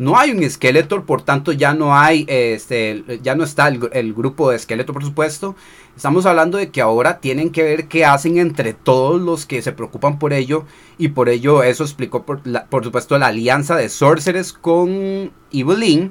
no 0.00 0.18
hay 0.18 0.30
un 0.30 0.48
Skeletor, 0.48 1.04
por 1.04 1.20
tanto 1.20 1.52
ya 1.52 1.74
no 1.74 1.94
hay, 1.94 2.24
este, 2.26 3.20
ya 3.22 3.34
no 3.34 3.44
está 3.44 3.68
el, 3.68 4.14
grupo 4.14 4.50
de 4.50 4.58
Skeletor, 4.58 4.94
por 4.94 5.04
supuesto. 5.04 5.56
Estamos 6.00 6.24
hablando 6.24 6.56
de 6.56 6.70
que 6.70 6.80
ahora 6.80 7.20
tienen 7.20 7.50
que 7.50 7.62
ver 7.62 7.86
qué 7.86 8.06
hacen 8.06 8.38
entre 8.38 8.72
todos 8.72 9.20
los 9.20 9.44
que 9.44 9.60
se 9.60 9.72
preocupan 9.72 10.18
por 10.18 10.32
ello. 10.32 10.64
Y 10.96 11.08
por 11.08 11.28
ello 11.28 11.62
eso 11.62 11.84
explicó, 11.84 12.24
por, 12.24 12.40
supuesto, 12.82 13.18
la 13.18 13.26
alianza 13.26 13.76
de 13.76 13.90
Sorceress 13.90 14.54
con 14.54 15.30
Evelyn. 15.52 16.10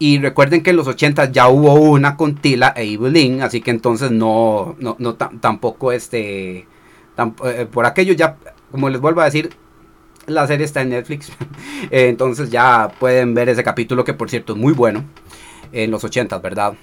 Y 0.00 0.18
recuerden 0.18 0.64
que 0.64 0.70
en 0.70 0.76
los 0.76 0.88
80 0.88 1.30
ya 1.30 1.46
hubo 1.46 1.74
una 1.74 2.16
con 2.16 2.34
Tila 2.34 2.74
e 2.76 2.94
Evelyn, 2.94 3.42
así 3.42 3.60
que 3.60 3.70
entonces 3.70 4.10
no, 4.10 4.74
no, 4.80 4.96
no 4.98 5.14
tampoco 5.14 5.92
este, 5.92 6.66
eh, 7.44 7.66
por 7.70 7.86
aquello 7.86 8.12
ya, 8.14 8.38
como 8.72 8.90
les 8.90 9.00
vuelvo 9.00 9.20
a 9.20 9.26
decir, 9.26 9.50
la 10.26 10.48
serie 10.48 10.66
está 10.66 10.82
en 10.82 10.88
Netflix. 10.88 11.30
Eh, 11.92 12.08
entonces 12.08 12.50
ya 12.50 12.90
pueden 12.98 13.34
ver 13.34 13.48
ese 13.50 13.62
capítulo 13.62 14.04
que 14.04 14.14
por 14.14 14.30
cierto 14.30 14.54
es 14.54 14.58
muy 14.58 14.72
bueno. 14.72 15.04
En 15.70 15.92
los 15.92 16.02
80, 16.02 16.38
¿verdad? 16.38 16.74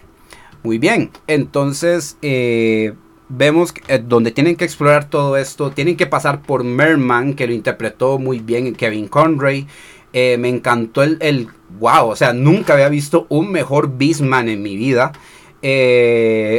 Muy 0.63 0.77
bien. 0.77 1.09
Entonces 1.27 2.17
eh, 2.21 2.93
vemos 3.29 3.73
eh, 3.87 4.01
donde 4.03 4.31
tienen 4.31 4.55
que 4.55 4.65
explorar 4.65 5.09
todo 5.09 5.37
esto. 5.37 5.71
Tienen 5.71 5.97
que 5.97 6.07
pasar 6.07 6.41
por 6.41 6.63
Merman, 6.63 7.33
que 7.33 7.47
lo 7.47 7.53
interpretó 7.53 8.19
muy 8.19 8.39
bien 8.39 8.73
Kevin 8.75 9.07
Conray. 9.07 9.67
me 10.13 10.49
encantó 10.49 11.03
el, 11.03 11.17
el, 11.21 11.47
Wow, 11.79 12.09
o 12.09 12.15
sea, 12.17 12.33
nunca 12.33 12.73
había 12.73 12.89
visto 12.89 13.25
un 13.29 13.49
mejor 13.49 13.97
Beastman 13.97 14.49
en 14.49 14.61
mi 14.61 14.75
vida. 14.75 15.13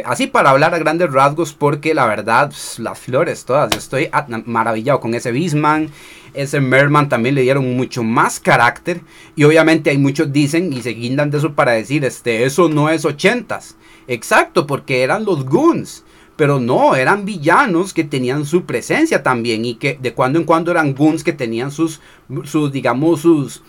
así 0.07 0.27
para 0.27 0.51
hablar 0.51 0.75
a 0.75 0.79
grandes 0.79 1.13
rasgos, 1.13 1.53
porque 1.53 1.93
la 1.93 2.07
verdad, 2.07 2.51
las 2.79 2.99
flores 2.99 3.45
todas, 3.45 3.71
yo 3.71 3.79
estoy 3.79 4.09
maravillado 4.47 5.01
con 5.01 5.15
ese 5.15 5.31
Beastman. 5.33 5.91
Ese 6.35 6.61
Merman 6.61 7.09
también 7.09 7.35
le 7.35 7.43
dieron 7.43 7.77
mucho 7.77 8.03
más 8.03 8.41
carácter. 8.41 9.01
Y 9.37 9.45
obviamente 9.45 9.91
hay 9.91 9.99
muchos 9.99 10.33
dicen 10.33 10.73
y 10.73 10.83
se 10.83 10.91
guindan 10.91 11.31
de 11.31 11.39
eso 11.39 11.55
para 11.55 11.73
decir, 11.73 12.05
este, 12.05 12.45
eso 12.45 12.69
no 12.69 12.89
es 12.89 13.05
ochentas. 13.05 13.77
Exacto, 14.09 14.67
porque 14.67 15.03
eran 15.03 15.25
los 15.25 15.45
goons. 15.45 16.05
Pero 16.37 16.59
no, 16.59 16.97
eran 16.97 17.25
villanos 17.25 17.93
que 17.93 18.05
tenían 18.05 18.47
su 18.47 18.65
presencia 18.65 19.23
también. 19.23 19.65
Y 19.65 19.75
que 19.75 19.99
de 20.01 20.15
cuando 20.15 20.39
en 20.39 20.45
cuando 20.45 20.71
eran 20.71 20.95
goons 20.95 21.23
que 21.23 21.33
tenían 21.33 21.71
sus, 21.71 22.01
sus 22.45 22.73
digamos, 22.73 23.21
sus 23.21 23.63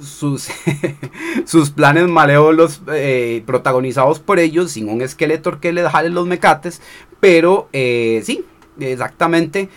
sus, 0.00 0.48
sus 1.44 1.70
planes 1.70 2.08
malévolos 2.08 2.80
eh, 2.92 3.42
protagonizados 3.46 4.20
por 4.20 4.38
ellos, 4.38 4.72
sin 4.72 4.88
un 4.88 5.02
esqueleto 5.02 5.60
que 5.60 5.72
le 5.72 5.88
jale 5.88 6.10
los 6.10 6.26
mecates, 6.26 6.80
pero 7.20 7.68
eh, 7.72 8.22
sí, 8.24 8.44
exactamente, 8.80 9.68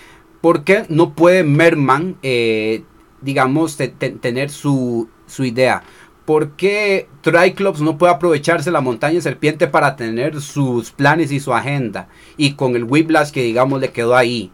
¿Por 0.45 0.63
qué 0.63 0.85
no 0.89 1.15
puede 1.15 1.43
Merman, 1.43 2.17
eh, 2.21 2.83
digamos, 3.21 3.77
tener 3.77 4.51
su, 4.51 5.09
idea? 5.39 5.81
¿Por 6.23 6.51
qué 6.51 7.07
Triclops 7.21 7.81
no 7.81 7.97
puede 7.97 8.13
aprovecharse 8.13 8.69
la 8.69 8.79
montaña 8.79 9.19
serpiente 9.21 9.65
para 9.65 9.95
tener 9.95 10.39
sus 10.41 10.91
planes 10.91 11.31
y 11.31 11.39
su 11.39 11.51
agenda? 11.51 12.09
Y 12.37 12.53
con 12.53 12.75
el 12.75 12.83
Whiplash 12.83 13.31
que, 13.31 13.41
digamos, 13.41 13.81
le 13.81 13.89
quedó 13.89 14.15
ahí. 14.15 14.51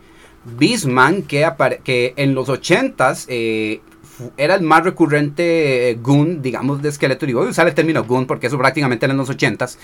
Beastman, 0.58 1.24
que, 1.24 1.46
que 1.84 2.14
en 2.16 2.36
los 2.36 2.48
80s 2.48 3.26
eh, 3.28 3.82
era 4.38 4.56
el 4.56 4.62
más 4.62 4.86
recurrente 4.86 5.90
eh, 5.90 5.96
Goon, 6.02 6.42
digamos, 6.42 6.82
de 6.82 6.88
esqueleto. 6.88 7.26
Y 7.26 7.34
voy 7.34 7.48
a 7.48 7.50
usar 7.50 7.68
el 7.68 7.74
término 7.74 8.06
Goon 8.06 8.28
porque 8.28 8.48
eso 8.48 8.58
prácticamente 8.58 9.06
era 9.06 9.12
en 9.12 9.18
los 9.18 9.30
80s. 9.30 9.78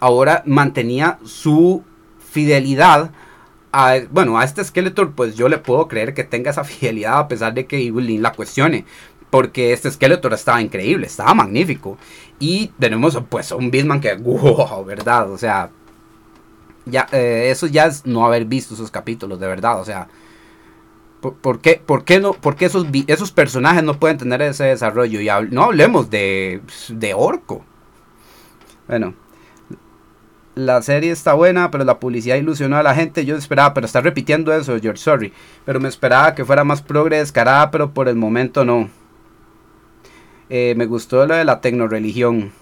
ahora 0.00 0.42
mantenía 0.46 1.20
su 1.22 1.84
fidelidad 2.18 3.12
bueno, 4.10 4.38
a 4.38 4.44
este 4.44 4.64
Skeletor, 4.64 5.12
pues 5.12 5.36
yo 5.36 5.48
le 5.48 5.58
puedo 5.58 5.88
creer 5.88 6.14
que 6.14 6.24
tenga 6.24 6.50
esa 6.50 6.64
fidelidad 6.64 7.18
a 7.18 7.28
pesar 7.28 7.54
de 7.54 7.66
que 7.66 7.84
Evelyn 7.86 8.22
la 8.22 8.32
cuestione. 8.32 8.84
Porque 9.30 9.72
este 9.72 9.90
Skeletor 9.90 10.32
estaba 10.32 10.62
increíble, 10.62 11.06
estaba 11.06 11.34
magnífico. 11.34 11.98
Y 12.38 12.68
tenemos 12.78 13.18
pues 13.28 13.50
un 13.52 13.70
Beastman 13.70 14.00
que, 14.00 14.14
wow, 14.18 14.84
¿verdad? 14.84 15.30
O 15.30 15.38
sea, 15.38 15.70
ya, 16.86 17.08
eh, 17.12 17.48
eso 17.50 17.66
ya 17.66 17.86
es 17.86 18.06
no 18.06 18.24
haber 18.24 18.44
visto 18.44 18.74
esos 18.74 18.90
capítulos, 18.90 19.40
de 19.40 19.48
verdad. 19.48 19.80
O 19.80 19.84
sea, 19.84 20.08
¿por, 21.20 21.60
qué, 21.60 21.82
por 21.84 22.04
qué, 22.04 22.20
no, 22.20 22.34
por 22.34 22.56
esos, 22.62 22.86
esos 23.06 23.32
personajes 23.32 23.82
no 23.82 23.98
pueden 23.98 24.18
tener 24.18 24.42
ese 24.42 24.64
desarrollo? 24.64 25.20
Y 25.20 25.28
no 25.50 25.64
hablemos 25.64 26.10
de, 26.10 26.60
de 26.90 27.14
Orco. 27.14 27.64
Bueno, 28.86 29.14
la 30.54 30.82
serie 30.82 31.10
está 31.10 31.34
buena, 31.34 31.70
pero 31.70 31.84
la 31.84 31.98
publicidad 31.98 32.36
ilusionó 32.36 32.76
a 32.76 32.82
la 32.82 32.94
gente. 32.94 33.24
Yo 33.24 33.36
esperaba, 33.36 33.74
pero 33.74 33.86
está 33.86 34.00
repitiendo 34.00 34.52
eso, 34.54 34.78
George, 34.80 35.02
sorry. 35.02 35.32
Pero 35.64 35.80
me 35.80 35.88
esperaba 35.88 36.34
que 36.34 36.44
fuera 36.44 36.64
más 36.64 36.82
progre 36.82 37.18
descarada, 37.18 37.70
pero 37.70 37.90
por 37.92 38.08
el 38.08 38.16
momento 38.16 38.64
no. 38.64 38.88
Eh, 40.48 40.74
me 40.76 40.86
gustó 40.86 41.26
lo 41.26 41.34
de 41.34 41.44
la 41.44 41.60
tecnoreligión. 41.60 42.52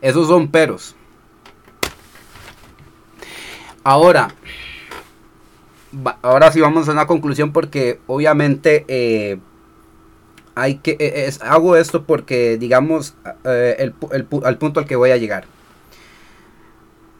Esos 0.00 0.26
son 0.26 0.48
peros. 0.48 0.96
Ahora, 3.84 4.34
ahora 6.22 6.50
sí 6.50 6.60
vamos 6.60 6.88
a 6.88 6.92
una 6.92 7.06
conclusión 7.06 7.52
porque 7.52 8.00
obviamente 8.06 8.84
eh, 8.88 9.38
hay 10.54 10.76
que 10.76 10.96
eh, 10.98 11.30
hago 11.42 11.76
esto 11.76 12.04
porque 12.04 12.56
digamos 12.56 13.14
el, 13.44 13.94
al 14.42 14.58
punto 14.58 14.80
al 14.80 14.86
que 14.86 14.96
voy 14.96 15.10
a 15.10 15.18
llegar 15.18 15.44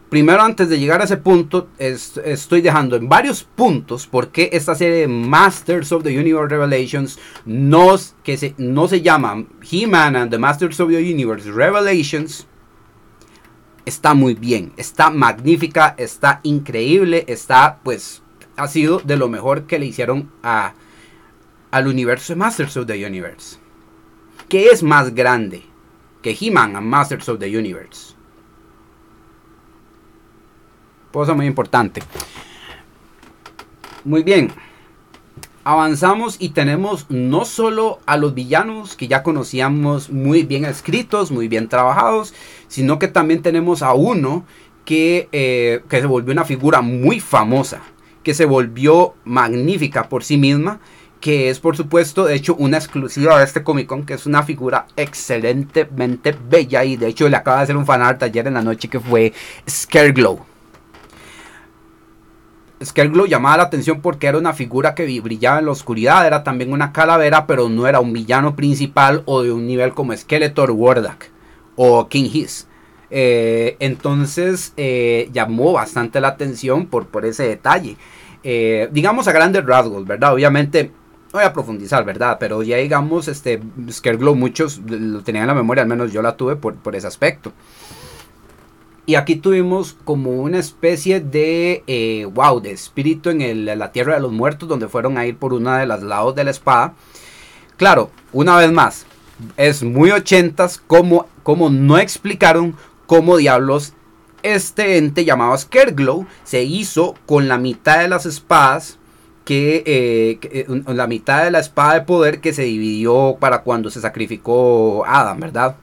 primero 0.09 0.43
antes 0.43 0.68
de 0.68 0.78
llegar 0.78 1.01
a 1.01 1.05
ese 1.05 1.16
punto, 1.16 1.68
estoy 1.78 2.60
dejando 2.60 2.97
en 2.97 3.09
varios 3.09 3.44
puntos 3.44 4.06
por 4.06 4.28
qué 4.28 4.51
esta 4.52 4.74
serie 4.74 5.09
Masters 5.09 5.93
of 5.93 6.02
the 6.02 6.18
Universe 6.18 6.48
Revelations 6.48 7.18
no, 7.44 7.97
que 8.22 8.36
se, 8.36 8.55
no 8.59 8.89
se 8.89 9.02
llama 9.02 9.44
He-Man 9.70 10.16
and 10.16 10.31
the 10.31 10.39
Masters 10.39 10.78
of 10.81 10.90
the 10.90 10.98
Universe 10.98 11.51
Revelations. 11.51 12.47
Está 13.85 14.14
muy 14.14 14.35
bien, 14.35 14.72
está 14.76 15.10
magnífica, 15.10 15.94
está 15.98 16.40
increíble, 16.43 17.24
está 17.28 17.81
pues 17.82 18.22
ha 18.56 18.68
sido 18.68 19.01
de 19.01 19.16
lo 19.16 19.28
mejor 19.28 19.66
que 19.66 19.78
le 19.78 19.86
hicieron 19.86 20.31
a, 20.43 20.74
al 21.70 21.86
universo 21.89 22.32
de 22.32 22.39
Masters 22.39 22.76
of 22.76 22.86
the 22.86 23.05
Universe. 23.05 23.59
¿Qué 24.48 24.68
es 24.68 24.82
más 24.82 25.14
grande 25.14 25.64
que 26.22 26.36
He-Man 26.39 26.76
and 26.76 26.86
Masters 26.86 27.28
of 27.28 27.40
the 27.40 27.59
Universe? 27.59 28.14
Cosa 31.15 31.32
muy 31.32 31.47
importante. 31.47 32.03
Muy 34.05 34.24
bien. 34.24 34.51
Avanzamos 35.62 36.36
y 36.41 36.49
tenemos 36.49 37.07
no 37.09 37.45
solo 37.45 38.01
a 38.05 38.16
los 38.16 38.35
villanos 38.35 38.97
que 38.97 39.07
ya 39.07 39.23
conocíamos 39.23 40.11
muy 40.11 40.43
bien 40.43 40.65
escritos, 40.65 41.31
muy 41.31 41.47
bien 41.47 41.69
trabajados, 41.69 42.35
sino 42.66 42.99
que 42.99 43.07
también 43.07 43.43
tenemos 43.43 43.81
a 43.81 43.95
uno 43.95 44.45
que, 44.85 45.28
eh, 45.31 45.82
que 45.89 46.01
se 46.01 46.07
volvió 46.07 46.32
una 46.32 46.45
figura 46.45 46.81
muy 46.81 47.20
famosa, 47.20 47.81
que 48.24 48.35
se 48.35 48.45
volvió 48.45 49.15
magnífica 49.24 50.09
por 50.09 50.24
sí 50.24 50.36
misma, 50.36 50.81
que 51.20 51.49
es 51.49 51.61
por 51.61 51.77
supuesto 51.77 52.24
de 52.24 52.35
hecho 52.35 52.57
una 52.57 52.78
exclusiva 52.78 53.39
de 53.39 53.45
este 53.45 53.62
Comic 53.62 53.86
Con, 53.86 54.05
que 54.05 54.15
es 54.15 54.27
una 54.27 54.43
figura 54.43 54.89
excelentemente 54.97 56.36
bella 56.51 56.82
y 56.82 56.97
de 56.97 57.07
hecho 57.07 57.28
le 57.28 57.36
acaba 57.36 57.59
de 57.59 57.62
hacer 57.62 57.77
un 57.77 57.86
fanart 57.86 58.20
ayer 58.24 58.49
en 58.49 58.55
la 58.55 58.62
noche 58.62 58.89
que 58.89 58.99
fue 58.99 59.32
Scareglow. 59.70 60.53
Scareglow 62.85 63.27
llamaba 63.27 63.59
la 63.59 63.62
atención 63.65 64.01
porque 64.01 64.27
era 64.27 64.39
una 64.39 64.52
figura 64.52 64.94
que 64.94 65.20
brillaba 65.20 65.59
en 65.59 65.66
la 65.66 65.73
oscuridad, 65.73 66.27
era 66.27 66.43
también 66.43 66.73
una 66.73 66.93
calavera, 66.93 67.47
pero 67.47 67.69
no 67.69 67.86
era 67.86 68.01
un 68.01 68.12
villano 68.12 68.55
principal 68.56 69.23
o 69.27 69.43
de 69.43 69.52
un 69.52 69.66
nivel 69.66 69.94
como 69.94 70.16
Skeletor, 70.16 70.70
Wardak 70.70 71.31
o 71.77 72.09
King 72.09 72.28
Hiss. 72.32 72.66
Eh, 73.11 73.77
entonces 73.81 74.73
eh, 74.77 75.28
llamó 75.32 75.73
bastante 75.73 76.20
la 76.20 76.28
atención 76.28 76.86
por, 76.86 77.06
ese 77.24 77.44
detalle. 77.48 77.97
Eh, 78.43 78.89
digamos 78.93 79.28
a 79.28 79.32
grandes 79.32 79.65
rasgos, 79.65 80.05
¿verdad? 80.05 80.35
Obviamente 80.35 80.90
no 81.32 81.39
voy 81.39 81.44
a 81.44 81.52
profundizar, 81.52 82.05
¿verdad? 82.05 82.36
Pero 82.39 82.62
ya 82.62 82.77
digamos, 82.77 83.28
este, 83.28 83.61
muchos 84.35 84.81
lo 84.86 85.23
tenían 85.23 85.44
en 85.44 85.48
la 85.48 85.55
memoria, 85.55 85.82
al 85.82 85.89
menos 85.89 86.12
yo 86.12 86.23
la 86.23 86.36
tuve 86.36 86.56
por 86.56 86.97
ese 86.97 87.06
aspecto. 87.06 87.52
Y 89.06 89.16
aquí 89.16 89.36
tuvimos 89.36 89.97
como 90.05 90.31
una 90.31 90.59
especie 90.59 91.20
de, 91.20 92.26
wow, 92.32 92.60
de 92.60 92.72
espíritu 92.72 93.31
en 93.31 93.66
la 93.66 93.93
Tierra 93.93 94.14
de 94.14 94.20
los 94.20 94.32
Muertos, 94.32 94.68
donde 94.68 94.89
fueron 94.89 95.18
a 95.18 95.26
ir 95.26 95.36
por 95.36 95.52
una 95.52 95.78
de 95.78 95.86
las 95.86 96.02
lados 96.02 96.35
de 96.35 96.44
la 96.44 96.51
espada. 96.51 96.94
Claro, 97.76 98.10
una 98.32 98.56
vez 98.56 98.72
más, 98.72 99.05
es 99.56 99.82
muy 99.82 100.10
ochentas 100.10 100.78
como, 100.78 101.26
como 101.43 101.70
no 101.70 101.98
explicaron 101.98 102.76
cómo 103.06 103.36
diablos 103.36 103.93
este 104.43 104.98
ente 104.98 105.24
llamado 105.24 105.56
Scareglow 105.56 106.26
se 106.44 106.62
hizo 106.64 107.14
con 107.26 107.48
la 107.48 107.59
mitad 107.59 108.01
de 108.01 108.09
las 108.09 108.26
espadas 108.26 108.98
que, 109.44 109.82
eh, 109.86 110.39
eh, 110.43 110.66
la 110.86 111.06
mitad 111.06 111.44
de 111.44 111.51
la 111.51 111.60
espada 111.60 111.94
de 111.94 112.01
poder 112.02 112.40
que 112.40 112.52
se 112.52 112.62
dividió 112.62 113.36
para 113.40 113.62
cuando 113.62 113.90
se 113.90 114.01
sacrificó 114.01 115.05
Adam, 115.06 115.40
¿verdad? 115.40 115.76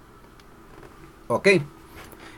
Ok. 1.27 1.47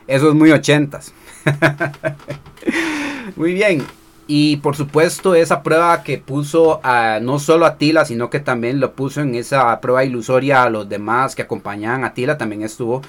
Eso 0.06 0.28
es 0.28 0.34
muy 0.34 0.50
ochentas. 0.50 1.12
muy 3.36 3.54
bien. 3.54 3.84
Y 4.26 4.56
por 4.58 4.74
supuesto 4.74 5.34
esa 5.34 5.62
prueba 5.62 6.02
que 6.02 6.18
puso 6.18 6.80
no 7.20 7.38
solo 7.38 7.66
a 7.66 7.76
Tila, 7.76 8.04
sino 8.04 8.30
que 8.30 8.40
también 8.40 8.80
lo 8.80 8.92
puso 8.94 9.20
en 9.20 9.34
esa 9.34 9.78
prueba 9.80 10.04
ilusoria 10.04 10.62
a 10.62 10.70
los 10.70 10.88
demás 10.88 11.34
que 11.34 11.42
acompañaban 11.42 12.04
a 12.04 12.14
Tila, 12.14 12.38
también 12.38 12.62
estuvo 12.62 13.02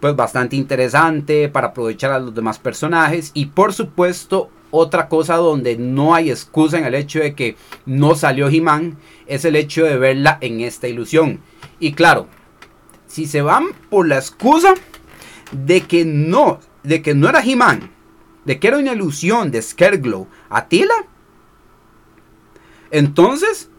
pues 0.00 0.14
bastante 0.14 0.56
interesante 0.56 1.48
para 1.48 1.68
aprovechar 1.68 2.12
a 2.12 2.18
los 2.18 2.34
demás 2.34 2.58
personajes. 2.58 3.32
Y 3.34 3.46
por 3.46 3.74
supuesto 3.74 4.50
otra 4.70 5.08
cosa 5.08 5.36
donde 5.36 5.76
no 5.76 6.14
hay 6.14 6.30
excusa 6.30 6.78
en 6.78 6.84
el 6.84 6.94
hecho 6.94 7.20
de 7.20 7.34
que 7.34 7.56
no 7.84 8.14
salió 8.14 8.48
He-Man 8.48 8.96
es 9.26 9.44
el 9.44 9.56
hecho 9.56 9.84
de 9.84 9.98
verla 9.98 10.38
en 10.40 10.60
esta 10.60 10.88
ilusión. 10.88 11.40
Y 11.78 11.92
claro, 11.92 12.26
si 13.06 13.26
se 13.26 13.42
van 13.42 13.66
por 13.90 14.08
la 14.08 14.16
excusa 14.16 14.74
de 15.52 15.82
que 15.82 16.04
no, 16.04 16.60
de 16.82 17.02
que 17.02 17.14
no 17.14 17.28
era 17.28 17.42
He-Man, 17.42 17.90
de 18.44 18.58
que 18.58 18.68
era 18.68 18.78
una 18.78 18.92
ilusión 18.92 19.50
de 19.50 19.62
Scareglow 19.62 20.26
a 20.48 20.66
Tila, 20.66 20.94
entonces 22.90 23.70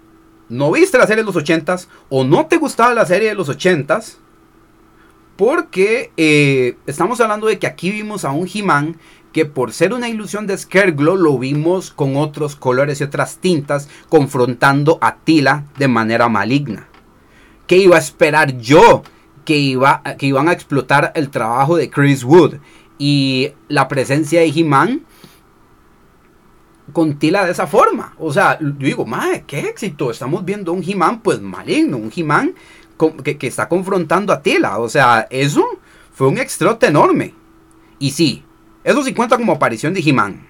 no 0.49 0.71
viste 0.71 0.97
la 0.97 1.07
serie 1.07 1.23
de 1.23 1.31
los 1.31 1.35
80s 1.35 1.87
o 2.09 2.23
no 2.23 2.45
te 2.45 2.57
gustaba 2.57 2.93
la 2.93 3.05
serie 3.05 3.29
de 3.29 3.35
los 3.35 3.49
80s. 3.49 4.17
Porque 5.35 6.11
eh, 6.17 6.77
estamos 6.87 7.21
hablando 7.21 7.45
de 7.45 7.59
que 7.59 7.67
aquí 7.67 7.91
vimos 7.91 8.25
a 8.25 8.31
un 8.31 8.49
He-Man 8.51 8.97
que 9.33 9.45
por 9.45 9.71
ser 9.71 9.93
una 9.93 10.09
ilusión 10.09 10.47
de 10.47 10.57
Scareglow 10.57 11.15
lo 11.15 11.37
vimos 11.37 11.91
con 11.91 12.15
otros 12.15 12.55
colores 12.55 12.99
y 12.99 13.03
otras 13.03 13.37
tintas 13.37 13.87
confrontando 14.09 14.97
a 14.99 15.17
Tila 15.17 15.65
de 15.77 15.87
manera 15.87 16.27
maligna. 16.27 16.87
¿Qué 17.67 17.77
iba 17.77 17.97
a 17.97 17.99
esperar 17.99 18.57
yo? 18.57 19.03
Que, 19.47 19.55
iba, 19.55 20.03
que 20.17 20.25
iban 20.25 20.49
a 20.49 20.51
explotar 20.51 21.13
el 21.15 21.29
trabajo 21.29 21.77
de 21.77 21.89
Chris 21.89 22.25
Wood 22.25 22.55
y 22.97 23.53
la 23.69 23.87
presencia 23.87 24.41
de 24.41 24.47
He-Man 24.47 25.05
con 26.91 27.17
Tila 27.17 27.45
de 27.45 27.53
esa 27.53 27.65
forma. 27.65 28.13
O 28.19 28.33
sea, 28.33 28.59
yo 28.59 28.73
digo, 28.77 29.05
madre, 29.05 29.45
qué 29.47 29.61
éxito. 29.61 30.11
Estamos 30.11 30.43
viendo 30.43 30.73
un 30.73 30.83
He-Man 30.85 31.21
pues 31.21 31.39
maligno, 31.39 31.95
un 31.95 32.11
He-Man 32.13 32.55
que, 33.23 33.37
que, 33.37 33.47
está 33.47 33.69
confrontando 33.69 34.33
a 34.33 34.41
Tila. 34.41 34.79
O 34.79 34.89
sea, 34.89 35.27
eso 35.29 35.65
fue 36.13 36.27
un 36.27 36.39
extrote 36.39 36.87
enorme. 36.87 37.33
Y 37.99 38.11
sí, 38.11 38.43
eso 38.83 39.01
sí 39.01 39.13
cuenta 39.13 39.37
como 39.37 39.53
aparición 39.53 39.93
de 39.93 40.01
He-Man. 40.01 40.47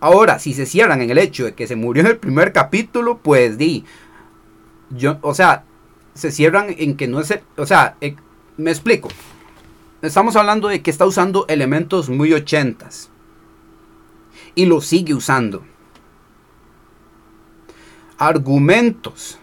Ahora, 0.00 0.38
si 0.38 0.54
se 0.54 0.66
cierran 0.66 1.00
en 1.02 1.10
el 1.10 1.18
hecho 1.18 1.46
de 1.46 1.54
que 1.54 1.66
se 1.66 1.76
murió 1.76 2.02
en 2.02 2.08
el 2.08 2.18
primer 2.18 2.52
capítulo, 2.52 3.18
pues 3.18 3.58
di. 3.58 3.84
Yo, 4.90 5.18
o 5.22 5.32
sea, 5.32 5.64
se 6.14 6.30
cierran 6.30 6.74
en 6.78 6.96
que 6.96 7.08
no 7.08 7.20
es. 7.20 7.38
o 7.56 7.66
sea, 7.66 7.96
eh, 8.00 8.16
me 8.56 8.70
explico. 8.70 9.08
Estamos 10.02 10.34
hablando 10.36 10.68
de 10.68 10.82
que 10.82 10.90
está 10.90 11.06
usando 11.06 11.46
elementos 11.48 12.08
muy 12.08 12.32
ochentas. 12.32 13.10
Y 14.54 14.66
lo 14.66 14.80
sigue 14.80 15.14
usando. 15.14 15.62
Argumentos 18.18 19.38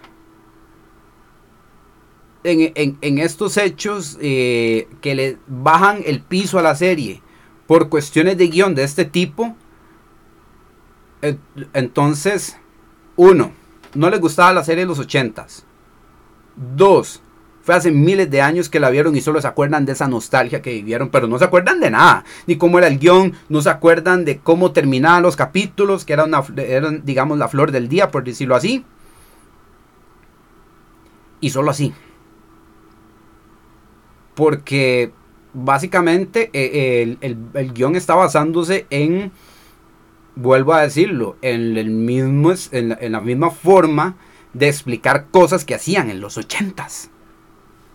en, 2.43 3.17
estos 3.19 3.57
hechos 3.57 4.17
eh, 4.21 4.87
que 5.01 5.15
le 5.15 5.37
bajan 5.47 6.01
el 6.05 6.21
piso 6.21 6.59
a 6.59 6.61
la 6.61 6.75
serie 6.75 7.21
por 7.67 7.89
cuestiones 7.89 8.37
de 8.37 8.47
guion 8.47 8.75
de 8.75 8.83
este 8.83 9.05
tipo, 9.05 9.55
entonces, 11.73 12.57
uno, 13.15 13.51
no 13.93 14.09
les 14.09 14.21
gustaba 14.21 14.53
la 14.53 14.63
serie 14.63 14.85
de 14.85 14.87
los 14.87 14.99
ochentas. 14.99 15.65
Dos, 16.76 17.22
fue 17.61 17.76
hace 17.76 17.91
miles 17.91 18.30
de 18.30 18.41
años 18.41 18.69
que 18.69 18.80
la 18.80 18.90
vieron 18.90 19.15
y 19.15 19.22
solo 19.22 19.41
se 19.41 19.48
acuerdan 19.48 19.86
de 19.86 19.94
esa 19.94 20.07
nostalgia 20.07 20.61
que 20.61 20.73
vivieron, 20.73 21.10
pero 21.10 21.27
no 21.27 21.40
se 21.40 21.45
acuerdan 21.45 21.80
de 21.80 21.91
nada, 21.91 22.26
ni 22.48 22.57
cómo 22.57 22.77
era 22.77 22.88
el 22.88 22.99
guion, 22.99 23.34
no 23.48 23.61
se 23.61 23.69
acuerdan 23.69 24.26
de 24.26 24.40
cómo 24.40 24.72
terminaban 24.72 25.23
los 25.23 25.36
capítulos, 25.36 26.06
que 26.06 26.14
era 26.14 26.26
una, 26.26 26.44
eran, 26.57 27.06
digamos, 27.06 27.38
la 27.38 27.48
flor 27.48 27.72
del 27.72 27.88
día, 27.88 28.11
por 28.11 28.23
decirlo 28.23 28.56
así. 28.56 28.84
Y 31.41 31.52
solo 31.52 31.72
así 31.72 31.94
porque 34.40 35.11
básicamente 35.53 36.49
eh, 36.53 37.18
el, 37.19 37.73
guion 37.73 37.98
está 37.98 38.15
basándose 38.15 38.86
en, 38.90 39.34
vuelvo 40.38 40.73
a 40.73 40.84
decirlo, 40.84 41.36
en, 41.41 41.76
el 41.76 41.90
mismo, 41.90 42.53
en, 42.72 43.11
la, 43.11 43.19
misma 43.19 43.52
forma 43.52 44.15
de 44.53 44.67
explicar 44.67 45.27
cosas 45.31 45.65
que 45.65 45.76
hacían 45.76 46.09
en 46.09 46.21
los 46.21 46.38
ochentas. 46.38 47.09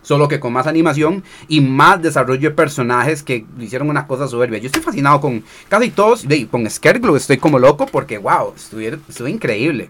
Solo 0.01 0.27
que 0.27 0.39
con 0.39 0.53
más 0.53 0.67
animación 0.67 1.23
y 1.47 1.61
más 1.61 2.01
desarrollo 2.01 2.49
de 2.49 2.55
personajes 2.55 3.23
que 3.23 3.45
hicieron 3.59 3.89
una 3.89 4.05
cosa 4.05 4.27
soberbia. 4.27 4.59
Yo 4.59 4.67
estoy 4.67 4.83
fascinado 4.83 5.19
con 5.19 5.43
casi 5.67 5.89
todos. 5.89 6.27
De, 6.27 6.47
con 6.47 6.69
Scareglow 6.69 7.15
estoy 7.15 7.37
como 7.37 7.57
loco 7.57 7.87
porque, 7.87 8.19
wow, 8.19 8.53
estuvo 8.55 9.27
increíble. 9.27 9.89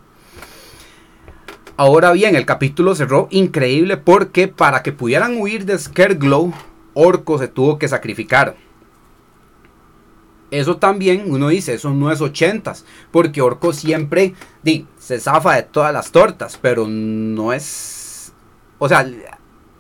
Ahora 1.76 2.14
bien, 2.14 2.38
el 2.38 2.46
capítulo 2.46 2.96
cerró 2.96 3.28
increíble 3.32 3.98
porque 3.98 4.48
para 4.48 4.82
que 4.82 4.94
pudieran 4.94 5.36
huir 5.38 5.66
de 5.66 5.78
Scareglow, 5.78 6.54
Orco 6.94 7.38
se 7.38 7.50
tuvo 7.50 7.78
que 7.78 7.90
sacrificar. 7.90 8.56
Eso 10.52 10.78
también, 10.78 11.26
uno 11.28 11.50
dice, 11.50 11.74
eso 11.74 11.92
no 11.92 12.12
es 12.12 12.22
ochentas, 12.22 12.86
porque 13.12 13.42
Orco 13.42 13.74
siempre 13.74 14.36
di, 14.64 14.86
se 14.98 15.20
zafa 15.20 15.56
de 15.56 15.64
todas 15.64 15.92
las 15.92 16.12
tortas, 16.12 16.60
pero 16.62 16.88
no 16.88 17.52
es... 17.52 18.32
O 18.78 18.88
sea, 18.88 19.06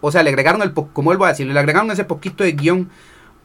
o 0.01 0.11
sea, 0.11 0.23
le 0.23 0.29
agregaron 0.29 0.61
el, 0.61 0.73
como 0.73 1.05
vuelvo 1.05 1.25
a 1.25 1.29
decir, 1.29 1.47
le 1.47 1.59
agregaron 1.59 1.91
ese 1.91 2.03
poquito 2.03 2.43
de 2.43 2.53
guion 2.53 2.89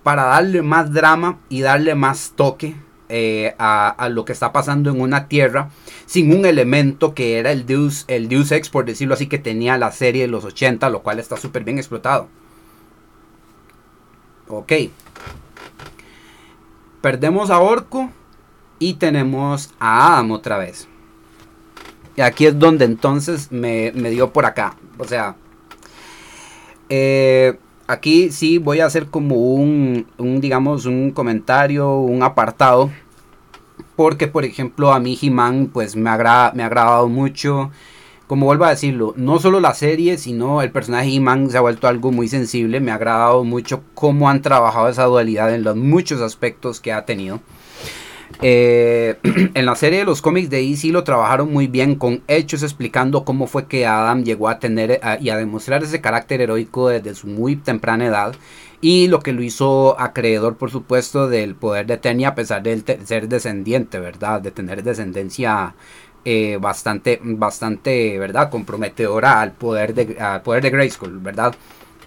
para 0.02 0.24
darle 0.24 0.62
más 0.62 0.92
drama 0.92 1.38
y 1.48 1.60
darle 1.60 1.94
más 1.94 2.32
toque 2.36 2.74
eh, 3.08 3.54
a, 3.58 4.08
lo 4.08 4.24
que 4.24 4.32
está 4.32 4.52
pasando 4.52 4.88
en 4.88 5.00
una 5.00 5.26
tierra 5.26 5.70
sin 6.06 6.32
un 6.32 6.46
elemento 6.46 7.12
que 7.12 7.38
era 7.38 7.50
el 7.50 7.66
Deus, 7.66 8.04
el 8.06 8.28
Deus 8.28 8.52
Ex, 8.52 8.70
por 8.70 8.84
decirlo 8.84 9.14
así, 9.14 9.26
que 9.26 9.38
tenía 9.38 9.76
la 9.78 9.90
serie 9.90 10.22
de 10.22 10.28
los 10.28 10.44
80, 10.44 10.88
lo 10.90 11.02
cual 11.02 11.18
está 11.18 11.36
súper 11.36 11.64
bien 11.64 11.78
explotado. 11.78 12.28
Ok. 14.48 14.72
Perdemos 17.00 17.50
a 17.50 17.60
Orco 17.60 18.10
y 18.78 18.94
tenemos 18.94 19.70
a 19.78 20.14
Adam 20.14 20.32
otra 20.32 20.58
vez. 20.58 20.86
Y 22.16 22.20
aquí 22.20 22.46
es 22.46 22.58
donde 22.58 22.84
entonces 22.84 23.50
me, 23.50 23.90
dio 23.92 24.32
por 24.32 24.44
acá. 24.44 24.76
O 24.98 25.04
sea, 25.04 25.36
eh, 26.88 27.58
aquí 27.86 28.30
sí 28.30 28.58
voy 28.58 28.80
a 28.80 28.86
hacer 28.86 29.06
como 29.06 29.36
un, 29.36 30.06
digamos, 30.18 30.84
un 30.84 31.12
comentario, 31.12 31.98
un 32.00 32.22
apartado. 32.22 32.90
Porque, 33.96 34.26
por 34.26 34.44
ejemplo, 34.44 34.92
a 34.92 35.00
mí 35.00 35.18
He-Man, 35.20 35.70
pues 35.72 35.96
me, 35.96 36.02
me 36.02 36.10
ha 36.10 36.66
agradado 36.66 37.08
mucho. 37.08 37.70
Como 38.30 38.46
vuelvo 38.46 38.64
a 38.64 38.70
decirlo, 38.70 39.12
no 39.16 39.40
solo 39.40 39.58
la 39.58 39.74
serie, 39.74 40.16
sino 40.16 40.62
el 40.62 40.70
personaje 40.70 41.08
He-Man 41.08 41.50
se 41.50 41.58
ha 41.58 41.62
vuelto 41.62 41.88
algo 41.88 42.12
muy 42.12 42.28
sensible. 42.28 42.78
Me 42.78 42.92
ha 42.92 42.94
agradado 42.94 43.42
mucho 43.42 43.82
cómo 43.92 44.30
han 44.30 44.40
trabajado 44.40 44.88
esa 44.88 45.06
dualidad 45.06 45.52
en 45.52 45.64
los 45.64 45.74
muchos 45.74 46.20
aspectos 46.20 46.78
que 46.78 46.92
ha 46.92 47.04
tenido. 47.04 47.40
Eh, 48.40 49.18
en 49.54 49.66
la 49.66 49.74
serie 49.74 49.98
de 49.98 50.04
los 50.04 50.22
cómics 50.22 50.48
de 50.48 50.58
DC 50.58 50.90
lo 50.90 51.02
trabajaron 51.02 51.52
muy 51.52 51.66
bien 51.66 51.96
con 51.96 52.22
hechos 52.28 52.62
explicando 52.62 53.24
cómo 53.24 53.48
fue 53.48 53.66
que 53.66 53.84
Adam 53.84 54.22
llegó 54.22 54.48
a 54.48 54.60
tener 54.60 55.00
y 55.20 55.30
a 55.30 55.36
demostrar 55.36 55.82
ese 55.82 56.00
carácter 56.00 56.40
heroico 56.40 56.88
desde 56.88 57.16
su 57.16 57.26
muy 57.26 57.56
temprana 57.56 58.06
edad 58.06 58.36
y 58.80 59.08
lo 59.08 59.18
que 59.18 59.32
lo 59.32 59.42
hizo 59.42 60.00
acreedor 60.00 60.56
por 60.56 60.70
supuesto 60.70 61.28
del 61.28 61.56
poder 61.56 61.86
de 61.86 61.98
Tenia 61.98 62.28
a 62.28 62.34
pesar 62.36 62.62
de 62.62 62.80
ser 63.04 63.28
descendiente, 63.28 63.98
¿verdad? 63.98 64.40
De 64.40 64.52
tener 64.52 64.84
descendencia 64.84 65.74
eh, 66.24 66.58
bastante, 66.60 67.18
bastante, 67.22 68.18
¿verdad? 68.18 68.50
Comprometedora 68.50 69.40
al 69.40 69.52
poder 69.52 69.94
de, 69.94 70.20
al 70.20 70.42
poder 70.42 70.62
de 70.62 70.70
Grayskull, 70.70 71.18
¿verdad? 71.18 71.54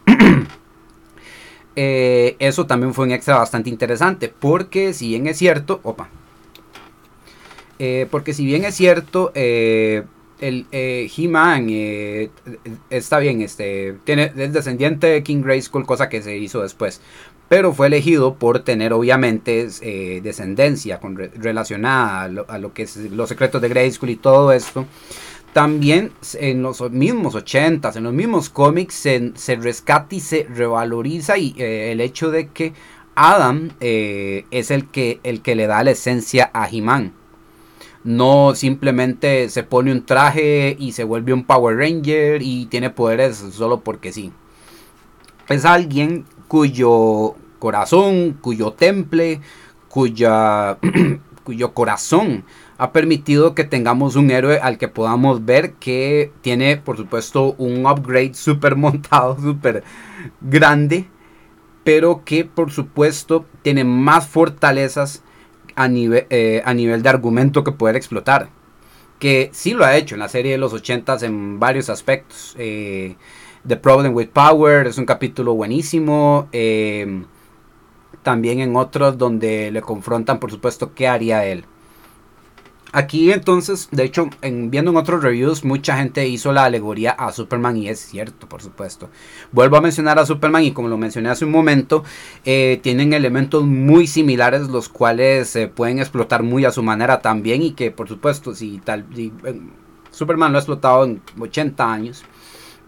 Eh, 1.75 2.35
eso 2.37 2.67
también 2.67 2.93
fue 2.93 3.05
un 3.05 3.13
extra 3.13 3.35
bastante 3.35 3.67
interesante, 3.67 4.29
porque 4.29 4.93
si 4.93 5.07
bien 5.07 5.25
es 5.25 5.39
cierto, 5.39 5.79
opa, 5.81 6.07
eh, 7.79 8.05
porque 8.11 8.35
si 8.35 8.45
bien 8.45 8.63
es 8.63 8.75
cierto, 8.75 9.31
el 9.33 10.05
He-Man 10.39 11.67
está 12.91 13.17
bien, 13.17 13.41
este, 13.41 13.97
tiene, 14.03 14.31
es 14.37 14.53
descendiente 14.53 15.07
de 15.07 15.23
King 15.23 15.41
Grayskull, 15.41 15.87
cosa 15.87 16.09
que 16.09 16.21
se 16.21 16.37
hizo 16.37 16.61
después 16.61 17.01
pero 17.49 17.73
fue 17.73 17.87
elegido 17.87 18.35
por 18.35 18.59
tener 18.59 18.93
obviamente 18.93 19.67
eh, 19.81 20.21
descendencia 20.23 20.99
con, 20.99 21.15
relacionada 21.17 22.23
a 22.47 22.57
lo, 22.57 22.73
que 22.73 22.83
es 22.83 22.97
los 22.97 23.29
secretos 23.29 23.61
de 23.61 23.69
Grayskull 23.69 24.09
y 24.09 24.15
todo 24.15 24.51
esto. 24.51 24.85
También 25.53 26.11
en 26.33 26.63
los 26.63 26.81
mismos 26.89 27.35
80s, 27.35 27.95
en 27.95 28.03
los 28.05 28.13
mismos 28.13 28.49
cómics, 28.49 28.95
se, 28.95 29.33
se 29.35 29.55
rescata 29.55 30.15
y 30.15 30.19
se 30.19 30.47
revaloriza 30.49 31.37
y, 31.37 31.53
eh, 31.57 31.91
el 31.91 32.01
hecho 32.01 32.31
de 32.31 32.47
que 32.47 32.73
Adam 33.15 33.69
eh, 33.79 34.45
es 34.49 34.71
el 34.71 34.87
que, 34.87 35.19
el 35.23 35.41
que 35.41 35.55
le 35.55 35.67
da 35.67 35.83
la 35.83 35.91
esencia 35.91 36.49
a 36.53 36.67
He-Man. 36.67 37.13
No 38.03 38.53
simplemente 38.55 39.47
se 39.49 39.63
pone 39.63 39.91
un 39.91 40.05
traje 40.05 40.75
y 40.79 40.93
se 40.93 41.03
vuelve 41.03 41.33
un 41.33 41.45
Power 41.45 41.77
Ranger 41.77 42.41
y 42.41 42.65
tiene 42.65 42.89
poderes 42.89 43.37
solo 43.37 43.81
porque 43.81 44.11
sí. 44.11 44.31
Es 45.49 45.65
alguien 45.65 46.25
cuyo 46.53 47.33
corazón, 47.57 48.37
cuyo 48.39 48.73
temple, 48.73 49.41
cuya, 49.87 50.77
cuyo 51.43 51.73
corazón 51.73 52.43
ha 52.77 52.91
permitido 52.91 53.55
que 53.55 53.63
tengamos 53.63 54.15
un 54.15 54.29
héroe 54.29 54.59
al 54.59 54.77
que 54.77 54.87
podamos 54.87 55.45
ver 55.45 55.73
que 55.73 56.31
tiene, 56.41 56.77
por 56.77 56.95
supuesto, 56.95 57.55
un 57.57 57.87
upgrade 57.87 58.35
súper 58.35 58.75
montado, 58.75 59.35
súper 59.41 59.83
grande, 60.41 61.07
pero 61.83 62.23
que, 62.23 62.45
por 62.45 62.71
supuesto, 62.71 63.47
tiene 63.63 63.83
más 63.83 64.27
fortalezas 64.27 65.23
a 65.73 65.87
nivel, 65.87 66.27
eh, 66.29 66.61
a 66.65 66.75
nivel 66.75 67.01
de 67.01 67.09
argumento 67.09 67.63
que 67.63 67.71
poder 67.71 67.95
explotar. 67.95 68.49
Que 69.17 69.49
sí 69.53 69.71
lo 69.71 69.85
ha 69.85 69.97
hecho 69.97 70.13
en 70.13 70.19
la 70.19 70.29
serie 70.29 70.51
de 70.51 70.59
los 70.59 70.71
80 70.71 71.17
en 71.25 71.59
varios 71.59 71.89
aspectos. 71.89 72.53
Eh, 72.59 73.15
The 73.67 73.77
Problem 73.77 74.13
with 74.13 74.29
Power 74.29 74.87
es 74.87 74.97
un 74.97 75.05
capítulo 75.05 75.53
buenísimo. 75.53 76.49
Eh, 76.51 77.23
también 78.23 78.59
en 78.59 78.75
otros 78.75 79.17
donde 79.17 79.69
le 79.71 79.81
confrontan, 79.81 80.39
por 80.39 80.49
supuesto, 80.49 80.93
qué 80.93 81.07
haría 81.07 81.45
él. 81.45 81.65
Aquí 82.95 83.31
entonces, 83.31 83.89
de 83.91 84.03
hecho, 84.03 84.29
en, 84.43 84.69
viendo 84.69 84.91
en 84.91 84.97
otros 84.97 85.23
reviews, 85.23 85.65
mucha 85.65 85.97
gente 85.97 86.27
hizo 86.27 86.53
la 86.53 86.65
alegoría 86.65 87.09
a 87.11 87.31
Superman 87.31 87.75
y 87.75 87.89
es 87.89 87.99
cierto, 87.99 88.47
por 88.47 88.61
supuesto. 88.61 89.09
Vuelvo 89.51 89.77
a 89.77 89.81
mencionar 89.81 90.19
a 90.19 90.27
Superman 90.27 90.63
y 90.63 90.73
como 90.73 90.89
lo 90.89 90.97
mencioné 90.97 91.29
hace 91.29 91.43
un 91.43 91.51
momento, 91.51 92.03
eh, 92.45 92.79
tienen 92.83 93.13
elementos 93.13 93.63
muy 93.63 94.05
similares 94.05 94.69
los 94.69 94.89
cuales 94.89 95.49
se 95.49 95.67
pueden 95.67 95.97
explotar 95.97 96.43
muy 96.43 96.65
a 96.65 96.71
su 96.71 96.83
manera 96.83 97.19
también 97.19 97.63
y 97.63 97.71
que 97.71 97.91
por 97.91 98.07
supuesto, 98.07 98.53
si 98.53 98.77
tal... 98.77 99.05
Eh, 99.17 99.31
Superman 100.11 100.51
lo 100.51 100.59
ha 100.59 100.61
explotado 100.61 101.05
en 101.05 101.19
80 101.39 101.91
años, 101.91 102.23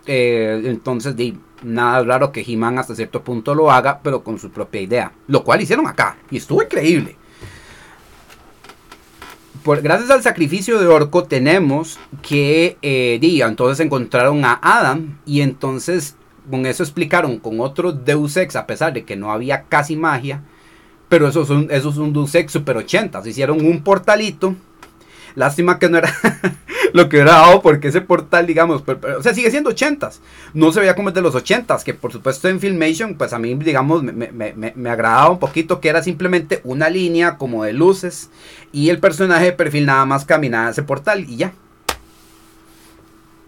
eh, 0.06 0.62
entonces 0.66 1.16
di, 1.16 1.38
nada 1.64 2.04
raro 2.04 2.32
que 2.32 2.42
He-Man 2.42 2.80
hasta 2.80 2.96
cierto 2.96 3.24
punto 3.24 3.56
lo 3.56 3.72
haga, 3.72 4.00
pero 4.04 4.24
con 4.24 4.40
su 4.40 4.52
propia 4.52 4.82
idea. 4.82 5.12
Lo 5.28 5.44
cual 5.44 5.62
hicieron 5.62 5.88
acá. 5.88 6.18
Y 6.32 6.38
estuvo 6.38 6.62
increíble. 6.62 7.16
Por, 9.64 9.82
gracias 9.82 10.12
al 10.12 10.22
sacrificio 10.22 10.80
de 10.80 10.88
Orco 10.88 11.24
tenemos 11.24 11.98
que 12.22 12.78
eh, 12.84 13.20
entonces 13.22 13.84
encontraron 13.84 14.46
a 14.46 14.60
Adam 14.62 15.18
y 15.26 15.42
entonces 15.42 16.16
con 16.50 16.68
eso 16.68 16.84
explicaron 16.84 17.40
con 17.40 17.60
otro 17.60 17.92
Deus 17.92 18.38
Ex 18.38 18.56
a 18.56 18.68
pesar 18.68 18.94
de 18.94 19.04
que 19.06 19.16
no 19.16 19.32
había 19.32 19.64
casi 19.64 19.96
magia 19.96 20.44
pero 21.10 21.28
eso 21.28 21.44
es 21.44 21.50
un, 21.50 21.68
eso 21.72 22.14
Ex 22.34 22.52
Super 22.52 22.78
80 22.78 23.22
hicieron 23.28 23.66
un 23.66 23.82
portalito 23.84 24.56
lástima 25.36 25.80
que 25.80 25.90
no 25.90 25.98
era 25.98 26.12
lo 26.94 27.10
que 27.10 27.18
hubiera 27.18 27.34
dado 27.34 27.62
porque 27.62 27.90
ese 27.90 28.02
portal, 28.02 28.48
digamos, 28.48 28.84
o 28.88 29.22
sea, 29.22 29.34
sigue 29.34 29.52
siendo 29.52 29.70
80s. 29.70 30.20
No 30.54 30.72
se 30.72 30.80
veía 30.80 30.96
como 30.96 31.10
es 31.10 31.16
de 31.16 31.22
los 31.22 31.36
80s, 31.36 31.84
que 31.84 31.94
por 31.94 32.12
supuesto 32.12 32.48
en 32.48 32.60
Filmation, 32.60 33.16
pues 33.16 33.34
a 33.34 33.40
mí, 33.40 33.54
digamos, 33.56 34.04
me, 34.04 34.90
agradaba 34.90 35.30
un 35.30 35.40
poquito 35.40 35.80
que 35.80 35.90
era 35.90 36.02
simplemente 36.02 36.62
una 36.64 36.90
línea 36.90 37.38
como 37.38 37.64
de 37.64 37.74
luces 37.74 38.30
y 38.72 38.90
el 38.90 39.00
personaje 39.00 39.46
de 39.46 39.52
perfil 39.54 39.86
nada 39.86 40.06
más 40.06 40.26
caminaba 40.26 40.70
ese 40.70 40.84
portal 40.84 41.26
y 41.30 41.38
ya. 41.38 41.54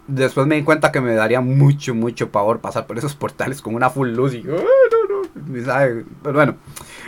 Después 0.08 0.48
me 0.48 0.56
di 0.56 0.64
cuenta 0.64 0.92
que 0.92 1.02
me 1.02 1.14
daría 1.16 1.42
mucho, 1.42 1.94
mucho 1.94 2.30
pavor 2.30 2.60
pasar 2.60 2.88
por 2.88 2.98
esos 2.98 3.14
portales 3.16 3.62
con 3.62 3.76
una 3.76 3.90
full 3.90 4.10
luz 4.10 4.34
y... 4.34 4.44
Oh, 4.48 4.56
no, 4.56 5.22
no, 5.22 6.06
pero 6.24 6.34
bueno, 6.34 6.56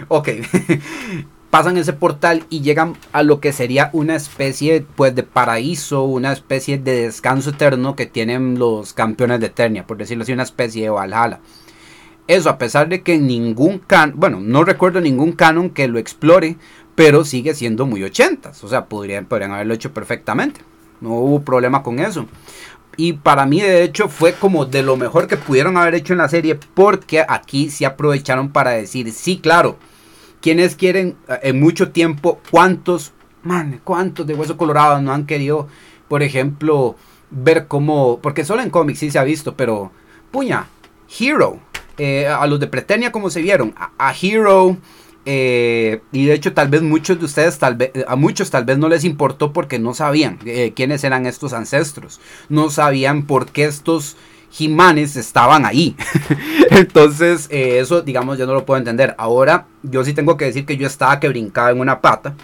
ok. 0.09 0.29
pasan 1.49 1.77
ese 1.77 1.93
portal 1.93 2.45
y 2.49 2.61
llegan 2.61 2.95
a 3.11 3.23
lo 3.23 3.39
que 3.39 3.53
sería 3.53 3.89
una 3.93 4.15
especie 4.15 4.85
pues 4.95 5.15
de 5.15 5.23
paraíso, 5.23 6.03
una 6.03 6.31
especie 6.31 6.77
de 6.77 7.03
descanso 7.03 7.51
eterno 7.51 7.95
que 7.95 8.05
tienen 8.05 8.59
los 8.59 8.93
campeones 8.93 9.39
de 9.39 9.47
Eternia, 9.47 9.87
por 9.87 9.97
decirlo 9.97 10.23
así, 10.23 10.33
una 10.33 10.43
especie 10.43 10.83
de 10.83 10.89
Valhalla. 10.89 11.39
Eso 12.27 12.49
a 12.49 12.59
pesar 12.59 12.89
de 12.89 13.01
que 13.01 13.17
ningún 13.17 13.79
canon, 13.79 14.19
bueno, 14.19 14.39
no 14.39 14.63
recuerdo 14.63 15.01
ningún 15.01 15.31
canon 15.31 15.71
que 15.71 15.87
lo 15.87 15.97
explore, 15.97 16.57
pero 16.93 17.25
sigue 17.25 17.55
siendo 17.55 17.85
muy 17.85 18.03
ochentas, 18.03 18.63
o 18.63 18.67
sea, 18.67 18.85
podrían, 18.85 19.25
podrían 19.25 19.51
haberlo 19.51 19.73
hecho 19.73 19.93
perfectamente. 19.93 20.61
No 21.01 21.11
hubo 21.11 21.41
problema 21.41 21.81
con 21.81 21.99
eso. 21.99 22.27
Y 22.97 23.13
para 23.13 23.45
mí, 23.45 23.61
de 23.61 23.83
hecho, 23.83 24.09
fue 24.09 24.33
como 24.33 24.65
de 24.65 24.83
lo 24.83 24.97
mejor 24.97 25.27
que 25.27 25.37
pudieron 25.37 25.77
haber 25.77 25.95
hecho 25.95 26.13
en 26.13 26.19
la 26.19 26.27
serie, 26.27 26.59
porque 26.73 27.25
aquí 27.27 27.69
se 27.69 27.85
aprovecharon 27.85 28.49
para 28.49 28.71
decir, 28.71 29.11
sí, 29.13 29.39
claro, 29.39 29.77
quienes 30.41 30.75
quieren 30.75 31.17
eh, 31.27 31.39
en 31.43 31.59
mucho 31.59 31.91
tiempo, 31.91 32.39
cuántos, 32.51 33.13
man, 33.43 33.81
cuántos 33.83 34.25
de 34.27 34.33
Hueso 34.33 34.57
Colorado 34.57 35.01
no 35.01 35.13
han 35.13 35.25
querido, 35.25 35.67
por 36.07 36.23
ejemplo, 36.23 36.95
ver 37.31 37.67
cómo, 37.67 38.19
porque 38.21 38.45
solo 38.45 38.61
en 38.61 38.69
cómics 38.69 38.99
sí 38.99 39.11
se 39.11 39.19
ha 39.19 39.23
visto, 39.23 39.55
pero, 39.55 39.91
puña, 40.31 40.67
Hero, 41.19 41.59
eh, 41.97 42.27
a 42.27 42.45
los 42.47 42.59
de 42.59 42.67
Pretenia 42.67 43.11
como 43.11 43.29
se 43.29 43.41
vieron, 43.41 43.73
a, 43.77 44.13
Hero, 44.19 44.77
eh, 45.25 46.01
y 46.11 46.25
de 46.25 46.33
hecho 46.33 46.53
tal 46.53 46.69
vez 46.69 46.81
muchos 46.81 47.19
de 47.19 47.25
ustedes, 47.25 47.59
tal 47.59 47.75
vez, 47.75 47.91
a 48.07 48.15
muchos 48.15 48.49
tal 48.49 48.65
vez 48.65 48.77
no 48.77 48.89
les 48.89 49.03
importó 49.03 49.53
porque 49.53 49.77
no 49.77 49.93
sabían 49.93 50.39
quiénes 50.75 51.03
eran 51.03 51.25
estos 51.25 51.53
ancestros, 51.53 52.19
no 52.47 52.69
sabían 52.69 53.23
por 53.23 53.51
qué 53.51 53.65
estos 53.65 54.15
Jimanes 54.51 55.15
estaban 55.15 55.65
ahí. 55.65 55.95
Entonces, 56.71 57.47
eh, 57.51 57.79
eso, 57.79 58.01
digamos, 58.01 58.37
yo 58.37 58.45
no 58.45 58.53
lo 58.53 58.65
puedo 58.65 58.77
entender. 58.77 59.15
Ahora, 59.17 59.67
yo 59.83 60.03
sí 60.03 60.13
tengo 60.13 60.37
que 60.37 60.45
decir 60.45 60.65
que 60.65 60.77
yo 60.77 60.87
estaba 60.87 61.19
que 61.19 61.29
brincaba 61.29 61.71
en 61.71 61.79
una 61.79 62.01
pata. 62.01 62.35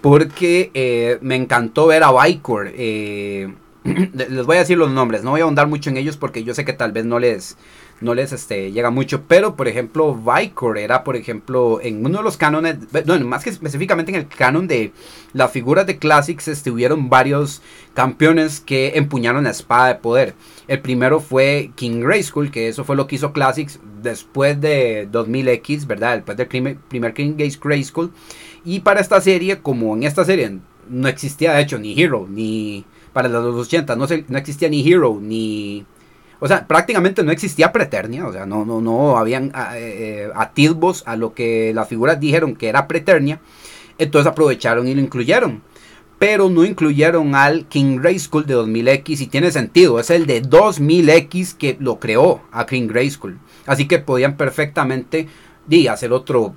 Porque 0.00 0.70
eh, 0.74 1.18
me 1.20 1.36
encantó 1.36 1.86
ver 1.86 2.02
a 2.02 2.12
Vicor. 2.12 2.70
Eh, 2.74 3.52
les 3.84 4.46
voy 4.46 4.56
a 4.56 4.60
decir 4.60 4.78
los 4.78 4.90
nombres. 4.90 5.22
No 5.22 5.30
voy 5.30 5.40
a 5.40 5.44
ahondar 5.44 5.66
mucho 5.66 5.90
en 5.90 5.96
ellos 5.96 6.16
porque 6.16 6.44
yo 6.44 6.54
sé 6.54 6.64
que 6.64 6.72
tal 6.72 6.92
vez 6.92 7.04
no 7.04 7.18
les 7.18 7.56
no 8.00 8.14
les 8.14 8.32
este, 8.32 8.72
llega 8.72 8.90
mucho. 8.90 9.22
Pero, 9.28 9.56
por 9.56 9.68
ejemplo, 9.68 10.14
Vicor 10.14 10.78
era, 10.78 11.04
por 11.04 11.16
ejemplo, 11.16 11.80
en 11.82 12.04
uno 12.04 12.18
de 12.18 12.24
los 12.24 12.36
cánones, 12.36 12.76
bueno, 12.90 13.26
más 13.26 13.44
que 13.44 13.50
específicamente 13.50 14.10
en 14.10 14.16
el 14.16 14.28
canon 14.28 14.66
de 14.66 14.92
las 15.32 15.50
figuras 15.50 15.86
de 15.86 15.98
Classics, 15.98 16.48
estuvieron 16.48 17.08
varios 17.08 17.62
campeones 17.94 18.60
que 18.60 18.92
empuñaron 18.96 19.44
la 19.44 19.50
espada 19.50 19.88
de 19.88 19.94
poder. 19.96 20.34
El 20.68 20.80
primero 20.80 21.20
fue 21.20 21.70
King 21.74 22.00
Grayskull, 22.00 22.50
que 22.50 22.68
eso 22.68 22.84
fue 22.84 22.96
lo 22.96 23.06
que 23.06 23.16
hizo 23.16 23.32
Classics 23.32 23.80
después 24.02 24.60
de 24.60 25.08
2000X, 25.10 25.86
¿verdad? 25.86 26.16
Después 26.16 26.36
del 26.36 26.78
primer 26.88 27.14
King 27.14 27.34
Grayskull. 27.36 28.12
Y 28.64 28.80
para 28.80 29.00
esta 29.00 29.20
serie, 29.20 29.60
como 29.60 29.94
en 29.94 30.04
esta 30.04 30.24
serie 30.24 30.58
no 30.88 31.08
existía, 31.08 31.54
de 31.54 31.62
hecho, 31.62 31.78
ni 31.78 32.00
Hero, 32.00 32.26
ni 32.28 32.84
para 33.12 33.28
los 33.28 33.54
80, 33.54 33.96
no, 33.96 34.06
no 34.28 34.38
existía 34.38 34.68
ni 34.68 34.86
Hero, 34.88 35.18
ni 35.20 35.86
o 36.40 36.48
sea, 36.48 36.66
prácticamente 36.66 37.22
no 37.22 37.32
existía 37.32 37.72
Preternia, 37.72 38.26
o 38.26 38.32
sea, 38.32 38.46
no, 38.46 38.64
no, 38.64 38.80
no 38.80 39.16
habían 39.16 39.50
ah, 39.54 39.72
eh, 39.76 40.28
atisbos 40.34 41.02
a 41.06 41.16
lo 41.16 41.34
que 41.34 41.72
las 41.74 41.88
figuras 41.88 42.20
dijeron 42.20 42.56
que 42.56 42.68
era 42.68 42.88
Preternia, 42.88 43.40
entonces 43.98 44.30
aprovecharon 44.30 44.88
y 44.88 44.94
lo 44.94 45.00
incluyeron. 45.00 45.62
pero 46.18 46.48
no 46.48 46.64
incluyeron 46.64 47.34
al 47.34 47.66
King 47.66 48.00
School 48.18 48.46
de 48.46 48.56
2000X 48.56 49.20
y 49.20 49.26
tiene 49.26 49.50
sentido, 49.50 49.98
es 49.98 50.10
el 50.10 50.26
de 50.26 50.42
2000X 50.42 51.56
que 51.56 51.76
lo 51.80 51.98
creó 51.98 52.42
a 52.52 52.66
King 52.66 52.88
School. 53.10 53.38
Así 53.66 53.86
que 53.86 53.98
podían 53.98 54.36
perfectamente 54.36 55.28
di, 55.66 55.88
hacer 55.88 56.12
otro 56.12 56.54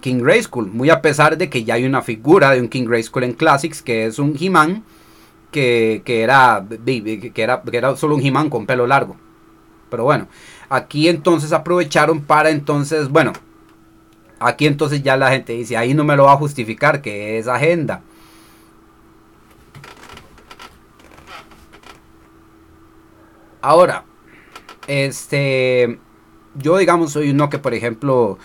King 0.00 0.22
School, 0.42 0.70
muy 0.72 0.90
a 0.90 1.02
pesar 1.02 1.36
de 1.36 1.48
que 1.48 1.64
ya 1.64 1.74
hay 1.74 1.84
una 1.84 2.02
figura 2.02 2.52
de 2.52 2.60
un 2.60 2.68
King 2.68 2.88
School 3.02 3.24
en 3.24 3.32
Classics 3.32 3.82
que 3.82 4.06
es 4.06 4.18
un 4.18 4.36
He-Man 4.38 4.84
que, 5.50 6.02
era, 6.06 6.64
que, 6.84 7.32
era, 7.36 7.62
que 7.62 7.76
era 7.76 7.96
solo 7.96 8.16
un 8.16 8.24
He-Man 8.24 8.50
con 8.50 8.66
pelo 8.66 8.86
largo. 8.86 9.16
Pero 9.90 10.04
bueno, 10.04 10.28
aquí 10.68 11.08
entonces 11.08 11.52
aprovecharon 11.52 12.20
para 12.22 12.50
entonces, 12.50 13.08
bueno, 13.08 13.32
aquí 14.38 14.66
entonces 14.66 15.02
ya 15.02 15.16
la 15.16 15.30
gente 15.30 15.52
dice, 15.52 15.76
ahí 15.76 15.94
no 15.94 16.04
me 16.04 16.16
lo 16.16 16.24
va 16.24 16.32
a 16.32 16.36
justificar 16.36 17.02
que 17.02 17.38
es 17.38 17.48
agenda. 17.48 18.02
Ahora, 23.62 24.04
este, 24.86 25.98
yo 26.54 26.78
digamos 26.78 27.12
soy 27.12 27.30
uno 27.30 27.50
que 27.50 27.58
por 27.58 27.74
ejemplo, 27.74 28.38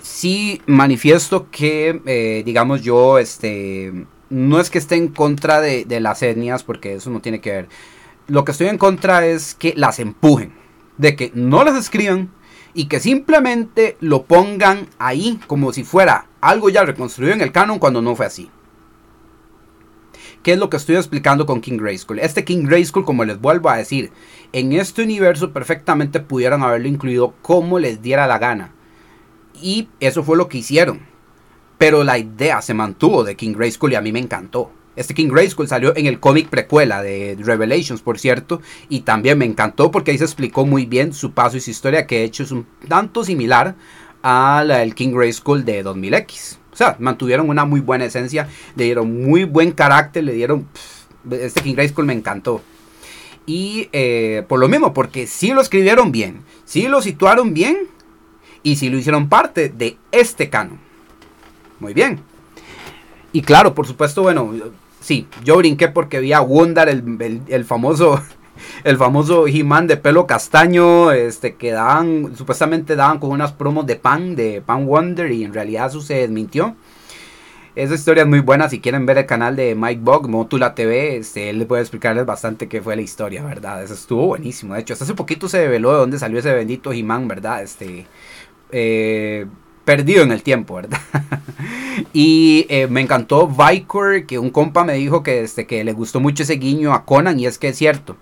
sí 0.00 0.62
manifiesto 0.66 1.50
que, 1.50 2.00
eh, 2.06 2.42
digamos 2.44 2.82
yo, 2.82 3.18
este, 3.18 4.06
no 4.32 4.60
es 4.60 4.70
que 4.70 4.78
esté 4.78 4.96
en 4.96 5.08
contra 5.08 5.60
de, 5.60 5.84
las 6.00 6.22
etnias, 6.22 6.64
porque 6.64 6.94
eso 6.94 7.10
no 7.10 7.20
tiene 7.20 7.40
que 7.40 7.52
ver. 7.52 7.68
Lo 8.28 8.44
que 8.44 8.52
estoy 8.52 8.68
en 8.68 8.78
contra 8.78 9.26
es 9.26 9.54
que 9.54 9.74
las 9.76 9.98
empujen, 9.98 10.54
de 10.96 11.14
que 11.16 11.30
no 11.34 11.64
las 11.64 11.76
escriban 11.76 12.30
y 12.72 12.86
que 12.86 12.98
simplemente 12.98 13.98
lo 14.00 14.24
pongan 14.24 14.88
ahí 14.98 15.38
como 15.46 15.72
si 15.74 15.84
fuera 15.84 16.26
algo 16.40 16.70
ya 16.70 16.84
reconstruido 16.84 17.34
en 17.34 17.42
el 17.42 17.52
canon 17.52 17.78
cuando 17.78 18.00
no 18.00 18.16
fue 18.16 18.24
así. 18.24 18.50
¿Qué 20.42 20.54
es 20.54 20.58
lo 20.58 20.70
que 20.70 20.78
estoy 20.78 20.96
explicando 20.96 21.44
con 21.44 21.60
King 21.60 21.76
Grayskull? 21.76 22.18
Este 22.18 22.44
King 22.44 22.64
Grayskull, 22.64 23.04
como 23.04 23.24
les 23.24 23.38
vuelvo 23.38 23.68
a 23.68 23.76
decir, 23.76 24.12
en 24.52 24.72
este 24.72 25.02
universo 25.02 25.52
perfectamente 25.52 26.20
pudieran 26.20 26.62
haberlo 26.62 26.88
incluido 26.88 27.34
como 27.42 27.78
les 27.78 28.00
diera 28.00 28.26
la 28.26 28.38
gana. 28.38 28.72
Y 29.60 29.88
eso 30.00 30.24
fue 30.24 30.38
lo 30.38 30.48
que 30.48 30.58
hicieron. 30.58 31.11
Pero 31.82 32.04
la 32.04 32.16
idea 32.16 32.62
se 32.62 32.74
mantuvo 32.74 33.24
de 33.24 33.34
King 33.34 33.54
Grayskull 33.56 33.90
y 33.90 33.96
a 33.96 34.00
mí 34.00 34.12
me 34.12 34.20
encantó. 34.20 34.70
Este 34.94 35.14
King 35.14 35.30
Grayskull 35.30 35.66
salió 35.66 35.96
en 35.96 36.06
el 36.06 36.20
cómic 36.20 36.48
precuela 36.48 37.02
de 37.02 37.36
Revelations, 37.40 38.02
por 38.02 38.20
cierto, 38.20 38.62
y 38.88 39.00
también 39.00 39.36
me 39.36 39.46
encantó 39.46 39.90
porque 39.90 40.12
ahí 40.12 40.18
se 40.18 40.22
explicó 40.22 40.64
muy 40.64 40.86
bien 40.86 41.12
su 41.12 41.32
paso 41.32 41.56
y 41.56 41.60
su 41.60 41.72
historia, 41.72 42.06
que 42.06 42.18
de 42.18 42.24
hecho 42.26 42.44
es 42.44 42.52
un 42.52 42.68
tanto 42.86 43.24
similar 43.24 43.74
al 44.22 44.94
King 44.94 45.10
Grayskull 45.10 45.64
de 45.64 45.84
2000X. 45.84 46.58
O 46.72 46.76
sea, 46.76 46.94
mantuvieron 47.00 47.50
una 47.50 47.64
muy 47.64 47.80
buena 47.80 48.04
esencia, 48.04 48.46
le 48.76 48.84
dieron 48.84 49.20
muy 49.20 49.42
buen 49.42 49.72
carácter, 49.72 50.22
le 50.22 50.34
dieron... 50.34 50.68
este 51.32 51.62
King 51.62 51.74
Grayskull 51.74 52.06
me 52.06 52.12
encantó. 52.12 52.62
Y 53.44 53.88
eh, 53.90 54.44
por 54.46 54.60
lo 54.60 54.68
mismo, 54.68 54.94
porque 54.94 55.26
sí 55.26 55.50
lo 55.50 55.60
escribieron 55.60 56.12
bien, 56.12 56.42
sí 56.64 56.86
lo 56.86 57.02
situaron 57.02 57.52
bien 57.54 57.76
y 58.62 58.76
sí 58.76 58.88
lo 58.88 58.98
hicieron 58.98 59.28
parte 59.28 59.68
de 59.68 59.98
este 60.12 60.48
canon. 60.48 60.91
Muy 61.82 61.94
bien. 61.94 62.20
Y 63.32 63.42
claro, 63.42 63.74
por 63.74 63.88
supuesto, 63.88 64.22
bueno, 64.22 64.52
sí, 65.00 65.26
yo 65.42 65.56
brinqué 65.56 65.88
porque 65.88 66.20
vi 66.20 66.32
a 66.32 66.38
Wonder, 66.38 66.88
el, 66.88 67.64
famoso 67.64 68.22
el 68.84 68.96
famoso 68.96 69.48
He-Man 69.48 69.88
de 69.88 69.96
pelo 69.96 70.28
castaño, 70.28 71.10
este, 71.10 71.56
que 71.56 71.72
daban, 71.72 72.36
supuestamente 72.36 72.94
daban 72.94 73.18
con 73.18 73.30
unas 73.30 73.50
promos 73.50 73.84
de 73.84 73.96
Pan, 73.96 74.36
de 74.36 74.62
Pan 74.64 74.86
Wonder, 74.86 75.32
y 75.32 75.42
en 75.42 75.52
realidad 75.52 75.88
eso 75.88 76.00
se 76.00 76.14
desmintió. 76.14 76.76
Esa 77.74 77.94
historia 77.94 78.22
es 78.22 78.28
muy 78.28 78.40
buena, 78.40 78.68
si 78.68 78.78
quieren 78.78 79.04
ver 79.04 79.18
el 79.18 79.26
canal 79.26 79.56
de 79.56 79.74
Mike 79.74 80.02
Bog, 80.04 80.28
Motula 80.28 80.76
TV, 80.76 81.16
este, 81.16 81.50
él 81.50 81.58
les 81.58 81.66
puede 81.66 81.82
explicarles 81.82 82.26
bastante 82.26 82.68
qué 82.68 82.80
fue 82.80 82.94
la 82.94 83.02
historia, 83.02 83.42
¿verdad? 83.42 83.82
Eso 83.82 83.94
estuvo 83.94 84.28
buenísimo, 84.28 84.74
de 84.74 84.82
hecho, 84.82 84.92
hasta 84.92 85.04
hace 85.04 85.14
poquito 85.14 85.48
se 85.48 85.64
reveló 85.64 85.90
de 85.94 85.98
dónde 85.98 86.18
salió 86.20 86.38
ese 86.38 86.54
bendito 86.54 86.92
He-Man, 86.92 87.26
¿verdad? 87.26 87.60
Este, 87.60 88.06
eh, 88.70 89.46
perdido 89.84 90.22
en 90.22 90.32
el 90.32 90.42
tiempo, 90.42 90.76
¿verdad? 90.76 91.00
y 92.12 92.66
eh, 92.68 92.86
me 92.88 93.00
encantó 93.00 93.48
Vicor, 93.48 94.26
que 94.26 94.38
un 94.38 94.50
compa 94.50 94.84
me 94.84 94.94
dijo 94.94 95.22
que, 95.22 95.42
este, 95.42 95.66
que 95.66 95.84
le 95.84 95.92
gustó 95.92 96.20
mucho 96.20 96.42
ese 96.42 96.54
guiño 96.54 96.92
a 96.92 97.04
Conan, 97.04 97.38
y 97.38 97.46
es 97.46 97.58
que 97.58 97.68
es 97.68 97.78
cierto. 97.78 98.16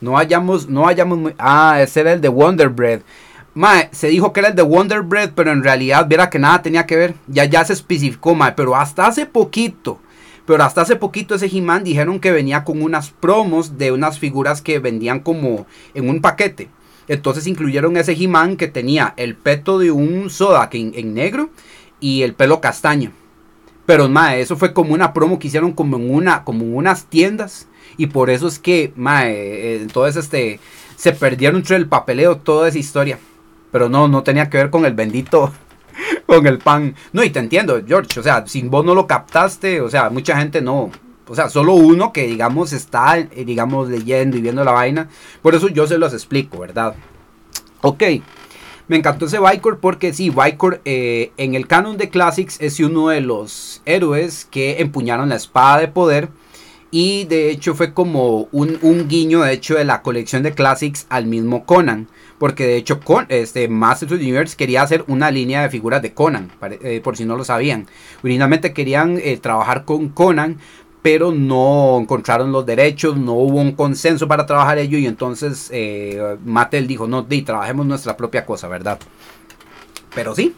No 0.00 0.16
hayamos, 0.16 0.68
no 0.68 0.86
hayamos. 0.86 1.32
Ah, 1.38 1.78
ese 1.80 2.00
era 2.00 2.12
el 2.12 2.20
de 2.20 2.28
Wonder 2.28 2.68
Bread. 2.68 3.00
Mae, 3.52 3.88
se 3.92 4.08
dijo 4.08 4.32
que 4.32 4.40
era 4.40 4.50
el 4.50 4.54
de 4.56 4.62
Wonder 4.62 5.02
Bread, 5.02 5.32
pero 5.34 5.50
en 5.50 5.62
realidad, 5.62 6.06
viera 6.06 6.30
que 6.30 6.38
nada 6.38 6.62
tenía 6.62 6.86
que 6.86 6.96
ver. 6.96 7.14
Ya, 7.26 7.44
ya 7.44 7.64
se 7.64 7.72
especificó, 7.72 8.34
mae, 8.34 8.52
pero 8.52 8.76
hasta 8.76 9.06
hace 9.06 9.26
poquito. 9.26 9.98
Pero 10.46 10.64
hasta 10.64 10.80
hace 10.80 10.96
poquito 10.96 11.34
ese 11.34 11.46
He-Man 11.46 11.84
dijeron 11.84 12.18
que 12.18 12.32
venía 12.32 12.64
con 12.64 12.82
unas 12.82 13.10
promos 13.10 13.76
de 13.76 13.92
unas 13.92 14.18
figuras 14.18 14.62
que 14.62 14.78
vendían 14.78 15.20
como 15.20 15.66
en 15.94 16.08
un 16.08 16.20
paquete. 16.20 16.68
Entonces 17.10 17.48
incluyeron 17.48 17.96
ese 17.96 18.12
He-Man 18.12 18.56
que 18.56 18.68
tenía 18.68 19.14
el 19.16 19.34
peto 19.34 19.80
de 19.80 19.90
un 19.90 20.30
soda 20.30 20.70
en, 20.72 21.12
negro 21.12 21.50
y 21.98 22.22
el 22.22 22.34
pelo 22.34 22.60
castaño. 22.60 23.10
Pero 23.84 24.08
mae, 24.08 24.40
eso 24.40 24.56
fue 24.56 24.72
como 24.72 24.94
una 24.94 25.12
promo 25.12 25.40
que 25.40 25.48
hicieron 25.48 25.72
como 25.72 25.96
en 25.96 26.08
una, 26.08 26.44
como 26.44 26.62
en 26.62 26.76
unas 26.76 27.06
tiendas. 27.06 27.66
Y 27.96 28.06
por 28.06 28.30
eso 28.30 28.46
es 28.46 28.60
que, 28.60 28.92
mae, 28.94 29.32
eh, 29.32 29.82
entonces 29.82 30.22
este, 30.22 30.60
se 30.94 31.10
perdieron 31.10 31.56
entre 31.56 31.74
el 31.74 31.88
papeleo 31.88 32.36
toda 32.36 32.68
esa 32.68 32.78
historia. 32.78 33.18
Pero 33.72 33.88
no, 33.88 34.06
no 34.06 34.22
tenía 34.22 34.48
que 34.48 34.58
ver 34.58 34.70
con 34.70 34.84
el 34.84 34.94
bendito, 34.94 35.52
con 36.26 36.46
el 36.46 36.58
pan. 36.58 36.94
No, 37.12 37.24
y 37.24 37.30
te 37.30 37.40
entiendo, 37.40 37.82
George. 37.84 38.20
O 38.20 38.22
sea, 38.22 38.46
si 38.46 38.62
vos 38.62 38.84
no 38.84 38.94
lo 38.94 39.08
captaste, 39.08 39.80
o 39.80 39.90
sea, 39.90 40.10
mucha 40.10 40.38
gente 40.38 40.60
no. 40.60 40.92
O 41.30 41.36
sea, 41.36 41.48
solo 41.48 41.74
uno 41.74 42.12
que, 42.12 42.26
digamos, 42.26 42.72
está, 42.72 43.16
eh, 43.16 43.44
digamos, 43.46 43.88
leyendo 43.88 44.36
y 44.36 44.40
viendo 44.40 44.64
la 44.64 44.72
vaina. 44.72 45.08
Por 45.42 45.54
eso 45.54 45.68
yo 45.68 45.86
se 45.86 45.96
los 45.96 46.12
explico, 46.12 46.58
¿verdad? 46.58 46.96
Ok. 47.82 48.02
Me 48.88 48.96
encantó 48.96 49.26
ese 49.26 49.38
Vicor 49.38 49.78
porque 49.78 50.12
sí, 50.12 50.30
Vicor 50.30 50.80
eh, 50.84 51.30
en 51.36 51.54
el 51.54 51.68
canon 51.68 51.96
de 51.98 52.10
Classics 52.10 52.56
es 52.60 52.80
uno 52.80 53.10
de 53.10 53.20
los 53.20 53.80
héroes 53.84 54.48
que 54.50 54.80
empuñaron 54.80 55.28
la 55.28 55.36
espada 55.36 55.78
de 55.78 55.86
poder. 55.86 56.30
Y 56.90 57.22
de 57.26 57.52
hecho 57.52 57.76
fue 57.76 57.94
como 57.94 58.48
un, 58.50 59.06
guiño, 59.06 59.42
de 59.42 59.52
hecho, 59.52 59.76
de 59.76 59.84
la 59.84 60.02
colección 60.02 60.42
de 60.42 60.54
Classics 60.54 61.06
al 61.08 61.26
mismo 61.26 61.64
Conan. 61.64 62.08
Porque 62.38 62.66
de 62.66 62.76
hecho, 62.76 62.98
con, 62.98 63.26
este, 63.28 63.68
Masters 63.68 64.10
of 64.10 64.18
the 64.18 64.24
Universe 64.24 64.56
quería 64.56 64.82
hacer 64.82 65.04
una 65.06 65.30
línea 65.30 65.62
de 65.62 65.70
figuras 65.70 66.02
de 66.02 66.12
Conan, 66.12 66.50
eh, 66.82 67.00
por 67.04 67.16
si 67.16 67.24
no 67.24 67.36
lo 67.36 67.44
sabían. 67.44 67.86
Originalmente 68.24 68.72
querían 68.72 69.20
trabajar 69.40 69.84
con 69.84 70.08
Conan, 70.08 70.58
pero 71.02 71.32
no 71.32 71.98
encontraron 72.00 72.52
los 72.52 72.66
derechos, 72.66 73.16
no 73.16 73.32
hubo 73.32 73.60
un 73.60 73.72
consenso 73.72 74.28
para 74.28 74.46
trabajar 74.46 74.78
ello 74.78 74.98
y 74.98 75.06
entonces 75.06 75.70
eh, 75.72 76.36
Mattel 76.44 76.86
dijo, 76.86 77.06
no, 77.06 77.22
di, 77.22 77.42
trabajemos 77.42 77.86
nuestra 77.86 78.16
propia 78.16 78.44
cosa, 78.44 78.68
¿verdad? 78.68 78.98
Pero 80.14 80.34
sí. 80.34 80.54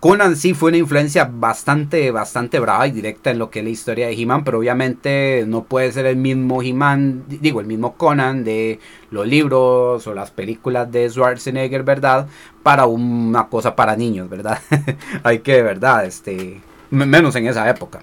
Conan 0.00 0.36
sí 0.36 0.52
fue 0.52 0.68
una 0.68 0.76
influencia 0.76 1.24
bastante, 1.32 2.10
bastante 2.10 2.60
brava 2.60 2.86
y 2.86 2.90
directa 2.90 3.30
en 3.30 3.38
lo 3.38 3.48
que 3.48 3.60
es 3.60 3.64
la 3.64 3.70
historia 3.70 4.06
de 4.06 4.12
He-Man, 4.12 4.44
pero 4.44 4.58
obviamente 4.58 5.46
no 5.46 5.64
puede 5.64 5.92
ser 5.92 6.04
el 6.04 6.16
mismo 6.16 6.62
He-Man, 6.62 7.24
digo, 7.26 7.60
el 7.60 7.66
mismo 7.66 7.94
Conan 7.94 8.44
de 8.44 8.80
los 9.10 9.26
libros 9.26 10.06
o 10.06 10.12
las 10.12 10.30
películas 10.30 10.92
de 10.92 11.08
Schwarzenegger, 11.08 11.84
¿verdad? 11.84 12.26
Para 12.62 12.84
una 12.84 13.48
cosa 13.48 13.74
para 13.74 13.96
niños, 13.96 14.28
¿verdad? 14.28 14.60
Hay 15.22 15.38
que, 15.38 15.62
¿verdad? 15.62 16.04
Este, 16.04 16.60
menos 16.90 17.34
en 17.36 17.46
esa 17.46 17.66
época. 17.70 18.02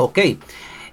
Ok. 0.00 0.18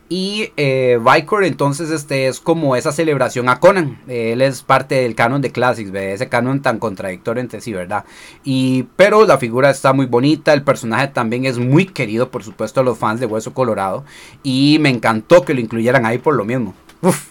Y 0.10 0.54
eh, 0.56 1.00
Vicor 1.02 1.44
entonces 1.44 1.92
este 1.92 2.28
es 2.28 2.40
como 2.40 2.78
esa 2.78 2.94
celebración 2.94 3.50
a 3.50 3.60
Conan. 3.60 4.00
él 4.08 4.42
es 4.42 4.62
parte 4.62 4.96
del 4.96 5.16
canon 5.16 5.42
de 5.42 5.52
Classics, 5.52 5.94
ese 5.94 6.30
canon 6.30 6.62
tan 6.62 6.80
contradictorio 6.80 7.42
entre 7.42 7.60
sí, 7.60 7.74
¿verdad? 7.74 8.06
Y, 8.46 8.84
pero 8.96 9.26
la 9.26 9.38
figura 9.38 9.70
está 9.70 9.92
muy 9.92 10.06
bonita, 10.06 10.54
el 10.54 10.64
personaje 10.64 11.10
también 11.10 11.46
es 11.46 11.58
muy 11.58 11.86
querido, 11.86 12.32
por 12.32 12.44
supuesto, 12.44 12.80
a 12.80 12.84
los 12.84 12.98
fans 12.98 13.20
de 13.20 13.26
Hueso 13.26 13.54
Colorado. 13.54 14.06
Y 14.44 14.78
me 14.80 14.90
encantó 14.90 15.44
que 15.44 15.54
lo 15.54 15.60
incluyeran 15.60 16.06
ahí 16.06 16.20
por 16.20 16.36
lo 16.36 16.46
mismo. 16.46 16.74
Uf, 17.02 17.28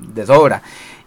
de 0.00 0.26
sobra. 0.26 0.62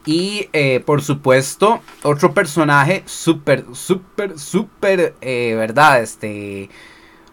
Y 0.05 0.47
eh, 0.53 0.81
por 0.85 1.01
supuesto, 1.01 1.81
otro 2.03 2.34
personaje 2.34 3.03
súper, 3.05 3.65
súper, 3.73 4.39
súper, 4.39 5.15
eh, 5.19 5.53
¿verdad? 5.57 6.01
Este 6.01 6.69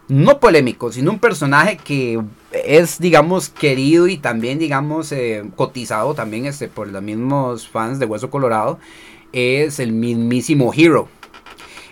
no 0.07 0.39
polémico, 0.41 0.91
sino 0.91 1.11
un 1.11 1.19
personaje 1.19 1.77
que 1.77 2.21
es, 2.51 2.99
digamos, 2.99 3.49
querido 3.49 4.07
y 4.07 4.17
también, 4.17 4.59
digamos, 4.59 5.11
eh, 5.11 5.43
cotizado 5.55 6.13
también 6.13 6.45
este, 6.45 6.67
por 6.67 6.87
los 6.87 7.01
mismos 7.01 7.67
fans 7.67 7.99
de 7.99 8.05
Hueso 8.05 8.29
Colorado, 8.29 8.79
es 9.31 9.79
el 9.79 9.93
mismísimo 9.93 10.71
Hero. 10.75 11.07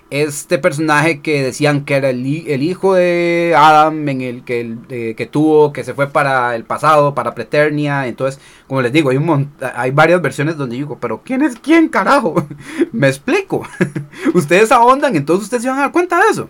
Este 0.10 0.58
personaje 0.58 1.22
que 1.22 1.44
decían 1.44 1.86
que 1.86 1.94
era 1.94 2.10
el, 2.10 2.26
hijo 2.26 2.96
de 2.96 3.54
Adam, 3.56 4.10
en 4.10 4.22
el 4.22 4.44
que, 4.44 4.76
eh, 4.90 5.14
que 5.16 5.28
tuvo, 5.28 5.72
que 5.72 5.84
se 5.84 5.94
fue 5.94 6.08
para 6.08 6.56
el 6.56 6.64
pasado, 6.64 7.14
para 7.14 7.36
Preternia. 7.36 8.08
Entonces, 8.08 8.42
como 8.68 8.82
les 8.82 8.92
digo, 8.92 9.12
hay, 9.12 9.18
un 9.18 9.52
hay 9.76 9.92
varias 9.92 10.20
versiones 10.20 10.58
donde 10.58 10.78
digo, 10.78 10.98
pero 11.00 11.22
¿quién 11.24 11.44
es 11.44 11.58
quién, 11.58 11.90
carajo? 11.90 12.48
Me 12.92 13.08
explico. 13.08 13.62
ustedes 14.34 14.72
ahondan, 14.72 15.16
entonces 15.16 15.44
ustedes 15.44 15.64
se 15.64 15.70
van 15.70 15.78
a 15.78 15.82
dar 15.82 15.92
cuenta 15.92 16.20
de 16.20 16.30
eso 16.32 16.50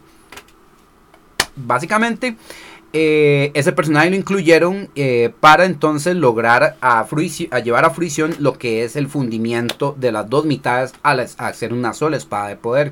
básicamente 1.66 2.36
eh, 2.92 3.52
ese 3.54 3.72
personaje 3.72 4.10
lo 4.10 4.16
incluyeron 4.16 4.90
eh, 4.96 5.32
para 5.40 5.66
entonces 5.66 6.16
lograr 6.16 6.76
a, 6.82 7.06
llevar 7.64 7.86
a 7.86 7.92
fruición 7.92 8.36
lo 8.40 8.58
que 8.58 8.84
es 8.84 8.96
el 8.96 9.08
fundimiento 9.08 9.96
de 10.00 10.12
las 10.12 10.28
dos 10.28 10.46
mitades 10.46 10.94
al 11.04 11.20
hacer 11.20 11.72
una 11.72 11.94
sola 11.94 12.18
espada 12.18 12.48
de 12.48 12.56
poder. 12.56 12.92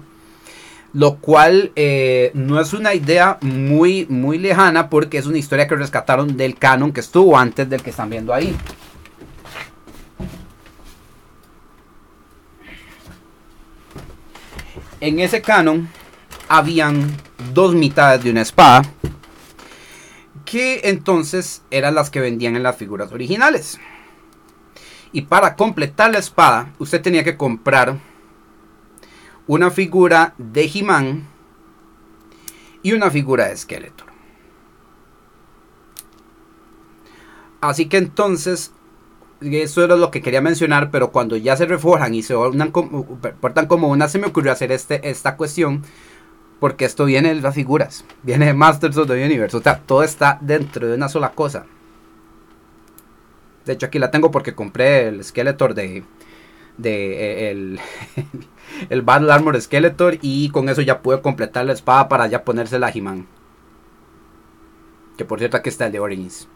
Lo 0.93 1.15
cual 1.15 1.71
eh, 1.75 2.31
no 2.33 2.61
es 2.61 2.73
una 2.73 2.93
idea 2.93 3.37
muy, 3.41 4.05
muy 4.07 4.37
lejana 4.37 4.89
porque 4.89 5.17
es 5.17 5.25
una 5.25 5.39
historia 5.39 5.67
que 5.67 5.75
rescataron 5.75 6.37
del 6.37 6.55
canon 6.55 6.91
que 6.91 7.01
estuvo 7.01 7.37
antes 7.37 7.67
del 7.69 7.81
que 7.81 7.89
están 7.89 8.09
viendo 8.09 8.33
ahí. 8.33 8.55
En 14.99 15.19
ese 15.19 15.41
canon 15.41 15.89
habían 16.47 17.15
dos 17.53 17.73
mitades 17.75 18.23
de 18.23 18.31
una 18.31 18.41
espada 18.41 18.83
que 20.47 20.79
entonces 20.85 21.61
eran 21.71 21.93
las 21.93 22.09
que 22.09 22.21
vendían 22.21 22.55
en 22.55 22.63
las 22.63 22.77
figuras 22.77 23.11
originales. 23.11 23.79
Y 25.11 25.23
para 25.23 25.57
completar 25.57 26.11
la 26.11 26.19
espada, 26.19 26.73
usted 26.79 27.01
tenía 27.01 27.25
que 27.25 27.35
comprar 27.35 27.99
una 29.45 29.71
figura 29.71 30.33
de 30.37 30.63
he 30.63 31.23
y 32.81 32.93
una 32.93 33.11
figura 33.11 33.49
de 33.49 33.57
Skeletor. 33.57 34.07
Así 37.59 37.89
que 37.89 37.97
entonces, 37.97 38.71
eso 39.41 39.83
era 39.83 39.97
lo 39.97 40.11
que 40.11 40.21
quería 40.21 40.41
mencionar, 40.41 40.91
pero 40.91 41.11
cuando 41.11 41.35
ya 41.35 41.57
se 41.57 41.65
reforjan 41.65 42.13
y 42.13 42.23
se 42.23 42.35
portan 43.41 43.67
como 43.67 43.89
una, 43.89 44.07
se 44.07 44.19
me 44.19 44.27
ocurrió 44.27 44.53
hacer 44.53 44.71
este, 44.71 45.09
esta 45.09 45.35
cuestión 45.35 45.83
porque 46.59 46.85
esto 46.85 47.05
viene 47.05 47.33
de 47.33 47.41
las 47.41 47.55
figuras. 47.55 48.03
Viene 48.23 48.47
de 48.47 48.53
Masters 48.53 48.97
of 48.97 49.07
the 49.07 49.23
Universe. 49.23 49.55
O 49.55 49.61
sea, 49.61 49.79
todo 49.79 50.03
está 50.03 50.37
dentro 50.41 50.87
de 50.87 50.95
una 50.95 51.09
sola 51.09 51.31
cosa. 51.31 51.65
De 53.65 53.73
hecho, 53.73 53.85
aquí 53.85 53.99
la 53.99 54.11
tengo 54.11 54.31
porque 54.31 54.55
compré 54.55 55.07
el 55.07 55.23
Skeletor 55.23 55.73
de. 55.73 56.03
de 56.77 57.51
el, 57.51 57.79
el 58.89 59.01
Battle 59.01 59.31
Armor 59.31 59.61
Skeletor. 59.61 60.17
Y 60.21 60.49
con 60.49 60.69
eso 60.69 60.81
ya 60.81 61.01
puedo 61.01 61.21
completar 61.21 61.65
la 61.65 61.73
espada 61.73 62.07
para 62.07 62.27
ya 62.27 62.43
ponerse 62.43 62.79
la 62.79 62.89
He-Man. 62.89 63.27
Que 65.15 65.25
por 65.25 65.39
cierto, 65.39 65.57
aquí 65.57 65.69
está 65.69 65.87
el 65.87 65.91
de 65.91 65.99
Origins. 65.99 66.47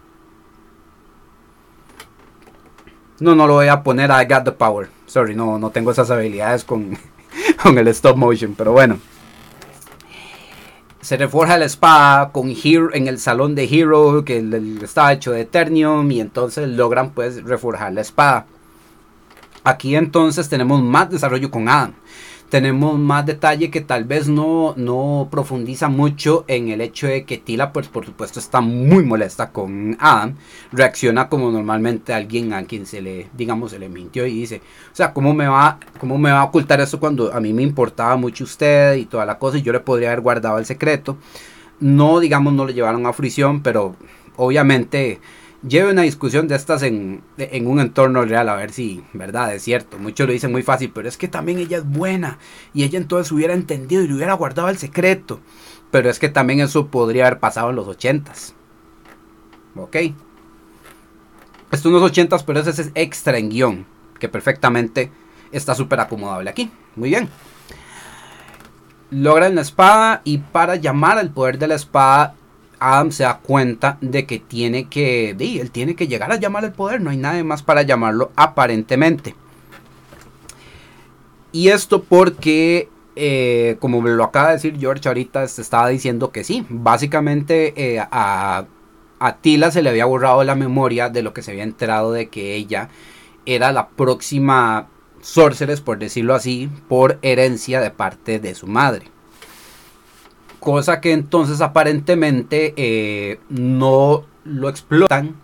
No, 3.20 3.36
no 3.36 3.46
lo 3.46 3.54
voy 3.54 3.68
a 3.68 3.84
poner 3.84 4.10
I 4.10 4.26
Got 4.26 4.46
the 4.46 4.52
Power. 4.52 4.90
Sorry, 5.06 5.36
no, 5.36 5.60
no 5.60 5.70
tengo 5.70 5.92
esas 5.92 6.10
habilidades 6.10 6.64
con, 6.64 6.98
con 7.64 7.78
el 7.78 7.88
stop 7.90 8.18
motion. 8.18 8.56
Pero 8.56 8.72
bueno 8.72 8.98
se 11.02 11.18
reforja 11.18 11.58
la 11.58 11.66
espada 11.66 12.32
con 12.32 12.52
Hero 12.52 12.94
en 12.94 13.08
el 13.08 13.20
salón 13.20 13.56
de 13.56 13.66
Hero 13.66 14.24
que 14.24 14.38
está 14.82 15.12
hecho 15.12 15.32
de 15.32 15.42
Eternium 15.42 16.10
y 16.12 16.22
entonces 16.22 16.70
logran 16.70 17.12
pues 17.12 17.44
reforjar 17.44 17.94
la 17.94 18.02
espada. 18.02 18.46
Aquí 19.64 19.96
entonces 19.96 20.50
tenemos 20.50 20.82
más 20.82 21.10
desarrollo 21.10 21.52
con 21.52 21.70
Adam 21.70 21.94
tenemos 22.52 23.00
más 23.00 23.26
detalle 23.26 23.72
que 23.72 23.80
tal 23.80 24.04
vez 24.04 24.28
no, 24.28 24.74
no 24.76 25.30
profundiza 25.32 25.88
mucho 25.88 26.44
en 26.50 26.68
el 26.68 26.82
hecho 26.82 27.08
de 27.08 27.24
que 27.24 27.38
Tila, 27.38 27.72
pues 27.72 27.88
por 27.88 28.06
supuesto, 28.06 28.42
está 28.42 28.60
muy 28.60 29.06
molesta 29.06 29.52
con 29.52 29.96
Adam. 30.02 30.36
Reacciona 30.74 31.30
como 31.30 31.50
normalmente 31.50 32.14
alguien 32.14 32.52
a 32.52 32.66
quien 32.66 32.86
se 32.86 33.02
le, 33.02 33.30
digamos, 33.38 33.72
se 33.72 33.80
le 33.80 33.88
mintió 33.88 34.28
y 34.28 34.34
dice, 34.34 34.62
o 34.92 34.96
sea, 34.96 35.14
¿cómo 35.14 35.34
me 35.34 35.48
va, 35.48 35.80
cómo 35.98 36.18
me 36.18 36.30
va 36.30 36.42
a 36.42 36.44
ocultar 36.44 36.82
eso 36.82 37.00
cuando 37.00 37.34
a 37.34 37.40
mí 37.40 37.54
me 37.54 37.64
importaba 37.64 38.18
mucho 38.18 38.44
usted 38.44 38.96
y 38.96 39.06
toda 39.06 39.26
la 39.26 39.40
cosa 39.40 39.58
y 39.58 39.62
yo 39.62 39.72
le 39.72 39.80
podría 39.80 40.10
haber 40.10 40.20
guardado 40.20 40.58
el 40.60 40.66
secreto? 40.66 41.18
No, 41.80 42.20
digamos, 42.20 42.52
no 42.52 42.66
le 42.66 42.74
llevaron 42.74 43.06
a 43.06 43.14
fricción, 43.14 43.64
pero 43.64 43.96
obviamente 44.36 45.22
lleve 45.68 45.92
una 45.92 46.02
discusión 46.04 46.48
de 46.48 46.56
estas 46.56 46.84
en, 46.84 47.24
un 47.66 47.80
entorno 47.80 48.24
real 48.24 48.50
a 48.50 48.56
ver 48.56 48.72
si, 48.72 49.04
verdad, 49.14 49.54
es 49.54 49.64
cierto. 49.64 49.98
Muchos 49.98 50.28
lo 50.28 50.34
dicen 50.34 50.52
muy 50.52 50.64
fácil, 50.64 50.92
pero 50.94 51.08
es 51.08 51.18
que 51.18 51.28
también 51.28 51.60
ella 51.60 51.78
es 51.78 51.86
buena 51.86 52.40
y 52.74 52.84
ella 52.84 52.98
entonces 52.98 53.32
hubiera 53.32 53.54
entendido 53.54 54.04
y 54.04 54.08
le 54.08 54.16
hubiera 54.16 54.34
guardado 54.34 54.70
el 54.70 54.78
secreto. 54.78 55.40
Pero 55.92 56.10
es 56.10 56.20
que 56.20 56.30
también 56.30 56.62
eso 56.62 56.88
podría 56.88 57.28
haber 57.28 57.40
pasado 57.40 57.70
en 57.70 57.76
los 57.76 57.88
ochentas. 57.88 58.56
Ok. 59.76 59.98
Esto 61.72 61.88
en 61.88 61.94
los 61.94 62.04
ochentas, 62.04 62.44
pero 62.44 62.60
ese 62.60 62.70
es 62.82 62.92
extra 62.96 63.38
en 63.38 63.50
guion, 63.50 63.86
que 64.20 64.30
perfectamente 64.30 65.12
está 65.52 65.76
súper 65.76 66.00
acomodable 66.00 66.50
aquí. 66.50 66.72
Muy 66.96 67.10
bien. 67.10 67.30
Logran 69.10 69.56
la 69.56 69.62
espada 69.62 70.22
y 70.24 70.38
para 70.38 70.78
llamar 70.78 71.18
al 71.18 71.32
poder 71.32 71.58
de 71.58 71.68
la 71.68 71.76
espada 71.76 72.36
Adam 72.82 73.12
se 73.12 73.24
da 73.24 73.38
cuenta 73.38 74.00
de 74.02 74.26
que 74.26 74.40
tiene 74.40 74.90
que, 74.90 75.30
él 75.30 75.72
tiene 75.72 75.96
que 75.96 76.08
llegar 76.08 76.32
a 76.32 76.38
llamar 76.38 76.66
al 76.66 76.74
poder, 76.74 77.00
no 77.00 77.12
hay 77.12 77.18
nada 77.18 77.42
más 77.44 77.62
para 77.62 77.84
llamarlo 77.84 78.32
aparentemente. 78.36 79.36
Y 81.52 81.68
esto 81.68 82.02
porque, 82.02 82.90
eh, 83.16 83.78
como 83.80 84.02
lo 84.02 84.24
acaba 84.24 84.48
de 84.48 84.54
decir 84.56 84.80
George 84.80 85.08
ahorita, 85.08 85.48
se 85.48 85.62
estaba 85.62 85.90
diciendo 85.90 86.32
que 86.32 86.44
sí, 86.44 86.66
básicamente 86.70 87.74
eh, 87.76 88.00
a, 88.00 88.66
a 89.20 89.36
Tila 89.38 89.70
se 89.70 89.84
le 89.84 89.92
había 89.92 90.06
borrado 90.06 90.44
la 90.44 90.56
memoria 90.56 91.10
de 91.10 91.22
lo 91.22 91.34
que 91.34 91.44
se 91.44 91.52
había 91.52 91.64
enterado 91.64 92.12
de 92.12 92.30
que 92.30 92.56
ella 92.56 92.90
era 93.46 93.72
la 93.72 93.90
próxima 93.90 94.88
sorceress, 95.22 95.82
por 95.82 96.00
decirlo 96.00 96.34
así, 96.34 96.68
por 96.88 97.20
herencia 97.22 97.80
de 97.80 97.92
parte 97.92 98.40
de 98.40 98.56
su 98.56 98.66
madre 98.66 99.06
cosa 100.62 101.02
que 101.02 101.12
entonces 101.12 101.60
aparentemente 101.60 102.74
eh, 102.78 103.40
no 103.50 104.26
lo 104.46 104.70
explotan, 104.70 105.36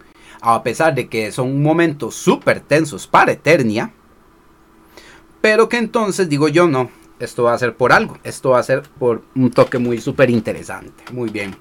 a 0.41 0.61
pesar 0.61 0.94
de 0.94 1.10
que 1.10 1.31
son 1.31 1.61
momentos 1.61 2.15
súper 2.15 2.61
tensos 2.61 3.07
para 3.07 3.31
Eternia, 3.31 3.91
pero 5.41 5.68
que 5.68 5.77
entonces 5.77 6.30
digo 6.30 6.48
yo 6.48 6.68
no, 6.68 6.91
esto 7.19 7.44
va 7.44 7.53
a 7.53 7.57
ser 7.57 7.76
por 7.76 7.91
algo, 7.94 8.19
esto 8.23 8.52
va 8.52 8.60
a 8.60 8.64
ser 8.64 8.84
por 8.99 9.23
un 9.35 9.49
toque 9.49 9.80
muy 9.80 9.99
súper 9.99 10.30
interesante, 10.30 11.03
muy 11.11 11.31
bien. 11.31 11.56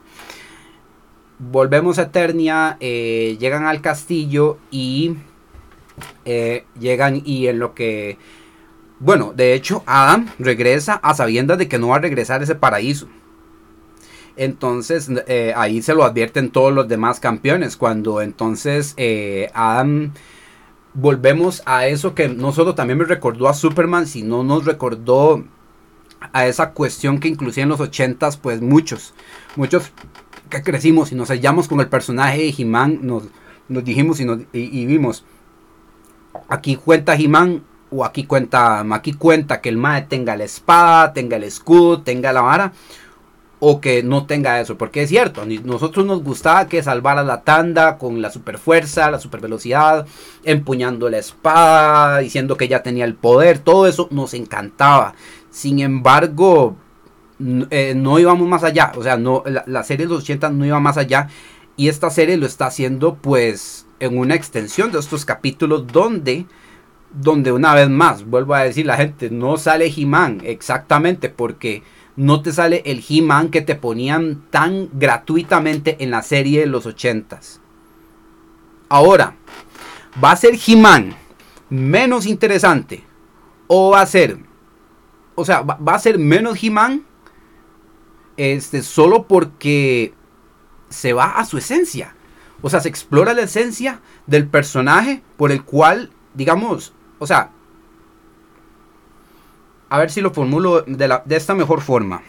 Volvemos 1.38 1.98
a 1.98 2.02
Eternia, 2.02 2.76
eh, 2.80 3.38
llegan 3.40 3.66
al 3.66 3.80
castillo 3.80 4.58
y 4.70 5.16
eh, 6.26 6.66
llegan 6.78 7.22
y 7.24 7.46
en 7.46 7.58
lo 7.58 7.74
que... 7.74 8.18
Bueno, 8.98 9.32
de 9.34 9.54
hecho 9.54 9.82
Adam 9.86 10.28
regresa 10.38 10.94
a 10.94 11.14
sabiendas 11.14 11.56
de 11.56 11.68
que 11.68 11.78
no 11.78 11.88
va 11.88 11.96
a 11.96 12.00
regresar 12.00 12.40
a 12.40 12.44
ese 12.44 12.54
paraíso. 12.54 13.08
Entonces 14.36 15.10
eh, 15.26 15.52
ahí 15.56 15.82
se 15.82 15.94
lo 15.94 16.04
advierten 16.04 16.50
todos 16.50 16.72
los 16.72 16.88
demás 16.88 17.20
campeones. 17.20 17.76
Cuando 17.76 18.20
entonces 18.20 18.94
eh, 18.96 19.50
Adam 19.54 20.12
volvemos 20.94 21.62
a 21.66 21.86
eso 21.86 22.14
que 22.14 22.28
no 22.28 22.52
solo 22.52 22.74
también 22.74 22.98
me 22.98 23.04
recordó 23.04 23.48
a 23.48 23.54
Superman, 23.54 24.06
sino 24.06 24.42
nos 24.42 24.64
recordó 24.64 25.44
a 26.32 26.46
esa 26.46 26.70
cuestión 26.70 27.20
que 27.20 27.28
inclusive 27.28 27.62
en 27.62 27.68
los 27.68 27.80
ochentas, 27.80 28.36
pues 28.36 28.60
muchos, 28.62 29.14
muchos 29.56 29.92
que 30.48 30.62
crecimos 30.62 31.12
y 31.12 31.14
nos 31.14 31.28
hallamos 31.28 31.68
con 31.68 31.80
el 31.80 31.88
personaje 31.88 32.38
de 32.38 32.54
He-Man, 32.56 33.00
nos, 33.02 33.24
dijimos 33.68 34.20
y, 34.20 34.26
y, 34.52 34.86
vimos, 34.86 35.24
aquí 36.48 36.76
cuenta 36.76 37.14
He-Man 37.14 37.62
o 37.90 38.04
aquí 38.04 38.24
cuenta, 38.24 38.80
aquí 38.94 39.12
cuenta 39.12 39.60
que 39.60 39.68
el 39.68 39.76
Mae 39.76 40.02
tenga 40.02 40.36
la 40.36 40.44
espada, 40.44 41.12
tenga 41.12 41.36
el 41.36 41.44
escudo, 41.44 42.02
tenga 42.02 42.32
la 42.32 42.40
vara, 42.40 42.72
o 43.58 43.80
que 43.80 44.02
no 44.02 44.26
tenga 44.26 44.60
eso, 44.60 44.76
porque 44.76 45.02
es 45.02 45.08
cierto, 45.08 45.44
nosotros 45.64 46.04
nos 46.04 46.22
gustaba 46.22 46.68
que 46.68 46.82
salvara 46.82 47.22
la 47.22 47.42
tanda 47.42 47.96
con 47.96 48.20
la 48.20 48.30
super 48.30 48.58
fuerza, 48.58 49.10
la 49.10 49.18
super 49.18 49.40
velocidad, 49.40 50.06
empuñando 50.44 51.08
la 51.08 51.18
espada, 51.18 52.18
diciendo 52.18 52.56
que 52.56 52.68
ya 52.68 52.82
tenía 52.82 53.06
el 53.06 53.14
poder, 53.14 53.58
todo 53.58 53.86
eso 53.86 54.08
nos 54.10 54.34
encantaba. 54.34 55.14
Sin 55.50 55.78
embargo, 55.80 56.76
eh, 57.70 57.94
no 57.96 58.18
íbamos 58.18 58.46
más 58.46 58.62
allá, 58.62 58.92
o 58.96 59.02
sea, 59.02 59.16
no, 59.16 59.42
la, 59.46 59.82
serie 59.84 60.06
de 60.06 60.12
los 60.12 60.22
80 60.22 60.50
no 60.50 60.66
iba 60.66 60.80
más 60.80 60.98
allá 60.98 61.28
y 61.76 61.88
esta 61.88 62.10
serie 62.10 62.36
lo 62.36 62.46
está 62.46 62.66
haciendo 62.66 63.16
pues 63.16 63.86
en 64.00 64.18
una 64.18 64.34
extensión 64.34 64.92
de 64.92 64.98
estos 64.98 65.24
capítulos 65.24 65.86
donde 65.86 66.46
donde 67.12 67.52
una 67.52 67.74
vez 67.74 67.88
más, 67.88 68.26
vuelvo 68.26 68.54
a 68.54 68.62
decir 68.62 68.84
la 68.84 68.96
gente, 68.96 69.30
no 69.30 69.56
sale 69.56 69.92
He-Man 69.94 70.42
exactamente 70.44 71.28
porque 71.30 71.82
no 72.16 72.40
te 72.40 72.52
sale 72.52 72.82
el 72.86 73.04
He-Man 73.06 73.50
que 73.50 73.60
te 73.60 73.74
ponían 73.74 74.42
tan 74.50 74.88
gratuitamente 74.94 76.02
en 76.02 76.10
la 76.10 76.22
serie 76.22 76.60
de 76.60 76.66
los 76.66 76.86
80s. 76.86 77.60
Ahora, 78.88 79.36
¿va 80.22 80.30
a 80.30 80.36
ser 80.36 80.54
He-Man 80.66 81.14
menos 81.68 82.26
interesante? 82.26 83.04
¿O 83.66 83.90
va 83.90 84.00
a 84.00 84.06
ser, 84.06 84.38
o 85.34 85.44
sea, 85.44 85.60
va, 85.60 85.94
a 85.94 85.98
ser 85.98 86.18
menos 86.18 86.62
He-Man 86.62 87.04
este, 88.36 88.82
solo 88.82 89.26
porque 89.26 90.14
se 90.88 91.12
va 91.12 91.32
a 91.32 91.44
su 91.44 91.58
esencia? 91.58 92.14
O 92.62 92.70
sea, 92.70 92.80
se 92.80 92.88
explora 92.88 93.34
la 93.34 93.42
esencia 93.42 94.00
del 94.26 94.48
personaje 94.48 95.22
por 95.36 95.52
el 95.52 95.64
cual, 95.64 96.10
digamos, 96.34 96.94
o 97.18 97.26
sea, 97.26 97.50
a 99.88 99.98
ver 99.98 100.10
si 100.10 100.20
lo 100.20 100.32
formulo 100.32 100.82
de, 100.82 101.22
esta 101.30 101.54
mejor 101.54 101.80
forma. 101.80 102.22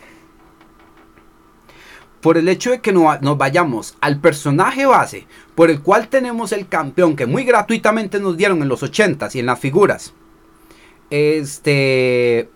por 2.21 2.37
el 2.37 2.49
hecho 2.49 2.71
de 2.71 2.81
que 2.81 2.91
no, 2.91 3.17
nos 3.21 3.37
vayamos 3.37 3.95
al 4.01 4.19
personaje 4.19 4.85
base 4.85 5.27
por 5.55 5.69
el 5.69 5.81
cual 5.81 6.07
tenemos 6.07 6.51
el 6.51 6.67
campeón 6.67 7.15
que 7.15 7.25
muy 7.25 7.43
gratuitamente 7.43 8.19
nos 8.19 8.37
dieron 8.37 8.61
en 8.61 8.69
los 8.69 8.83
80s 8.83 9.35
y 9.35 9.39
en 9.39 9.45
las 9.45 9.59
figuras, 9.59 10.13
este, 11.09 12.49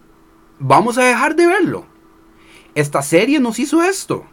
vamos 0.59 0.97
a 0.97 1.03
dejar 1.03 1.35
de 1.35 1.47
verlo. 1.47 1.85
Esta 2.75 3.01
serie 3.01 3.39
nos 3.39 3.59
hizo 3.59 3.83
esto. 3.83 4.25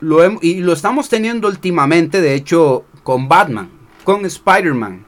Lo 0.00 0.20
y 0.42 0.56
lo 0.56 0.72
estamos 0.72 1.08
teniendo 1.08 1.48
últimamente, 1.48 2.20
de 2.20 2.34
hecho, 2.34 2.84
con 3.02 3.28
Batman, 3.28 3.70
con 4.04 4.26
Spider-Man, 4.26 5.06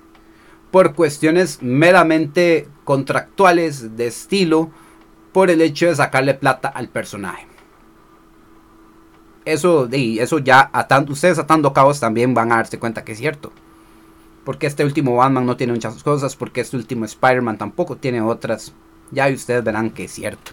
por 0.71 0.95
cuestiones 0.95 1.63
meramente 1.63 2.69
contractuales 2.85 3.97
de 3.97 4.07
estilo, 4.07 4.71
por 5.33 5.51
el 5.51 5.61
hecho 5.61 5.87
de 5.87 5.97
sacarle 5.97 6.35
plata 6.35 6.69
al 6.69 6.89
personaje. 6.89 7.47
Eso, 9.45 9.89
eso 9.91 10.39
ya, 10.39 10.69
atando, 10.73 11.13
ustedes 11.13 11.39
atando 11.39 11.73
cabos 11.73 12.01
también 12.01 12.35
van 12.35 12.53
a 12.53 12.57
darse 12.57 12.79
cuenta 12.79 13.05
que 13.05 13.13
es 13.13 13.19
cierto. 13.19 13.53
Porque 14.45 14.67
este 14.67 14.85
último 14.85 15.17
Batman 15.17 15.47
no 15.47 15.57
tiene 15.57 15.73
muchas 15.73 16.03
cosas, 16.03 16.37
porque 16.37 16.61
este 16.61 16.77
último 16.77 17.05
Spider-Man 17.05 17.59
tampoco 17.59 17.97
tiene 17.97 18.21
otras. 18.21 18.75
Ya 19.11 19.29
ustedes 19.29 19.65
verán 19.65 19.91
que 19.91 20.05
es 20.05 20.13
cierto. 20.13 20.53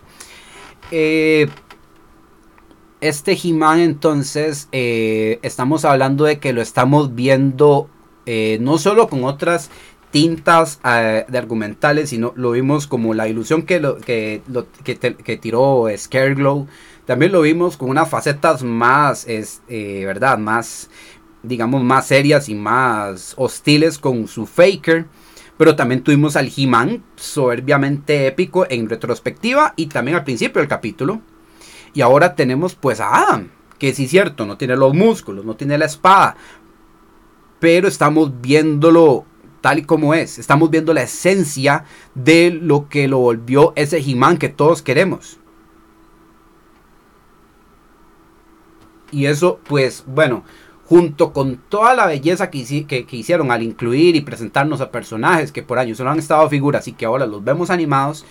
Eh, 0.91 1.49
este 3.01 3.37
He-Man 3.41 3.79
entonces 3.79 4.69
eh, 4.71 5.39
estamos 5.41 5.85
hablando 5.85 6.25
de 6.25 6.39
que 6.39 6.53
lo 6.53 6.61
estamos 6.61 7.15
viendo 7.15 7.89
eh, 8.25 8.57
no 8.61 8.77
solo 8.77 9.07
con 9.07 9.23
otras 9.23 9.69
tintas 10.11 10.79
de 10.83 11.37
argumentales, 11.37 12.09
sino 12.09 12.33
lo 12.35 12.51
vimos 12.51 12.87
como 12.87 13.13
la 13.13 13.27
ilusión 13.27 13.63
que, 13.63 13.79
lo, 13.79 13.97
que, 13.97 14.41
que, 14.83 15.37
tiró 15.37 15.87
Scareglow. 15.95 16.67
También 17.05 17.31
lo 17.31 17.41
vimos 17.41 17.77
con 17.77 17.89
unas 17.89 18.09
facetas 18.09 18.63
más, 18.63 19.27
es, 19.27 19.61
¿verdad? 19.67 20.37
Más, 20.37 20.89
digamos, 21.43 21.83
más 21.83 22.07
serias 22.07 22.49
y 22.49 22.55
más 22.55 23.33
hostiles 23.37 23.99
con 23.99 24.27
su 24.27 24.45
Faker. 24.45 25.05
Pero 25.57 25.75
también 25.75 26.03
tuvimos 26.03 26.35
al 26.35 26.51
He-Man 26.55 27.03
soberbiamente 27.15 28.27
épico 28.27 28.65
en 28.69 28.89
retrospectiva 28.89 29.73
y 29.77 29.87
también 29.87 30.17
al 30.17 30.23
principio 30.23 30.59
del 30.59 30.67
capítulo. 30.67 31.21
Y 31.93 32.01
ahora 32.01 32.35
tenemos 32.35 32.75
pues 32.75 32.99
a 32.99 33.15
Adam, 33.15 33.49
que 33.79 33.93
sí 33.93 34.03
es 34.03 34.11
cierto, 34.11 34.45
no 34.45 34.57
tiene 34.57 34.75
los 34.75 34.93
músculos, 34.93 35.45
no 35.45 35.55
tiene 35.55 35.77
la 35.77 35.85
espada. 35.85 36.35
Pero 37.59 37.87
estamos 37.87 38.41
viéndolo 38.41 39.25
tal 39.65 39.79
y 39.79 39.81
como 39.81 40.13
es. 40.13 40.37
Estamos 40.37 40.69
viendo 40.69 40.93
la 40.93 41.01
esencia 41.01 41.85
de 42.13 42.51
lo 42.51 42.87
que 42.87 43.07
lo 43.07 43.17
volvió 43.17 43.73
ese 43.75 43.97
He-Man 43.97 44.37
que 44.37 44.47
todos 44.47 44.83
queremos. 44.83 45.39
Y 49.11 49.25
eso 49.25 49.59
pues 49.67 50.03
bueno, 50.05 50.43
junto 50.85 51.33
con 51.33 51.57
toda 51.57 51.95
la 51.95 52.05
belleza 52.05 52.51
que, 52.51 53.07
hicieron 53.09 53.49
al 53.49 53.63
incluir 53.63 54.15
y 54.15 54.21
presentarnos 54.21 54.81
a 54.81 54.91
personajes 54.91 55.51
que 55.51 55.63
por 55.63 55.79
años 55.79 55.97
solo 55.97 56.11
han 56.11 56.19
estado 56.19 56.47
figuras 56.47 56.87
y 56.87 56.93
que 56.93 57.07
ahora 57.07 57.25
los 57.25 57.43
vemos 57.43 57.71
animados, 57.71 58.23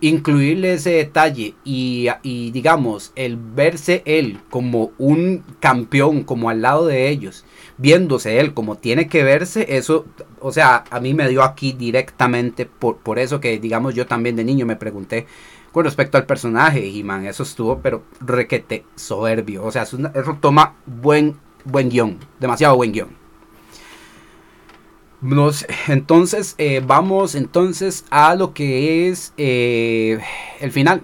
incluirle 0.00 0.74
ese 0.74 0.90
detalle 0.90 1.54
y, 1.64 2.10
digamos 2.52 3.12
el 3.16 3.36
verse 3.36 4.02
él 4.04 4.38
como 4.50 4.92
un 4.98 5.42
campeón, 5.58 6.22
como 6.22 6.50
al 6.50 6.62
lado 6.62 6.86
de 6.86 7.08
ellos, 7.08 7.44
viéndose 7.78 8.38
él 8.38 8.54
como 8.54 8.76
tiene 8.76 9.08
que 9.08 9.24
verse, 9.24 9.76
eso, 9.76 10.04
o 10.44 10.52
sea, 10.52 10.84
a 10.90 11.00
mí 11.00 11.14
me 11.14 11.26
dio 11.28 11.42
aquí 11.42 11.72
directamente 11.72 12.66
por, 12.66 12.98
por 12.98 13.18
eso 13.18 13.40
que 13.40 13.58
digamos 13.58 13.94
yo 13.94 14.06
también 14.06 14.36
de 14.36 14.44
niño 14.44 14.66
me 14.66 14.76
pregunté 14.76 15.26
con 15.72 15.84
respecto 15.84 16.18
al 16.18 16.26
personaje 16.26 16.86
y 16.86 17.02
man, 17.02 17.24
eso 17.24 17.44
estuvo 17.44 17.78
pero 17.78 18.02
requete 18.20 18.84
soberbio, 18.94 19.64
o 19.64 19.72
sea, 19.72 19.84
eso 19.84 20.36
toma 20.40 20.74
buen 20.84 21.36
buen 21.64 21.88
guion, 21.88 22.18
demasiado 22.38 22.76
buen 22.76 22.92
guion. 22.92 23.08
entonces, 25.88 26.54
eh, 26.58 26.82
vamos 26.86 27.34
entonces 27.34 28.04
a 28.10 28.34
lo 28.34 28.52
que 28.52 29.08
es 29.08 29.32
eh, 29.38 30.20
el 30.60 30.72
final, 30.72 31.00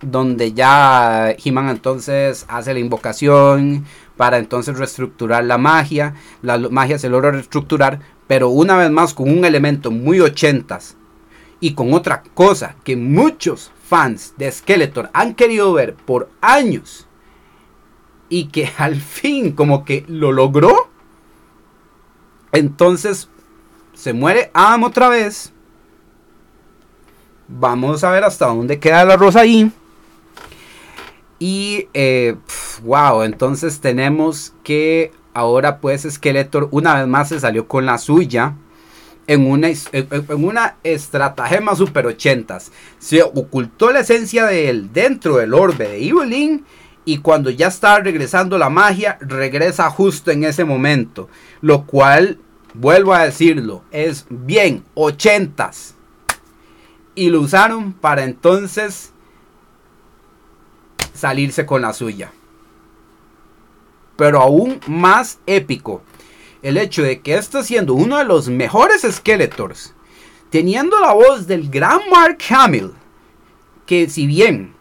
donde 0.00 0.52
ya 0.52 1.32
He-Man 1.32 1.68
entonces 1.68 2.46
hace 2.48 2.74
la 2.74 2.78
invocación 2.78 3.86
para 4.18 4.36
entonces 4.36 4.76
reestructurar 4.76 5.44
la 5.44 5.56
magia. 5.56 6.14
La 6.42 6.58
magia 6.58 6.98
se 6.98 7.08
logra 7.08 7.30
reestructurar, 7.30 8.00
pero 8.26 8.50
una 8.50 8.76
vez 8.76 8.90
más 8.90 9.14
con 9.14 9.30
un 9.30 9.46
elemento 9.46 9.90
muy 9.90 10.20
ochentas 10.20 10.98
y 11.60 11.72
con 11.72 11.94
otra 11.94 12.22
cosa 12.34 12.76
que 12.84 12.96
muchos 12.96 13.70
fans 13.88 14.34
de 14.36 14.52
Skeletor 14.52 15.08
han 15.14 15.34
querido 15.34 15.72
ver 15.72 15.94
por 15.94 16.28
años 16.42 17.06
y 18.28 18.48
que 18.48 18.70
al 18.76 18.96
fin 18.96 19.52
como 19.52 19.86
que 19.86 20.04
lo 20.08 20.32
logró. 20.32 20.90
Entonces 22.52 23.28
se 23.94 24.12
muere 24.12 24.50
Adam 24.52 24.82
otra 24.82 25.08
vez. 25.08 25.52
Vamos 27.46 28.02
a 28.02 28.10
ver 28.10 28.24
hasta 28.24 28.46
dónde 28.46 28.78
queda 28.80 29.04
la 29.04 29.16
rosa 29.16 29.40
ahí. 29.40 29.72
Y 31.38 31.86
wow, 32.82 33.22
eh, 33.22 33.26
entonces 33.26 33.80
tenemos 33.80 34.54
que 34.64 35.12
ahora 35.34 35.78
pues 35.78 36.06
Skeletor 36.08 36.68
una 36.72 36.96
vez 36.96 37.06
más 37.06 37.28
se 37.28 37.40
salió 37.40 37.68
con 37.68 37.86
la 37.86 37.98
suya. 37.98 38.54
En 39.26 39.46
una, 39.46 39.68
en 39.68 40.44
una 40.44 40.76
estratagema 40.82 41.76
super 41.76 42.06
ochentas. 42.06 42.72
Se 42.98 43.22
ocultó 43.22 43.92
la 43.92 44.00
esencia 44.00 44.46
de 44.46 44.70
él 44.70 44.90
dentro 44.94 45.36
del 45.36 45.52
orbe 45.52 45.86
de 45.86 46.08
Evelyn 46.08 46.64
y 47.08 47.18
cuando 47.18 47.48
ya 47.48 47.68
está 47.68 48.00
regresando 48.00 48.58
la 48.58 48.68
magia, 48.68 49.16
regresa 49.22 49.88
justo 49.88 50.30
en 50.30 50.44
ese 50.44 50.66
momento. 50.66 51.30
Lo 51.62 51.86
cual, 51.86 52.38
vuelvo 52.74 53.14
a 53.14 53.24
decirlo, 53.24 53.82
es 53.90 54.26
bien 54.28 54.84
ochentas. 54.92 55.94
Y 57.14 57.30
lo 57.30 57.40
usaron 57.40 57.94
para 57.94 58.24
entonces 58.24 59.14
salirse 61.18 61.66
con 61.66 61.82
la 61.82 61.92
suya. 61.92 62.32
Pero 64.16 64.40
aún 64.40 64.80
más 64.86 65.38
épico, 65.46 66.02
el 66.62 66.76
hecho 66.76 67.02
de 67.02 67.20
que 67.20 67.34
está 67.34 67.62
siendo 67.62 67.94
uno 67.94 68.18
de 68.18 68.24
los 68.24 68.48
mejores 68.48 69.06
Skeletors, 69.08 69.94
teniendo 70.50 70.98
la 71.00 71.12
voz 71.12 71.46
del 71.46 71.68
gran 71.70 72.00
Mark 72.10 72.38
Hamill, 72.50 72.92
que 73.86 74.08
si 74.08 74.26
bien 74.26 74.74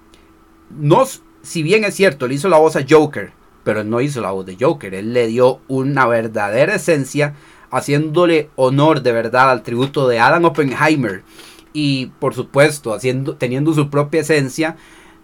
nos 0.70 1.22
si 1.48 1.64
bien 1.64 1.86
es 1.86 1.96
cierto, 1.96 2.26
él 2.26 2.34
hizo 2.34 2.50
la 2.50 2.58
voz 2.58 2.76
a 2.76 2.86
Joker, 2.88 3.32
pero 3.64 3.86
no 3.86 4.02
hizo 4.02 4.20
la 4.20 4.32
voz 4.32 4.46
de 4.46 4.58
Joker, 4.60 4.94
él 4.94 5.14
le 5.14 5.28
dio 5.28 5.62
una 5.70 6.06
verdadera 6.06 6.76
esencia, 6.76 7.36
haciéndole 7.72 8.50
honor 8.58 9.02
de 9.02 9.14
verdad 9.14 9.50
al 9.50 9.64
tributo 9.64 10.10
de 10.10 10.20
Adam 10.20 10.44
Oppenheimer. 10.44 11.24
Y 11.72 12.08
por 12.20 12.34
supuesto, 12.34 12.94
haciendo, 12.94 13.38
teniendo 13.38 13.74
su 13.74 13.90
propia 13.90 14.22
esencia, 14.22 14.76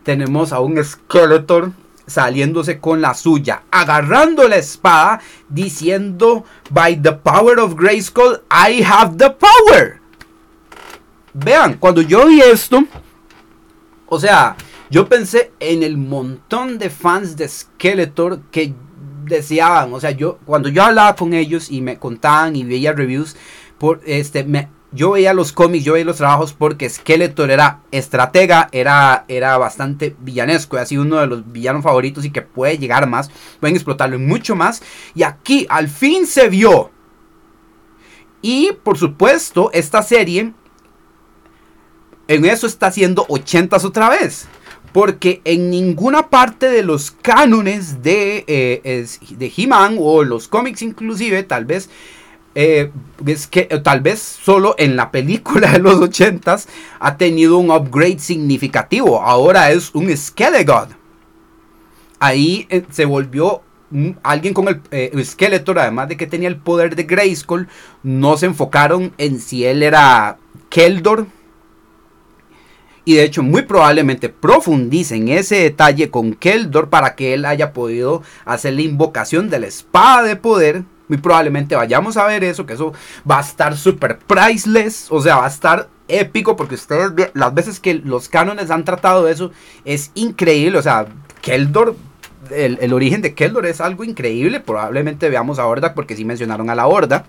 tenemos 0.03 0.53
a 0.53 0.59
un 0.59 0.83
Skeletor 0.83 1.71
saliéndose 2.05 2.79
con 2.79 3.01
la 3.01 3.13
suya, 3.13 3.63
agarrando 3.71 4.47
la 4.47 4.57
espada, 4.57 5.21
diciendo, 5.49 6.43
By 6.69 7.01
the 7.01 7.13
power 7.13 7.59
of 7.59 7.75
Grayskull, 7.75 8.41
I 8.51 8.83
have 8.83 9.17
the 9.17 9.29
power. 9.31 9.99
Vean, 11.33 11.77
cuando 11.77 12.01
yo 12.01 12.27
vi 12.27 12.41
esto, 12.41 12.83
o 14.07 14.19
sea, 14.19 14.55
yo 14.89 15.07
pensé 15.07 15.51
en 15.59 15.81
el 15.81 15.97
montón 15.97 16.77
de 16.77 16.89
fans 16.89 17.35
de 17.35 17.47
Skeletor 17.47 18.41
que 18.51 18.73
deseaban, 19.25 19.93
o 19.93 19.99
sea, 19.99 20.11
yo 20.11 20.37
cuando 20.45 20.69
yo 20.69 20.83
hablaba 20.83 21.15
con 21.15 21.33
ellos 21.33 21.71
y 21.71 21.81
me 21.81 21.97
contaban 21.97 22.55
y 22.55 22.63
veía 22.63 22.93
reviews, 22.93 23.35
por 23.79 24.01
este 24.05 24.43
me, 24.43 24.69
yo 24.93 25.11
veía 25.11 25.33
los 25.33 25.51
cómics, 25.51 25.83
yo 25.83 25.93
veía 25.93 26.05
los 26.05 26.17
trabajos 26.17 26.53
porque 26.53 26.89
Skeletor 26.89 27.49
era 27.51 27.81
estratega, 27.91 28.69
era, 28.71 29.25
era 29.27 29.57
bastante 29.57 30.15
villanesco, 30.19 30.77
ha 30.77 30.85
sido 30.85 31.01
uno 31.01 31.19
de 31.19 31.27
los 31.27 31.51
villanos 31.51 31.83
favoritos 31.83 32.25
y 32.25 32.31
que 32.31 32.41
puede 32.41 32.77
llegar 32.77 33.07
más, 33.07 33.31
pueden 33.59 33.75
explotarlo 33.75 34.19
mucho 34.19 34.55
más. 34.55 34.83
Y 35.15 35.23
aquí 35.23 35.65
al 35.69 35.89
fin 35.89 36.27
se 36.27 36.47
vio. 36.49 36.91
Y 38.41 38.73
por 38.83 38.97
supuesto, 38.97 39.71
esta 39.73 40.03
serie 40.03 40.53
en 42.27 42.45
eso 42.45 42.67
está 42.67 42.87
haciendo 42.87 43.25
80 43.29 43.77
otra 43.77 44.09
vez. 44.09 44.47
Porque 44.91 45.41
en 45.43 45.71
ninguna 45.71 46.29
parte 46.29 46.69
de 46.69 46.83
los 46.83 47.09
cánones 47.09 48.03
de, 48.03 48.43
eh, 48.47 49.07
de 49.29 49.53
He-Man 49.57 49.97
o 49.99 50.23
los 50.23 50.47
cómics 50.47 50.83
inclusive, 50.83 51.41
tal 51.41 51.65
vez, 51.65 51.89
eh, 52.55 52.91
es 53.25 53.47
que 53.47 53.63
tal 53.83 54.01
vez 54.01 54.19
solo 54.19 54.75
en 54.77 54.95
la 54.95 55.11
película 55.11 55.71
de 55.71 55.79
los 55.79 55.95
80s 55.95 56.67
ha 56.99 57.17
tenido 57.17 57.57
un 57.57 57.71
upgrade 57.71 58.19
significativo. 58.19 59.21
Ahora 59.21 59.71
es 59.71 59.93
un 59.93 60.15
Skelegod. 60.15 60.89
Ahí 62.19 62.67
eh, 62.69 62.83
se 62.89 63.05
volvió 63.05 63.61
alguien 64.23 64.53
con 64.53 64.67
el 64.67 64.81
eh, 64.91 65.11
Skeletor, 65.23 65.79
además 65.79 66.09
de 66.09 66.17
que 66.17 66.27
tenía 66.27 66.47
el 66.47 66.57
poder 66.57 66.95
de 66.95 67.03
Grayskull, 67.03 67.67
no 68.01 68.37
se 68.37 68.47
enfocaron 68.47 69.13
en 69.17 69.39
si 69.39 69.65
él 69.65 69.83
era 69.83 70.37
Keldor 70.69 71.27
Y 73.05 73.15
de 73.15 73.23
hecho, 73.23 73.43
muy 73.43 73.63
probablemente 73.63 74.29
profundicen 74.29 75.27
ese 75.27 75.57
detalle 75.57 76.09
con 76.09 76.33
Keldor 76.33 76.89
para 76.89 77.15
que 77.15 77.33
él 77.33 77.45
haya 77.45 77.73
podido 77.73 78.23
hacer 78.45 78.73
la 78.73 78.81
invocación 78.81 79.49
de 79.49 79.59
la 79.59 79.67
espada 79.67 80.23
de 80.23 80.35
poder. 80.35 80.83
Muy 81.13 81.21
probablemente 81.21 81.75
vayamos 81.75 82.17
a 82.17 82.25
ver 82.25 82.43
eso, 82.43 82.65
que 82.65 82.73
eso 82.73 82.91
va 83.29 83.37
a 83.37 83.41
estar 83.41 83.77
super 83.77 84.17
priceless. 84.17 85.11
O 85.11 85.21
sea, 85.21 85.35
va 85.35 85.45
a 85.45 85.47
estar 85.47 85.89
épico 86.07 86.55
porque 86.55 86.73
ustedes, 86.73 87.29
las 87.35 87.53
veces 87.53 87.79
que 87.79 87.93
los 87.93 88.29
cánones 88.29 88.71
han 88.71 88.83
tratado 88.83 89.27
eso, 89.27 89.51
es 89.85 90.09
increíble. 90.15 90.79
O 90.79 90.81
sea, 90.81 91.05
Keldor 91.43 91.95
el, 92.49 92.79
el, 92.81 92.93
origen 92.93 93.21
de 93.21 93.35
Keldor 93.35 93.67
es 93.67 93.79
algo 93.79 94.03
increíble. 94.03 94.59
Probablemente 94.59 95.29
veamos 95.29 95.59
a 95.59 95.67
Horda 95.67 95.93
porque 95.93 96.15
sí 96.15 96.25
mencionaron 96.25 96.71
a 96.71 96.75
la 96.75 96.87
Horda 96.87 97.25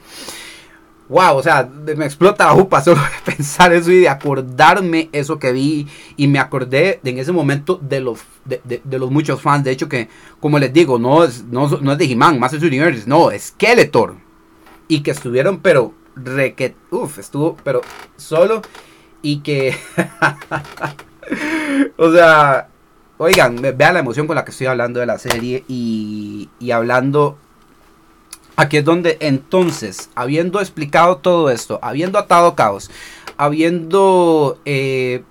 wow, 1.09 1.37
o 1.37 1.43
sea, 1.43 1.69
me 1.97 2.05
explota 2.05 2.47
la 2.47 2.53
jupa 2.53 2.83
solo 2.83 3.01
de 3.01 3.33
pensar 3.37 3.73
eso 3.73 3.91
y 3.91 4.01
de 4.01 4.09
acordarme 4.09 5.09
eso 5.13 5.39
que 5.39 5.53
vi. 5.53 5.87
Y 6.17 6.29
me 6.29 6.39
acordé 6.39 7.01
en 7.05 7.19
ese 7.19 7.33
momento 7.33 7.79
de 7.83 8.01
los, 8.01 8.21
de, 8.45 8.81
de, 8.83 8.99
los 8.99 9.11
muchos 9.11 9.41
fans. 9.41 9.65
De 9.65 9.71
hecho, 9.71 9.89
que, 9.89 10.09
como 10.41 10.59
les 10.59 10.73
digo, 10.73 10.99
no 10.99 11.25
es, 11.25 11.45
no, 11.45 11.69
no 11.69 11.93
es 11.93 11.99
de 11.99 12.05
He-Man, 12.05 12.39
Masters 12.39 12.63
Universe, 12.63 13.05
no, 13.07 13.31
es 13.31 13.49
Skeletor. 13.49 14.17
Y 14.89 15.01
que 15.01 15.13
estuvieron, 15.13 15.61
pero, 15.61 15.95
re 16.17 16.55
uff, 16.91 17.19
estuvo, 17.19 17.57
pero 17.63 17.81
solo. 18.17 18.63
Y 19.23 19.39
que, 19.39 19.75
o 21.97 22.13
sea, 22.13 22.69
oigan, 23.17 23.57
vean 23.57 23.95
la 23.95 24.01
emoción 24.01 24.27
con 24.27 24.37
la 24.37 24.45
que 24.45 24.51
estoy 24.51 24.67
hablando 24.67 25.01
de 25.01 25.07
la 25.07 25.19
serie 25.19 25.65
y, 25.67 26.51
y 26.59 26.71
hablando 26.73 27.39
Aquí 28.57 28.77
es 28.77 28.85
donde 28.85 29.17
entonces, 29.21 30.11
habiendo 30.15 30.61
explicado 30.61 31.17
todo 31.17 31.51
esto, 31.51 31.81
habiendo 31.83 32.19
atado 32.19 32.55
caos, 32.55 32.89
habiendo, 33.37 34.61
eh, 34.65 35.25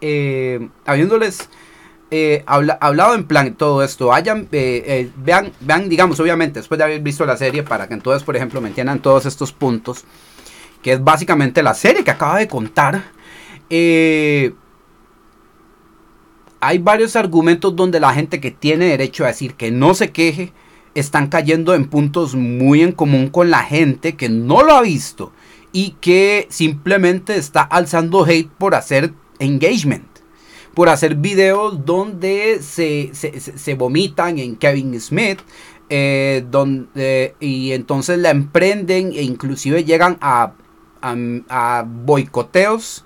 eh, 0.00 0.68
habiéndoles 0.86 1.48
eh, 2.12 2.44
hablado 2.46 3.14
en 3.14 3.24
plan 3.24 3.54
todo 3.54 3.82
esto, 3.82 4.12
hayan, 4.12 4.48
vean, 4.50 5.52
vean, 5.60 5.88
digamos, 5.88 6.20
obviamente, 6.20 6.60
después 6.60 6.78
de 6.78 6.84
haber 6.84 7.00
visto 7.00 7.26
la 7.26 7.36
serie, 7.36 7.64
para 7.64 7.88
que 7.88 7.94
entonces, 7.94 8.22
por 8.22 8.36
ejemplo, 8.36 8.60
me 8.60 8.68
entiendan 8.68 9.00
todos 9.00 9.26
estos 9.26 9.52
puntos, 9.52 10.04
que 10.80 10.92
es 10.92 11.02
básicamente 11.02 11.62
la 11.62 11.74
serie 11.74 12.04
que 12.04 12.12
acaba 12.12 12.38
de 12.38 12.46
contar. 12.46 13.02
hay 16.60 16.78
varios 16.78 17.16
argumentos 17.16 17.74
donde 17.74 17.98
la 18.00 18.14
gente 18.14 18.40
que 18.40 18.52
tiene 18.52 18.86
derecho 18.86 19.24
a 19.24 19.28
decir 19.28 19.54
que 19.54 19.72
no 19.72 19.94
se 19.94 20.12
queje, 20.12 20.52
están 20.94 21.28
cayendo 21.28 21.74
en 21.74 21.88
puntos 21.88 22.34
muy 22.34 22.82
en 22.82 22.92
común 22.92 23.28
con 23.28 23.50
la 23.50 23.62
gente 23.62 24.16
que 24.16 24.28
no 24.28 24.62
lo 24.62 24.74
ha 24.74 24.82
visto 24.82 25.32
y 25.72 25.96
que 26.00 26.46
simplemente 26.50 27.36
está 27.36 27.62
alzando 27.62 28.24
hate 28.24 28.50
por 28.58 28.74
hacer 28.74 29.12
engagement, 29.38 30.06
por 30.74 30.88
hacer 30.88 31.14
videos 31.14 31.84
donde 31.84 32.60
se, 32.62 33.10
se, 33.12 33.74
vomitan 33.74 34.38
en 34.38 34.56
Kevin 34.56 34.98
Smith, 35.00 35.40
eh, 35.90 36.44
donde, 36.50 37.34
y 37.40 37.72
entonces 37.72 38.18
la 38.18 38.30
emprenden 38.30 39.12
e 39.14 39.22
inclusive 39.22 39.84
llegan 39.84 40.18
a, 40.20 40.52
a 41.02 41.84
boicoteos, 41.86 43.04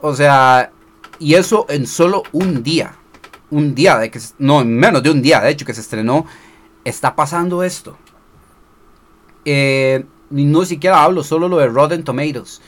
o 0.00 0.14
sea, 0.14 0.70
y 1.18 1.34
eso 1.34 1.66
en 1.68 1.86
solo 1.86 2.22
un 2.32 2.62
día, 2.62 2.96
un 3.50 3.74
día, 3.74 3.98
de 3.98 4.10
que, 4.10 4.20
no, 4.38 4.62
en 4.62 4.76
menos 4.76 5.02
de 5.02 5.10
un 5.10 5.22
día, 5.22 5.40
de 5.40 5.50
hecho, 5.50 5.64
que 5.64 5.74
se 5.74 5.80
estrenó 5.80 6.26
está 6.84 7.16
pasando 7.16 7.62
esto. 7.62 7.96
Eh, 9.44 10.04
no 10.30 10.64
siquiera 10.64 11.02
hablo 11.02 11.22
solo 11.22 11.48
lo 11.48 11.58
de 11.58 11.68
Rotten 11.68 12.04
Tomatoes. 12.04 12.60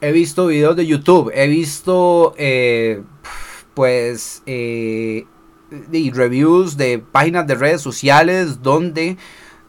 He 0.00 0.12
visto 0.12 0.46
videos 0.46 0.76
de 0.76 0.86
YouTube, 0.86 1.30
he 1.34 1.46
visto 1.46 2.34
eh, 2.38 3.02
pues 3.74 4.42
eh, 4.46 5.26
reviews 6.12 6.76
de 6.76 6.98
páginas 6.98 7.46
de 7.46 7.54
redes 7.54 7.82
sociales 7.82 8.62
donde 8.62 9.18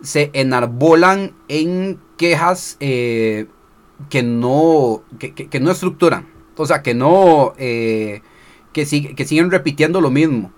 se 0.01 0.31
enarbolan 0.33 1.33
en 1.47 1.99
quejas 2.17 2.77
que 2.79 3.47
no 4.23 5.03
que, 5.19 5.59
no 5.59 5.71
estructuran, 5.71 6.27
o 6.55 6.65
sea 6.65 6.81
que 6.81 6.95
no 6.95 7.53
que, 7.57 8.21
que 8.73 9.25
siguen 9.25 9.51
repitiendo 9.51 9.99
lo 9.99 10.09
mismo. 10.09 10.53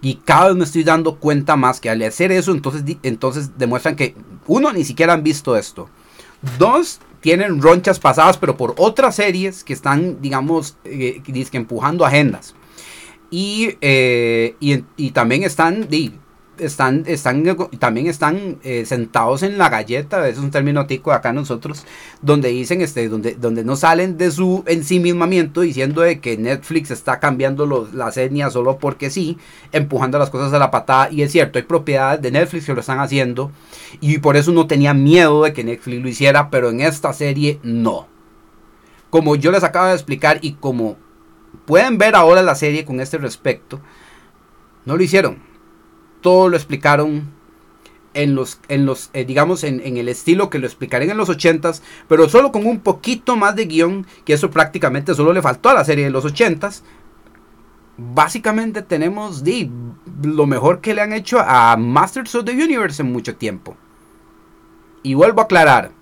Y 0.00 0.16
cada 0.16 0.48
vez 0.48 0.56
me 0.56 0.64
estoy 0.64 0.84
dando 0.84 1.16
cuenta 1.16 1.56
más 1.56 1.80
que 1.80 1.90
al 1.90 2.02
hacer 2.02 2.30
eso, 2.30 2.52
entonces, 2.52 2.84
entonces 3.02 3.58
demuestran 3.58 3.96
que, 3.96 4.14
uno, 4.46 4.72
ni 4.72 4.84
siquiera 4.84 5.12
han 5.12 5.22
visto 5.22 5.56
esto. 5.56 5.88
Dos, 6.58 7.00
tienen 7.20 7.60
ronchas 7.60 7.98
pasadas, 7.98 8.36
pero 8.36 8.56
por 8.56 8.74
otras 8.78 9.16
series 9.16 9.64
que 9.64 9.72
están, 9.72 10.20
digamos, 10.20 10.76
eh, 10.84 11.20
empujando 11.52 12.04
agendas. 12.04 12.54
Y, 13.30 13.76
eh, 13.80 14.54
y, 14.60 14.84
y, 14.96 15.10
también 15.10 15.42
están, 15.42 15.88
están, 16.60 17.04
están, 17.06 17.44
también 17.78 18.06
están 18.06 18.58
eh, 18.62 18.84
sentados 18.84 19.42
en 19.42 19.58
la 19.58 19.68
galleta, 19.68 20.26
es 20.28 20.38
un 20.38 20.50
término 20.50 20.86
tico 20.86 21.12
acá 21.12 21.32
nosotros, 21.32 21.84
donde 22.22 22.48
dicen, 22.50 22.80
este, 22.80 23.08
donde, 23.08 23.34
donde 23.34 23.64
no 23.64 23.76
salen 23.76 24.16
de 24.18 24.30
su 24.30 24.62
ensimismamiento 24.66 25.62
diciendo 25.62 26.02
de 26.02 26.20
que 26.20 26.36
Netflix 26.36 26.90
está 26.90 27.18
cambiando 27.20 27.66
los, 27.66 27.94
las 27.94 28.16
etnias 28.16 28.52
solo 28.52 28.78
porque 28.78 29.10
sí, 29.10 29.38
empujando 29.72 30.18
las 30.18 30.30
cosas 30.30 30.52
a 30.52 30.58
la 30.58 30.70
patada, 30.70 31.10
y 31.10 31.22
es 31.22 31.32
cierto, 31.32 31.58
hay 31.58 31.64
propiedades 31.64 32.22
de 32.22 32.30
Netflix 32.30 32.66
que 32.66 32.74
lo 32.74 32.80
están 32.80 33.00
haciendo, 33.00 33.50
y 34.00 34.18
por 34.18 34.36
eso 34.36 34.52
no 34.52 34.66
tenía 34.66 34.94
miedo 34.94 35.42
de 35.44 35.52
que 35.52 35.64
Netflix 35.64 36.02
lo 36.02 36.08
hiciera, 36.08 36.50
pero 36.50 36.70
en 36.70 36.80
esta 36.80 37.12
serie 37.12 37.58
no. 37.62 38.08
Como 39.10 39.36
yo 39.36 39.50
les 39.50 39.64
acabo 39.64 39.86
de 39.88 39.94
explicar 39.94 40.38
y 40.42 40.52
como 40.52 40.96
pueden 41.64 41.96
ver 41.96 42.14
ahora 42.14 42.42
la 42.42 42.54
serie 42.54 42.84
con 42.84 43.00
este 43.00 43.16
respecto, 43.18 43.80
no 44.84 44.96
lo 44.96 45.02
hicieron 45.02 45.47
todo 46.20 46.48
lo 46.48 46.56
explicaron 46.56 47.38
en 48.14 48.34
los, 48.34 48.60
en 48.68 48.86
los 48.86 49.10
eh, 49.12 49.24
digamos, 49.24 49.64
en, 49.64 49.80
el 49.96 50.08
estilo 50.08 50.50
que 50.50 50.58
lo 50.58 50.66
explicaré 50.66 51.10
en 51.10 51.16
los 51.16 51.28
80s, 51.28 51.82
pero 52.08 52.28
solo 52.28 52.52
con 52.52 52.66
un 52.66 52.80
poquito 52.80 53.36
más 53.36 53.54
de 53.54 53.66
guion, 53.66 54.06
que 54.24 54.32
eso 54.32 54.50
prácticamente 54.50 55.14
solo 55.14 55.32
le 55.32 55.42
faltó 55.42 55.68
a 55.68 55.74
la 55.74 55.84
serie 55.84 56.04
de 56.04 56.10
los 56.10 56.24
80s. 56.24 56.82
Básicamente 57.96 58.82
tenemos 58.82 59.44
de, 59.44 59.70
lo 60.22 60.46
mejor 60.46 60.80
que 60.80 60.94
le 60.94 61.02
han 61.02 61.12
hecho 61.12 61.38
a 61.40 61.76
Masters 61.76 62.34
of 62.34 62.44
the 62.44 62.52
Universe 62.52 63.02
en 63.02 63.12
mucho 63.12 63.36
tiempo. 63.36 63.76
Y 65.02 65.14
vuelvo 65.14 65.40
a 65.40 65.44
aclarar, 65.44 65.92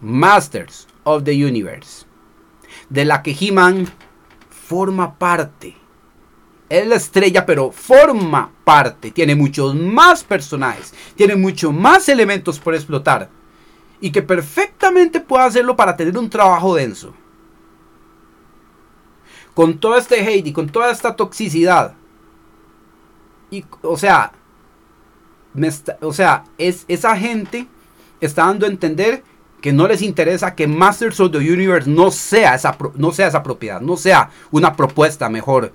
Masters 0.00 0.86
of 1.04 1.24
the 1.24 1.32
Universe, 1.32 2.06
de 2.90 3.04
la 3.04 3.22
que 3.22 3.36
He-Man 3.38 3.88
forma 4.50 5.18
parte 5.18 5.76
es 6.78 6.86
la 6.86 6.96
estrella, 6.96 7.46
pero 7.46 7.70
forma 7.70 8.50
parte. 8.64 9.10
Tiene 9.10 9.34
muchos 9.34 9.74
más 9.74 10.24
personajes, 10.24 10.94
tiene 11.14 11.36
muchos 11.36 11.72
más 11.72 12.08
elementos 12.08 12.58
por 12.58 12.74
explotar. 12.74 13.28
Y 14.00 14.10
que 14.10 14.22
perfectamente 14.22 15.20
puede 15.20 15.44
hacerlo 15.44 15.76
para 15.76 15.96
tener 15.96 16.16
un 16.18 16.28
trabajo 16.28 16.74
denso. 16.74 17.14
Con 19.54 19.78
todo 19.78 19.96
este 19.96 20.20
hate 20.20 20.48
y 20.48 20.52
con 20.52 20.68
toda 20.68 20.90
esta 20.90 21.14
toxicidad. 21.14 21.94
Y, 23.50 23.64
o 23.82 23.96
sea, 23.96 24.32
o 26.00 26.12
sea, 26.12 26.44
es, 26.58 26.84
esa 26.88 27.16
gente 27.16 27.68
está 28.20 28.46
dando 28.46 28.66
a 28.66 28.68
entender 28.68 29.22
que 29.60 29.72
no 29.72 29.86
les 29.86 30.02
interesa 30.02 30.54
que 30.54 30.66
Masters 30.66 31.20
of 31.20 31.32
the 31.32 31.38
Universe 31.38 31.88
no 31.88 32.10
sea 32.10 32.54
esa, 32.54 32.76
no 32.96 33.12
sea 33.12 33.28
esa 33.28 33.42
propiedad, 33.42 33.80
no 33.80 33.96
sea 33.96 34.30
una 34.50 34.74
propuesta 34.74 35.30
mejor 35.30 35.72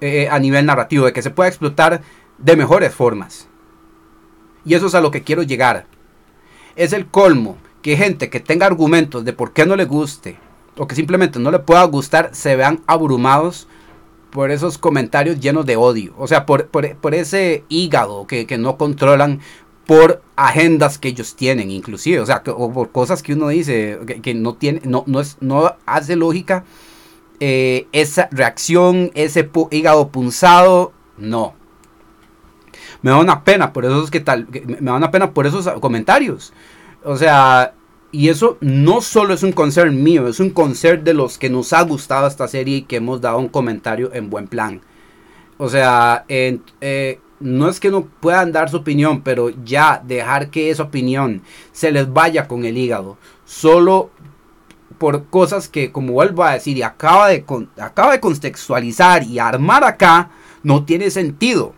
eh, 0.00 0.28
a 0.30 0.38
nivel 0.38 0.66
narrativo, 0.66 1.06
de 1.06 1.12
que 1.12 1.22
se 1.22 1.30
pueda 1.30 1.48
explotar 1.48 2.02
de 2.38 2.56
mejores 2.56 2.94
formas. 2.94 3.48
Y 4.64 4.74
eso 4.74 4.86
es 4.86 4.94
a 4.94 5.00
lo 5.00 5.10
que 5.10 5.22
quiero 5.22 5.42
llegar. 5.42 5.86
Es 6.76 6.92
el 6.92 7.06
colmo 7.06 7.56
que 7.82 7.96
gente 7.96 8.30
que 8.30 8.40
tenga 8.40 8.66
argumentos 8.66 9.24
de 9.24 9.32
por 9.32 9.52
qué 9.52 9.66
no 9.66 9.76
le 9.76 9.84
guste 9.84 10.38
o 10.76 10.86
que 10.86 10.94
simplemente 10.94 11.38
no 11.38 11.50
le 11.50 11.58
pueda 11.58 11.82
gustar 11.84 12.30
se 12.32 12.56
vean 12.56 12.80
abrumados 12.86 13.68
por 14.30 14.50
esos 14.50 14.78
comentarios 14.78 15.40
llenos 15.40 15.66
de 15.66 15.76
odio. 15.76 16.14
O 16.16 16.26
sea, 16.26 16.46
por, 16.46 16.68
por, 16.68 17.14
ese 17.14 17.64
hígado 17.68 18.26
que, 18.26 18.46
no 18.58 18.76
controlan 18.76 19.40
por 19.86 20.22
agendas 20.36 20.98
que 20.98 21.08
ellos 21.08 21.34
tienen, 21.34 21.70
inclusive. 21.70 22.20
O 22.20 22.26
sea, 22.26 22.42
o 22.46 22.72
por 22.72 22.92
cosas 22.92 23.22
que 23.22 23.34
uno 23.34 23.48
dice 23.48 23.98
que, 24.22 24.34
no 24.34 24.54
tiene, 24.54 24.80
no, 24.84 25.04
no, 25.06 25.20
es, 25.20 25.36
no 25.40 25.74
hace 25.84 26.16
lógica 26.16 26.64
eh, 27.40 27.86
esa 27.92 28.28
reacción, 28.30 29.10
ese 29.14 29.48
hígado 29.70 30.08
punzado, 30.08 30.92
no. 31.16 31.54
Me 33.02 33.10
da 33.10 33.16
una 33.16 33.44
pena 33.44 33.72
por 33.72 33.84
esos 33.84 34.10
que 34.10 34.20
tal, 34.20 34.46
me 34.66 34.76
da 34.80 34.94
una 34.94 35.10
pena 35.10 35.32
por 35.32 35.46
esos 35.46 35.66
comentarios. 35.80 36.52
O 37.02 37.16
sea, 37.16 37.72
y 38.12 38.28
eso 38.28 38.58
no 38.60 39.00
solo 39.00 39.32
es 39.32 39.42
un 39.42 39.52
concern 39.52 40.02
mío, 40.02 40.28
es 40.28 40.38
un 40.38 40.50
concern 40.50 41.02
de 41.02 41.14
los 41.14 41.38
que 41.38 41.48
nos 41.48 41.72
ha 41.72 41.82
gustado 41.82 42.26
esta 42.26 42.46
serie 42.46 42.78
y 42.78 42.82
que 42.82 42.96
hemos 42.96 43.20
dado 43.20 43.38
un 43.38 43.48
comentario 43.48 44.10
en 44.12 44.28
buen 44.28 44.46
plan. 44.46 44.82
O 45.56 45.68
sea, 45.68 46.24
eh, 46.28 46.58
no 47.40 47.68
es 47.68 47.80
que 47.80 47.90
no 47.90 48.04
puedan 48.04 48.52
dar 48.52 48.68
su 48.68 48.76
opinión, 48.76 49.22
pero 49.22 49.50
ya 49.64 50.02
dejar 50.04 50.50
que 50.50 50.70
esa 50.70 50.84
opinión 50.84 51.42
se 51.72 51.90
les 51.90 52.12
vaya 52.12 52.46
con 52.46 52.64
el 52.64 52.76
hígado, 52.76 53.16
solo 53.46 54.10
por 55.00 55.28
cosas 55.28 55.66
que, 55.66 55.92
como 55.92 56.12
vuelvo 56.12 56.44
a 56.44 56.52
decir, 56.52 56.76
y 56.76 56.82
acaba 56.82 57.28
de, 57.28 57.42
acaba 57.80 58.12
de 58.12 58.20
contextualizar 58.20 59.22
y 59.22 59.38
armar 59.38 59.82
acá, 59.82 60.30
no 60.62 60.84
tiene 60.84 61.10
sentido. 61.10 61.74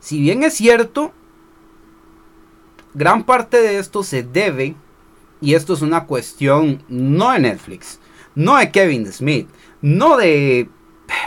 Si 0.00 0.18
bien 0.18 0.42
es 0.44 0.54
cierto, 0.54 1.12
gran 2.94 3.24
parte 3.24 3.60
de 3.60 3.78
esto 3.78 4.02
se 4.02 4.22
debe, 4.22 4.74
y 5.42 5.52
esto 5.52 5.74
es 5.74 5.82
una 5.82 6.06
cuestión 6.06 6.82
no 6.88 7.32
de 7.32 7.40
Netflix, 7.40 8.00
no 8.34 8.56
de 8.56 8.70
Kevin 8.70 9.12
Smith, 9.12 9.46
no 9.82 10.16
de... 10.16 10.70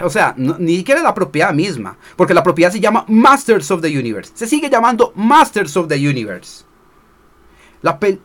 O 0.01 0.09
sea, 0.09 0.33
ni 0.37 0.77
siquiera 0.77 1.03
la 1.03 1.13
propiedad 1.13 1.53
misma, 1.53 1.99
porque 2.15 2.33
la 2.33 2.41
propiedad 2.41 2.71
se 2.71 2.79
llama 2.79 3.05
Masters 3.07 3.69
of 3.69 3.81
the 3.81 3.95
Universe. 3.95 4.31
Se 4.33 4.47
sigue 4.47 4.71
llamando 4.71 5.13
Masters 5.13 5.77
of 5.77 5.87
the 5.87 6.09
Universe. 6.09 6.65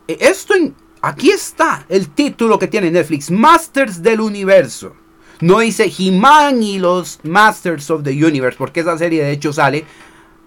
Esto 0.06 0.54
en, 0.54 0.74
aquí 1.02 1.30
está 1.30 1.84
el 1.88 2.08
título 2.08 2.58
que 2.58 2.68
tiene 2.68 2.90
Netflix, 2.90 3.30
Masters 3.30 4.02
del 4.02 4.20
Universo. 4.20 4.94
No 5.40 5.58
dice 5.58 5.92
He-Man 5.98 6.62
y 6.62 6.78
los 6.78 7.18
Masters 7.24 7.90
of 7.90 8.04
the 8.04 8.24
Universe, 8.24 8.56
porque 8.56 8.80
esa 8.80 8.96
serie 8.96 9.24
de 9.24 9.32
hecho 9.32 9.52
sale, 9.52 9.84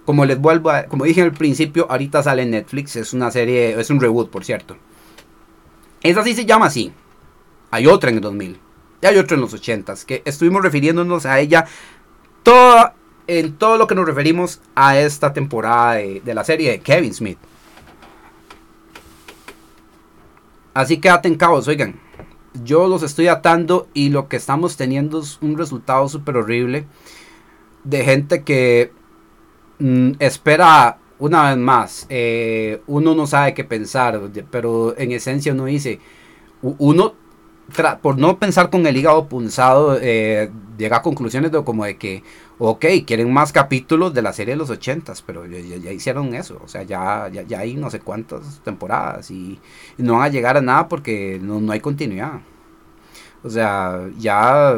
como 0.06 0.26
les 0.26 0.40
vuelvo 0.40 0.70
a, 0.70 0.84
como 0.84 1.04
dije 1.04 1.22
al 1.22 1.34
principio, 1.34 1.86
ahorita 1.90 2.24
sale 2.24 2.44
en 2.44 2.52
Netflix, 2.52 2.96
es 2.96 3.12
una 3.12 3.30
serie, 3.30 3.80
es 3.80 3.90
un 3.90 4.00
reboot, 4.00 4.30
por 4.30 4.46
cierto. 4.46 4.78
Esa 6.02 6.24
sí 6.24 6.34
se 6.34 6.46
llama 6.46 6.68
así. 6.68 6.94
Hay 7.72 7.88
otra 7.88 8.10
en 8.10 8.18
el 8.18 8.22
2000. 8.22 8.60
Y 9.02 9.06
hay 9.06 9.18
otra 9.18 9.36
en 9.36 9.42
los 9.42 9.54
80 9.54 9.96
que 10.08 10.22
estuvimos 10.24 10.64
refiriéndonos 10.64 11.26
a 11.26 11.40
ella 11.40 11.66
toda, 12.44 12.96
en 13.28 13.58
todo 13.58 13.78
lo 13.78 13.88
que 13.88 13.96
nos 13.96 14.06
referimos 14.06 14.62
a 14.76 14.98
esta 14.98 15.34
temporada 15.34 15.96
de, 15.96 16.22
de 16.24 16.34
la 16.34 16.46
serie 16.46 16.72
de 16.72 16.80
Kevin 16.80 17.14
Smith. 17.14 17.38
Así 20.76 20.98
que 20.98 21.10
aten 21.10 21.36
cabos, 21.36 21.70
oigan. 21.70 21.96
Yo 22.64 22.88
los 22.88 23.02
estoy 23.02 23.28
atando 23.28 23.88
y 23.94 24.10
lo 24.10 24.28
que 24.28 24.36
estamos 24.36 24.78
teniendo 24.78 25.22
es 25.22 25.40
un 25.42 25.58
resultado 25.58 26.08
súper 26.08 26.38
horrible 26.38 26.86
de 27.86 28.04
gente 28.04 28.44
que 28.44 28.92
mm, 29.80 30.12
espera 30.20 30.98
una 31.18 31.50
vez 31.50 31.58
más. 31.58 32.06
Eh, 32.10 32.82
uno 32.88 33.16
no 33.16 33.26
sabe 33.26 33.54
qué 33.54 33.64
pensar, 33.64 34.22
pero 34.52 34.98
en 34.98 35.14
esencia 35.14 35.54
uno 35.54 35.66
dice, 35.66 36.00
uno 36.62 37.16
por 38.02 38.18
no 38.18 38.38
pensar 38.38 38.70
con 38.70 38.86
el 38.86 38.96
hígado 38.96 39.28
punzado, 39.28 39.98
eh, 40.02 40.52
llega 40.78 40.98
a 40.98 41.02
conclusiones 41.02 41.52
como 41.66 41.86
de 41.86 41.98
que, 41.98 42.24
ok, 42.60 42.86
quieren 43.06 43.34
más 43.34 43.52
capítulos 43.52 44.14
de 44.14 44.22
la 44.22 44.34
serie 44.34 44.54
de 44.54 44.58
los 44.58 44.70
ochentas, 44.70 45.22
pero 45.22 45.46
ya, 45.46 45.92
hicieron 45.92 46.34
eso, 46.36 46.62
o 46.64 46.68
sea, 46.68 46.84
ya, 46.84 47.30
ya, 47.30 47.60
hay 47.60 47.76
no 47.76 47.90
sé 47.90 48.00
cuántas 48.00 48.62
temporadas 48.64 49.32
y, 49.32 49.60
no 49.98 50.14
van 50.14 50.24
a 50.24 50.28
llegar 50.30 50.58
a 50.58 50.62
nada 50.62 50.88
porque 50.88 51.40
no, 51.42 51.72
hay 51.72 51.80
continuidad. 51.80 52.42
O 53.44 53.50
sea, 53.50 54.10
ya 54.18 54.76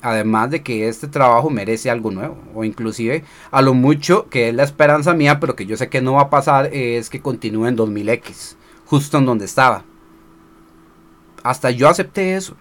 además 0.00 0.50
de 0.50 0.62
que 0.62 0.88
este 0.88 1.08
trabajo 1.08 1.50
merece 1.50 1.90
algo 1.90 2.10
nuevo, 2.10 2.36
o 2.54 2.64
inclusive 2.64 3.24
a 3.50 3.62
lo 3.62 3.74
mucho 3.74 4.28
que 4.28 4.48
es 4.48 4.54
la 4.54 4.64
esperanza 4.64 5.14
mía, 5.14 5.40
pero 5.40 5.56
que 5.56 5.66
yo 5.66 5.76
sé 5.76 5.88
que 5.88 6.00
no 6.02 6.14
va 6.14 6.22
a 6.22 6.30
pasar, 6.30 6.66
es 6.72 7.10
que 7.10 7.20
continúe 7.20 7.66
en 7.66 7.76
2000X, 7.76 8.56
justo 8.86 9.18
en 9.18 9.26
donde 9.26 9.44
estaba 9.44 9.84
hasta 11.42 11.70
yo 11.70 11.88
acepté 11.88 12.36
eso. 12.36 12.56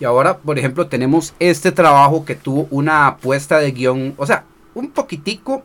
Y 0.00 0.04
ahora, 0.04 0.38
por 0.38 0.58
ejemplo, 0.58 0.86
tenemos 0.86 1.34
este 1.38 1.72
trabajo 1.72 2.24
que 2.24 2.34
tuvo 2.34 2.66
una 2.70 3.06
apuesta 3.06 3.58
de 3.58 3.70
guion, 3.70 4.14
o 4.16 4.26
sea, 4.26 4.44
un 4.74 4.90
poquitico, 4.90 5.62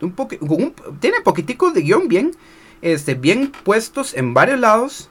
un, 0.00 0.74
tiene 0.98 1.20
poquiticos 1.20 1.72
de 1.72 1.82
guion 1.82 2.08
bien, 2.08 2.32
este, 2.80 3.14
bien 3.14 3.52
puestos 3.62 4.14
en 4.14 4.34
varios 4.34 4.58
lados, 4.58 5.10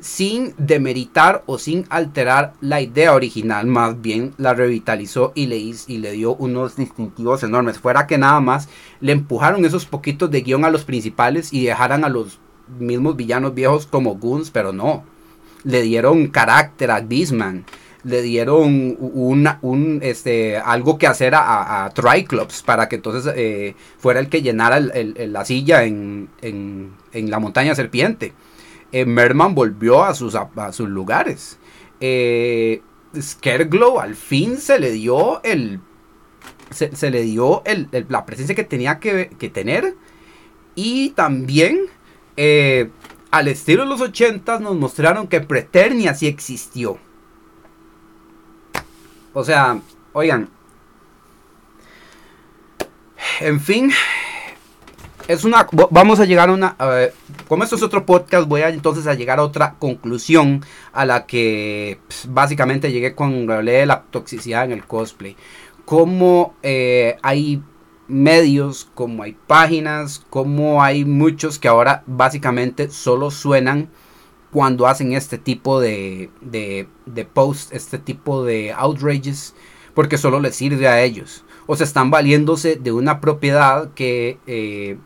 sin 0.00 0.54
demeritar 0.58 1.42
o 1.46 1.58
sin 1.58 1.86
alterar 1.88 2.52
la 2.60 2.80
idea 2.80 3.14
original, 3.14 3.66
más 3.66 4.00
bien 4.00 4.34
la 4.36 4.52
revitalizó 4.52 5.32
y 5.34 5.46
le, 5.46 5.56
y 5.58 5.98
le 5.98 6.12
dio 6.12 6.34
unos 6.34 6.76
distintivos 6.76 7.42
enormes. 7.44 7.78
Fuera 7.78 8.06
que 8.06 8.18
nada 8.18 8.40
más 8.40 8.68
le 9.00 9.12
empujaron 9.12 9.64
esos 9.64 9.86
poquitos 9.86 10.30
de 10.30 10.42
guion 10.42 10.64
a 10.64 10.70
los 10.70 10.84
principales 10.84 11.52
y 11.52 11.64
dejaran 11.64 12.04
a 12.04 12.08
los 12.08 12.40
mismos 12.78 13.16
villanos 13.16 13.54
viejos 13.54 13.86
como 13.86 14.16
Goons, 14.16 14.50
pero 14.50 14.72
no. 14.72 15.04
Le 15.64 15.82
dieron 15.82 16.28
carácter 16.28 16.90
a 16.90 17.00
Beastman. 17.00 17.64
Le 18.04 18.22
dieron 18.22 18.96
una, 19.00 19.58
un, 19.62 19.98
este, 20.02 20.56
algo 20.56 20.96
que 20.96 21.08
hacer 21.08 21.34
a, 21.34 21.90
Triclops 21.92 22.62
para 22.62 22.88
que 22.88 22.96
entonces 22.96 23.32
eh, 23.36 23.74
fuera 23.98 24.20
el 24.20 24.28
que 24.28 24.42
llenara 24.42 24.78
la 24.78 25.44
silla 25.44 25.82
en, 25.82 26.28
en, 26.40 27.30
la 27.30 27.40
montaña 27.40 27.74
serpiente. 27.74 28.32
Eh, 28.92 29.04
Merman 29.04 29.56
volvió 29.56 30.04
a 30.04 30.14
sus, 30.14 30.36
a, 30.36 30.72
sus 30.72 30.88
lugares. 30.88 31.58
Eh, 32.00 32.80
Scareglow 33.20 33.98
al 33.98 34.14
fin 34.14 34.58
se 34.58 34.78
le 34.78 34.92
dio 34.92 35.42
el 35.42 35.80
se, 36.70 37.10
le 37.10 37.22
dio 37.22 37.62
el, 37.64 37.88
la 38.08 38.26
presencia 38.26 38.54
que 38.54 38.64
tenía 38.64 38.98
que, 38.98 39.30
que, 39.38 39.48
tener 39.48 39.94
y 40.74 41.10
también 41.10 41.86
eh, 42.36 42.90
al 43.30 43.48
estilo 43.48 43.82
de 43.82 43.88
los 43.88 44.00
80 44.00 44.60
nos 44.60 44.76
mostraron 44.76 45.26
que 45.26 45.40
Preternia 45.40 46.14
sí 46.14 46.26
existió. 46.26 46.98
O 49.32 49.44
sea, 49.44 49.80
oigan. 50.12 50.48
En 53.40 53.60
fin. 53.60 53.92
Es 55.28 55.44
una. 55.44 55.66
Vamos 55.90 56.20
a 56.20 56.24
llegar 56.24 56.48
a 56.48 56.52
una. 56.52 56.76
como 57.48 57.64
esto 57.64 57.76
es 57.76 57.82
otro 57.82 58.06
podcast, 58.06 58.48
voy 58.48 58.62
a 58.62 58.68
entonces 58.68 59.06
a 59.06 59.14
llegar 59.14 59.38
a 59.38 59.42
otra 59.42 59.74
conclusión. 59.78 60.64
A 60.92 61.04
la 61.04 61.26
que 61.26 61.98
pues, 62.06 62.26
básicamente 62.30 62.92
llegué 62.92 63.14
con 63.14 63.46
la 63.46 64.02
toxicidad 64.10 64.64
en 64.64 64.72
el 64.72 64.86
cosplay. 64.86 65.36
Como 65.84 66.54
eh, 66.62 67.16
hay 67.22 67.62
medios, 68.08 68.88
como 68.94 69.22
hay 69.22 69.36
páginas, 69.46 70.24
como 70.30 70.82
hay 70.82 71.04
muchos 71.04 71.58
que 71.58 71.68
ahora 71.68 72.02
básicamente 72.06 72.90
solo 72.90 73.30
suenan 73.30 73.88
cuando 74.52 74.86
hacen 74.86 75.12
este 75.12 75.38
tipo 75.38 75.80
de, 75.80 76.30
de, 76.40 77.24
posts, 77.24 77.72
este 77.72 77.98
tipo 77.98 78.44
de 78.44 78.72
outrages, 78.72 79.54
porque 79.94 80.18
solo 80.18 80.40
les 80.40 80.56
sirve 80.56 80.88
a 80.88 81.02
ellos. 81.02 81.44
O 81.66 81.76
se 81.76 81.84
están 81.84 82.10
valiéndose 82.10 82.76
de 82.76 82.92
una 82.92 83.20
propiedad 83.20 83.92
que, 83.94 84.38
eh, 84.46 84.98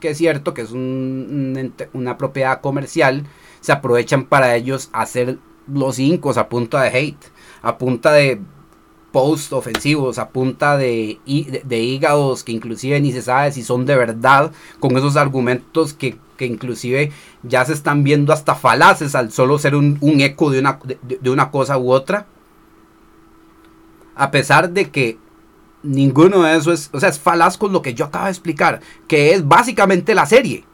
que 0.00 0.10
es 0.10 0.18
cierto 0.18 0.52
que 0.52 0.62
es 0.62 0.72
una 0.72 2.18
propiedad 2.18 2.60
comercial, 2.60 3.24
se 3.60 3.72
aprovechan 3.72 4.26
para 4.26 4.56
ellos 4.56 4.90
hacer 4.92 5.38
los 5.72 5.98
incos 5.98 6.36
a 6.36 6.48
punta 6.48 6.82
de 6.82 6.88
hate, 6.88 7.24
a 7.62 7.78
punta 7.78 8.12
de 8.12 8.40
post 9.12 9.52
ofensivos 9.52 10.18
a 10.18 10.28
punta 10.28 10.76
de, 10.76 11.18
de, 11.64 11.78
hígados 11.78 12.44
que 12.44 12.52
inclusive 12.52 13.00
ni 13.00 13.12
se 13.12 13.22
sabe 13.22 13.52
si 13.52 13.62
son 13.62 13.86
de 13.86 13.96
verdad, 13.96 14.52
con 14.80 14.96
esos 14.96 15.16
argumentos 15.16 15.94
que, 15.94 16.18
inclusive 16.40 17.10
ya 17.42 17.64
se 17.64 17.72
están 17.72 18.04
viendo 18.04 18.32
hasta 18.32 18.54
falaces 18.54 19.14
al 19.14 19.32
solo 19.32 19.58
ser 19.58 19.74
un, 19.74 19.98
eco 20.20 20.50
de 20.50 20.60
una, 20.60 20.78
de, 21.02 21.30
una 21.30 21.50
cosa 21.50 21.78
u 21.78 21.90
otra. 21.90 22.26
A 24.14 24.30
pesar 24.30 24.70
de 24.70 24.90
que 24.90 25.18
ninguno 25.82 26.42
de 26.42 26.56
eso 26.56 26.72
es, 26.72 26.90
o 26.92 27.00
sea, 27.00 27.08
es 27.08 27.18
falaz 27.18 27.56
con 27.56 27.72
lo 27.72 27.82
que 27.82 27.94
yo 27.94 28.06
acabo 28.06 28.26
de 28.26 28.32
explicar, 28.32 28.80
que 29.06 29.32
es 29.32 29.46
básicamente 29.46 30.14
la 30.14 30.26
serie. 30.26 30.64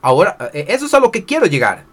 Ahora, 0.00 0.50
e, 0.52 0.66
eso 0.68 0.86
es 0.86 0.94
a 0.94 1.00
lo 1.00 1.10
que 1.10 1.24
quiero 1.24 1.46
llegar. 1.46 1.84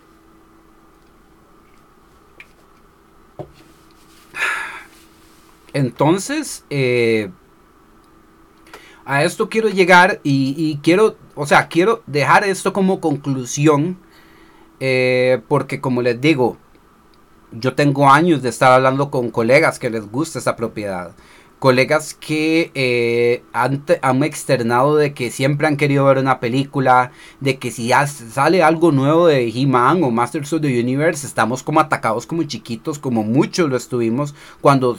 Entonces, 5.76 6.64
eh, 6.70 7.32
a 9.04 9.26
esto 9.26 9.50
quiero 9.50 9.68
llegar 9.68 10.22
y, 10.24 10.80
quiero, 10.82 11.18
o 11.36 11.46
sea, 11.46 11.68
quiero 11.68 12.02
dejar 12.08 12.46
esto 12.46 12.72
como 12.72 13.02
conclusión, 13.02 13.98
eh, 14.80 15.42
porque 15.50 15.82
como 15.82 16.02
les 16.02 16.22
digo, 16.22 16.56
yo 17.52 17.76
tengo 17.76 18.10
años 18.10 18.42
de 18.42 18.48
estar 18.48 18.72
hablando 18.72 19.12
con 19.12 19.32
colegas 19.32 19.78
que 19.78 19.90
les 19.90 20.10
gusta 20.10 20.40
esta 20.40 20.56
propiedad. 20.56 21.12
Colegas 21.60 22.14
que 22.14 22.72
eh, 22.74 23.44
han, 23.52 24.24
externado 24.24 24.96
de 24.96 25.14
que 25.14 25.30
siempre 25.30 25.68
han 25.68 25.76
querido 25.76 26.06
ver 26.06 26.20
una 26.20 26.40
película, 26.40 27.12
de 27.42 27.58
que 27.58 27.72
si 27.72 27.90
sale 27.90 28.64
algo 28.64 28.94
nuevo 28.94 29.28
de 29.28 29.50
He-Man 29.50 30.06
o 30.06 30.12
Masters 30.12 30.54
of 30.54 30.62
the 30.62 30.80
Universe, 30.80 31.28
estamos 31.28 31.64
como 31.64 31.82
atacados 31.82 32.26
como 32.26 32.44
chiquitos, 32.44 32.98
como 32.98 33.24
muchos 33.24 33.70
lo 33.70 33.76
estuvimos 33.76 34.36
cuando, 34.62 34.98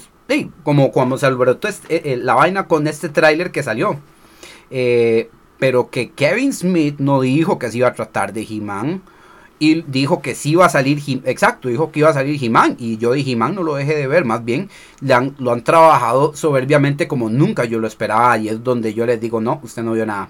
como 0.62 0.92
cuando 0.92 1.18
se 1.18 1.26
alborotó 1.26 1.68
eh, 1.68 1.74
eh, 1.88 2.18
la 2.20 2.34
vaina 2.34 2.66
con 2.66 2.86
este 2.86 3.08
tráiler 3.08 3.50
que 3.50 3.62
salió. 3.62 3.98
pero 5.58 5.90
que 5.90 6.10
Kevin 6.10 6.52
Smith 6.52 6.96
no 6.98 7.20
dijo 7.20 7.58
que 7.58 7.70
se 7.70 7.78
iba 7.78 7.88
a 7.88 7.94
tratar 7.94 8.32
de 8.32 8.42
He-Man 8.42 9.02
y 9.58 9.82
dijo 9.82 10.20
que 10.20 10.34
sí 10.34 10.50
iba 10.50 10.66
a 10.66 10.68
salir, 10.68 11.00
exacto, 11.24 11.68
dijo 11.68 11.90
que 11.90 12.00
iba 12.00 12.10
a 12.10 12.14
salir 12.14 12.42
He-Man 12.42 12.76
y 12.78 12.98
yo 12.98 13.12
dije 13.12 13.32
He-Man 13.32 13.54
no 13.54 13.62
lo 13.62 13.76
deje 13.76 13.94
de 13.94 14.06
ver, 14.06 14.24
más 14.24 14.44
bien 14.44 14.68
lo 15.00 15.52
han 15.52 15.64
trabajado 15.64 16.34
soberbiamente 16.34 17.08
como 17.08 17.30
nunca 17.30 17.64
yo 17.64 17.78
lo 17.78 17.86
esperaba 17.86 18.36
y 18.36 18.48
es 18.48 18.62
donde 18.62 18.92
yo 18.92 19.06
les 19.06 19.20
digo, 19.20 19.40
no, 19.40 19.60
usted 19.62 19.82
no 19.82 19.92
vio 19.92 20.04
nada. 20.04 20.28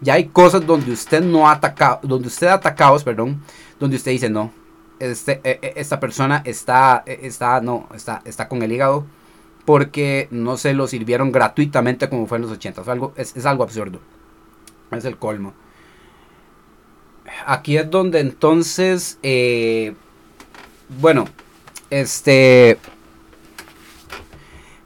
Ya 0.00 0.14
hay 0.14 0.26
cosas 0.26 0.66
donde 0.66 0.90
usted 0.90 1.22
no 1.22 1.48
ha 1.48 1.52
atacado, 1.52 2.00
donde 2.02 2.26
usted 2.26 2.48
ha 2.48 2.54
atacado, 2.54 2.98
perdón, 3.00 3.40
donde 3.78 3.96
usted 3.96 4.10
dice, 4.10 4.28
no, 4.28 4.52
este, 5.10 5.40
e, 5.42 5.58
e, 5.62 5.72
esta 5.76 5.98
persona 5.98 6.42
está, 6.44 7.02
e, 7.06 7.20
está, 7.22 7.60
no, 7.60 7.88
está, 7.94 8.22
está 8.24 8.48
con 8.48 8.62
el 8.62 8.70
hígado 8.70 9.04
porque 9.64 10.28
no 10.30 10.56
se 10.56 10.74
lo 10.74 10.86
sirvieron 10.86 11.32
gratuitamente 11.32 12.08
como 12.08 12.26
fue 12.26 12.38
en 12.38 12.42
los 12.42 12.52
80. 12.52 12.82
Es 12.82 12.88
algo, 12.88 13.12
es, 13.16 13.46
algo 13.46 13.62
absurdo. 13.64 14.00
Es 14.90 15.04
el 15.04 15.16
colmo. 15.16 15.54
Aquí 17.46 17.76
es 17.76 17.90
donde 17.90 18.20
entonces, 18.20 19.18
eh, 19.22 19.94
bueno, 21.00 21.26
este, 21.90 22.78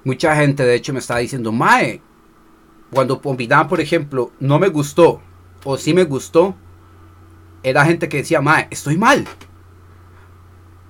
mucha 0.04 0.36
gente 0.36 0.64
de 0.64 0.74
hecho 0.74 0.92
me 0.92 1.00
está 1.00 1.16
diciendo, 1.16 1.52
Mae, 1.52 2.00
cuando 2.90 3.20
combinaban, 3.20 3.68
por 3.68 3.80
ejemplo, 3.80 4.30
no 4.38 4.58
me 4.58 4.68
gustó 4.68 5.20
o 5.64 5.76
sí 5.76 5.92
me 5.92 6.04
gustó, 6.04 6.54
era 7.62 7.84
gente 7.84 8.08
que 8.08 8.18
decía, 8.18 8.40
Mae, 8.40 8.68
estoy 8.70 8.96
mal. 8.96 9.26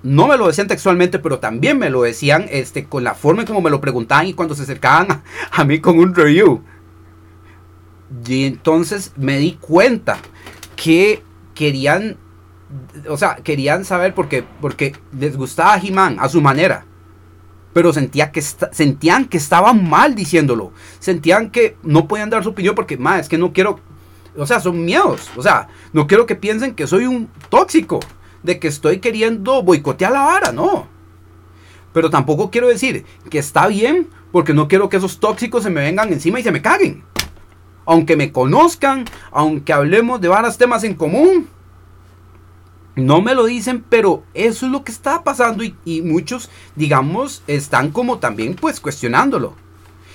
No 0.07 0.29
me 0.29 0.37
lo 0.37 0.47
decían 0.47 0.67
textualmente, 0.67 1.19
pero 1.19 1.39
también 1.39 1.77
me 1.77 1.89
lo 1.89 2.03
decían 2.03 2.45
este, 2.49 2.85
con 2.85 3.03
la 3.03 3.13
forma 3.13 3.41
en 3.41 3.47
como 3.47 3.59
me 3.59 3.69
lo 3.69 3.81
preguntaban 3.81 4.25
y 4.25 4.33
cuando 4.33 4.55
se 4.55 4.63
acercaban 4.63 5.21
a, 5.51 5.65
mí 5.65 5.81
con 5.81 5.99
un 5.99 6.15
review. 6.15 6.63
Y 8.25 8.45
entonces 8.45 9.11
me 9.17 9.37
di 9.37 9.57
cuenta 9.59 10.17
que 10.77 11.21
querían, 11.53 12.15
o 13.09 13.17
sea, 13.17 13.35
querían 13.35 13.83
saber 13.83 14.13
porque, 14.13 14.45
porque 14.61 14.95
les 15.11 15.35
gustaba 15.35 15.77
He-Man 15.77 16.15
a 16.21 16.29
su 16.29 16.41
manera 16.41 16.85
pero 17.73 17.93
sentía 17.93 18.31
que 18.31 18.41
sentían 18.41 19.25
que 19.25 19.37
estaban 19.37 19.87
mal 19.87 20.15
diciéndolo. 20.15 20.71
Sentían 20.97 21.51
que 21.51 21.77
no 21.83 22.07
podían 22.07 22.31
dar 22.31 22.43
su 22.43 22.49
opinión 22.49 22.73
porque, 22.73 22.97
más 22.97 23.19
es 23.21 23.29
que 23.29 23.37
no 23.37 23.53
quiero, 23.53 23.79
o 24.35 24.47
sea, 24.47 24.59
son 24.59 24.83
miedos. 24.83 25.29
O 25.35 25.43
sea, 25.43 25.67
no 25.93 26.07
quiero 26.07 26.25
que 26.25 26.35
piensen 26.35 26.73
que 26.73 26.87
soy 26.87 27.05
un 27.05 27.29
tóxico, 27.49 27.99
de 28.43 28.59
que 28.59 28.67
estoy 28.67 28.99
queriendo 28.99 29.63
boicotear 29.63 30.11
la 30.11 30.23
vara, 30.23 30.51
no. 30.51 30.87
Pero 31.93 32.09
tampoco 32.09 32.51
quiero 32.51 32.67
decir 32.67 33.05
que 33.29 33.39
está 33.39 33.67
bien 33.67 34.07
porque 34.31 34.53
no 34.53 34.67
quiero 34.67 34.89
que 34.89 34.97
esos 34.97 35.19
tóxicos 35.19 35.63
se 35.63 35.69
me 35.69 35.81
vengan 35.81 36.11
encima 36.11 36.39
y 36.39 36.43
se 36.43 36.51
me 36.51 36.61
caguen. 36.61 37.03
Aunque 37.85 38.15
me 38.15 38.31
conozcan, 38.31 39.05
aunque 39.31 39.73
hablemos 39.73 40.19
de 40.21 40.27
varios 40.27 40.57
temas 40.57 40.83
en 40.83 40.93
común, 40.93 41.47
no 42.97 43.21
me 43.21 43.35
lo 43.35 43.45
dicen, 43.45 43.85
pero 43.87 44.23
eso 44.33 44.65
es 44.65 44.71
lo 44.71 44.83
que 44.83 44.91
está 44.91 45.23
pasando 45.23 45.63
y, 45.63 46.01
muchos, 46.01 46.49
digamos, 46.75 47.43
están 47.47 47.91
como 47.91 48.17
también 48.17 48.55
pues 48.55 48.79
cuestionándolo. 48.79 49.55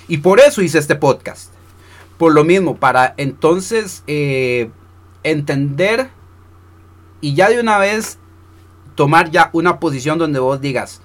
Y 0.09 0.19
por 0.19 0.41
eso 0.41 0.63
hice 0.63 0.79
este 0.79 0.97
podcast. 0.97 1.53
Por 2.19 2.35
lo 2.35 2.45
mismo, 2.45 2.77
para 2.77 3.15
entonces 3.17 4.03
eh, 4.07 4.71
entender 5.23 6.11
y 7.23 7.35
ya 7.35 7.49
de 7.49 7.59
una 7.59 7.79
vez 7.79 8.19
tomar 8.95 9.31
ya 9.31 9.49
una 9.55 9.81
posición 9.81 10.19
donde 10.19 10.41
vos 10.41 10.61
digas, 10.61 11.01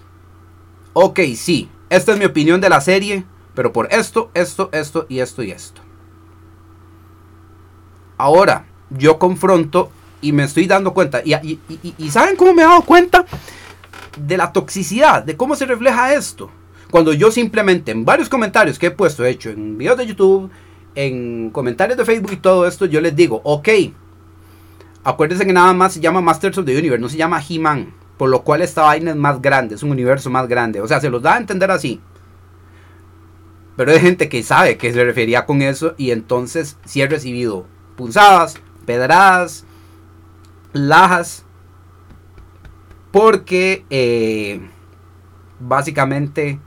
ok, 0.91 1.21
sí, 1.37 1.69
esta 1.89 2.11
es 2.11 2.19
mi 2.19 2.25
opinión 2.25 2.59
de 2.59 2.69
la 2.69 2.81
serie, 2.81 3.23
pero 3.53 3.71
por 3.71 3.87
esto, 3.93 4.29
esto, 4.33 4.69
esto 4.73 5.05
y 5.07 5.19
esto 5.19 5.43
y 5.43 5.51
esto. 5.51 5.81
Ahora, 8.17 8.65
yo 8.89 9.19
confronto 9.19 9.91
y 10.21 10.31
me 10.31 10.43
estoy 10.43 10.65
dando 10.65 10.93
cuenta. 10.93 11.21
Y, 11.23 11.59
¿saben 12.09 12.35
cómo 12.35 12.53
me 12.53 12.63
he 12.63 12.65
dado 12.65 12.81
cuenta? 12.81 13.25
De 14.17 14.37
la 14.37 14.51
toxicidad, 14.51 15.23
de 15.23 15.37
cómo 15.37 15.55
se 15.55 15.65
refleja 15.65 16.13
esto. 16.15 16.49
Cuando 16.89 17.13
yo 17.13 17.31
simplemente 17.31 17.91
en 17.91 18.05
varios 18.05 18.27
comentarios 18.27 18.79
que 18.79 18.87
he 18.87 18.91
puesto, 18.91 19.23
he 19.23 19.29
hecho 19.29 19.51
en 19.51 19.77
videos 19.77 19.97
de 19.97 20.07
YouTube, 20.07 20.49
en 20.95 21.51
comentarios 21.51 21.97
de 21.97 22.05
Facebook 22.05 22.31
y 22.33 22.37
todo 22.37 22.65
esto, 22.65 22.87
yo 22.87 23.01
les 23.01 23.15
digo, 23.15 23.41
ok, 23.43 23.69
acuérdense 25.07 25.45
que 25.45 25.53
nada 25.53 25.73
más 25.73 25.93
se 25.93 26.01
llama 26.01 26.19
Masters 26.19 26.57
of 26.57 26.65
the 26.65 26.77
Universe, 26.77 26.99
no 26.99 27.07
se 27.07 27.15
llama 27.15 27.41
He-Man. 27.41 27.93
Por 28.17 28.29
lo 28.29 28.43
cual 28.43 28.61
esta 28.61 28.81
vaina 28.81 29.11
es 29.11 29.15
más 29.15 29.41
grande, 29.41 29.75
es 29.75 29.83
un 29.83 29.91
universo 29.91 30.29
más 30.29 30.49
grande. 30.49 30.81
O 30.81 30.87
sea, 30.87 30.99
se 30.99 31.09
los 31.09 31.21
da 31.21 31.35
a 31.35 31.37
entender 31.37 31.71
así. 31.71 32.01
Pero 33.77 33.91
hay 33.91 33.99
gente 33.99 34.27
que 34.27 34.43
sabe 34.43 34.75
que 34.77 34.91
se 34.91 35.03
refería 35.05 35.45
con 35.45 35.61
eso 35.61 35.93
y 35.97 36.11
entonces 36.11 36.77
sí 36.83 37.01
he 37.01 37.07
recibido 37.07 37.65
punzadas, 37.95 38.55
pedradas, 38.85 39.65
lajas 40.73 41.45
porque 43.11 43.85
eh, 43.89 44.59
básicamente 45.59 46.59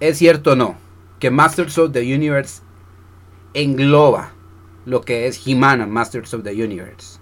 es 0.00 0.18
cierto 0.18 0.52
o 0.52 0.56
no 0.56 0.76
que 1.20 1.30
Masters 1.30 1.78
of 1.78 1.92
the 1.92 2.00
Universe 2.00 2.60
engloba 3.54 4.33
lo 4.84 5.00
que 5.02 5.26
es 5.26 5.46
He-Man 5.46 5.90
Masters 5.90 6.34
of 6.34 6.42
the 6.42 6.52
Universe 6.52 7.18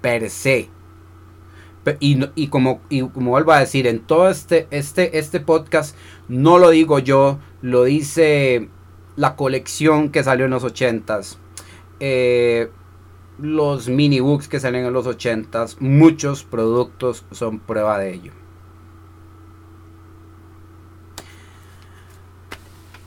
per 0.00 0.28
se 0.30 0.68
y, 2.00 2.48
como, 2.48 2.80
vuelvo 2.90 3.52
a 3.52 3.60
decir 3.60 3.86
en 3.86 4.00
todo 4.00 4.30
este, 4.30 4.66
este, 4.70 5.18
este 5.18 5.40
podcast 5.40 5.94
no 6.28 6.58
lo 6.58 6.70
digo 6.70 6.98
yo 6.98 7.38
lo 7.60 7.84
dice 7.84 8.68
la 9.16 9.36
colección 9.36 10.10
que 10.10 10.24
salió 10.24 10.46
en 10.46 10.50
los 10.50 10.64
80s 10.64 11.36
eh, 12.00 12.70
los 13.38 13.88
mini 13.88 14.20
books 14.20 14.48
que 14.48 14.60
salen 14.60 14.84
en 14.84 14.92
los 14.92 15.06
80s, 15.06 15.76
muchos 15.80 16.44
productos 16.44 17.24
son 17.30 17.58
prueba 17.58 17.98
de 17.98 18.14
ello. 18.14 18.32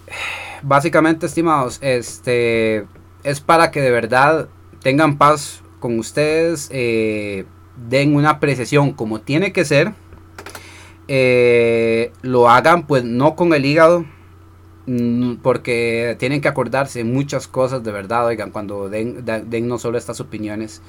Básicamente, 0.64 1.26
estimados, 1.28 1.80
este 1.82 2.86
es 3.24 3.42
para 3.42 3.72
que 3.72 3.82
de 3.82 3.92
verdad 3.92 4.50
tengan 4.82 5.18
paz 5.18 5.62
con 5.80 6.00
ustedes, 6.00 6.70
eh, 6.72 7.46
den 7.90 8.16
una 8.16 8.32
apreciación 8.32 8.92
como 8.92 9.22
tiene 9.22 9.54
que 9.54 9.66
ser, 9.66 9.94
eh, 11.08 12.12
lo 12.22 12.50
hagan 12.50 12.88
pues 12.88 13.04
no 13.04 13.36
con 13.36 13.54
el 13.54 13.66
hígado, 13.66 14.06
Mm, 14.88 15.36
porque 15.44 16.16
tienen 16.18 16.40
que 16.40 16.48
acordarse 16.48 17.04
muchas 17.04 17.48
cosas 17.50 17.84
de 17.84 17.92
verdad, 17.92 18.26
oigan, 18.26 18.52
cuando 18.52 18.88
den, 18.90 19.26
no 19.68 19.78
solo 19.78 19.98
estas 19.98 20.22
opiniones. 20.22 20.82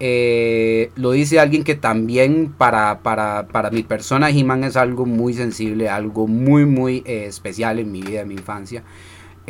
Eh, 0.00 0.92
lo 0.96 1.12
dice 1.12 1.40
alguien 1.40 1.64
que 1.64 1.74
también 1.74 2.54
para, 2.56 3.00
para, 3.02 3.70
mi 3.72 3.82
persona 3.82 4.30
He-Man 4.30 4.64
es 4.64 4.76
algo 4.76 5.06
muy 5.06 5.32
sensible, 5.32 5.88
algo 5.88 6.26
muy, 6.28 6.66
muy 6.66 7.02
eh, 7.06 7.24
especial 7.26 7.78
en 7.78 7.90
mi 7.90 8.02
vida, 8.02 8.20
en 8.20 8.28
mi 8.28 8.34
infancia. 8.34 8.84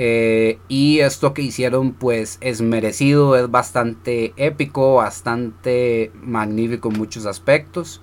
Eh, 0.00 0.60
y 0.68 1.00
esto 1.00 1.34
que 1.34 1.42
hicieron 1.42 1.92
pues 1.92 2.38
es 2.40 2.60
merecido, 2.60 3.34
es 3.36 3.50
bastante 3.50 4.32
épico, 4.36 4.94
bastante 4.94 6.12
magnífico 6.22 6.88
en 6.88 6.98
muchos 6.98 7.26
aspectos. 7.26 8.00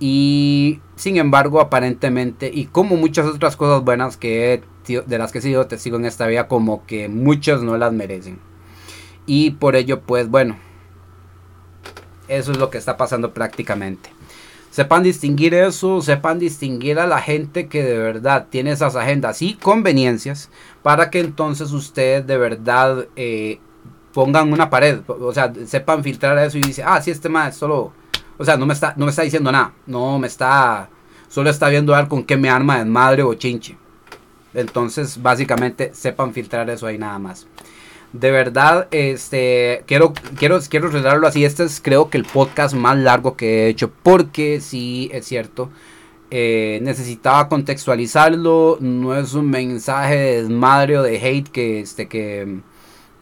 Y 0.00 0.80
sin 0.96 1.18
embargo, 1.18 1.60
aparentemente, 1.60 2.50
y 2.52 2.64
como 2.64 2.96
muchas 2.96 3.26
otras 3.26 3.56
cosas 3.56 3.84
buenas 3.84 4.16
que 4.16 4.62
de 4.86 5.18
las 5.18 5.30
que 5.30 5.38
he 5.40 5.42
sido 5.42 5.66
testigo 5.66 5.98
en 5.98 6.06
esta 6.06 6.26
vida, 6.26 6.48
como 6.48 6.86
que 6.86 7.08
muchos 7.10 7.62
no 7.62 7.76
las 7.76 7.92
merecen. 7.92 8.38
Y 9.26 9.50
por 9.50 9.76
ello, 9.76 10.00
pues 10.00 10.30
bueno, 10.30 10.56
eso 12.28 12.52
es 12.52 12.58
lo 12.58 12.70
que 12.70 12.78
está 12.78 12.96
pasando 12.96 13.34
prácticamente. 13.34 14.08
Sepan 14.70 15.02
distinguir 15.02 15.54
eso, 15.54 16.02
sepan 16.02 16.38
distinguir 16.38 16.98
a 16.98 17.06
la 17.06 17.20
gente 17.20 17.68
que 17.68 17.82
de 17.82 17.98
verdad 17.98 18.46
tiene 18.50 18.70
esas 18.72 18.96
agendas 18.96 19.42
y 19.42 19.54
conveniencias 19.54 20.50
para 20.82 21.10
que 21.10 21.20
entonces 21.20 21.72
ustedes 21.72 22.26
de 22.26 22.36
verdad 22.36 23.06
eh, 23.16 23.58
pongan 24.12 24.52
una 24.52 24.70
pared, 24.70 25.00
o 25.06 25.32
sea, 25.32 25.52
sepan 25.66 26.04
filtrar 26.04 26.38
eso 26.38 26.58
y 26.58 26.60
dice, 26.60 26.82
ah, 26.84 27.00
sí, 27.00 27.10
este 27.10 27.28
más 27.28 27.56
solo 27.56 27.92
o 28.38 28.44
sea, 28.44 28.56
no 28.56 28.66
me 28.66 28.72
está, 28.72 28.94
no 28.96 29.04
me 29.04 29.10
está 29.10 29.22
diciendo 29.22 29.50
nada. 29.50 29.72
No 29.86 30.18
me 30.18 30.28
está. 30.28 30.88
Solo 31.28 31.50
está 31.50 31.68
viendo 31.68 31.94
a 31.94 31.98
ver 31.98 32.08
con 32.08 32.24
qué 32.24 32.36
me 32.36 32.48
arma 32.48 32.78
de 32.78 32.84
madre 32.84 33.22
o 33.22 33.34
chinche. 33.34 33.76
Entonces, 34.54 35.20
básicamente, 35.20 35.90
sepan 35.92 36.32
filtrar 36.32 36.70
eso 36.70 36.86
ahí 36.86 36.96
nada 36.96 37.18
más. 37.18 37.46
De 38.12 38.30
verdad, 38.30 38.88
este, 38.90 39.84
quiero, 39.86 40.14
quiero, 40.38 40.58
quiero 40.68 40.88
revelarlo 40.88 41.26
así. 41.26 41.44
Este 41.44 41.64
es 41.64 41.80
creo 41.80 42.08
que 42.10 42.18
el 42.18 42.24
podcast 42.24 42.74
más 42.74 42.96
largo 42.96 43.36
que 43.36 43.64
he 43.64 43.68
hecho. 43.68 43.90
Porque 44.02 44.60
sí, 44.60 45.10
es 45.12 45.26
cierto. 45.26 45.70
Eh, 46.30 46.80
necesitaba 46.82 47.48
contextualizarlo. 47.48 48.78
No 48.80 49.14
es 49.16 49.34
un 49.34 49.50
mensaje 49.50 50.16
de 50.16 50.42
desmadre 50.42 50.98
o 50.98 51.02
de 51.02 51.16
hate 51.16 51.48
que, 51.48 51.80
este, 51.80 52.08
que, 52.08 52.60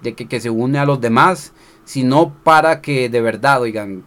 de 0.02 0.14
que, 0.14 0.28
que 0.28 0.40
se 0.40 0.50
une 0.50 0.78
a 0.78 0.86
los 0.86 1.00
demás. 1.00 1.52
Sino 1.84 2.34
para 2.44 2.80
que 2.80 3.08
de 3.08 3.20
verdad, 3.20 3.60
oigan, 3.60 4.04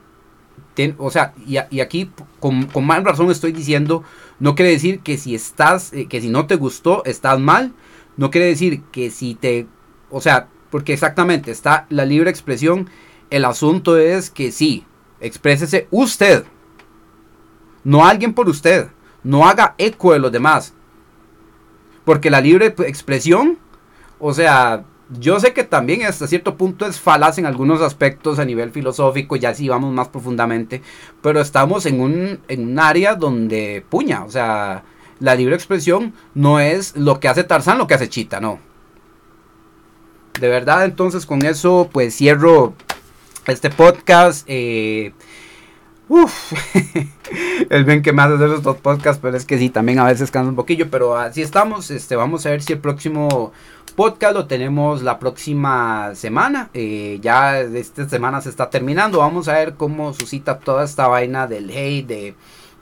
o 0.97 1.11
sea, 1.11 1.33
y, 1.45 1.57
aquí 1.57 2.09
con, 2.39 2.69
más 2.85 3.03
razón 3.03 3.29
estoy 3.31 3.51
diciendo, 3.51 4.03
no 4.39 4.55
quiere 4.55 4.71
decir 4.71 5.01
que 5.01 5.17
si 5.17 5.35
estás, 5.35 5.91
eh, 5.93 6.07
que 6.07 6.21
si 6.21 6.29
no 6.29 6.47
te 6.47 6.55
gustó, 6.55 7.03
estás 7.05 7.39
mal. 7.39 7.73
No 8.17 8.31
quiere 8.31 8.47
decir 8.47 8.83
que 8.91 9.11
si 9.11 9.35
te, 9.35 9.67
o 10.09 10.21
sea, 10.21 10.47
porque 10.69 10.93
exactamente 10.93 11.51
está 11.51 11.85
la 11.89 12.05
libre 12.05 12.29
expresión. 12.29 12.89
El 13.29 13.45
asunto 13.45 13.97
es 13.97 14.29
que 14.29 14.51
sí, 14.51 14.85
exprésese 15.19 15.87
usted, 15.91 16.45
no 17.83 18.05
alguien 18.05 18.33
por 18.33 18.49
usted. 18.49 18.87
No 19.23 19.47
haga 19.47 19.75
eco 19.77 20.13
de 20.13 20.19
los 20.19 20.31
demás. 20.31 20.73
Porque 22.05 22.29
la 22.29 22.41
libre 22.41 22.67
expresión, 22.67 23.57
o 24.19 24.33
sea, 24.33 24.85
yo 25.19 25.39
sé 25.39 25.53
que 25.53 25.63
también 25.63 26.05
hasta 26.05 26.27
cierto 26.27 26.55
punto 26.55 26.85
es 26.85 26.99
falaz 26.99 27.37
en 27.37 27.45
algunos 27.45 27.81
aspectos 27.81 28.39
a 28.39 28.45
nivel 28.45 28.71
filosófico, 28.71 29.35
ya 29.35 29.53
si 29.53 29.67
vamos 29.67 29.93
más 29.93 30.07
profundamente, 30.07 30.81
pero 31.21 31.41
estamos 31.41 31.85
en 31.85 31.99
un, 31.99 32.39
en 32.47 32.69
un 32.69 32.79
área 32.79 33.15
donde 33.15 33.83
puña, 33.89 34.23
o 34.23 34.29
sea, 34.29 34.83
la 35.19 35.35
libre 35.35 35.55
expresión 35.55 36.13
no 36.33 36.59
es 36.59 36.95
lo 36.95 37.19
que 37.19 37.27
hace 37.27 37.43
Tarzán, 37.43 37.77
lo 37.77 37.87
que 37.87 37.95
hace 37.95 38.09
Chita, 38.09 38.39
no. 38.39 38.59
De 40.39 40.47
verdad, 40.47 40.85
entonces 40.85 41.25
con 41.25 41.45
eso 41.45 41.89
pues 41.91 42.15
cierro 42.15 42.73
este 43.47 43.69
podcast. 43.69 44.45
Eh, 44.47 45.13
Uf, 46.09 46.53
el 47.69 47.85
bien 47.85 48.01
que 48.01 48.09
hace 48.09 48.33
hacer 48.33 48.49
estos 48.49 48.77
podcasts, 48.77 49.19
pero 49.21 49.37
es 49.37 49.45
que 49.45 49.59
sí, 49.59 49.69
también 49.69 49.99
a 49.99 50.05
veces 50.05 50.31
cansa 50.31 50.49
un 50.49 50.55
poquillo, 50.55 50.89
pero 50.89 51.15
así 51.15 51.43
estamos, 51.43 51.91
este, 51.91 52.15
vamos 52.15 52.47
a 52.47 52.49
ver 52.49 52.63
si 52.63 52.73
el 52.73 52.79
próximo 52.79 53.53
podcast 53.95 54.33
lo 54.33 54.47
tenemos 54.47 55.03
la 55.03 55.19
próxima 55.19 56.15
semana, 56.15 56.71
eh, 56.73 57.19
ya 57.21 57.61
esta 57.61 58.09
semana 58.09 58.41
se 58.41 58.49
está 58.49 58.71
terminando, 58.71 59.19
vamos 59.19 59.47
a 59.49 59.53
ver 59.53 59.75
cómo 59.75 60.11
suscita 60.15 60.57
toda 60.57 60.83
esta 60.83 61.07
vaina 61.07 61.45
del 61.45 61.69
hate, 61.69 62.07
de 62.07 62.35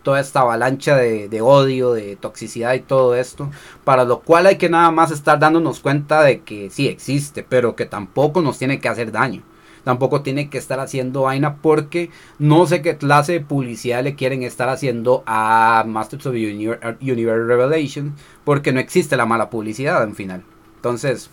toda 0.08 0.22
esta 0.22 0.40
avalancha 0.40 0.96
de, 0.96 1.28
de 1.28 1.42
odio, 1.42 1.92
de 1.92 2.16
toxicidad 2.16 2.74
y 2.76 2.80
todo 2.80 3.14
esto, 3.14 3.52
para 3.84 4.06
lo 4.06 4.22
cual 4.22 4.46
hay 4.46 4.56
que 4.56 4.70
nada 4.70 4.90
más 4.90 5.12
estar 5.12 5.38
dándonos 5.38 5.82
cuenta 5.82 6.22
de 6.22 6.44
que 6.44 6.70
sí 6.70 6.88
existe, 6.88 7.44
pero 7.44 7.76
que 7.76 7.86
tampoco 7.86 8.42
nos 8.42 8.58
tiene 8.58 8.80
que 8.80 8.88
hacer 8.88 9.12
daño 9.12 9.44
tampoco 9.84 10.22
tiene 10.22 10.50
que 10.50 10.58
estar 10.58 10.80
haciendo 10.80 11.24
vaina 11.24 11.58
porque 11.58 12.10
no 12.40 12.66
sé 12.68 12.82
qué 12.82 12.96
clase 12.98 13.34
de 13.34 13.40
publicidad 13.42 14.02
le 14.02 14.16
quieren 14.16 14.44
estar 14.44 14.70
haciendo 14.70 15.24
a 15.26 15.84
Masters 15.86 16.26
of 16.26 16.36
Universe, 16.36 16.98
Revelation 17.02 18.14
porque 18.46 18.72
no 18.72 18.80
existe 18.80 19.18
la 19.18 19.26
mala 19.26 19.50
publicidad 19.50 20.04
en 20.04 20.16
final. 20.16 20.44
Entonces, 20.76 21.30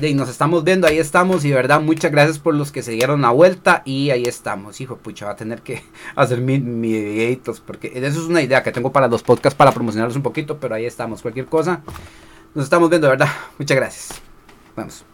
y 0.00 0.14
nos 0.14 0.28
estamos 0.28 0.64
viendo, 0.64 0.86
ahí 0.86 0.98
estamos 0.98 1.44
y 1.44 1.50
de 1.50 1.54
verdad 1.54 1.80
muchas 1.80 2.10
gracias 2.10 2.38
por 2.38 2.54
los 2.54 2.72
que 2.72 2.82
se 2.82 2.92
dieron 2.92 3.22
la 3.22 3.30
vuelta 3.30 3.82
y 3.84 4.10
ahí 4.10 4.24
estamos, 4.24 4.80
hijo, 4.80 4.96
pucha, 4.96 5.26
va 5.26 5.32
a 5.32 5.36
tener 5.36 5.62
que 5.62 5.82
hacer 6.16 6.40
mi, 6.40 6.58
mi 6.58 6.92
videitos 6.92 7.60
porque 7.60 7.92
eso 7.94 8.20
es 8.20 8.26
una 8.26 8.42
idea 8.42 8.62
que 8.62 8.72
tengo 8.72 8.92
para 8.92 9.08
los 9.08 9.22
podcasts 9.22 9.56
para 9.56 9.72
promocionarlos 9.72 10.16
un 10.16 10.22
poquito, 10.22 10.58
pero 10.58 10.74
ahí 10.74 10.86
estamos, 10.86 11.22
cualquier 11.22 11.46
cosa, 11.46 11.82
nos 12.54 12.64
estamos 12.64 12.90
viendo, 12.90 13.06
de 13.06 13.12
verdad, 13.12 13.32
muchas 13.58 13.76
gracias. 13.76 14.20
Vamos. 14.74 15.04